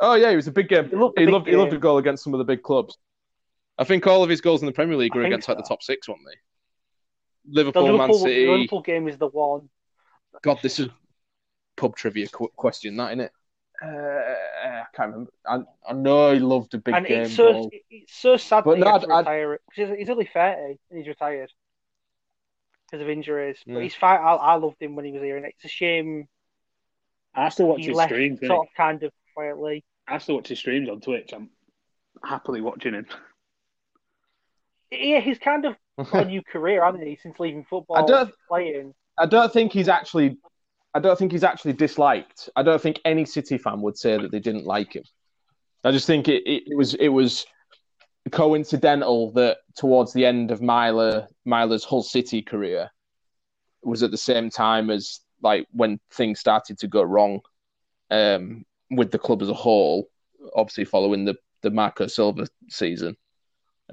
Oh 0.00 0.14
yeah, 0.14 0.30
he 0.30 0.36
was 0.36 0.46
a 0.46 0.52
big 0.52 0.68
game. 0.68 0.88
He 0.88 0.94
loved 0.96 1.16
the 1.16 1.20
he 1.22 1.26
big 1.26 1.32
loved 1.32 1.46
he 1.48 1.56
loved 1.56 1.72
a 1.72 1.78
goal 1.78 1.98
against 1.98 2.22
some 2.22 2.32
of 2.32 2.38
the 2.38 2.44
big 2.44 2.62
clubs. 2.62 2.96
I 3.78 3.84
think 3.84 4.06
all 4.06 4.22
of 4.22 4.28
his 4.30 4.40
goals 4.40 4.62
in 4.62 4.66
the 4.66 4.72
Premier 4.72 4.96
League 4.96 5.14
were 5.14 5.22
think 5.22 5.32
against 5.32 5.48
like 5.48 5.56
the 5.56 5.64
top 5.64 5.82
six, 5.82 6.08
weren't 6.08 6.20
they? 6.24 6.36
The 7.52 7.56
Liverpool, 7.56 7.82
Liverpool, 7.84 8.06
Man 8.08 8.18
City. 8.18 8.46
the 8.46 8.52
Liverpool 8.52 8.82
game 8.82 9.08
is 9.08 9.18
the 9.18 9.26
one. 9.28 9.68
God, 10.42 10.58
this 10.62 10.78
is 10.78 10.88
pub 11.76 11.96
trivia 11.96 12.28
qu- 12.28 12.52
question, 12.54 12.96
that 12.98 13.16
innit? 13.16 13.30
Uh, 13.82 14.61
I 14.82 14.96
can't 14.96 15.10
remember. 15.12 15.30
I, 15.46 15.60
I 15.88 15.92
know 15.94 16.32
he 16.32 16.40
loved 16.40 16.74
a 16.74 16.78
big 16.78 16.94
and 16.94 17.06
game 17.06 17.22
it's 17.22 17.34
so 17.36 17.52
goal. 17.52 17.70
it's 17.90 18.14
so 18.14 18.36
sad 18.36 18.64
But 18.64 18.72
that 18.72 18.76
he 18.78 18.84
no, 18.84 18.92
had 18.92 19.00
to 19.02 19.06
I'd- 19.12 19.18
retire 19.30 19.60
because 19.70 19.88
he's, 19.90 19.98
he's 20.00 20.10
only 20.10 20.28
thirty 20.32 20.78
and 20.90 20.98
he's 20.98 21.08
retired 21.08 21.50
because 22.90 23.02
of 23.02 23.08
injuries. 23.08 23.58
Yeah. 23.66 23.74
But 23.74 23.82
he's 23.84 23.94
fine. 23.94 24.18
I, 24.20 24.32
I 24.34 24.54
loved 24.56 24.80
him 24.80 24.94
when 24.96 25.04
he 25.04 25.12
was 25.12 25.22
here, 25.22 25.36
and 25.36 25.46
it's 25.46 25.64
a 25.64 25.68
shame 25.68 26.28
I 27.34 27.48
still 27.48 27.68
watch 27.68 27.80
he 27.80 27.86
his 27.88 27.96
left 27.96 28.10
streams. 28.10 28.40
sort 28.40 28.66
of 28.68 28.74
kind 28.76 29.02
of 29.02 29.12
quietly. 29.34 29.84
I 30.06 30.18
still 30.18 30.34
watch 30.36 30.48
his 30.48 30.58
streams 30.58 30.88
on 30.90 31.00
Twitch. 31.00 31.32
I'm 31.32 31.48
happily 32.24 32.60
watching 32.60 32.94
him. 32.94 33.06
Yeah, 34.90 35.20
he's 35.20 35.38
kind 35.38 35.64
of 35.64 35.76
got 36.10 36.24
a 36.26 36.28
new 36.28 36.42
career, 36.42 36.84
hasn't 36.84 37.02
he? 37.04 37.18
Since 37.22 37.38
leaving 37.40 37.64
football, 37.64 37.96
I 37.96 38.04
don't- 38.06 38.32
playing. 38.48 38.94
I 39.18 39.26
don't 39.26 39.52
think 39.52 39.72
he's 39.72 39.88
actually. 39.88 40.38
I 40.94 41.00
don't 41.00 41.18
think 41.18 41.32
he's 41.32 41.44
actually 41.44 41.72
disliked. 41.72 42.50
I 42.54 42.62
don't 42.62 42.80
think 42.80 43.00
any 43.04 43.24
City 43.24 43.58
fan 43.58 43.80
would 43.80 43.96
say 43.96 44.18
that 44.18 44.30
they 44.30 44.40
didn't 44.40 44.66
like 44.66 44.94
him. 44.94 45.04
I 45.84 45.90
just 45.90 46.06
think 46.06 46.28
it, 46.28 46.42
it, 46.46 46.64
it 46.66 46.76
was 46.76 46.94
it 46.94 47.08
was 47.08 47.46
coincidental 48.30 49.32
that 49.32 49.58
towards 49.74 50.12
the 50.12 50.26
end 50.26 50.50
of 50.50 50.62
Meyler 50.62 51.26
Meyler's 51.44 51.84
Hull 51.84 52.02
City 52.02 52.42
career 52.42 52.90
was 53.82 54.02
at 54.02 54.10
the 54.10 54.16
same 54.18 54.48
time 54.48 54.90
as 54.90 55.20
like 55.42 55.66
when 55.72 55.98
things 56.12 56.38
started 56.38 56.78
to 56.78 56.86
go 56.86 57.02
wrong 57.02 57.40
um, 58.10 58.64
with 58.90 59.10
the 59.10 59.18
club 59.18 59.42
as 59.42 59.48
a 59.48 59.54
whole. 59.54 60.08
Obviously, 60.54 60.84
following 60.84 61.24
the 61.24 61.36
the 61.62 61.70
Marco 61.70 62.06
Silva 62.06 62.46
season. 62.68 63.16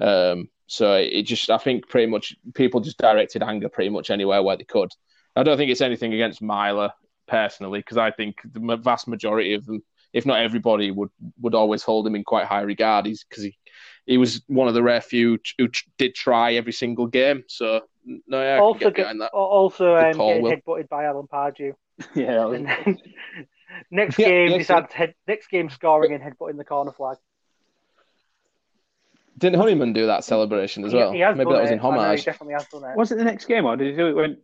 Um, 0.00 0.48
so 0.66 0.94
it 0.94 1.22
just, 1.22 1.50
I 1.50 1.58
think, 1.58 1.88
pretty 1.88 2.06
much 2.06 2.36
people 2.54 2.80
just 2.80 2.98
directed 2.98 3.42
anger 3.42 3.68
pretty 3.68 3.90
much 3.90 4.10
anywhere 4.10 4.42
where 4.42 4.56
they 4.56 4.64
could. 4.64 4.90
I 5.36 5.42
don't 5.42 5.56
think 5.56 5.70
it's 5.70 5.80
anything 5.80 6.12
against 6.12 6.42
Meyler 6.42 6.92
personally, 7.28 7.80
because 7.80 7.96
I 7.96 8.10
think 8.10 8.36
the 8.44 8.76
vast 8.76 9.06
majority 9.08 9.54
of 9.54 9.64
them, 9.66 9.82
if 10.12 10.26
not 10.26 10.40
everybody, 10.40 10.90
would 10.90 11.10
would 11.40 11.54
always 11.54 11.82
hold 11.82 12.06
him 12.06 12.14
in 12.16 12.24
quite 12.24 12.46
high 12.46 12.62
regard. 12.62 13.06
He's 13.06 13.24
because 13.24 13.44
he 13.44 13.56
he 14.06 14.18
was 14.18 14.42
one 14.48 14.66
of 14.68 14.74
the 14.74 14.82
rare 14.82 15.00
few 15.00 15.38
ch- 15.38 15.54
who 15.58 15.68
ch- 15.68 15.86
did 15.98 16.14
try 16.14 16.54
every 16.54 16.72
single 16.72 17.06
game. 17.06 17.44
So 17.48 17.82
no, 18.04 18.42
yeah, 18.42 18.56
I 18.56 18.58
also, 18.58 18.78
get 18.80 18.94
get, 18.94 19.02
behind 19.02 19.20
that. 19.20 19.30
also 19.32 19.94
um, 19.94 20.14
call, 20.14 20.28
getting 20.28 20.42
Will. 20.42 20.52
headbutted 20.52 20.88
by 20.88 21.04
Alan 21.04 21.26
Pardew. 21.26 21.74
Yeah, 22.14 22.32
that 22.32 22.48
was- 22.48 22.56
And 22.58 22.66
then 22.66 22.98
next 23.90 24.18
Yeah, 24.18 24.26
game, 24.26 24.50
yeah, 24.60 24.64
had 24.74 24.90
head, 24.92 25.14
next 25.28 25.48
game 25.48 25.68
scoring 25.70 26.12
and 26.14 26.22
headbutting 26.22 26.56
the 26.56 26.64
corner 26.64 26.92
flag. 26.92 27.18
Didn't 29.38 29.58
Honeyman 29.60 29.92
do 29.92 30.06
that 30.06 30.24
celebration 30.24 30.84
as 30.84 30.92
well? 30.92 31.12
he, 31.12 31.20
has 31.20 31.36
Maybe 31.36 31.44
done 31.50 31.54
that 31.54 31.62
was 31.62 31.70
it. 31.70 31.74
in 31.74 31.80
I 31.80 31.82
know, 31.82 31.90
he 31.92 31.98
homage. 32.06 32.24
definitely 32.24 32.54
has 32.54 32.66
done 32.66 32.84
it. 32.84 32.96
was 32.96 33.12
it 33.12 33.18
the 33.18 33.24
next 33.24 33.44
game 33.46 33.64
or 33.64 33.76
did 33.76 33.90
he 33.90 33.96
do 33.96 34.08
it 34.08 34.12
when? 34.14 34.36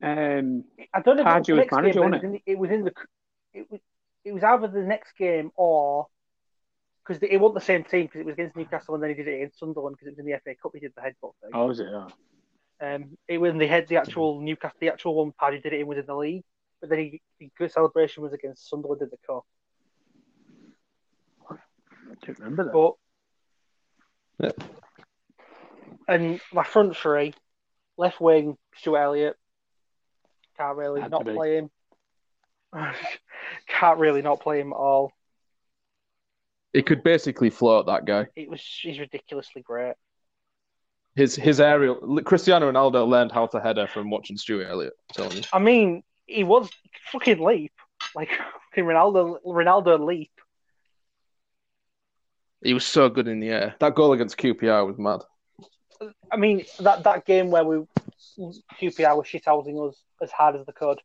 Um, 0.00 0.64
I 0.94 1.00
don't 1.00 1.16
know 1.16 1.22
if 1.22 1.26
it 1.26 1.38
was 1.38 1.48
Pardew 1.48 1.52
was 1.52 1.58
next 1.58 1.72
manager, 1.72 2.00
game, 2.00 2.10
wasn't 2.10 2.24
it 2.24 2.26
was, 2.26 2.40
in, 2.46 2.52
it 2.54 2.58
was 2.58 2.70
in 2.70 2.84
the 2.84 2.92
it 3.54 3.70
was 3.70 3.80
it 4.24 4.32
was 4.32 4.44
either 4.44 4.68
the 4.68 4.82
next 4.82 5.16
game 5.16 5.50
or 5.56 6.06
because 7.04 7.22
it 7.22 7.38
wasn't 7.38 7.54
the 7.54 7.60
same 7.64 7.84
team 7.84 8.06
because 8.06 8.20
it 8.20 8.26
was 8.26 8.34
against 8.34 8.56
Newcastle 8.56 8.94
and 8.94 9.02
then 9.02 9.10
he 9.10 9.16
did 9.16 9.28
it 9.28 9.36
against 9.36 9.58
Sunderland 9.58 9.96
because 9.96 10.08
it 10.08 10.10
was 10.10 10.18
in 10.18 10.26
the 10.26 10.38
FA 10.44 10.54
Cup. 10.62 10.72
He 10.74 10.80
did 10.80 10.92
the 10.94 11.00
headbutt 11.00 11.32
thing. 11.42 11.50
oh, 11.54 11.66
was 11.66 11.80
it? 11.80 11.86
Oh. 11.90 12.08
Um, 12.80 13.18
it 13.26 13.38
was 13.38 13.50
in 13.50 13.58
the 13.58 13.66
head 13.66 13.88
the 13.88 13.96
actual 13.96 14.40
Newcastle 14.40 14.76
the 14.80 14.90
actual 14.90 15.14
one 15.14 15.32
Paddy 15.38 15.60
did 15.60 15.72
it 15.72 15.80
in 15.80 15.86
was 15.86 15.98
in 15.98 16.06
the 16.06 16.14
league, 16.14 16.44
but 16.80 16.90
then 16.90 16.98
he 17.00 17.20
the 17.40 17.50
good 17.58 17.72
celebration 17.72 18.22
was 18.22 18.32
against 18.32 18.68
Sunderland 18.68 19.02
in 19.02 19.08
the 19.10 19.18
cup. 19.26 19.44
I 21.50 21.56
don't 22.24 22.38
remember 22.38 22.64
that. 22.64 22.72
But 22.72 22.94
Yeah. 24.38 24.66
and 26.06 26.40
my 26.52 26.62
front 26.62 26.96
three, 26.96 27.34
left 27.96 28.20
wing 28.20 28.56
Stuart 28.76 29.00
Elliott, 29.00 29.36
can't 30.58 30.76
really 30.76 31.00
Had 31.00 31.10
not 31.10 31.24
play 31.24 31.58
him. 31.58 31.70
can't 33.68 33.98
really 33.98 34.22
not 34.22 34.40
play 34.40 34.60
him 34.60 34.72
at 34.72 34.76
all. 34.76 35.12
He 36.72 36.82
could 36.82 37.02
basically 37.02 37.50
float 37.50 37.86
that 37.86 38.04
guy. 38.04 38.26
It 38.36 38.50
was 38.50 38.60
he's 38.60 38.98
ridiculously 38.98 39.62
great. 39.62 39.94
His 41.14 41.34
his 41.34 41.60
aerial. 41.60 42.20
Cristiano 42.24 42.70
Ronaldo 42.70 43.08
learned 43.08 43.32
how 43.32 43.46
to 43.46 43.60
header 43.60 43.86
from 43.86 44.10
watching 44.10 44.36
Stuart 44.36 44.66
Elliott. 44.68 44.92
I'm 45.10 45.14
telling 45.14 45.36
you. 45.38 45.42
I 45.52 45.58
mean, 45.58 46.02
he 46.26 46.44
was 46.44 46.68
fucking 47.10 47.42
leap 47.42 47.72
like 48.14 48.28
fucking 48.70 48.84
Ronaldo. 48.84 49.38
Ronaldo 49.46 50.04
leap. 50.04 50.30
He 52.62 52.74
was 52.74 52.84
so 52.84 53.08
good 53.08 53.28
in 53.28 53.40
the 53.40 53.48
air. 53.48 53.76
That 53.78 53.94
goal 53.94 54.12
against 54.12 54.36
QPR 54.36 54.86
was 54.86 54.98
mad. 54.98 55.20
I 56.30 56.36
mean 56.36 56.64
that 56.80 57.02
that 57.04 57.24
game 57.24 57.50
where 57.50 57.64
we 57.64 57.78
QPR 58.80 59.16
was 59.16 59.26
shithousing 59.26 59.88
us 59.88 59.96
as 60.22 60.30
hard 60.30 60.56
as 60.56 60.66
they 60.66 60.72
could, 60.72 61.00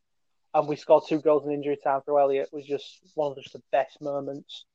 and 0.54 0.68
we 0.68 0.76
scored 0.76 1.04
two 1.08 1.20
goals 1.20 1.46
in 1.46 1.52
injury 1.52 1.78
time 1.84 2.02
for 2.06 2.20
Elliott 2.20 2.50
was 2.52 2.66
just 2.66 3.00
one 3.16 3.32
of 3.32 3.38
just 3.38 3.54
the 3.54 3.62
best 3.72 4.02
moments 4.02 4.66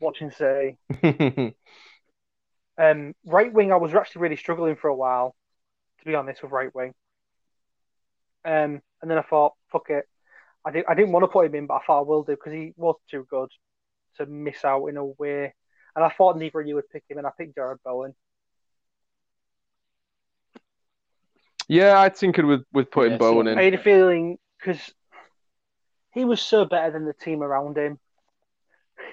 watching 0.00 0.30
City. 0.30 0.76
Um, 2.78 3.14
right 3.24 3.52
wing, 3.52 3.72
I 3.72 3.76
was 3.76 3.94
actually 3.94 4.22
really 4.22 4.36
struggling 4.36 4.76
for 4.76 4.88
a 4.88 4.94
while, 4.94 5.34
to 5.98 6.04
be 6.04 6.14
honest, 6.14 6.42
with 6.42 6.52
right 6.52 6.74
wing. 6.74 6.94
Um, 8.44 8.80
and 9.00 9.10
then 9.10 9.18
I 9.18 9.22
thought, 9.22 9.54
fuck 9.70 9.90
it, 9.90 10.08
I 10.64 10.70
didn't 10.70 10.88
I 10.88 10.94
didn't 10.94 11.12
want 11.12 11.24
to 11.24 11.28
put 11.28 11.46
him 11.46 11.54
in, 11.54 11.66
but 11.66 11.74
I 11.74 11.80
thought 11.86 12.00
I 12.00 12.08
will 12.08 12.22
do 12.22 12.32
because 12.32 12.52
he 12.52 12.72
was 12.76 12.96
too 13.10 13.26
good 13.28 13.50
to 14.16 14.26
miss 14.26 14.64
out 14.64 14.86
in 14.86 14.96
a 14.96 15.04
way. 15.04 15.54
And 15.94 16.04
I 16.04 16.08
thought 16.08 16.38
neither 16.38 16.60
of 16.60 16.66
you 16.66 16.76
would 16.76 16.88
pick 16.90 17.04
him, 17.08 17.18
and 17.18 17.26
I 17.26 17.30
picked 17.36 17.56
Jarrod 17.56 17.76
Bowen. 17.84 18.14
Yeah, 21.68 22.00
I 22.00 22.08
tinkered 22.08 22.44
with 22.44 22.64
with 22.72 22.90
putting 22.90 23.12
Yeah, 23.12 23.18
Bowen 23.18 23.46
so- 23.46 23.52
in. 23.52 23.58
I 23.58 23.62
had 23.64 23.74
a 23.74 23.78
feeling 23.78 24.38
because 24.58 24.80
he 26.12 26.24
was 26.24 26.40
so 26.40 26.64
better 26.64 26.90
than 26.92 27.04
the 27.06 27.14
team 27.14 27.42
around 27.42 27.76
him. 27.78 27.98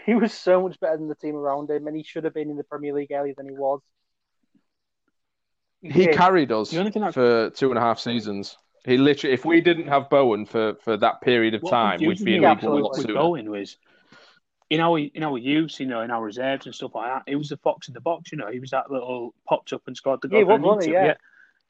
He 0.06 0.16
was 0.16 0.34
so 0.34 0.62
much 0.64 0.80
better 0.80 0.98
than 0.98 1.08
the 1.08 1.16
team 1.16 1.36
around 1.36 1.70
him, 1.70 1.86
and 1.88 1.96
he 1.96 2.04
should 2.04 2.24
have 2.24 2.34
been 2.34 2.50
in 2.50 2.58
the 2.58 2.64
Premier 2.64 2.94
League 2.94 3.12
earlier 3.12 3.34
than 3.38 3.48
he 3.48 3.54
was. 3.56 3.82
He 5.82 6.06
did. 6.06 6.16
carried 6.16 6.52
us 6.52 6.72
The 6.72 6.80
only 6.80 6.92
thing 6.92 7.04
I- 7.04 7.12
for 7.12 7.50
two 7.52 7.70
and 7.70 7.78
a 7.78 7.82
half 7.82 8.00
seasons. 8.00 8.58
He 8.86 8.98
literally, 8.98 9.34
if 9.34 9.46
we 9.46 9.62
didn't 9.62 9.88
have 9.88 10.10
Bowen 10.10 10.46
for, 10.46 10.76
for 10.84 10.98
that 10.98 11.22
period 11.22 11.54
of 11.54 11.62
What 11.62 11.72
time, 11.72 12.00
we'd 12.00 12.24
be 12.24 12.36
in 12.36 12.42
me 12.42 12.48
League 12.48 12.60
Yeah, 12.62 12.66
One 12.66 12.66
a 12.66 12.76
with, 12.76 12.84
lot 12.84 12.92
with 12.92 13.02
sooner. 13.02 13.14
Bowen 13.14 13.50
was 13.52 13.78
in 14.70 14.80
our 14.80 14.98
in 15.00 15.24
our 15.24 15.38
youth, 15.38 15.80
you 15.80 15.86
know, 15.86 16.02
in 16.02 16.12
our 16.12 16.24
reserves 16.24 16.66
and 16.66 16.74
stuff 16.74 16.96
like 16.96 17.12
that. 17.12 17.24
He 17.30 17.36
was 17.36 17.50
the 17.50 17.58
fox 17.58 17.88
in 17.88 17.94
the 17.94 18.02
box, 18.02 18.32
you 18.32 18.38
know. 18.38 18.50
He 18.52 18.60
was 18.60 18.72
that 18.72 18.90
little 18.90 19.34
popped 19.48 19.74
up 19.74 19.84
and 19.88 19.96
scored 19.96 20.22
the 20.22 20.30
Yeah, 20.30 20.40
he 20.40 20.44
goal. 20.46 20.58
was, 20.58 20.62
wasn't 20.62 20.84
he? 20.86 20.90
Inter. 20.96 21.06
Yeah. 21.08 21.14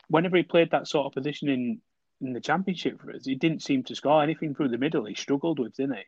Whenever 0.10 0.38
he 0.38 0.44
played 0.44 0.72
that 0.72 0.88
sort 0.88 1.06
of 1.06 1.14
position 1.14 1.50
in 1.50 1.82
in 2.22 2.34
the 2.34 2.42
championship 2.42 3.00
for 3.02 3.12
us, 3.14 3.26
he 3.26 3.36
didn't 3.36 3.64
seem 3.64 3.84
to 3.84 3.96
score 3.96 4.22
anything 4.22 4.54
through 4.54 4.68
the 4.68 4.78
middle. 4.78 5.06
He 5.06 5.16
struggled 5.16 5.58
with, 5.58 5.76
didn't 5.78 5.96
he? 5.96 6.04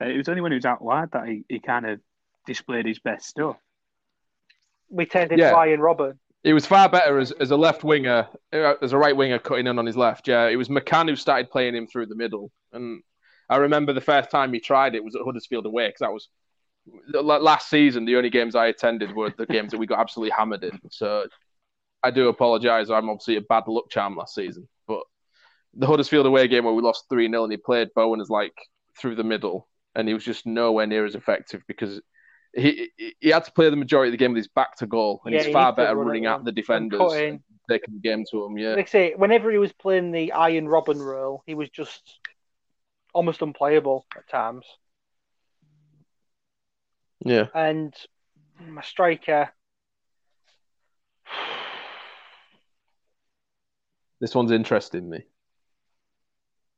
Uh, 0.00 0.08
It 0.08 0.16
was 0.16 0.28
only 0.28 0.40
when 0.40 0.52
he 0.52 0.56
was 0.56 0.64
out 0.64 0.80
wide 0.80 1.10
that 1.12 1.26
he, 1.26 1.44
he 1.48 1.58
kind 1.58 1.84
of 1.84 2.00
displayed 2.46 2.86
his 2.86 3.00
best 3.00 3.26
stuff. 3.26 3.56
We 4.88 5.04
turned 5.04 5.32
into 5.32 5.42
Yeah. 5.42 5.54
Arjen 5.54 5.80
Robben. 5.80 6.16
He 6.44 6.52
was 6.52 6.64
far 6.64 6.88
better 6.88 7.18
as, 7.18 7.32
as 7.32 7.50
a 7.50 7.56
left 7.56 7.82
winger, 7.82 8.28
uh, 8.52 8.74
as 8.80 8.92
a 8.92 8.98
right 8.98 9.16
winger 9.16 9.40
cutting 9.40 9.66
in 9.66 9.78
on 9.80 9.86
his 9.86 9.96
left. 9.96 10.28
Yeah, 10.28 10.46
it 10.46 10.54
was 10.54 10.68
McCann 10.68 11.08
who 11.08 11.16
started 11.16 11.50
playing 11.50 11.74
him 11.74 11.88
through 11.88 12.06
the 12.06 12.14
middle. 12.14 12.52
And 12.72 13.02
I 13.50 13.56
remember 13.56 13.92
the 13.92 14.00
first 14.00 14.30
time 14.30 14.52
he 14.52 14.60
tried 14.60 14.94
it 14.94 15.02
was 15.02 15.16
at 15.16 15.22
Huddersfield 15.24 15.66
away 15.66 15.88
because 15.88 16.00
that 16.00 16.12
was 16.12 16.28
last 17.42 17.68
season. 17.68 18.04
The 18.04 18.16
only 18.16 18.30
games 18.30 18.54
I 18.54 18.68
attended 18.68 19.14
were 19.16 19.34
the 19.36 19.46
games 19.46 19.72
that 19.72 19.78
we 19.78 19.86
got 19.86 19.98
absolutely 19.98 20.30
hammered 20.30 20.62
in. 20.62 20.78
So 20.90 21.26
I 22.02 22.10
do 22.10 22.28
apologise. 22.28 22.90
I'm 22.90 23.08
obviously 23.08 23.36
a 23.36 23.40
bad 23.40 23.64
luck 23.66 23.90
charm 23.90 24.16
last 24.16 24.34
season, 24.34 24.68
but 24.86 25.02
the 25.74 25.86
Huddersfield 25.86 26.26
away 26.26 26.48
game 26.48 26.64
where 26.64 26.74
we 26.74 26.82
lost 26.82 27.06
three 27.08 27.28
0 27.28 27.44
and 27.44 27.52
he 27.52 27.56
played 27.56 27.88
Bowen 27.94 28.20
as 28.20 28.30
like 28.30 28.54
through 28.98 29.16
the 29.16 29.24
middle, 29.24 29.68
and 29.94 30.06
he 30.08 30.14
was 30.14 30.24
just 30.24 30.46
nowhere 30.46 30.86
near 30.86 31.04
as 31.04 31.14
effective 31.14 31.62
because 31.66 32.00
he 32.54 32.90
he 32.96 33.28
had 33.28 33.44
to 33.44 33.52
play 33.52 33.70
the 33.70 33.76
majority 33.76 34.08
of 34.08 34.12
the 34.12 34.16
game 34.18 34.32
with 34.32 34.38
his 34.38 34.48
back 34.48 34.76
to 34.76 34.86
goal, 34.86 35.20
and 35.24 35.34
Yeah, 35.34 35.42
he's 35.44 35.52
far 35.52 35.72
to 35.72 35.76
better 35.76 35.96
run 35.96 36.06
running 36.08 36.26
at 36.26 36.44
the 36.44 36.52
defenders, 36.52 37.12
in. 37.14 37.42
taking 37.68 37.94
the 37.94 38.00
game 38.00 38.24
to 38.30 38.44
him. 38.44 38.56
Yeah, 38.58 38.74
Like 38.74 38.88
I 38.88 38.90
say, 38.90 39.14
whenever 39.14 39.50
he 39.50 39.58
was 39.58 39.72
playing 39.72 40.12
the 40.12 40.32
Arjen 40.32 40.66
Robben 40.66 41.00
role, 41.04 41.42
he 41.46 41.54
was 41.54 41.68
just 41.70 42.18
almost 43.12 43.42
unplayable 43.42 44.06
at 44.16 44.28
times. 44.28 44.64
yeah. 47.24 47.46
And 47.54 47.94
my 48.66 48.82
striker, 48.82 49.50
This 54.20 54.34
one's 54.34 54.50
interesting 54.50 55.08
me. 55.08 55.20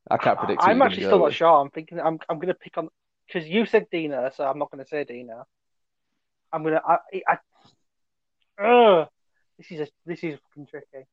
I 0.09 0.17
can't 0.17 0.37
predict. 0.37 0.61
I'm 0.63 0.81
actually 0.81 1.03
still 1.03 1.19
not 1.19 1.33
sure. 1.33 1.61
I'm 1.61 1.69
thinking 1.69 1.99
I'm 1.99 2.19
I'm 2.29 2.39
gonna 2.39 2.53
pick 2.53 2.77
on 2.77 2.89
because 3.27 3.47
you 3.47 3.65
said 3.65 3.87
Dina, 3.91 4.31
so 4.35 4.45
I'm 4.45 4.59
not 4.59 4.71
gonna 4.71 4.85
say 4.85 5.03
Dina. 5.03 5.45
I'm 6.51 6.63
gonna 6.63 6.81
I 6.85 6.97
I. 7.27 7.37
Ugh, 8.63 9.07
this 9.57 9.71
is 9.71 9.79
a 9.81 9.87
this 10.05 10.23
is 10.23 10.39
fucking 10.49 10.67
tricky. 10.67 11.07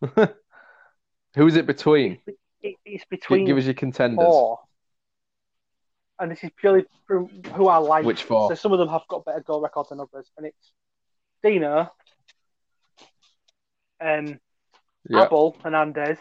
Who 1.36 1.46
is 1.46 1.56
it 1.56 1.66
between? 1.66 2.18
It, 2.62 2.76
it's 2.84 3.04
between 3.06 3.46
Give 3.46 3.56
us 3.56 3.64
your 3.64 3.74
contenders. 3.74 4.24
four, 4.24 4.60
and 6.18 6.30
this 6.30 6.42
is 6.44 6.50
purely 6.56 6.84
from 7.06 7.28
who 7.54 7.68
I 7.68 7.78
like. 7.78 8.04
Which 8.04 8.22
four? 8.22 8.48
So 8.48 8.54
some 8.54 8.72
of 8.72 8.78
them 8.78 8.88
have 8.88 9.06
got 9.08 9.24
better 9.24 9.40
goal 9.40 9.60
records 9.60 9.88
than 9.88 10.00
others, 10.00 10.30
and 10.36 10.46
it's 10.46 10.72
Dina, 11.42 11.90
um, 14.00 14.40
Yeah. 15.08 15.26
Abel 15.26 15.56
Hernandez, 15.62 16.18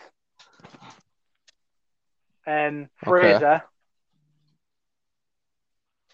um, 2.46 2.90
Fraser, 2.96 3.64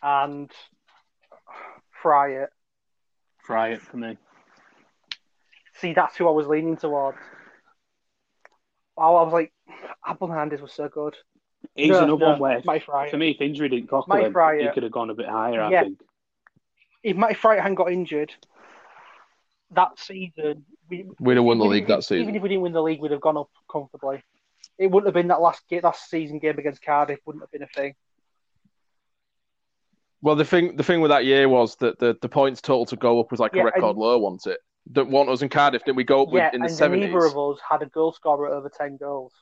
and 0.02 0.52
Fryatt. 2.04 2.50
Fry 3.40 3.70
it 3.70 3.82
for 3.82 3.98
me. 3.98 4.18
See, 5.74 5.94
that's 5.94 6.16
who 6.18 6.28
I 6.28 6.32
was 6.32 6.48
leaning 6.48 6.78
towards. 6.78 7.18
I 8.98 9.02
I 9.02 9.24
was 9.24 9.34
like, 9.34 9.54
Abel 10.08 10.28
Hernandez 10.28 10.62
was 10.62 10.74
so 10.74 10.88
good. 10.90 11.16
He's 11.76 11.90
No, 11.90 12.04
another 12.04 12.18
no, 12.18 12.30
one 12.32 12.40
where, 12.40 12.62
Matty 12.66 12.80
Fry 12.80 13.10
for 13.10 13.18
me, 13.18 13.32
if 13.32 13.42
injury 13.42 13.70
didn't 13.70 13.90
cockle 13.90 14.14
Matty 14.14 14.28
him, 14.28 14.34
Fry 14.34 14.60
he 14.60 14.64
it. 14.66 14.74
could 14.74 14.84
have 14.84 14.92
gone 14.92 15.10
a 15.10 15.14
bit 15.14 15.28
higher, 15.28 15.62
I 15.62 15.70
Yeah. 15.72 15.84
think. 15.84 16.02
If 17.04 17.18
Matty 17.18 17.36
Fry 17.36 17.56
hadn't 17.58 17.76
got 17.76 17.92
injured 17.92 18.34
that 19.72 19.98
season, 20.00 20.66
we, 20.90 21.06
We'd 21.20 21.36
have 21.36 21.44
won 21.46 21.60
the 21.60 21.66
league 21.66 21.84
if- 21.84 21.88
that 21.90 22.04
season. 22.04 22.24
Even 22.24 22.36
if 22.36 22.42
we 22.42 22.50
didn't 22.50 22.62
win 22.64 22.74
the 22.74 22.82
league, 22.82 23.00
we'd 23.02 23.12
have 23.12 23.22
gone 23.22 23.38
up 23.38 23.50
comfortably. 23.72 24.24
It 24.78 24.88
wouldn't 24.90 25.08
have 25.08 25.14
been 25.14 25.28
that 25.28 25.42
last 25.42 25.68
game, 25.68 25.82
last 25.84 26.10
season 26.10 26.40
game 26.40 26.58
against 26.58 26.82
Cardiff. 26.82 27.20
Wouldn't 27.26 27.44
have 27.44 27.52
been 27.52 27.64
a 27.64 27.68
thing. 27.68 27.96
Well, 30.22 30.36
the 30.36 30.46
thing 30.46 30.76
the 30.76 30.84
thing 30.84 31.00
with 31.02 31.10
that 31.10 31.26
year 31.26 31.48
was 31.48 31.76
that 31.78 32.00
the, 32.00 32.18
the 32.22 32.28
points 32.30 32.62
total 32.62 32.86
to 32.88 32.96
go 32.98 33.20
up 33.20 33.32
was 33.32 33.40
like 33.40 33.54
Yeah, 33.54 33.62
a 33.62 33.66
record 33.66 33.84
and- 33.92 33.98
low, 33.98 34.18
wasn't 34.18 34.54
it? 34.54 34.60
That 34.92 35.08
one 35.08 35.30
us 35.30 35.42
in 35.42 35.50
Cardiff, 35.50 35.84
didn't 35.86 35.98
we 35.98 36.04
go 36.04 36.24
up 36.24 36.30
with, 36.30 36.40
yeah, 36.42 36.50
in 36.54 36.62
the 36.62 36.68
and 36.68 36.76
seventies? 36.76 37.12
neither 37.12 37.26
of 37.26 37.38
us 37.38 37.60
had 37.68 37.82
a 37.84 37.86
goal 37.86 38.12
scorer 38.12 38.48
over 38.50 38.70
ten 38.70 38.98
goals. 38.98 39.34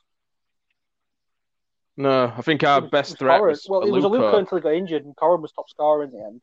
No, 1.98 2.32
I 2.36 2.42
think 2.42 2.62
our 2.62 2.80
best 2.80 3.18
threat 3.18 3.40
Koren. 3.40 3.50
was 3.50 3.66
well, 3.68 3.82
it 3.82 3.90
was 3.90 4.04
Aluko. 4.04 4.38
Until 4.38 4.58
he 4.58 4.62
got 4.62 4.74
injured, 4.74 5.04
and 5.04 5.16
Koren 5.16 5.42
was 5.42 5.50
top 5.50 5.68
scorer 5.68 6.04
in 6.04 6.12
the 6.12 6.18
end. 6.24 6.40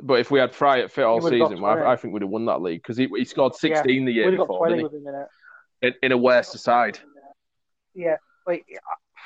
But 0.00 0.20
if 0.20 0.30
we 0.30 0.38
had 0.38 0.54
Fry 0.54 0.80
at 0.80 0.90
fit 0.90 1.04
all 1.04 1.18
He 1.18 1.24
would've 1.24 1.38
got 1.40 1.50
season, 1.50 1.64
I, 1.64 1.92
I 1.92 1.96
think 1.96 2.14
we'd 2.14 2.22
have 2.22 2.30
won 2.30 2.46
that 2.46 2.62
league 2.62 2.82
because 2.82 2.96
he, 2.96 3.08
he 3.14 3.26
scored 3.26 3.54
sixteen 3.54 4.06
the 4.06 4.12
year 4.12 4.24
We'd 4.24 4.38
have 4.38 4.48
got 4.48 4.54
before, 4.54 4.66
twenty 4.68 4.82
didn't 4.82 5.06
him 5.06 5.14
in? 5.82 5.88
In, 5.88 5.94
in 6.02 6.12
a 6.12 6.16
worse 6.16 6.48
side. 6.60 6.98
Yeah, 7.94 8.16
like 8.46 8.64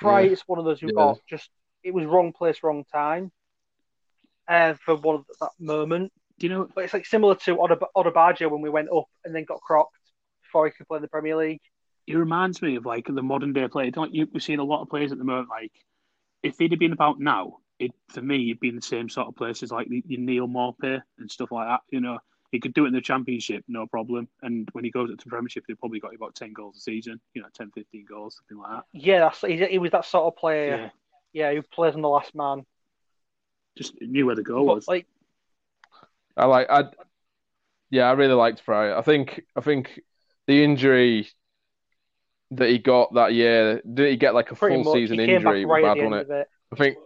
Fry 0.00 0.22
Yeah. 0.22 0.32
is 0.32 0.42
one 0.48 0.58
of 0.58 0.64
those 0.64 0.80
who 0.80 0.88
Yeah. 0.88 0.94
got 0.94 1.18
just 1.28 1.48
it 1.84 1.94
was 1.94 2.04
wrong 2.04 2.32
place, 2.32 2.64
wrong 2.64 2.84
time, 2.92 3.30
uh, 4.48 4.74
for 4.84 4.96
one 4.96 5.16
of 5.16 5.24
that 5.40 5.50
moment. 5.60 6.12
Do 6.40 6.48
you 6.48 6.52
know? 6.52 6.68
But 6.74 6.82
it's 6.82 6.94
like 6.94 7.06
similar 7.06 7.36
to 7.36 7.58
Oda- 7.60 7.78
Odubajo 7.96 8.50
when 8.50 8.60
we 8.60 8.70
went 8.70 8.88
up 8.92 9.04
and 9.24 9.32
then 9.32 9.44
got 9.44 9.60
crocked 9.60 9.94
before 10.42 10.66
he 10.66 10.72
could 10.72 10.88
play 10.88 10.96
in 10.96 11.02
the 11.02 11.08
Premier 11.08 11.36
League. 11.36 11.60
It 12.10 12.16
reminds 12.16 12.60
me 12.62 12.76
of 12.76 12.86
like 12.86 13.06
the 13.06 13.22
modern 13.22 13.52
day 13.52 13.68
player. 13.68 13.90
Don't 13.90 14.14
you? 14.14 14.26
We're 14.32 14.40
seeing 14.40 14.58
a 14.58 14.64
lot 14.64 14.82
of 14.82 14.88
players 14.88 15.12
at 15.12 15.18
the 15.18 15.24
moment. 15.24 15.48
Like, 15.48 15.72
if 16.42 16.58
he'd 16.58 16.72
have 16.72 16.80
been 16.80 16.92
about 16.92 17.20
now, 17.20 17.58
it 17.78 17.92
for 18.08 18.20
me, 18.22 18.46
he'd 18.46 18.60
be 18.60 18.68
in 18.68 18.76
the 18.76 18.82
same 18.82 19.08
sort 19.08 19.28
of 19.28 19.36
places 19.36 19.70
like 19.70 19.88
the, 19.88 20.02
your 20.06 20.20
Neal 20.20 20.48
Maupay 20.48 21.00
and 21.18 21.30
stuff 21.30 21.52
like 21.52 21.68
that. 21.68 21.80
You 21.90 22.00
know, 22.00 22.18
he 22.50 22.60
could 22.60 22.74
do 22.74 22.84
it 22.84 22.88
in 22.88 22.94
the 22.94 23.00
Championship, 23.00 23.64
no 23.68 23.86
problem. 23.86 24.28
And 24.42 24.68
when 24.72 24.84
he 24.84 24.90
goes 24.90 25.10
up 25.10 25.18
to 25.18 25.28
Premiership, 25.28 25.64
they 25.68 25.74
probably 25.74 26.00
got 26.00 26.14
about 26.14 26.34
ten 26.34 26.52
goals 26.52 26.76
a 26.76 26.80
season. 26.80 27.20
You 27.34 27.42
know, 27.42 27.48
10, 27.54 27.70
15 27.70 28.04
goals, 28.08 28.36
something 28.36 28.58
like 28.62 28.72
that. 28.78 28.84
Yeah, 28.92 29.20
that's 29.20 29.40
he, 29.42 29.64
he 29.66 29.78
was 29.78 29.92
that 29.92 30.04
sort 30.04 30.24
of 30.26 30.36
player. 30.36 30.90
Yeah, 31.32 31.50
Yeah, 31.50 31.54
who 31.54 31.62
plays 31.62 31.94
on 31.94 32.02
the 32.02 32.08
last 32.08 32.34
man. 32.34 32.66
just 33.76 33.94
knew 34.00 34.26
where 34.26 34.34
the 34.36 34.42
goal 34.42 34.66
But 34.66 34.74
was. 34.76 34.88
like, 34.88 35.06
I 36.36 36.46
like 36.46 36.66
I 36.70 36.84
yeah, 37.90 38.04
I 38.08 38.12
really 38.12 38.34
liked 38.34 38.60
Fry. 38.60 38.92
I 38.96 39.02
think 39.02 39.42
I 39.56 39.60
think 39.60 40.00
the 40.46 40.62
injury 40.64 41.28
that 42.52 42.68
he 42.68 42.78
got 42.78 43.14
that 43.14 43.32
year, 43.32 43.80
did 43.82 44.10
he 44.10 44.16
get 44.16 44.34
like 44.34 44.50
a 44.50 44.54
pretty 44.54 44.82
full 44.82 44.84
much, 44.84 44.92
season 44.94 45.18
he 45.18 45.26
came 45.26 45.42
back 45.42 45.54
injury? 45.56 45.64
right 45.64 45.82
bad, 45.82 45.98
wasn't 45.98 46.14
it? 46.14 46.28
it. 46.30 46.48
I 46.72 46.76
think 46.76 46.96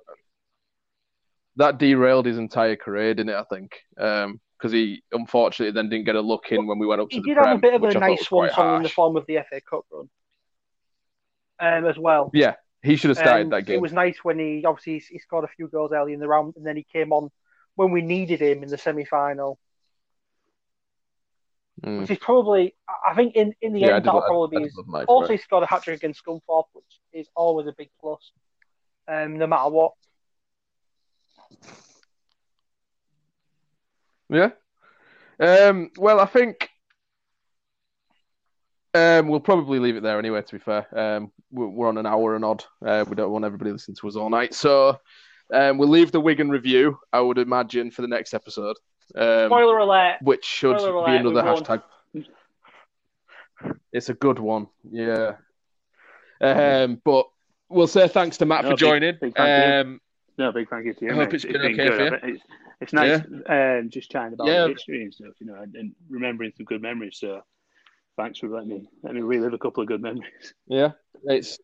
that 1.57 1.79
derailed 1.79 2.27
his 2.27 2.39
entire 2.39 2.77
career, 2.77 3.15
didn't 3.15 3.31
it? 3.31 3.37
I 3.37 3.45
think 3.45 3.73
because 3.97 4.73
he 4.73 5.03
unfortunately 5.12 5.73
then 5.73 5.89
didn't 5.89 6.07
get 6.07 6.16
a 6.16 6.21
look 6.21 6.45
in 6.51 6.66
when 6.66 6.79
we 6.79 6.87
went 6.87 7.01
up 7.01 7.11
to 7.11 7.16
He 7.16 7.23
did 7.23 7.37
have 7.37 7.57
a 7.57 7.59
bit 7.59 7.75
of 7.75 7.83
a 7.83 7.95
nice 7.95 8.31
one 8.31 8.49
in 8.77 8.83
the 8.83 8.89
form 8.89 9.16
of 9.16 9.27
the 9.27 9.39
FA 9.49 9.61
Cup 9.61 9.85
run, 9.91 10.09
um, 11.61 11.85
as 11.89 11.99
well. 11.99 12.31
Yeah, 12.33 12.55
he 12.83 12.97
should 12.97 13.11
have 13.11 13.19
started 13.19 13.45
Um, 13.45 13.51
that 13.51 13.66
game. 13.66 13.77
It 13.77 13.83
was 13.83 13.93
nice 13.93 14.19
when 14.23 14.39
he 14.39 14.65
obviously 14.65 14.99
he 14.99 15.19
scored 15.19 15.45
a 15.45 15.49
few 15.49 15.69
goals 15.69 15.93
early 15.93 16.12
in 16.12 16.21
the 16.21 16.29
round, 16.29 16.55
and 16.57 16.66
then 16.66 16.77
he 16.77 16.87
came 16.91 17.12
on 17.12 17.31
when 17.75 17.91
we 17.91 18.03
needed 18.03 18.41
him 18.41 18.62
in 18.62 18.69
the 18.69 18.79
semi 18.79 19.05
final, 19.05 19.59
Mm. 21.83 22.03
which 22.03 22.11
is 22.11 22.19
probably 22.19 22.75
I 23.05 23.15
think 23.15 23.35
in, 23.35 23.53
in 23.61 23.73
the 23.73 23.81
Yeah, 23.81 23.97
end 23.97 24.05
that'll 24.05 24.23
probably 24.23 24.59
be 24.59 24.65
his. 24.65 24.79
Also, 25.09 25.33
he 25.33 25.39
scored 25.39 25.65
a 25.65 25.67
hat 25.67 25.83
trick 25.83 25.97
against 25.97 26.25
Scunthorpe, 26.25 26.67
which 26.73 27.01
is 27.13 27.29
always 27.35 27.67
a 27.67 27.75
big 27.77 27.91
plus, 28.01 28.31
um, 29.09 29.39
no 29.39 29.47
matter 29.47 29.71
what. 29.71 29.93
Yeah. 34.29 34.51
Um, 35.41 35.91
well, 35.99 36.21
I 36.21 36.27
think 36.27 36.71
um, 38.95 39.29
we'll 39.29 39.41
probably 39.41 39.81
leave 39.81 39.97
it 39.97 40.03
there 40.05 40.19
anyway. 40.19 40.43
To 40.43 40.53
be 40.53 40.61
fair, 40.61 40.87
um, 40.97 41.33
we're, 41.51 41.67
we're 41.67 41.89
on 41.89 41.99
an 41.99 42.07
hour 42.07 42.37
and 42.37 42.45
odd. 42.45 42.65
Uh, 42.85 43.05
we 43.09 43.17
don't 43.17 43.33
want 43.33 43.45
everybody 43.45 43.73
listening 43.73 43.97
to 44.01 44.09
us 44.09 44.17
all 44.17 44.31
night, 44.31 44.55
so 44.55 44.97
um, 45.53 45.77
we'll 45.79 45.89
leave 45.89 46.13
the 46.13 46.21
Wigan 46.21 46.51
review. 46.51 46.99
I 47.13 47.21
would 47.21 47.39
imagine 47.39 47.91
for 47.91 48.03
the 48.03 48.09
next 48.09 48.33
episode, 48.33 48.77
um, 49.14 49.48
Spoiler 49.48 49.78
alert! 49.78 50.16
which 50.22 50.44
should 50.44 50.78
spoiler 50.81 51.05
be 51.06 51.10
alert, 51.12 51.20
another 51.20 51.43
we 51.43 51.51
won. 51.51 51.62
hashtag. 51.64 51.82
It's 53.93 54.09
a 54.09 54.14
good 54.14 54.39
one, 54.39 54.66
yeah. 54.90 55.36
Um, 56.40 57.01
but 57.05 57.26
we'll 57.68 57.86
say 57.86 58.09
thanks 58.09 58.39
to 58.39 58.47
Matt 58.47 58.64
No, 58.64 58.70
for 58.70 58.74
big- 58.74 58.78
joining. 58.81 59.14
big 59.20 59.35
thank 59.36 59.64
you. 59.86 59.90
Um, 59.93 60.01
No, 60.36 60.52
big 60.52 60.68
thank 60.68 60.86
you 60.86 60.94
to 60.94 61.05
you. 61.05 61.10
I 61.12 61.14
hope 61.14 61.32
mate. 61.32 61.35
it's 61.35 61.44
been 61.44 61.52
been 61.55 61.62
okay 61.81 61.89
good. 61.89 62.20
for 62.20 62.26
It's, 62.28 62.43
it's 62.81 62.93
nice 62.93 63.20
um, 63.47 63.89
just 63.89 64.10
chatting 64.10 64.32
about 64.35 64.48
Yeah. 64.48 64.66
history 64.68 65.05
and 65.05 65.14
stuff, 65.14 65.35
you 65.40 65.47
know, 65.47 65.55
and, 65.55 65.74
and 65.76 65.93
remembering 66.10 66.52
some 66.56 66.66
good 66.66 66.82
memories. 66.82 67.18
So, 67.20 67.43
thanks 68.16 68.40
for 68.40 68.48
letting 68.48 68.68
me 68.68 68.89
let 69.02 69.14
me 69.14 69.20
relive 69.20 69.55
a 69.55 69.59
couple 69.59 69.82
of 69.82 69.89
good 69.89 70.02
memories. 70.02 70.55
Yeah, 70.66 70.90
it's 71.24 71.59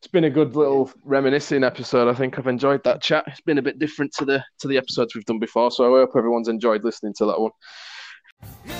it's 0.00 0.10
been 0.10 0.24
a 0.24 0.30
good 0.30 0.56
little 0.56 0.90
reminiscing 1.04 1.62
episode. 1.62 2.08
I 2.08 2.14
think 2.14 2.38
I've 2.38 2.46
enjoyed 2.46 2.82
that 2.84 3.02
chat. 3.02 3.24
It's 3.26 3.42
been 3.42 3.58
a 3.58 3.62
bit 3.62 3.78
different 3.78 4.12
to 4.14 4.24
the 4.24 4.42
to 4.60 4.68
the 4.68 4.78
episodes 4.78 5.14
we've 5.14 5.26
done 5.26 5.38
before, 5.38 5.70
so 5.70 5.84
I 5.84 6.00
hope 6.00 6.12
everyone's 6.16 6.48
enjoyed 6.48 6.84
listening 6.84 7.12
to 7.18 7.26
that 7.26 7.38
one. 7.38 8.79